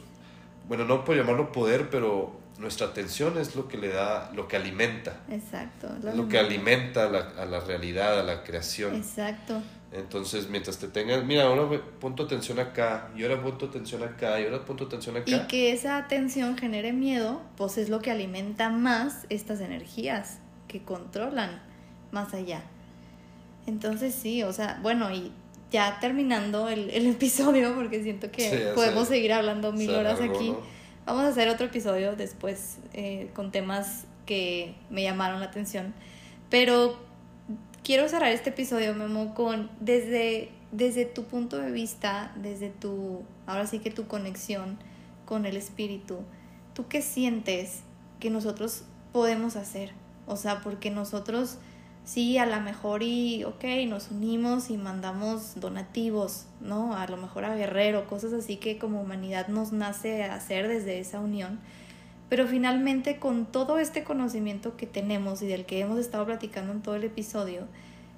bueno, 0.68 0.84
no 0.84 1.06
puedo 1.06 1.22
llamarlo 1.22 1.53
poder, 1.53 1.90
pero 1.90 2.38
nuestra 2.57 2.88
atención 2.88 3.38
es 3.38 3.56
lo 3.56 3.70
que 3.70 3.78
le 3.78 3.88
da, 3.88 4.32
lo 4.36 4.49
que 4.49 4.57
alimenta. 4.57 5.22
Exacto. 5.32 5.88
Lo, 6.03 6.14
lo 6.16 6.28
que 6.28 6.38
alimenta 6.38 7.06
a 7.06 7.10
la, 7.10 7.20
a 7.38 7.45
la 7.45 7.61
realidad, 7.61 8.20
a 8.20 8.24
la 8.24 8.44
creación. 8.44 8.94
Exacto. 8.94 9.61
Entonces, 9.91 10.49
mientras 10.49 10.78
te 10.78 10.88
tengas, 10.88 11.24
mira, 11.26 11.45
ahora 11.45 11.82
punto 11.99 12.24
atención 12.24 12.60
acá, 12.60 13.10
y 13.18 13.24
ahora 13.24 13.41
punto 13.41 13.66
atención 13.66 14.03
acá, 14.03 14.40
y 14.40 14.45
ahora 14.45 14.64
punto 14.64 14.84
atención 14.84 15.18
acá. 15.18 15.32
Y 15.32 15.48
que 15.48 15.72
esa 15.72 15.98
atención 15.98 16.57
genere 16.57 16.94
miedo, 16.94 17.41
pues 17.57 17.80
es 17.80 17.90
lo 17.90 17.99
que 17.99 18.11
alimenta 18.11 18.70
más 18.70 19.26
estas 19.30 19.61
energías 19.61 20.40
que 20.68 20.84
controlan 20.84 21.60
más 22.11 22.36
allá. 22.36 22.61
Entonces, 23.66 24.14
sí, 24.14 24.44
o 24.44 24.53
sea, 24.53 24.80
bueno, 24.84 25.11
y 25.11 25.32
ya 25.72 25.99
terminando 25.99 26.70
el, 26.70 26.91
el 26.91 27.07
episodio, 27.16 27.74
porque 27.74 28.03
siento 28.03 28.32
que 28.32 28.72
podemos 28.76 29.07
seguir 29.07 29.34
hablando 29.34 29.72
mil 29.72 29.90
horas 29.90 30.22
aquí. 30.22 30.53
Vamos 31.07 31.24
a 31.24 31.30
hacer 31.30 31.49
otro 31.49 31.66
episodio 31.66 32.16
después 32.16 32.78
eh, 32.94 33.32
con 33.34 33.52
temas 33.52 34.06
que 34.28 34.76
me 34.91 35.02
llamaron 35.02 35.40
la 35.40 35.48
atención. 35.48 35.95
Pero 36.52 37.09
quiero 37.84 38.07
cerrar 38.07 38.31
este 38.31 38.49
episodio, 38.49 38.93
Memo, 38.93 39.34
con 39.34 39.69
desde, 39.80 40.49
desde 40.72 41.06
tu 41.06 41.23
punto 41.23 41.57
de 41.57 41.72
vista, 41.72 42.34
desde 42.35 42.69
tu, 42.69 43.23
ahora 43.45 43.68
sí 43.68 43.80
que 43.80 43.91
tu 43.91 44.07
conexión 44.07 44.77
con 45.26 45.45
el 45.45 45.57
espíritu, 45.57 46.19
¿tú 46.73 46.88
qué 46.88 47.01
sientes 47.01 47.81
que 48.19 48.30
nosotros 48.30 48.84
podemos 49.11 49.56
hacer? 49.56 49.91
O 50.27 50.35
sea, 50.35 50.61
porque 50.61 50.91
nosotros 50.91 51.57
sí, 52.03 52.38
a 52.38 52.45
lo 52.45 52.60
mejor 52.61 53.03
y, 53.03 53.43
ok, 53.43 53.64
nos 53.88 54.10
unimos 54.11 54.69
y 54.69 54.77
mandamos 54.77 55.60
donativos, 55.60 56.45
¿no? 56.60 56.95
A 56.95 57.07
lo 57.07 57.18
mejor 57.18 57.45
a 57.45 57.56
Guerrero, 57.56 58.07
cosas 58.07 58.34
así 58.34 58.57
que 58.57 58.77
como 58.77 59.01
humanidad 59.01 59.47
nos 59.47 59.72
nace 59.72 60.23
hacer 60.23 60.68
desde 60.68 60.99
esa 60.99 61.19
unión 61.19 61.60
pero 62.30 62.47
finalmente 62.47 63.18
con 63.18 63.47
todo 63.47 63.80
este 63.80 64.03
conocimiento 64.03 64.77
que 64.77 64.85
tenemos 64.85 65.41
y 65.41 65.47
del 65.47 65.65
que 65.65 65.80
hemos 65.80 65.97
estado 65.99 66.26
platicando 66.26 66.72
en 66.72 66.81
todo 66.81 66.95
el 66.95 67.03
episodio, 67.03 67.68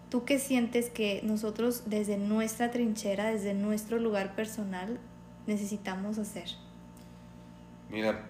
¿tú 0.10 0.26
qué 0.26 0.38
sientes 0.38 0.90
que 0.90 1.22
nosotros 1.24 1.84
desde 1.86 2.18
nuestra 2.18 2.72
trinchera, 2.72 3.32
desde 3.32 3.54
nuestro 3.54 3.98
lugar 3.98 4.36
personal, 4.36 5.00
necesitamos 5.48 6.18
hacer? 6.18 6.50
Mira, 7.90 8.26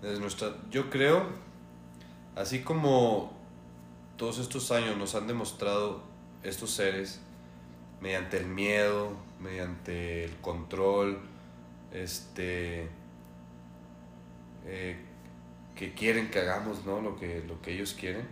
desde 0.00 0.18
nuestra, 0.18 0.56
yo 0.70 0.88
creo, 0.88 1.26
así 2.34 2.60
como 2.60 3.32
todos 4.16 4.38
estos 4.38 4.72
años 4.72 4.96
nos 4.96 5.14
han 5.14 5.26
demostrado 5.26 6.02
estos 6.42 6.70
seres, 6.70 7.20
mediante 8.00 8.38
el 8.38 8.46
miedo, 8.46 9.12
mediante 9.40 10.24
el 10.24 10.36
control, 10.36 11.18
este, 11.92 12.88
eh, 14.66 14.96
que 15.74 15.94
quieren 15.94 16.30
que 16.30 16.40
hagamos, 16.40 16.84
¿no? 16.84 17.00
Lo 17.00 17.16
que, 17.16 17.44
lo 17.46 17.60
que 17.62 17.72
ellos 17.72 17.94
quieren. 17.94 18.26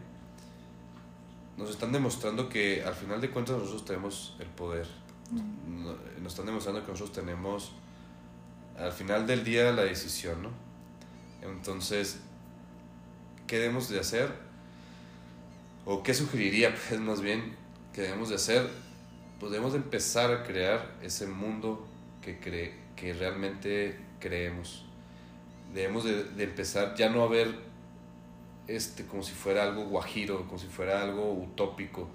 Nos 1.56 1.70
están 1.70 1.92
demostrando 1.92 2.48
que 2.48 2.82
al 2.82 2.94
final 2.94 3.20
de 3.20 3.30
cuentas 3.30 3.56
nosotros 3.56 3.84
tenemos 3.84 4.36
el 4.40 4.48
poder. 4.48 4.86
Mm. 5.30 6.22
Nos 6.22 6.32
están 6.32 6.46
demostrando 6.46 6.84
que 6.84 6.90
nosotros 6.90 7.14
tenemos 7.14 7.72
al 8.78 8.92
final 8.92 9.26
del 9.26 9.44
día 9.44 9.72
la 9.72 9.84
decisión, 9.84 10.42
¿no? 10.42 10.50
Entonces, 11.42 12.18
¿qué 13.46 13.58
debemos 13.58 13.88
de 13.88 14.00
hacer? 14.00 14.30
¿O 15.84 16.02
qué 16.02 16.14
sugeriría, 16.14 16.74
pues, 16.88 17.00
más 17.00 17.20
bien, 17.20 17.54
que 17.92 18.02
debemos 18.02 18.30
de 18.30 18.36
hacer? 18.36 18.68
Podemos 19.38 19.72
pues 19.72 19.82
empezar 19.84 20.32
a 20.32 20.42
crear 20.42 20.96
ese 21.02 21.26
mundo 21.26 21.86
que, 22.22 22.40
cree, 22.40 22.74
que 22.96 23.12
realmente 23.12 23.98
creemos 24.18 24.86
debemos 25.74 26.04
de, 26.04 26.42
empezar 26.42 26.94
ya 26.94 27.10
no 27.10 27.24
a 27.24 27.28
ver 27.28 27.52
este, 28.68 29.04
como 29.04 29.22
si 29.22 29.32
fuera 29.32 29.64
algo 29.64 29.84
guajiro, 29.84 30.46
como 30.46 30.58
si 30.58 30.68
fuera 30.68 31.02
algo 31.02 31.32
utópico. 31.32 32.08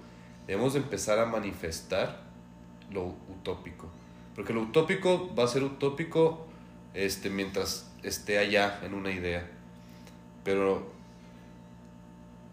Debemos 0.46 0.72
de 0.72 0.80
empezar 0.80 1.18
a 1.18 1.26
manifestar 1.26 2.22
lo 2.90 3.14
utópico. 3.28 3.88
Porque 4.34 4.54
lo 4.54 4.62
utópico 4.62 5.32
va 5.38 5.44
a 5.44 5.48
ser 5.48 5.62
utópico 5.62 6.46
este, 6.94 7.28
mientras 7.28 7.92
esté 8.02 8.38
allá 8.38 8.80
en 8.82 8.94
una 8.94 9.12
idea. 9.12 9.48
Pero 10.42 10.90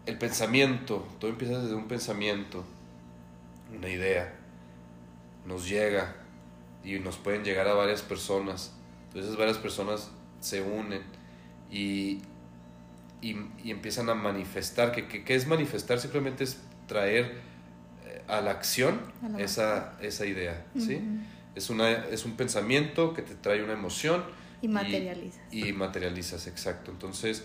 el 0.04 0.18
pensamiento, 0.18 1.08
todo 1.18 1.30
empieza 1.30 1.58
desde 1.58 1.74
un 1.74 1.88
pensamiento, 1.88 2.64
una 3.74 3.88
idea, 3.88 4.34
nos 5.46 5.68
llega 5.68 6.14
y 6.84 6.98
nos 6.98 7.16
pueden 7.16 7.44
llegar 7.44 7.66
a 7.66 7.72
varias 7.72 8.02
personas. 8.02 8.74
Entonces 9.08 9.36
varias 9.36 9.56
personas 9.56 10.10
se 10.40 10.62
unen 10.62 11.02
y, 11.70 12.20
y, 13.20 13.36
empiezan 13.70 14.08
a 14.10 14.14
manifestar. 14.14 14.92
¿Qué, 14.92 15.34
es 15.34 15.46
manifestar? 15.46 16.00
Simplemente 16.00 16.44
es 16.44 16.58
traer 16.86 17.40
eh, 18.06 18.22
a 18.28 18.40
la 18.40 18.52
acción 18.52 19.00
esa, 19.38 19.98
esa 20.00 20.26
idea, 20.26 20.66
¿sí? 20.78 21.00
Es, 21.54 21.70
una, 21.70 21.90
es 21.90 22.24
un 22.24 22.36
pensamiento 22.36 23.12
que 23.14 23.22
te 23.22 23.34
trae 23.34 23.62
una 23.62 23.72
emoción. 23.72 24.24
Y 24.62 24.68
materializas. 24.68 25.40
Y, 25.52 25.72
materializas, 25.72 26.46
exacto. 26.46 26.90
Entonces, 26.90 27.44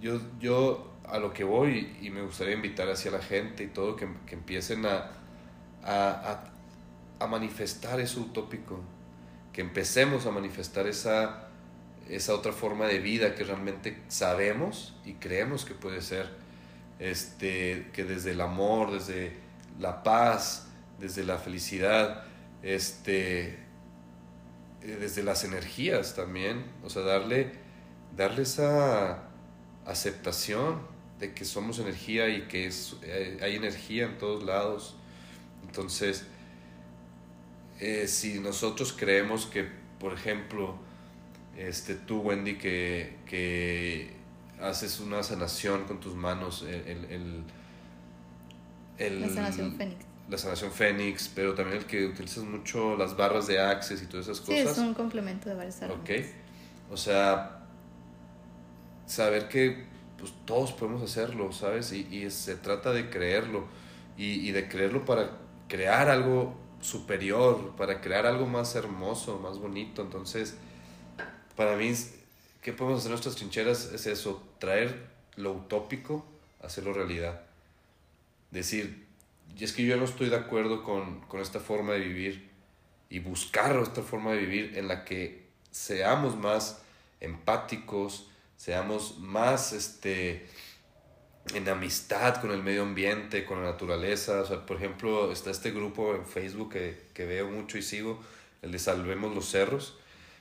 yo, 0.00 0.20
yo 0.40 0.92
a 1.04 1.18
lo 1.18 1.32
que 1.32 1.44
voy 1.44 1.96
y 2.00 2.10
me 2.10 2.22
gustaría 2.22 2.54
invitar 2.54 2.88
hacia 2.90 3.10
la 3.10 3.20
gente 3.20 3.64
y 3.64 3.68
todo, 3.68 3.96
que, 3.96 4.08
que 4.26 4.34
empiecen 4.34 4.86
a, 4.86 5.10
a, 5.82 6.44
a 7.18 7.26
manifestar 7.26 8.00
eso 8.00 8.20
utópico, 8.20 8.80
que 9.52 9.60
empecemos 9.62 10.26
a 10.26 10.30
manifestar 10.30 10.86
esa 10.86 11.45
esa 12.08 12.34
otra 12.34 12.52
forma 12.52 12.86
de 12.86 12.98
vida 12.98 13.34
que 13.34 13.44
realmente 13.44 14.02
sabemos 14.08 14.94
y 15.04 15.14
creemos 15.14 15.64
que 15.64 15.74
puede 15.74 16.02
ser, 16.02 16.28
este, 16.98 17.90
que 17.92 18.04
desde 18.04 18.32
el 18.32 18.40
amor, 18.40 18.92
desde 18.92 19.36
la 19.78 20.02
paz, 20.02 20.68
desde 20.98 21.24
la 21.24 21.38
felicidad, 21.38 22.24
este, 22.62 23.48
eh, 24.82 24.96
desde 25.00 25.22
las 25.22 25.44
energías 25.44 26.14
también, 26.14 26.64
o 26.84 26.90
sea, 26.90 27.02
darle, 27.02 27.52
darle 28.16 28.42
esa 28.42 29.24
aceptación 29.84 30.80
de 31.18 31.32
que 31.32 31.44
somos 31.44 31.78
energía 31.78 32.28
y 32.28 32.42
que 32.42 32.66
es, 32.66 32.96
eh, 33.02 33.38
hay 33.42 33.56
energía 33.56 34.06
en 34.06 34.18
todos 34.18 34.44
lados. 34.44 34.96
Entonces, 35.66 36.24
eh, 37.80 38.06
si 38.06 38.38
nosotros 38.40 38.94
creemos 38.96 39.46
que, 39.46 39.68
por 39.98 40.14
ejemplo, 40.14 40.78
este, 41.56 41.94
tú, 41.94 42.20
Wendy, 42.20 42.58
que, 42.58 43.16
que 43.26 44.14
haces 44.60 45.00
una 45.00 45.22
sanación 45.22 45.84
con 45.84 46.00
tus 46.00 46.14
manos, 46.14 46.62
el, 46.62 47.44
el, 48.98 49.20
la 49.20 49.28
sanación 49.28 49.76
Fénix. 49.76 50.04
La 50.28 50.38
sanación 50.38 50.72
Fénix, 50.72 51.28
pero 51.28 51.54
también 51.54 51.78
el 51.78 51.86
que 51.86 52.06
utilizas 52.06 52.44
mucho 52.44 52.96
las 52.96 53.16
barras 53.16 53.46
de 53.46 53.60
Access 53.60 54.02
y 54.02 54.06
todas 54.06 54.26
esas 54.26 54.40
cosas. 54.40 54.54
Sí, 54.54 54.60
es 54.60 54.78
un 54.78 54.94
complemento 54.94 55.48
de 55.48 55.54
varias 55.54 55.80
armas. 55.82 55.98
Ok. 56.00 56.10
O 56.90 56.96
sea, 56.96 57.64
saber 59.06 59.48
que 59.48 59.84
pues, 60.18 60.32
todos 60.44 60.72
podemos 60.72 61.02
hacerlo, 61.02 61.52
¿sabes? 61.52 61.92
Y, 61.92 62.06
y 62.10 62.30
se 62.30 62.56
trata 62.56 62.92
de 62.92 63.08
creerlo. 63.10 63.66
Y, 64.18 64.48
y 64.48 64.52
de 64.52 64.66
creerlo 64.66 65.04
para 65.04 65.30
crear 65.68 66.08
algo 66.08 66.56
superior, 66.80 67.76
para 67.76 68.00
crear 68.00 68.24
algo 68.24 68.46
más 68.46 68.74
hermoso, 68.74 69.38
más 69.38 69.58
bonito. 69.58 70.00
Entonces, 70.00 70.56
para 71.56 71.76
mí, 71.76 71.92
¿qué 72.62 72.72
podemos 72.72 73.00
hacer 73.00 73.08
en 73.08 73.12
nuestras 73.12 73.36
trincheras? 73.36 73.92
Es 73.92 74.06
eso, 74.06 74.46
traer 74.58 75.06
lo 75.36 75.52
utópico, 75.52 76.24
hacerlo 76.62 76.92
realidad. 76.92 77.40
Decir, 78.50 79.06
y 79.56 79.64
es 79.64 79.72
que 79.72 79.84
yo 79.84 79.96
no 79.96 80.04
estoy 80.04 80.28
de 80.28 80.36
acuerdo 80.36 80.84
con, 80.84 81.20
con 81.22 81.40
esta 81.40 81.60
forma 81.60 81.94
de 81.94 82.00
vivir 82.00 82.50
y 83.08 83.20
buscar 83.20 83.76
esta 83.80 84.02
forma 84.02 84.32
de 84.32 84.38
vivir 84.38 84.76
en 84.76 84.88
la 84.88 85.04
que 85.04 85.46
seamos 85.70 86.36
más 86.36 86.82
empáticos, 87.20 88.28
seamos 88.56 89.18
más 89.18 89.72
este, 89.72 90.46
en 91.54 91.68
amistad 91.68 92.40
con 92.40 92.50
el 92.50 92.62
medio 92.62 92.82
ambiente, 92.82 93.44
con 93.44 93.62
la 93.62 93.70
naturaleza. 93.70 94.44
Por 94.66 94.76
ejemplo, 94.76 95.32
está 95.32 95.50
este 95.50 95.70
grupo 95.70 96.14
en 96.14 96.26
Facebook 96.26 96.72
que, 96.72 97.06
que 97.14 97.24
veo 97.24 97.48
mucho 97.48 97.78
y 97.78 97.82
sigo, 97.82 98.20
el 98.62 98.72
de 98.72 98.78
Salvemos 98.78 99.34
los 99.34 99.50
Cerros 99.50 99.98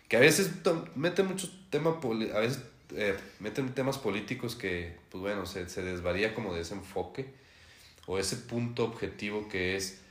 que 0.07 0.17
a 0.17 0.19
veces 0.19 0.51
meten 0.95 1.27
muchos 1.27 1.51
temas, 1.69 1.95
a 2.03 2.39
veces 2.39 2.63
eh, 2.93 3.17
meten 3.39 3.73
temas 3.73 3.97
políticos 3.97 4.55
que, 4.55 4.95
pues 5.09 5.21
bueno, 5.21 5.45
se, 5.45 5.67
se 5.69 5.81
desvaría 5.81 6.33
como 6.33 6.53
de 6.53 6.61
ese 6.61 6.75
enfoque 6.75 7.25
o 8.05 8.19
ese 8.19 8.37
punto 8.37 8.83
objetivo 8.85 9.47
que 9.49 9.75
es, 9.75 10.01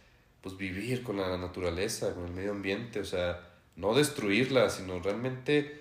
pues 0.41 0.57
vivir 0.57 1.03
con 1.03 1.17
la 1.17 1.39
naturaleza, 1.39 2.15
con 2.15 2.27
el 2.27 2.33
medio 2.33 2.51
ambiente, 2.51 3.01
o 3.01 3.05
sea, 3.05 3.49
no 3.77 3.95
destruirla, 3.95 4.69
sino 4.71 4.99
realmente 5.01 5.81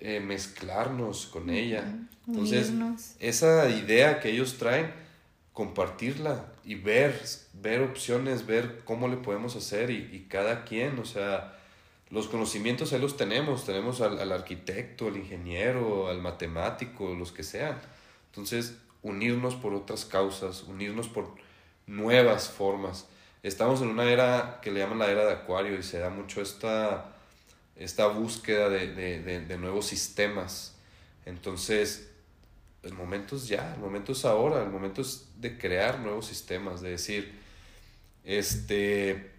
eh, 0.00 0.20
mezclarnos 0.20 1.26
con 1.26 1.50
ella. 1.50 1.84
Entonces, 2.26 2.72
esa 3.20 3.68
idea 3.68 4.20
que 4.20 4.30
ellos 4.30 4.56
traen, 4.58 4.92
compartirla 5.52 6.52
y 6.64 6.76
ver, 6.76 7.20
ver 7.54 7.82
opciones, 7.82 8.46
ver 8.46 8.82
cómo 8.84 9.08
le 9.08 9.16
podemos 9.16 9.56
hacer 9.56 9.90
y, 9.90 10.08
y 10.12 10.26
cada 10.28 10.64
quien, 10.64 10.98
o 10.98 11.04
sea, 11.04 11.57
los 12.10 12.28
conocimientos 12.28 12.92
ahí 12.92 13.00
los 13.00 13.16
tenemos, 13.16 13.66
tenemos 13.66 14.00
al, 14.00 14.18
al, 14.18 14.32
arquitecto, 14.32 15.08
al 15.08 15.16
ingeniero, 15.16 16.08
al 16.08 16.20
matemático, 16.20 17.14
los 17.14 17.32
que 17.32 17.42
sean. 17.42 17.78
Entonces, 18.30 18.78
unirnos 19.02 19.54
por 19.54 19.74
otras 19.74 20.04
causas, 20.04 20.62
unirnos 20.64 21.08
por 21.08 21.34
nuevas 21.86 22.48
formas. 22.48 23.06
Estamos 23.42 23.80
en 23.82 23.88
una 23.88 24.04
era 24.04 24.60
que 24.62 24.70
le 24.70 24.80
llaman 24.80 24.98
la 24.98 25.10
era 25.10 25.24
de 25.24 25.32
Acuario 25.32 25.78
y 25.78 25.82
se 25.82 25.98
da 25.98 26.10
mucho 26.10 26.40
esta, 26.40 27.16
esta 27.76 28.06
búsqueda 28.08 28.68
de, 28.68 28.94
de, 28.94 29.40
de, 29.40 29.58
nuevos 29.58 29.86
sistemas. 29.86 30.74
Entonces, 31.24 32.10
el 32.82 32.94
momento 32.94 33.36
es 33.36 33.48
ya, 33.48 33.74
el 33.74 33.80
momento 33.80 34.12
es 34.12 34.24
ahora, 34.24 34.62
el 34.62 34.70
momento 34.70 35.02
es 35.02 35.28
de 35.36 35.58
crear 35.58 36.00
nuevos 36.00 36.26
sistemas, 36.26 36.80
de 36.80 36.90
decir, 36.90 37.38
este, 38.24 39.30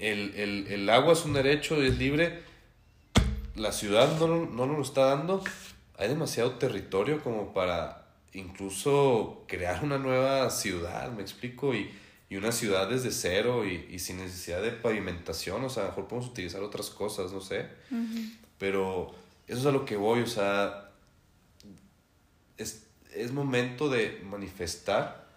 el, 0.00 0.34
el, 0.34 0.66
el 0.68 0.90
agua 0.90 1.12
es 1.12 1.24
un 1.24 1.34
derecho, 1.34 1.82
es 1.82 1.98
libre, 1.98 2.42
la 3.54 3.72
ciudad 3.72 4.18
no, 4.18 4.46
no 4.46 4.66
nos 4.66 4.76
lo 4.76 4.82
está 4.82 5.06
dando, 5.06 5.44
hay 5.98 6.08
demasiado 6.08 6.52
territorio 6.52 7.22
como 7.22 7.52
para 7.52 8.06
incluso 8.32 9.44
crear 9.46 9.84
una 9.84 9.98
nueva 9.98 10.48
ciudad, 10.50 11.10
me 11.12 11.22
explico, 11.22 11.74
y, 11.74 11.90
y 12.30 12.36
una 12.36 12.52
ciudad 12.52 12.88
desde 12.88 13.10
cero 13.10 13.66
y, 13.66 13.86
y, 13.90 13.98
sin 13.98 14.18
necesidad 14.18 14.62
de 14.62 14.70
pavimentación, 14.70 15.64
o 15.64 15.68
sea, 15.68 15.82
a 15.82 15.86
lo 15.86 15.90
mejor 15.90 16.08
podemos 16.08 16.30
utilizar 16.30 16.62
otras 16.62 16.90
cosas, 16.90 17.32
no 17.32 17.40
sé, 17.40 17.66
pero 18.58 19.12
eso 19.46 19.60
es 19.60 19.66
a 19.66 19.72
lo 19.72 19.84
que 19.84 19.96
voy, 19.96 20.22
o 20.22 20.26
sea, 20.26 20.90
es, 22.56 22.86
es 23.12 23.32
momento 23.32 23.88
de 23.88 24.20
manifestar 24.24 25.28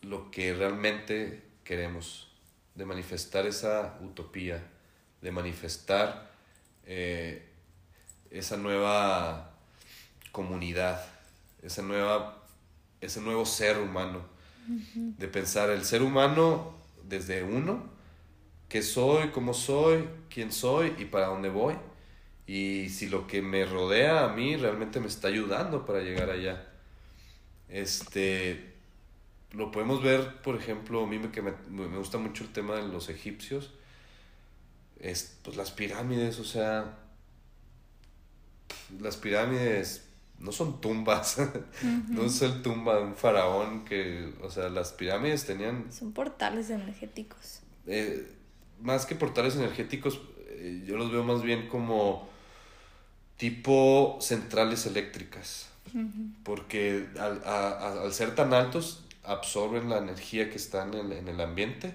lo 0.00 0.30
que 0.30 0.54
realmente 0.54 1.42
queremos, 1.64 2.28
de 2.74 2.84
manifestar 2.84 3.46
esa 3.46 3.98
utopía, 4.00 4.62
de 5.20 5.30
manifestar 5.30 6.30
eh, 6.84 7.48
esa 8.30 8.56
nueva 8.56 9.50
comunidad 10.32 11.14
esa 11.64 11.82
nueva, 11.82 12.44
ese 13.00 13.20
nuevo 13.20 13.46
ser 13.46 13.78
humano, 13.78 14.22
de 14.66 15.28
pensar 15.28 15.70
el 15.70 15.84
ser 15.84 16.02
humano 16.02 16.74
desde 17.02 17.42
uno, 17.42 17.88
qué 18.68 18.82
soy, 18.82 19.28
cómo 19.28 19.54
soy, 19.54 20.06
quién 20.28 20.52
soy 20.52 20.94
y 20.98 21.06
para 21.06 21.26
dónde 21.26 21.48
voy. 21.48 21.74
Y 22.46 22.90
si 22.90 23.08
lo 23.08 23.26
que 23.26 23.40
me 23.40 23.64
rodea 23.64 24.24
a 24.24 24.28
mí 24.28 24.56
realmente 24.56 25.00
me 25.00 25.06
está 25.06 25.28
ayudando 25.28 25.86
para 25.86 26.00
llegar 26.00 26.28
allá. 26.28 26.66
Este, 27.68 28.73
lo 29.54 29.70
podemos 29.70 30.02
ver, 30.02 30.42
por 30.42 30.56
ejemplo, 30.56 31.04
a 31.04 31.06
mí 31.06 31.18
me, 31.18 31.30
que 31.30 31.42
me, 31.42 31.52
me 31.70 31.98
gusta 31.98 32.18
mucho 32.18 32.44
el 32.44 32.52
tema 32.52 32.76
de 32.76 32.88
los 32.88 33.08
egipcios, 33.08 33.72
es, 35.00 35.38
pues 35.42 35.56
las 35.56 35.70
pirámides, 35.70 36.38
o 36.38 36.44
sea, 36.44 36.98
las 39.00 39.16
pirámides 39.16 40.04
no 40.38 40.52
son 40.52 40.80
tumbas, 40.80 41.38
no 42.08 42.24
es 42.24 42.42
el 42.42 42.62
tumba 42.62 42.96
de 42.96 43.02
un 43.04 43.14
faraón 43.14 43.84
que, 43.84 44.32
o 44.42 44.50
sea, 44.50 44.68
las 44.68 44.92
pirámides 44.92 45.46
tenían... 45.46 45.92
Son 45.92 46.12
portales 46.12 46.70
energéticos. 46.70 47.60
Eh, 47.86 48.30
más 48.80 49.06
que 49.06 49.14
portales 49.14 49.56
energéticos, 49.56 50.20
eh, 50.48 50.84
yo 50.86 50.96
los 50.96 51.12
veo 51.12 51.24
más 51.24 51.42
bien 51.42 51.68
como 51.68 52.28
tipo 53.36 54.18
centrales 54.20 54.86
eléctricas, 54.86 55.68
porque 56.42 57.08
al, 57.18 57.42
al, 57.44 58.12
ser 58.12 58.34
tan 58.34 58.52
altos 58.52 59.03
absorben 59.24 59.88
la 59.88 59.98
energía 59.98 60.50
que 60.50 60.56
está 60.56 60.84
en 60.84 60.94
el, 60.94 61.12
en 61.12 61.28
el 61.28 61.40
ambiente 61.40 61.94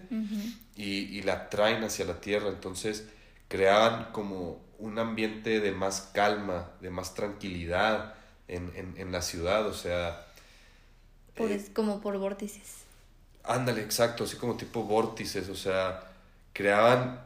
y, 0.76 1.18
y 1.18 1.22
la 1.22 1.50
traen 1.50 1.84
hacia 1.84 2.06
la 2.06 2.20
tierra, 2.20 2.50
entonces 2.50 3.08
creaban 3.48 4.12
como 4.12 4.62
un 4.80 4.98
ambiente 4.98 5.60
de 5.60 5.72
más 5.72 6.10
calma, 6.14 6.72
de 6.82 6.90
más 6.90 7.14
tranquilidad, 7.14 8.16
en, 8.50 8.72
en, 8.76 8.96
en 8.98 9.12
la 9.12 9.22
ciudad, 9.22 9.66
o 9.68 9.74
sea... 9.74 10.26
Eh, 11.36 11.70
como 11.74 12.02
por 12.02 12.18
vórtices. 12.18 12.84
Ándale, 13.44 13.82
exacto, 13.82 14.26
así 14.26 14.36
como 14.36 14.58
tipo 14.58 14.84
vórtices, 14.84 15.48
o 15.50 15.56
sea, 15.56 16.12
creaban 16.52 17.22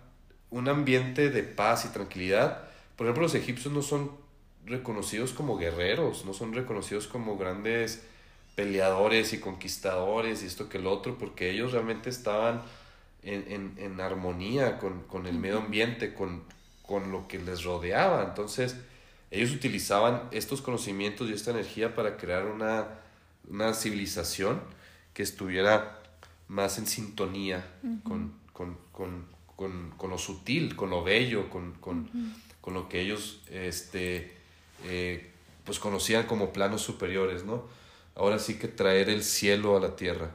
un 0.52 0.70
ambiente 0.70 1.30
de 1.30 1.42
paz 1.42 1.86
y 1.86 1.88
tranquilidad. 1.88 2.66
Por 2.96 3.08
ejemplo, 3.08 3.24
los 3.24 3.34
egipcios 3.34 3.74
no 3.74 3.82
son 3.82 4.12
reconocidos 4.66 5.34
como 5.34 5.58
guerreros, 5.58 6.26
no 6.26 6.34
son 6.34 6.54
reconocidos 6.54 7.08
como 7.08 7.38
grandes 7.38 8.04
peleadores 8.56 9.34
y 9.34 9.40
conquistadores 9.40 10.44
y 10.44 10.46
esto 10.46 10.70
que 10.70 10.78
el 10.78 10.88
otro, 10.88 11.18
porque 11.18 11.50
ellos 11.50 11.72
realmente 11.72 12.10
estaban 12.10 12.62
en, 13.24 13.46
en, 13.48 13.74
en 13.78 14.02
armonía 14.02 14.78
con, 14.80 15.02
con, 15.04 15.26
el 15.26 15.40
medio 15.40 15.60
ambiente, 15.60 16.14
con, 16.14 16.44
con 16.86 17.12
lo 17.12 17.28
que 17.28 17.40
les 17.40 17.64
rodeaba. 17.64 18.24
Entonces, 18.24 18.76
ellos 19.32 19.52
utilizaban 19.52 20.24
estos 20.32 20.62
conocimientos 20.62 21.30
y 21.30 21.34
esta 21.34 21.52
energía 21.52 21.96
para 21.96 22.18
crear 22.18 22.46
una, 22.46 22.88
una 23.50 23.74
civilización 23.74 24.62
que 25.14 25.24
estuviera 25.24 26.00
más 26.48 26.78
en 26.78 26.86
sintonía 26.86 27.66
con, 28.04 28.34
con, 28.52 28.78
con, 28.92 29.26
con, 29.56 30.10
lo 30.10 30.18
sutil, 30.18 30.76
con 30.76 30.90
lo 30.90 31.04
bello, 31.04 31.50
con, 31.50 31.74
con 32.64 32.74
lo 32.74 32.90
que 32.90 33.02
ellos 33.02 33.42
este, 33.50 34.34
eh, 34.86 35.32
pues 35.66 35.80
conocían 35.80 36.26
como 36.26 36.54
planos 36.54 36.82
superiores, 36.82 37.44
¿no? 37.44 37.64
Ahora 38.16 38.40
sí 38.40 38.60
que 38.60 38.68
traer 38.68 39.10
el 39.10 39.24
cielo 39.24 39.76
a 39.76 39.80
la 39.80 39.96
tierra. 39.96 40.32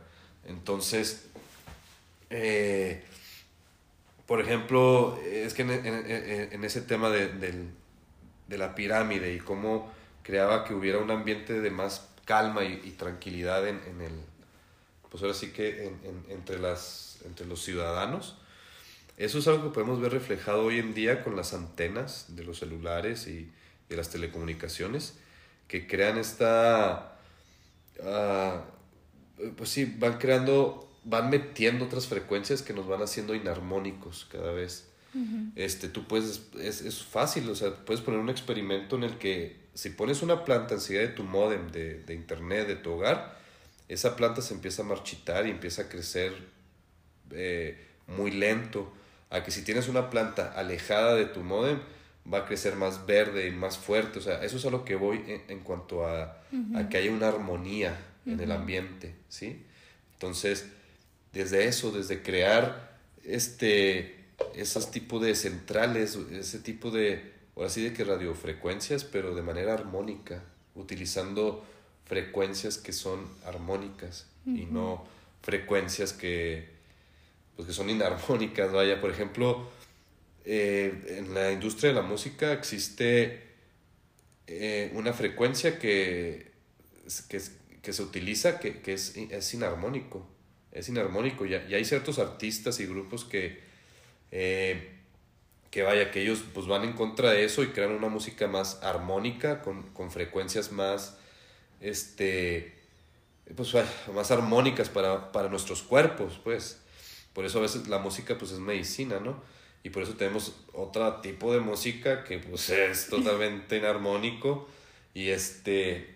Entonces, 0.46 1.26
eh, 2.30 3.04
por 4.26 4.40
ejemplo, 4.40 5.18
es 5.24 5.54
que 5.54 5.62
en, 5.62 5.70
en, 5.70 6.52
en 6.52 6.64
ese 6.64 6.80
tema 6.82 7.10
de, 7.10 7.28
de 8.48 8.58
la 8.58 8.74
pirámide 8.74 9.34
y 9.34 9.38
cómo 9.38 9.90
creaba 10.22 10.64
que 10.64 10.74
hubiera 10.74 10.98
un 10.98 11.10
ambiente 11.10 11.60
de 11.60 11.70
más 11.70 12.08
calma 12.24 12.62
y, 12.64 12.90
tranquilidad 12.98 13.66
en, 13.66 13.80
en, 13.86 14.02
el, 14.02 14.12
pues 15.10 15.22
ahora 15.22 15.34
sí 15.34 15.52
que 15.52 15.86
en, 15.86 16.24
entre, 16.28 16.58
las, 16.58 17.18
entre 17.24 17.46
los 17.46 17.62
ciudadanos. 17.62 18.36
Eso 19.16 19.38
es 19.38 19.48
algo 19.48 19.64
que 19.64 19.70
podemos 19.70 20.00
ver 20.00 20.12
reflejado 20.12 20.64
hoy 20.64 20.78
en 20.78 20.92
día 20.92 21.24
con 21.24 21.34
las 21.34 21.54
antenas 21.54 22.26
de 22.36 22.44
los 22.44 22.58
celulares 22.58 23.26
y 23.26 23.50
de 23.88 23.96
las 23.96 24.10
telecomunicaciones, 24.10 25.14
que 25.66 25.86
crean 25.86 26.18
esta... 26.18 27.17
Uh, 28.00 28.60
pues 29.56 29.70
sí, 29.70 29.84
van 29.98 30.18
creando, 30.18 30.90
van 31.04 31.30
metiendo 31.30 31.84
otras 31.84 32.06
frecuencias 32.06 32.62
que 32.62 32.72
nos 32.72 32.86
van 32.86 33.02
haciendo 33.02 33.34
inarmónicos 33.34 34.26
cada 34.30 34.52
vez 34.52 34.88
este, 35.56 35.88
tú 35.88 36.06
puedes, 36.06 36.42
es, 36.60 36.82
es, 36.82 37.02
fácil, 37.02 37.48
o 37.48 37.54
sea, 37.54 37.74
puedes 37.74 38.02
poner 38.02 38.20
un 38.20 38.28
experimento 38.28 38.96
en 38.96 39.04
el 39.04 39.18
que 39.18 39.56
si 39.74 39.90
pones 39.90 40.22
una 40.22 40.44
planta 40.44 40.74
enseguida 40.74 41.02
de 41.02 41.08
tu 41.08 41.24
modem, 41.24 41.70
de, 41.70 42.02
de 42.02 42.14
internet, 42.14 42.68
de 42.68 42.76
tu 42.76 42.92
hogar, 42.92 43.38
esa 43.88 44.16
planta 44.16 44.42
se 44.42 44.54
empieza 44.54 44.82
a 44.82 44.84
marchitar 44.84 45.46
y 45.46 45.50
empieza 45.50 45.82
a 45.82 45.88
crecer 45.88 46.32
eh, 47.30 47.86
muy 48.06 48.30
lento. 48.30 48.92
A 49.30 49.42
que 49.42 49.50
si 49.50 49.62
tienes 49.62 49.88
una 49.88 50.08
planta 50.08 50.52
alejada 50.52 51.14
de 51.14 51.26
tu 51.26 51.40
modem, 51.40 51.80
va 52.32 52.38
a 52.38 52.46
crecer 52.46 52.76
más 52.76 53.06
verde 53.06 53.46
y 53.46 53.50
más 53.50 53.78
fuerte. 53.78 54.18
O 54.18 54.22
sea, 54.22 54.42
eso 54.44 54.56
es 54.56 54.64
a 54.64 54.70
lo 54.70 54.84
que 54.84 54.96
voy 54.96 55.24
en, 55.26 55.42
en 55.48 55.60
cuanto 55.60 56.06
a, 56.06 56.42
a, 56.74 56.88
que 56.88 56.98
haya 56.98 57.10
una 57.10 57.28
armonía 57.28 57.98
en 58.26 58.40
el 58.40 58.52
ambiente, 58.52 59.14
¿sí? 59.28 59.64
Entonces, 60.12 60.66
desde 61.32 61.66
eso, 61.66 61.90
desde 61.90 62.22
crear 62.22 62.98
este 63.24 64.18
esos 64.54 64.90
tipos 64.90 65.22
de 65.22 65.34
centrales, 65.34 66.16
ese 66.32 66.58
tipo 66.60 66.90
de, 66.90 67.32
ahora 67.56 67.68
sí 67.68 67.82
de 67.82 67.92
que 67.92 68.04
radiofrecuencias, 68.04 69.04
pero 69.04 69.34
de 69.34 69.42
manera 69.42 69.74
armónica, 69.74 70.42
utilizando 70.74 71.64
frecuencias 72.04 72.78
que 72.78 72.92
son 72.92 73.26
armónicas 73.44 74.26
y 74.46 74.64
no 74.64 75.04
frecuencias 75.42 76.12
que, 76.12 76.68
pues 77.56 77.68
que 77.68 77.74
son 77.74 77.90
inarmónicas, 77.90 78.72
vaya, 78.72 79.00
por 79.00 79.10
ejemplo, 79.10 79.68
eh, 80.44 81.16
en 81.18 81.34
la 81.34 81.52
industria 81.52 81.90
de 81.90 81.94
la 81.94 82.02
música 82.02 82.52
existe 82.52 83.42
eh, 84.46 84.90
una 84.94 85.12
frecuencia 85.12 85.78
que, 85.78 86.50
que, 87.28 87.40
que 87.82 87.92
se 87.92 88.02
utiliza 88.02 88.58
que, 88.58 88.80
que 88.80 88.94
es, 88.94 89.16
es, 89.16 89.54
inarmónico, 89.54 90.26
es 90.72 90.88
inarmónico, 90.88 91.46
y 91.46 91.54
hay 91.54 91.84
ciertos 91.84 92.18
artistas 92.18 92.80
y 92.80 92.86
grupos 92.86 93.24
que 93.24 93.66
eh, 94.30 94.98
que 95.70 95.82
vaya, 95.82 96.10
que 96.10 96.22
ellos 96.22 96.42
pues 96.54 96.66
van 96.66 96.84
en 96.84 96.94
contra 96.94 97.30
de 97.30 97.44
eso 97.44 97.62
y 97.62 97.68
crean 97.68 97.92
una 97.92 98.08
música 98.08 98.46
más 98.46 98.82
armónica, 98.82 99.60
con, 99.62 99.82
con 99.92 100.10
frecuencias 100.10 100.72
más, 100.72 101.18
este, 101.80 102.74
pues 103.54 103.74
más 104.14 104.30
armónicas 104.30 104.88
para, 104.88 105.30
para, 105.30 105.48
nuestros 105.48 105.82
cuerpos, 105.82 106.40
pues. 106.42 106.80
Por 107.34 107.44
eso 107.44 107.58
a 107.58 107.62
veces 107.62 107.86
la 107.88 107.98
música 107.98 108.38
pues 108.38 108.50
es 108.52 108.58
medicina, 108.58 109.20
¿no? 109.20 109.42
Y 109.88 109.90
por 109.90 110.02
eso 110.02 110.12
tenemos 110.16 110.52
otro 110.74 111.14
tipo 111.22 111.50
de 111.54 111.60
música 111.60 112.22
que 112.22 112.38
pues 112.38 112.68
es 112.68 113.06
totalmente 113.10 113.78
inarmónico 113.78 114.68
y 115.14 115.30
este 115.30 116.14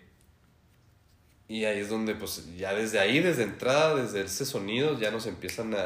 y 1.49 1.65
ahí 1.65 1.79
es 1.79 1.89
donde 1.89 2.15
pues 2.15 2.55
ya 2.59 2.75
desde 2.75 2.99
ahí, 2.99 3.21
desde 3.21 3.45
entrada, 3.45 3.95
desde 3.95 4.21
ese 4.21 4.45
sonido 4.45 5.01
ya 5.01 5.11
nos 5.11 5.27
empiezan 5.27 5.75
a, 5.75 5.85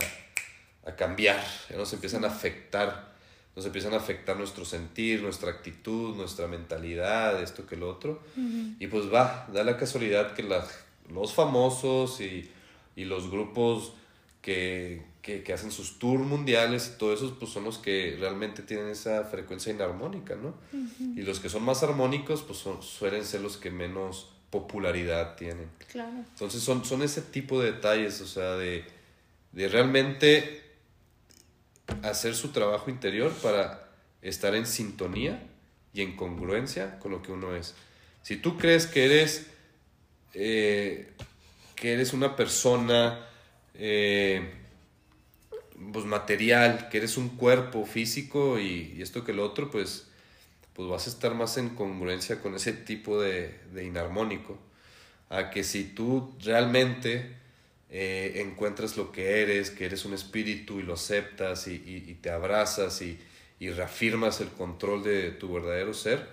a 0.84 0.96
cambiar, 0.96 1.40
ya 1.70 1.76
nos 1.76 1.92
empiezan 1.92 2.24
a 2.24 2.28
afectar, 2.28 3.14
nos 3.54 3.64
empiezan 3.64 3.94
a 3.94 3.98
afectar 3.98 4.36
nuestro 4.36 4.64
sentir, 4.64 5.22
nuestra 5.22 5.52
actitud, 5.52 6.16
nuestra 6.16 6.48
mentalidad, 6.48 7.40
esto 7.40 7.66
que 7.66 7.76
lo 7.76 7.88
otro. 7.88 8.20
Y 8.80 8.86
pues 8.88 9.12
va, 9.12 9.48
da 9.52 9.62
la 9.62 9.76
casualidad 9.76 10.34
que 10.34 10.42
la, 10.42 10.66
los 11.08 11.34
famosos 11.34 12.20
y, 12.20 12.50
y 12.96 13.04
los 13.04 13.30
grupos 13.30 13.92
que, 14.42 15.02
que, 15.27 15.43
que, 15.43 15.53
hacen 15.53 15.73
sus 15.73 15.98
tours 15.98 16.24
mundiales 16.24 16.93
y 16.94 16.98
todo 16.98 17.12
eso, 17.12 17.36
pues 17.36 17.51
son 17.51 17.65
los 17.65 17.78
que 17.78 18.16
realmente 18.20 18.62
tienen 18.62 18.86
esa 18.86 19.24
frecuencia 19.24 19.73
inarmónica, 19.73 20.36
¿no? 20.36 20.55
Y 21.16 21.23
los 21.23 21.40
que 21.40 21.48
son 21.48 21.65
más 21.65 21.82
armónicos, 21.82 22.43
pues 22.43 22.61
son, 22.61 22.81
suelen 22.81 23.24
ser 23.24 23.40
los 23.40 23.57
que 23.57 23.73
menos 23.73 24.31
popularidad 24.51 25.35
tienen. 25.35 25.69
Claro. 25.90 26.12
Entonces 26.31 26.62
son, 26.62 26.85
son 26.85 27.03
ese 27.03 27.23
tipo 27.23 27.61
de 27.61 27.73
detalles, 27.73 28.20
o 28.20 28.27
sea, 28.28 28.55
de, 28.55 28.85
de 29.51 29.69
realmente 29.69 30.62
hacer 32.05 32.36
su 32.36 32.51
trabajo 32.51 32.89
interior 32.89 33.32
para 33.43 33.90
estar 34.23 34.55
en 34.55 34.65
sintonía 34.65 35.44
y 35.93 36.03
en 36.03 36.15
congruencia 36.15 37.01
con 37.01 37.11
lo 37.11 37.20
que 37.20 37.32
uno 37.32 37.57
es. 37.57 37.74
Si 38.23 38.36
tú 38.36 38.57
crees 38.57 38.86
que 38.86 39.07
eres, 39.07 39.48
eh, 40.35 41.15
que 41.74 41.94
eres 41.94 42.12
una 42.12 42.36
persona 42.36 43.27
eh, 43.74 44.56
pues 45.93 46.05
material, 46.05 46.89
que 46.89 46.98
eres 46.98 47.16
un 47.16 47.31
cuerpo 47.31 47.85
físico 47.85 48.59
y, 48.59 48.94
y, 48.97 49.03
esto 49.03 49.24
que 49.24 49.32
lo 49.32 49.44
otro, 49.44 49.70
pues, 49.70 50.07
pues 50.73 50.89
vas 50.89 51.07
a 51.07 51.11
estar 51.11 51.35
más 51.35 51.59
en 51.59 51.70
congruencia 51.70 52.40
con 52.40 52.55
ese 52.55 52.73
tipo 52.73 53.20
de, 53.20 53.59
de 53.73 53.85
inarmónico. 53.85 54.59
A 55.28 55.51
que 55.51 55.65
si 55.65 55.85
tú 55.85 56.35
realmente 56.43 57.36
eh, 57.90 58.43
encuentras 58.47 58.97
lo 58.97 59.12
que 59.12 59.43
eres, 59.43 59.70
que 59.70 59.86
eres 59.86 60.05
un 60.05 60.15
espíritu 60.15 60.78
y 60.81 60.82
lo 60.82 60.94
aceptas 60.94 61.69
y, 61.69 61.74
y, 61.74 62.11
y 62.11 62.15
te 62.15 62.31
abrazas 62.31 63.03
y, 63.03 63.19
y, 63.59 63.70
reafirmas 63.70 64.40
el 64.40 64.48
control 64.48 65.03
de 65.03 65.31
tu 65.32 65.53
verdadero 65.53 65.93
ser, 65.94 66.27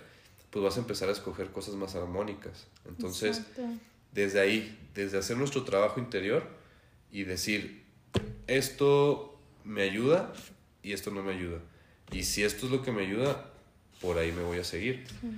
pues 0.50 0.64
vas 0.64 0.76
a 0.76 0.80
empezar 0.80 1.08
a 1.08 1.12
escoger 1.12 1.48
cosas 1.48 1.74
más 1.74 1.94
armónicas. 1.96 2.66
Entonces, 2.86 3.38
Exacto. 3.38 3.62
desde 4.12 4.40
ahí, 4.40 4.78
desde 4.94 5.18
hacer 5.18 5.36
nuestro 5.36 5.64
trabajo 5.64 6.00
interior 6.00 6.46
y 7.10 7.24
decir, 7.24 7.84
esto 8.46 9.33
me 9.64 9.82
ayuda 9.82 10.32
y 10.82 10.92
esto 10.92 11.10
no 11.10 11.22
me 11.22 11.32
ayuda. 11.32 11.60
Y 12.12 12.24
si 12.24 12.44
esto 12.44 12.66
es 12.66 12.72
lo 12.72 12.82
que 12.82 12.92
me 12.92 13.02
ayuda, 13.02 13.50
por 14.00 14.18
ahí 14.18 14.32
me 14.32 14.42
voy 14.42 14.58
a 14.58 14.64
seguir. 14.64 15.04
Sí. 15.20 15.28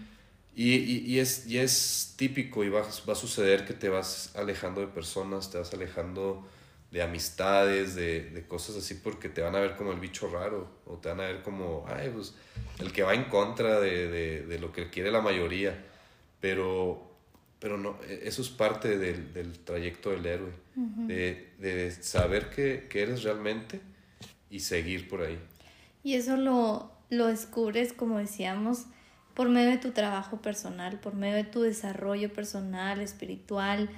Y, 0.56 0.72
y, 0.72 0.98
y, 1.06 1.18
es, 1.18 1.46
y 1.46 1.58
es 1.58 2.14
típico 2.16 2.64
y 2.64 2.70
va, 2.70 2.80
va, 2.80 3.12
a 3.12 3.16
suceder 3.16 3.66
que 3.66 3.74
te 3.74 3.90
vas 3.90 4.34
alejando 4.34 4.80
de 4.80 4.86
personas, 4.86 5.50
te 5.50 5.58
vas 5.58 5.74
alejando 5.74 6.48
de 6.90 7.02
amistades, 7.02 7.94
de, 7.94 8.30
de, 8.30 8.46
cosas 8.46 8.76
así, 8.76 8.94
porque 8.94 9.28
te 9.28 9.42
van 9.42 9.54
a 9.54 9.60
ver 9.60 9.76
como 9.76 9.92
el 9.92 10.00
bicho 10.00 10.30
raro, 10.30 10.66
o 10.86 10.96
te 10.96 11.10
van 11.10 11.20
a 11.20 11.24
ver 11.24 11.42
como, 11.42 11.84
ay, 11.86 12.10
pues, 12.14 12.34
el 12.78 12.90
que 12.90 13.02
va 13.02 13.12
en 13.12 13.24
contra 13.24 13.80
de, 13.80 14.08
de, 14.08 14.46
de 14.46 14.58
lo 14.58 14.72
que 14.72 14.88
quiere 14.88 15.10
la 15.10 15.20
mayoría. 15.20 15.84
Pero, 16.40 17.06
pero 17.58 17.76
no, 17.76 17.98
eso 18.08 18.40
es 18.40 18.48
parte 18.48 18.96
del, 18.96 19.34
del 19.34 19.58
trayecto 19.58 20.10
del 20.10 20.24
héroe, 20.24 20.52
uh 20.76 20.80
-huh. 20.80 21.06
de, 21.06 21.52
de, 21.58 21.90
saber 21.90 22.48
que, 22.48 22.86
que 22.88 23.02
eres 23.02 23.24
realmente 23.24 23.82
y 24.56 24.60
seguir 24.60 25.08
por 25.08 25.22
ahí. 25.22 25.38
Y 26.02 26.14
eso 26.14 26.36
lo, 26.36 26.90
lo 27.10 27.26
descubres, 27.26 27.92
como 27.92 28.18
decíamos, 28.18 28.86
por 29.34 29.48
medio 29.48 29.70
de 29.70 29.78
tu 29.78 29.90
trabajo 29.90 30.40
personal, 30.40 30.98
por 30.98 31.14
medio 31.14 31.36
de 31.36 31.44
tu 31.44 31.60
desarrollo 31.60 32.32
personal, 32.32 33.00
espiritual, 33.00 33.90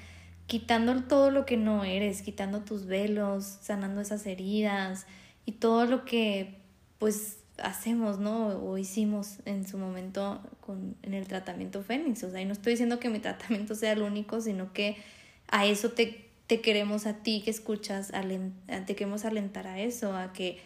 quitando 0.47 1.05
todo 1.05 1.30
lo 1.30 1.47
que 1.47 1.56
no 1.56 1.85
eres, 1.85 2.22
quitando 2.22 2.60
tus 2.60 2.86
velos, 2.86 3.44
sanando 3.44 4.01
esas 4.01 4.26
heridas 4.26 5.06
y 5.47 5.52
todo 5.52 5.86
lo 5.86 6.05
que 6.05 6.59
pues 6.98 7.39
hacemos, 7.62 8.18
¿no? 8.18 8.48
O 8.48 8.78
hicimos 8.78 9.39
en 9.44 9.66
su 9.66 9.78
momento 9.78 10.40
con, 10.60 10.97
en 11.02 11.14
el 11.14 11.26
tratamiento 11.26 11.82
Fénix. 11.82 12.24
O 12.24 12.30
sea, 12.30 12.40
y 12.40 12.44
no 12.44 12.52
estoy 12.52 12.72
diciendo 12.72 12.98
que 12.98 13.09
mi 13.09 13.18
tratamiento 13.20 13.74
sea 13.74 13.93
el 13.93 14.02
único, 14.02 14.40
sino 14.40 14.72
que 14.72 14.97
a 15.48 15.66
eso 15.66 15.90
te, 15.90 16.27
te 16.48 16.60
queremos 16.60 17.06
a 17.06 17.22
ti 17.22 17.42
que 17.44 17.52
escuchas, 17.52 18.10
te 18.10 18.96
queremos 18.96 19.24
alentar 19.24 19.68
a 19.68 19.78
eso, 19.78 20.16
a 20.16 20.32
que 20.32 20.58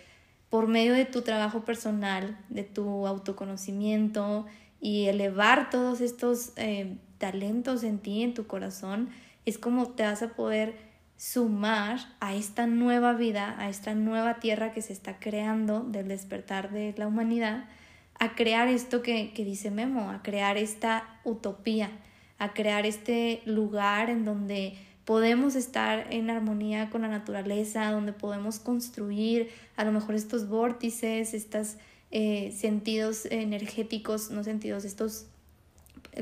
por 0.48 0.68
medio 0.68 0.94
de 0.94 1.04
tu 1.04 1.22
trabajo 1.22 1.64
personal, 1.64 2.38
de 2.48 2.62
tu 2.62 3.06
autoconocimiento, 3.06 4.46
y 4.82 5.06
elevar 5.06 5.70
todos 5.70 6.00
estos 6.00 6.52
eh, 6.56 6.98
talentos 7.18 7.84
en 7.84 8.00
ti, 8.00 8.22
en 8.22 8.34
tu 8.34 8.48
corazón, 8.48 9.10
es 9.46 9.56
como 9.56 9.88
te 9.90 10.02
vas 10.02 10.22
a 10.22 10.34
poder 10.34 10.74
sumar 11.16 12.00
a 12.18 12.34
esta 12.34 12.66
nueva 12.66 13.12
vida, 13.12 13.54
a 13.58 13.68
esta 13.68 13.94
nueva 13.94 14.40
tierra 14.40 14.72
que 14.72 14.82
se 14.82 14.92
está 14.92 15.20
creando 15.20 15.80
del 15.84 16.08
despertar 16.08 16.72
de 16.72 16.94
la 16.96 17.06
humanidad, 17.06 17.68
a 18.18 18.34
crear 18.34 18.66
esto 18.66 19.02
que, 19.02 19.32
que 19.32 19.44
dice 19.44 19.70
Memo, 19.70 20.10
a 20.10 20.20
crear 20.22 20.56
esta 20.56 21.20
utopía, 21.22 21.90
a 22.38 22.52
crear 22.52 22.84
este 22.84 23.40
lugar 23.46 24.10
en 24.10 24.24
donde 24.24 24.74
podemos 25.04 25.56
estar 25.56 26.06
en 26.10 26.30
armonía 26.30 26.90
con 26.90 27.02
la 27.02 27.08
naturaleza, 27.08 27.90
donde 27.90 28.12
podemos 28.12 28.58
construir 28.58 29.50
a 29.76 29.84
lo 29.84 29.92
mejor 29.92 30.14
estos 30.14 30.48
vórtices, 30.48 31.34
estas 31.34 31.78
eh, 32.10 32.52
sentidos 32.56 33.26
energéticos, 33.26 34.30
no 34.30 34.44
sentidos, 34.44 34.84
estos 34.84 35.26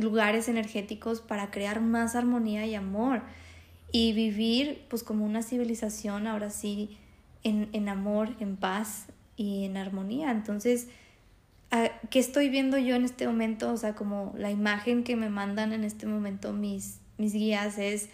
lugares 0.01 0.49
energéticos 0.49 1.21
para 1.21 1.51
crear 1.51 1.81
más 1.81 2.15
armonía 2.15 2.65
y 2.67 2.75
amor 2.75 3.23
y 3.93 4.13
vivir 4.13 4.85
pues 4.89 5.03
como 5.03 5.25
una 5.25 5.43
civilización 5.43 6.27
ahora 6.27 6.51
sí 6.51 6.97
en, 7.43 7.69
en 7.73 7.89
amor, 7.89 8.37
en 8.41 8.57
paz 8.57 9.07
y 9.37 9.65
en 9.65 9.77
armonía. 9.77 10.31
Entonces, 10.31 10.89
¿qué 12.11 12.19
estoy 12.19 12.49
viendo 12.49 12.79
yo 12.79 12.95
en 12.95 13.05
este 13.05 13.27
momento? 13.27 13.73
O 13.73 13.77
sea, 13.77 13.95
como 13.95 14.35
la 14.37 14.51
imagen 14.51 15.05
que 15.05 15.17
me 15.17 15.31
mandan 15.31 15.73
en 15.73 15.85
este 15.85 16.07
momento 16.07 16.53
mis, 16.53 17.01
mis 17.19 17.33
guías 17.33 17.79
es 17.79 18.09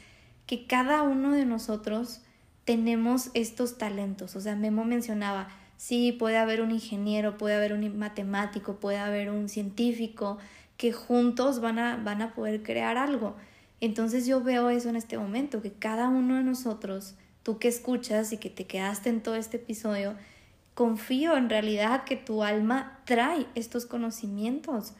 que 0.46 0.66
cada 0.66 1.02
uno 1.02 1.32
de 1.32 1.44
nosotros 1.44 2.22
tenemos 2.64 3.30
estos 3.34 3.78
talentos. 3.78 4.36
O 4.36 4.40
sea, 4.40 4.56
Memo 4.56 4.84
mencionaba, 4.84 5.48
Sí, 5.76 6.12
puede 6.12 6.38
haber 6.38 6.62
un 6.62 6.70
ingeniero, 6.70 7.36
puede 7.36 7.54
haber 7.54 7.72
un 7.72 7.98
matemático, 7.98 8.76
puede 8.76 8.98
haber 8.98 9.30
un 9.30 9.48
científico 9.48 10.38
que 10.76 10.92
juntos 10.92 11.60
van 11.60 11.78
a, 11.78 11.96
van 11.96 12.22
a 12.22 12.34
poder 12.34 12.62
crear 12.62 12.96
algo. 12.96 13.36
Entonces 13.80 14.26
yo 14.26 14.42
veo 14.42 14.70
eso 14.70 14.88
en 14.88 14.96
este 14.96 15.18
momento, 15.18 15.60
que 15.60 15.72
cada 15.72 16.08
uno 16.08 16.36
de 16.36 16.42
nosotros, 16.42 17.14
tú 17.42 17.58
que 17.58 17.68
escuchas 17.68 18.32
y 18.32 18.38
que 18.38 18.48
te 18.48 18.66
quedaste 18.66 19.10
en 19.10 19.22
todo 19.22 19.36
este 19.36 19.58
episodio, 19.58 20.14
confío 20.74 21.36
en 21.36 21.50
realidad 21.50 22.04
que 22.04 22.16
tu 22.16 22.42
alma 22.42 23.00
trae 23.04 23.46
estos 23.54 23.84
conocimientos, 23.84 24.94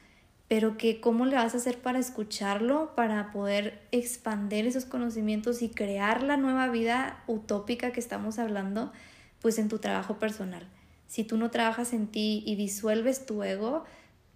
pero 0.49 0.77
que 0.77 1.01
cómo 1.01 1.27
le 1.27 1.37
vas 1.37 1.55
a 1.55 1.59
hacer 1.59 1.79
para 1.79 1.99
escucharlo, 1.99 2.95
para 2.95 3.33
poder 3.33 3.81
expandir 3.91 4.67
esos 4.67 4.85
conocimientos 4.85 5.63
y 5.63 5.69
crear 5.69 6.23
la 6.23 6.37
nueva 6.37 6.69
vida 6.69 7.23
utópica 7.27 7.93
que 7.93 8.01
estamos 8.01 8.39
hablando 8.39 8.93
pues 9.41 9.59
en 9.59 9.69
tu 9.69 9.79
trabajo 9.79 10.19
personal. 10.19 10.67
Si 11.09 11.25
tú 11.25 11.37
no 11.37 11.51
trabajas 11.51 11.93
en 11.93 12.07
ti 12.07 12.43
y 12.47 12.57
disuelves 12.57 13.27
tu 13.27 13.43
ego, 13.43 13.85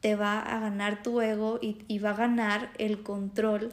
te 0.01 0.17
va 0.17 0.41
a 0.41 0.59
ganar 0.61 1.03
tu 1.03 1.21
ego 1.21 1.59
y, 1.61 1.85
y 1.87 1.99
va 1.99 2.11
a 2.11 2.17
ganar 2.17 2.71
el 2.79 3.03
control 3.03 3.73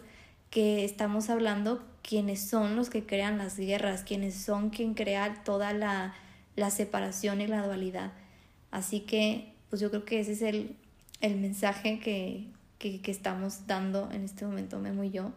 que 0.50 0.86
estamos 0.86 1.30
hablando, 1.30 1.84
quienes 2.02 2.48
son 2.48 2.76
los 2.76 2.90
que 2.90 3.06
crean 3.06 3.38
las 3.38 3.58
guerras, 3.58 4.04
quienes 4.04 4.36
son 4.36 4.70
quien 4.70 4.94
crea 4.94 5.44
toda 5.44 5.74
la, 5.74 6.14
la 6.56 6.70
separación 6.70 7.42
y 7.42 7.48
la 7.48 7.66
dualidad. 7.66 8.12
Así 8.72 9.02
que, 9.02 9.54
pues 9.70 9.82
yo 9.82 9.90
creo 9.90 10.06
que 10.06 10.20
ese 10.20 10.34
es 10.34 10.42
el, 10.42 10.76
el 11.22 11.36
mensaje 11.38 12.00
que, 12.00 12.46
que, 12.80 13.12
estamos 13.12 13.68
dando 13.68 14.10
en 14.12 14.24
este 14.24 14.46
momento, 14.46 14.80
Memo 14.80 15.04
y 15.04 15.12
yo. 15.12 15.32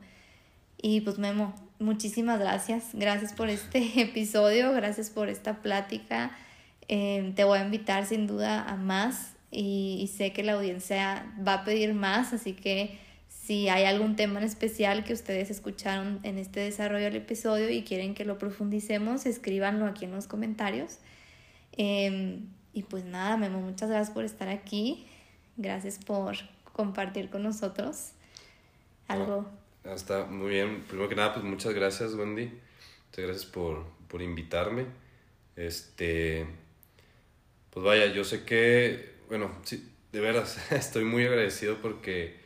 Y 0.82 1.00
pues 1.02 1.18
Memo, 1.18 1.54
muchísimas 1.78 2.38
gracias. 2.38 2.90
Gracias 2.92 3.32
por 3.32 3.48
este 3.48 3.78
episodio, 4.00 4.72
gracias 4.72 5.10
por 5.10 5.28
esta 5.28 5.62
plática. 5.62 6.32
Eh, 6.88 7.32
te 7.36 7.44
voy 7.44 7.58
a 7.58 7.64
invitar 7.64 8.06
sin 8.06 8.26
duda 8.26 8.68
a 8.68 8.76
más 8.76 9.34
y, 9.50 10.10
sé 10.16 10.32
que 10.32 10.42
la 10.42 10.52
audiencia 10.52 11.32
va 11.46 11.54
a 11.54 11.64
pedir 11.64 11.94
más, 11.94 12.32
así 12.32 12.52
que 12.52 12.98
si 13.28 13.68
hay 13.68 13.84
algún 13.84 14.16
tema 14.16 14.38
en 14.38 14.44
especial 14.44 15.02
que 15.04 15.12
ustedes 15.12 15.50
escucharon 15.50 16.20
en 16.22 16.38
este 16.38 16.60
desarrollo 16.60 17.06
del 17.06 17.16
episodio 17.16 17.70
y 17.70 17.82
quieren 17.82 18.14
que 18.14 18.24
lo 18.24 18.38
profundicemos, 18.38 19.26
escríbanlo 19.26 19.86
aquí 19.86 20.04
en 20.04 20.12
los 20.12 20.26
comentarios. 20.26 20.98
Eh, 21.76 22.40
y 22.72 22.82
pues 22.84 23.04
nada, 23.04 23.36
Memo, 23.36 23.60
muchas 23.60 23.88
gracias 23.88 24.10
por 24.12 24.24
estar 24.24 24.48
aquí. 24.48 25.06
Gracias 25.60 25.98
por 25.98 26.36
compartir 26.72 27.28
con 27.28 27.42
nosotros 27.42 28.12
algo. 29.08 29.46
Está 29.84 30.24
muy 30.24 30.48
bien. 30.48 30.84
Primero 30.88 31.06
que 31.06 31.14
nada, 31.14 31.34
pues 31.34 31.44
muchas 31.44 31.74
gracias, 31.74 32.14
Wendy. 32.14 32.46
Muchas 32.46 33.24
gracias 33.26 33.44
por, 33.44 33.84
por 34.08 34.22
invitarme. 34.22 34.86
Este. 35.56 36.46
pues 37.68 37.84
vaya, 37.84 38.06
yo 38.06 38.24
sé 38.24 38.44
que, 38.44 39.16
bueno, 39.28 39.50
sí, 39.62 39.86
de 40.12 40.20
veras, 40.20 40.56
estoy 40.72 41.04
muy 41.04 41.26
agradecido 41.26 41.76
porque, 41.82 42.40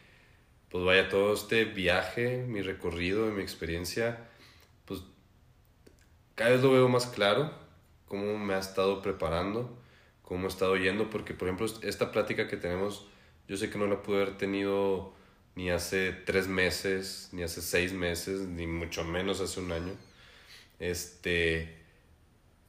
pues 0.68 0.84
vaya, 0.84 1.08
todo 1.08 1.34
este 1.34 1.66
viaje, 1.66 2.44
mi 2.48 2.62
recorrido, 2.62 3.30
mi 3.30 3.42
experiencia, 3.42 4.26
pues 4.86 5.02
cada 6.34 6.50
vez 6.50 6.62
lo 6.62 6.72
veo 6.72 6.88
más 6.88 7.06
claro, 7.06 7.52
cómo 8.06 8.36
me 8.38 8.54
ha 8.54 8.58
estado 8.58 9.02
preparando, 9.02 9.78
cómo 10.24 10.46
he 10.46 10.48
estado 10.48 10.76
yendo, 10.76 11.10
porque 11.10 11.34
por 11.34 11.48
ejemplo, 11.48 11.66
esta 11.82 12.10
plática 12.10 12.48
que 12.48 12.56
tenemos, 12.56 13.06
yo 13.48 13.56
sé 13.56 13.70
que 13.70 13.78
no 13.78 13.86
la 13.86 14.02
pude 14.02 14.22
haber 14.22 14.38
tenido 14.38 15.12
ni 15.54 15.70
hace 15.70 16.12
tres 16.12 16.48
meses, 16.48 17.28
ni 17.32 17.42
hace 17.42 17.62
seis 17.62 17.92
meses, 17.92 18.40
ni 18.40 18.66
mucho 18.66 19.04
menos 19.04 19.40
hace 19.40 19.60
un 19.60 19.72
año. 19.72 19.92
Este, 20.80 21.76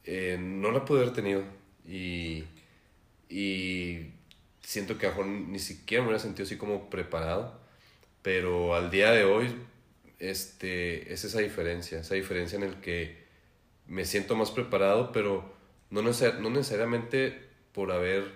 eh, 0.04 0.38
no 0.40 0.70
la 0.70 0.84
pude 0.84 1.02
haber 1.02 1.14
tenido 1.14 1.42
y, 1.86 2.44
y 3.28 4.12
siento 4.62 4.98
que 4.98 5.06
a 5.06 5.14
ni 5.24 5.58
siquiera 5.58 6.02
me 6.02 6.08
hubiera 6.08 6.22
sentido 6.22 6.44
así 6.44 6.56
como 6.56 6.90
preparado, 6.90 7.60
pero 8.22 8.74
al 8.74 8.90
día 8.90 9.10
de 9.12 9.24
hoy 9.24 9.54
este, 10.18 11.12
es 11.12 11.24
esa 11.24 11.40
diferencia, 11.40 12.00
esa 12.00 12.14
diferencia 12.14 12.56
en 12.56 12.64
el 12.64 12.76
que 12.80 13.24
me 13.86 14.04
siento 14.04 14.36
más 14.36 14.50
preparado, 14.50 15.12
pero 15.12 15.54
no, 15.90 16.02
no 16.02 16.50
necesariamente 16.50 17.45
por 17.76 17.92
haber 17.92 18.32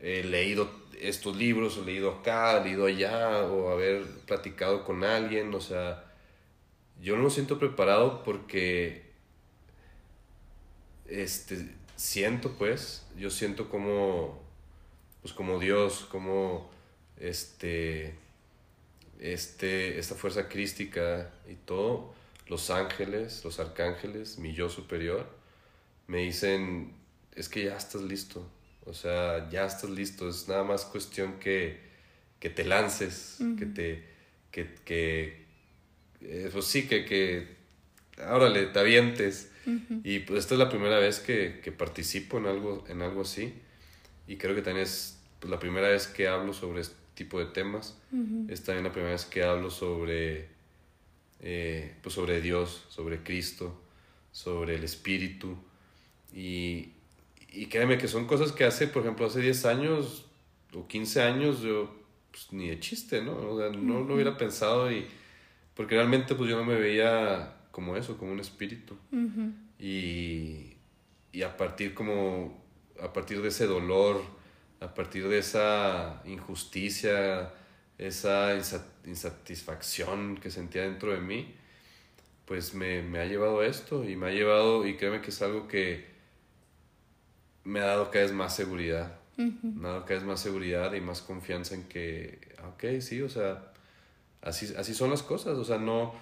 eh, 0.00 0.24
leído 0.24 0.70
estos 0.98 1.36
libros, 1.36 1.76
o 1.76 1.84
leído 1.84 2.10
acá, 2.10 2.58
leído 2.64 2.86
allá, 2.86 3.42
o 3.42 3.68
haber 3.68 4.06
platicado 4.26 4.84
con 4.84 5.04
alguien, 5.04 5.52
o 5.54 5.60
sea, 5.60 6.02
yo 6.98 7.14
no 7.14 7.24
me 7.24 7.30
siento 7.30 7.58
preparado 7.58 8.22
porque 8.22 9.04
este, 11.06 11.68
siento 11.94 12.52
pues, 12.52 13.06
yo 13.18 13.28
siento 13.28 13.68
como, 13.68 14.42
pues 15.20 15.34
como 15.34 15.58
Dios, 15.58 16.06
como 16.10 16.70
este, 17.18 18.14
este, 19.20 19.98
esta 19.98 20.14
fuerza 20.14 20.48
crística 20.48 21.30
y 21.46 21.54
todo, 21.54 22.14
los 22.48 22.70
ángeles, 22.70 23.44
los 23.44 23.60
arcángeles, 23.60 24.38
mi 24.38 24.54
yo 24.54 24.70
superior, 24.70 25.28
me 26.06 26.20
dicen, 26.22 27.03
es 27.34 27.48
que 27.48 27.64
ya 27.64 27.76
estás 27.76 28.02
listo, 28.02 28.48
o 28.84 28.94
sea, 28.94 29.48
ya 29.50 29.66
estás 29.66 29.90
listo, 29.90 30.28
es 30.28 30.48
nada 30.48 30.64
más 30.64 30.84
cuestión 30.84 31.38
que, 31.38 31.80
que 32.38 32.50
te 32.50 32.64
lances, 32.64 33.38
que 33.58 33.66
te, 33.66 34.04
que, 34.50 34.74
que 34.84 35.44
eh, 36.20 36.50
pues 36.52 36.64
sí, 36.66 36.86
que, 36.86 37.04
que, 37.04 37.48
órale, 38.18 38.66
te 38.66 38.78
avientes. 38.78 39.50
Y 40.02 40.18
pues 40.20 40.40
esta 40.40 40.54
es 40.54 40.58
la 40.58 40.68
primera 40.68 40.98
vez 40.98 41.20
que, 41.20 41.60
que, 41.64 41.72
participo 41.72 42.36
en 42.36 42.46
algo, 42.46 42.84
en 42.88 43.00
algo 43.00 43.22
así. 43.22 43.54
Y 44.26 44.36
creo 44.36 44.54
que 44.54 44.60
también 44.60 44.84
es 44.84 45.18
pues, 45.40 45.50
la 45.50 45.58
primera 45.58 45.88
vez 45.88 46.06
que 46.06 46.28
hablo 46.28 46.52
sobre 46.52 46.82
este 46.82 46.96
tipo 47.14 47.38
de 47.38 47.46
temas. 47.46 47.96
Es 48.48 48.62
también 48.62 48.84
la 48.84 48.92
primera 48.92 49.12
vez 49.12 49.24
que 49.24 49.42
hablo 49.42 49.70
sobre, 49.70 50.48
eh, 51.40 51.94
pues 52.02 52.14
sobre 52.14 52.40
Dios, 52.42 52.84
sobre 52.88 53.22
Cristo, 53.22 53.80
sobre 54.32 54.74
el 54.74 54.84
Espíritu. 54.84 55.56
Y, 56.34 56.93
y 57.54 57.66
créeme 57.66 57.98
que 57.98 58.08
son 58.08 58.26
cosas 58.26 58.52
que 58.52 58.64
hace, 58.64 58.88
por 58.88 59.02
ejemplo, 59.02 59.26
hace 59.26 59.40
10 59.40 59.64
años 59.66 60.26
o 60.74 60.86
15 60.86 61.22
años 61.22 61.60
yo 61.60 61.94
pues, 62.30 62.52
ni 62.52 62.68
de 62.68 62.80
chiste, 62.80 63.22
¿no? 63.22 63.36
O 63.36 63.58
sea, 63.58 63.70
no 63.70 64.00
lo 64.00 64.14
hubiera 64.14 64.36
pensado 64.36 64.90
y 64.90 65.06
porque 65.74 65.94
realmente 65.94 66.34
pues 66.34 66.50
yo 66.50 66.56
no 66.56 66.64
me 66.64 66.74
veía 66.74 67.56
como 67.70 67.96
eso, 67.96 68.16
como 68.16 68.32
un 68.32 68.40
espíritu. 68.40 68.96
y, 69.78 70.76
y 71.32 71.42
a 71.42 71.56
partir 71.56 71.94
como, 71.94 72.64
a 73.00 73.12
partir 73.12 73.42
de 73.42 73.48
ese 73.48 73.66
dolor, 73.66 74.22
a 74.80 74.94
partir 74.94 75.28
de 75.28 75.38
esa 75.38 76.22
injusticia, 76.24 77.52
esa 77.98 78.56
insatisfacción 79.04 80.36
que 80.36 80.50
sentía 80.50 80.82
dentro 80.82 81.12
de 81.12 81.20
mí, 81.20 81.54
pues 82.44 82.74
me, 82.74 83.02
me 83.02 83.20
ha 83.20 83.26
llevado 83.26 83.60
a 83.60 83.66
esto 83.66 84.08
y 84.08 84.16
me 84.16 84.28
ha 84.28 84.30
llevado, 84.30 84.86
y 84.86 84.96
créeme 84.96 85.20
que 85.20 85.30
es 85.30 85.42
algo 85.42 85.66
que 85.66 86.13
me 87.64 87.80
ha 87.80 87.86
dado 87.86 88.10
cada 88.10 88.24
vez 88.24 88.32
más 88.32 88.54
seguridad. 88.54 89.18
Me 89.36 89.88
ha 89.88 89.92
dado 89.92 90.04
cada 90.04 90.20
vez 90.20 90.24
más 90.24 90.40
seguridad 90.40 90.92
y 90.92 91.00
más 91.00 91.20
confianza 91.20 91.74
en 91.74 91.84
que, 91.84 92.54
ah, 92.62 92.68
ok, 92.68 93.00
sí, 93.00 93.20
o 93.20 93.28
sea, 93.28 93.72
así, 94.42 94.72
así 94.76 94.94
son 94.94 95.10
las 95.10 95.22
cosas. 95.22 95.58
O 95.58 95.64
sea, 95.64 95.78
no, 95.78 96.14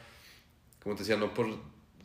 como 0.83 0.95
te 0.95 1.01
decía, 1.03 1.17
no 1.17 1.35
por 1.35 1.47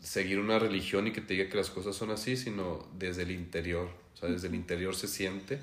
seguir 0.02 0.40
una 0.40 0.60
religión 0.60 1.08
y 1.08 1.12
que 1.12 1.22
te 1.22 1.34
diga 1.34 1.50
que 1.50 1.56
las 1.56 1.70
cosas 1.70 1.96
son 1.96 2.12
así, 2.12 2.36
sino 2.36 2.90
desde 2.98 3.24
el 3.24 3.32
interior. 3.32 3.90
O 4.14 4.18
sea, 4.18 4.30
desde 4.30 4.48
el 4.48 4.56
interior 4.56 4.96
se 4.96 5.08
siente 5.08 5.60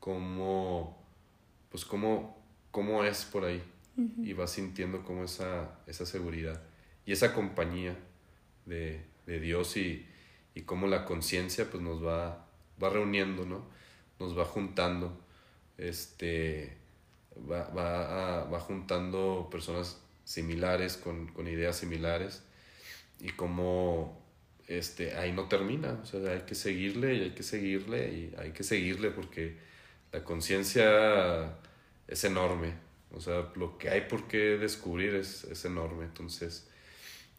como, 0.00 1.04
pues, 1.70 1.84
como, 1.84 2.42
cómo 2.70 3.04
es 3.04 3.24
por 3.24 3.44
ahí. 3.44 3.62
Y 4.22 4.32
vas 4.32 4.52
sintiendo 4.52 5.04
como 5.04 5.24
esa, 5.24 5.78
esa 5.86 6.06
seguridad 6.06 6.62
y 7.04 7.12
esa 7.12 7.34
compañía 7.34 7.94
de, 8.64 9.04
de 9.26 9.38
Dios 9.38 9.76
y, 9.76 10.06
y 10.54 10.62
cómo 10.62 10.86
la 10.86 11.04
conciencia 11.04 11.68
pues 11.70 11.82
nos 11.82 12.02
va 12.02 12.46
va 12.82 12.90
reuniendo, 12.90 13.44
¿no? 13.46 13.64
Nos 14.18 14.38
va 14.38 14.44
juntando, 14.44 15.18
este, 15.78 16.76
va, 17.50 17.68
va, 17.70 18.44
va 18.44 18.60
juntando 18.60 19.48
personas 19.50 20.00
similares, 20.24 20.96
con, 20.96 21.28
con, 21.28 21.48
ideas 21.48 21.76
similares, 21.76 22.42
y 23.20 23.30
como 23.30 24.22
este, 24.68 25.16
ahí 25.16 25.32
no 25.32 25.48
termina, 25.48 25.98
o 26.02 26.06
sea, 26.06 26.20
hay 26.32 26.42
que 26.42 26.54
seguirle 26.54 27.14
y 27.14 27.22
hay 27.22 27.30
que 27.30 27.42
seguirle 27.42 28.12
y 28.12 28.34
hay 28.38 28.52
que 28.52 28.62
seguirle 28.62 29.10
porque 29.10 29.56
la 30.12 30.24
conciencia 30.24 31.58
es 32.08 32.24
enorme, 32.24 32.74
o 33.12 33.20
sea, 33.20 33.50
lo 33.56 33.78
que 33.78 33.90
hay 33.90 34.02
por 34.02 34.28
qué 34.28 34.58
descubrir 34.58 35.14
es, 35.14 35.44
es 35.44 35.64
enorme, 35.64 36.04
entonces 36.04 36.68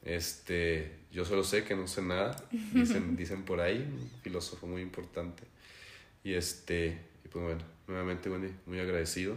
este, 0.05 0.91
yo 1.11 1.25
solo 1.25 1.43
sé 1.43 1.63
que 1.63 1.75
no 1.75 1.87
sé 1.87 2.01
nada, 2.01 2.35
dicen, 2.73 3.15
dicen 3.15 3.43
por 3.43 3.61
ahí, 3.61 3.77
un 3.77 4.09
filósofo 4.21 4.67
muy 4.67 4.81
importante. 4.81 5.43
Y 6.23 6.33
este, 6.33 6.97
y 7.25 7.27
pues 7.27 7.43
bueno, 7.43 7.61
nuevamente 7.87 8.29
Wendy, 8.29 8.53
muy 8.65 8.79
agradecido 8.79 9.35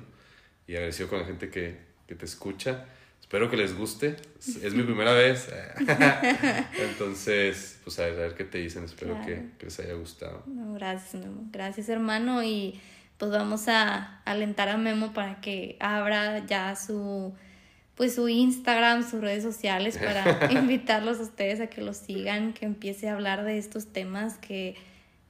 y 0.67 0.75
agradecido 0.75 1.09
con 1.09 1.21
la 1.21 1.25
gente 1.25 1.51
que, 1.51 1.79
que 2.07 2.15
te 2.15 2.25
escucha. 2.25 2.87
Espero 3.21 3.51
que 3.51 3.57
les 3.57 3.77
guste, 3.77 4.15
es, 4.39 4.73
mi 4.75 4.85
primera 4.85 5.13
vez. 5.13 5.49
Entonces, 6.79 7.81
pues 7.83 7.99
a 7.99 8.03
ver, 8.03 8.13
a 8.13 8.17
ver 8.19 8.35
qué 8.35 8.45
te 8.45 8.59
dicen, 8.59 8.85
espero 8.85 9.21
que, 9.27 9.49
que, 9.59 9.67
les 9.67 9.81
haya 9.81 9.95
gustado. 9.95 10.45
gracias, 10.47 11.25
Gracias, 11.51 11.89
hermano. 11.89 12.45
Y 12.45 12.81
pues 13.19 13.33
vamos 13.33 13.67
a 13.67 14.21
alentar 14.25 14.69
a 14.69 14.77
Memo 14.77 15.13
para 15.13 15.41
que 15.41 15.77
abra 15.81 16.47
ya 16.47 16.77
su 16.77 17.35
pues 17.97 18.15
su 18.15 18.29
Instagram, 18.29 19.09
sus 19.09 19.21
redes 19.21 19.43
sociales 19.43 19.99
para 19.99 20.53
invitarlos 20.53 21.19
a 21.19 21.23
ustedes 21.23 21.61
a 21.61 21.67
que 21.69 21.81
los 21.81 21.97
sigan, 21.97 22.53
que 22.53 22.67
empiece 22.67 23.09
a 23.09 23.15
hablar 23.15 23.45
de 23.45 23.59
estos 23.59 23.87
temas 23.93 24.39
que 24.39 24.77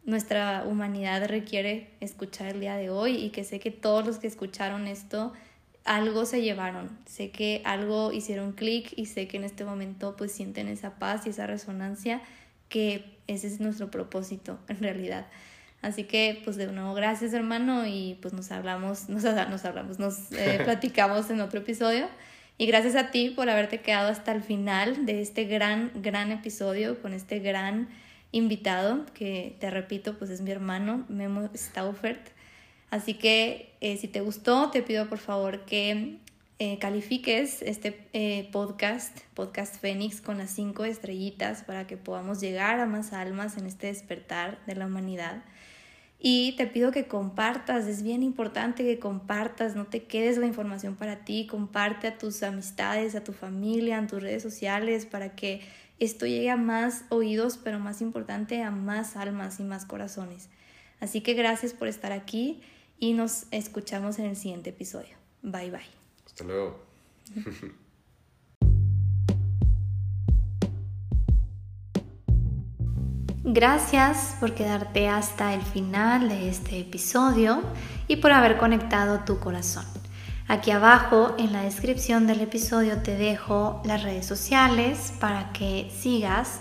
nuestra 0.05 0.65
humanidad 0.67 1.27
requiere 1.27 1.91
escuchar 2.01 2.49
el 2.49 2.61
día 2.61 2.77
de 2.77 2.91
hoy 2.91 3.17
y 3.17 3.31
que 3.31 3.45
sé 3.45 3.61
que 3.61 3.71
todos 3.71 4.07
los 4.07 4.19
que 4.19 4.27
escucharon 4.27 4.87
esto 4.87 5.33
algo 5.85 6.27
se 6.27 6.43
llevaron, 6.43 6.91
sé 7.07 7.31
que 7.31 7.63
algo 7.65 8.13
hicieron 8.13 8.53
clic 8.53 8.93
y 8.97 9.07
sé 9.07 9.29
que 9.29 9.37
en 9.37 9.45
este 9.45 9.65
momento 9.65 10.17
pues 10.17 10.33
sienten 10.33 10.67
esa 10.67 10.99
paz 10.99 11.27
y 11.27 11.31
esa 11.31 11.47
resonancia 11.47 12.21
que 12.69 13.17
ese 13.29 13.47
es 13.47 13.61
nuestro 13.61 13.91
propósito 13.91 14.59
en 14.69 14.81
realidad. 14.81 15.27
Así 15.83 16.05
que 16.05 16.41
pues 16.45 16.57
de 16.57 16.67
nuevo 16.67 16.95
gracias 16.95 17.33
hermano 17.33 17.87
y 17.87 18.19
pues 18.21 18.35
nos 18.35 18.51
hablamos, 18.51 19.09
nos, 19.09 19.23
nos 19.51 19.65
hablamos, 19.65 19.99
nos 19.99 20.33
eh, 20.33 20.61
platicamos 20.65 21.31
en 21.31 21.41
otro 21.41 21.61
episodio. 21.61 22.09
Y 22.59 22.67
gracias 22.67 22.97
a 22.97 23.11
ti 23.11 23.31
por 23.31 23.51
haberte 23.51 23.81
quedado 23.81 24.09
hasta 24.09 24.33
el 24.33 24.43
final 24.43 25.05
de 25.05 25.21
este 25.21 25.45
gran, 25.45 25.91
gran 25.95 26.33
episodio 26.33 27.01
con 27.03 27.13
este 27.13 27.39
gran 27.39 27.89
invitado, 28.33 29.05
que 29.13 29.57
te 29.61 29.71
repito, 29.71 30.19
pues 30.19 30.31
es 30.31 30.41
mi 30.41 30.51
hermano, 30.51 31.05
Memo 31.09 31.51
Staufert. 31.55 32.31
Así 32.91 33.15
que 33.15 33.75
eh, 33.81 33.99
si 33.99 34.09
te 34.09 34.21
gustó, 34.21 34.71
te 34.71 34.83
pido 34.83 35.09
por 35.09 35.19
favor 35.19 35.65
que 35.67 36.19
eh, 36.59 36.79
califiques 36.79 37.61
este 37.61 38.09
eh, 38.15 38.49
podcast, 38.53 39.19
Podcast 39.35 39.79
Fénix, 39.79 40.23
con 40.23 40.39
las 40.39 40.51
cinco 40.51 40.87
estrellitas 40.87 41.63
para 41.63 41.87
que 41.87 41.99
podamos 41.99 42.41
llegar 42.41 42.81
a 42.81 42.87
más 42.87 43.13
almas 43.13 43.59
en 43.59 43.67
este 43.67 43.89
despertar 43.89 44.59
de 44.67 44.77
la 44.77 44.87
humanidad. 44.87 45.45
Y 46.19 46.55
te 46.57 46.67
pido 46.67 46.93
que 46.93 47.07
compartas, 47.07 47.87
es 47.87 48.03
bien 48.03 48.23
importante 48.23 48.85
que 48.85 48.99
compartas, 48.99 49.77
no 49.77 49.87
te 49.87 50.05
quedes 50.05 50.39
la 50.39 50.47
información 50.47 50.97
para 50.97 51.25
ti, 51.25 51.47
comparte 51.47 52.07
a 52.07 52.17
tus 52.17 52.43
amistades, 52.43 53.15
a 53.15 53.23
tu 53.23 53.33
familia, 53.33 53.99
en 53.99 54.07
tus 54.07 54.23
redes 54.23 54.43
sociales, 54.43 55.05
para 55.05 55.37
que 55.37 55.61
esto 55.99 56.27
llegue 56.27 56.51
a 56.51 56.57
más 56.57 57.05
oídos, 57.11 57.59
pero 57.63 57.79
más 57.79 58.01
importante, 58.01 58.63
a 58.63 58.71
más 58.71 59.17
almas 59.17 59.61
y 59.61 59.65
más 59.65 59.85
corazones. 59.85 60.49
Así 61.01 61.21
que 61.21 61.35
gracias 61.35 61.75
por 61.75 61.89
estar 61.89 62.13
aquí 62.13 62.63
y 62.99 63.13
nos 63.13 63.47
escuchamos 63.51 64.19
en 64.19 64.27
el 64.27 64.37
siguiente 64.37 64.71
episodio. 64.71 65.17
Bye 65.43 65.71
bye. 65.71 65.81
Hasta 66.25 66.45
luego. 66.45 66.83
Gracias 73.49 74.35
por 74.41 74.55
quedarte 74.55 75.07
hasta 75.07 75.55
el 75.55 75.63
final 75.63 76.29
de 76.29 76.49
este 76.49 76.81
episodio 76.81 77.63
y 78.09 78.17
por 78.17 78.33
haber 78.33 78.57
conectado 78.57 79.21
tu 79.21 79.39
corazón. 79.39 79.85
Aquí 80.49 80.73
abajo 80.73 81.33
en 81.39 81.53
la 81.53 81.63
descripción 81.63 82.27
del 82.27 82.41
episodio 82.41 83.03
te 83.05 83.17
dejo 83.17 83.83
las 83.85 84.03
redes 84.03 84.27
sociales 84.27 85.13
para 85.21 85.53
que 85.53 85.89
sigas 85.97 86.59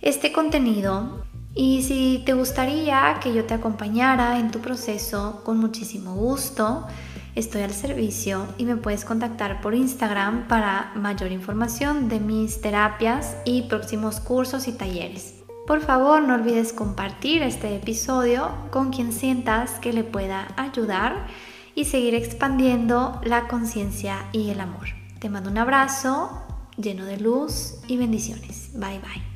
este 0.00 0.32
contenido 0.32 1.22
y 1.54 1.82
si 1.82 2.22
te 2.24 2.32
gustaría 2.32 3.18
que 3.22 3.34
yo 3.34 3.44
te 3.44 3.52
acompañara 3.52 4.38
en 4.38 4.50
tu 4.50 4.60
proceso, 4.60 5.42
con 5.44 5.58
muchísimo 5.58 6.14
gusto, 6.14 6.86
estoy 7.34 7.60
al 7.60 7.74
servicio 7.74 8.46
y 8.56 8.64
me 8.64 8.76
puedes 8.76 9.04
contactar 9.04 9.60
por 9.60 9.74
Instagram 9.74 10.48
para 10.48 10.92
mayor 10.94 11.30
información 11.30 12.08
de 12.08 12.20
mis 12.20 12.62
terapias 12.62 13.36
y 13.44 13.62
próximos 13.68 14.18
cursos 14.18 14.66
y 14.66 14.72
talleres. 14.72 15.39
Por 15.70 15.82
favor, 15.82 16.20
no 16.20 16.34
olvides 16.34 16.72
compartir 16.72 17.44
este 17.44 17.76
episodio 17.76 18.50
con 18.72 18.90
quien 18.90 19.12
sientas 19.12 19.78
que 19.78 19.92
le 19.92 20.02
pueda 20.02 20.48
ayudar 20.56 21.28
y 21.76 21.84
seguir 21.84 22.16
expandiendo 22.16 23.20
la 23.22 23.46
conciencia 23.46 24.26
y 24.32 24.50
el 24.50 24.58
amor. 24.58 24.88
Te 25.20 25.28
mando 25.28 25.48
un 25.48 25.58
abrazo 25.58 26.42
lleno 26.76 27.04
de 27.04 27.18
luz 27.18 27.76
y 27.86 27.98
bendiciones. 27.98 28.72
Bye 28.74 28.98
bye. 28.98 29.29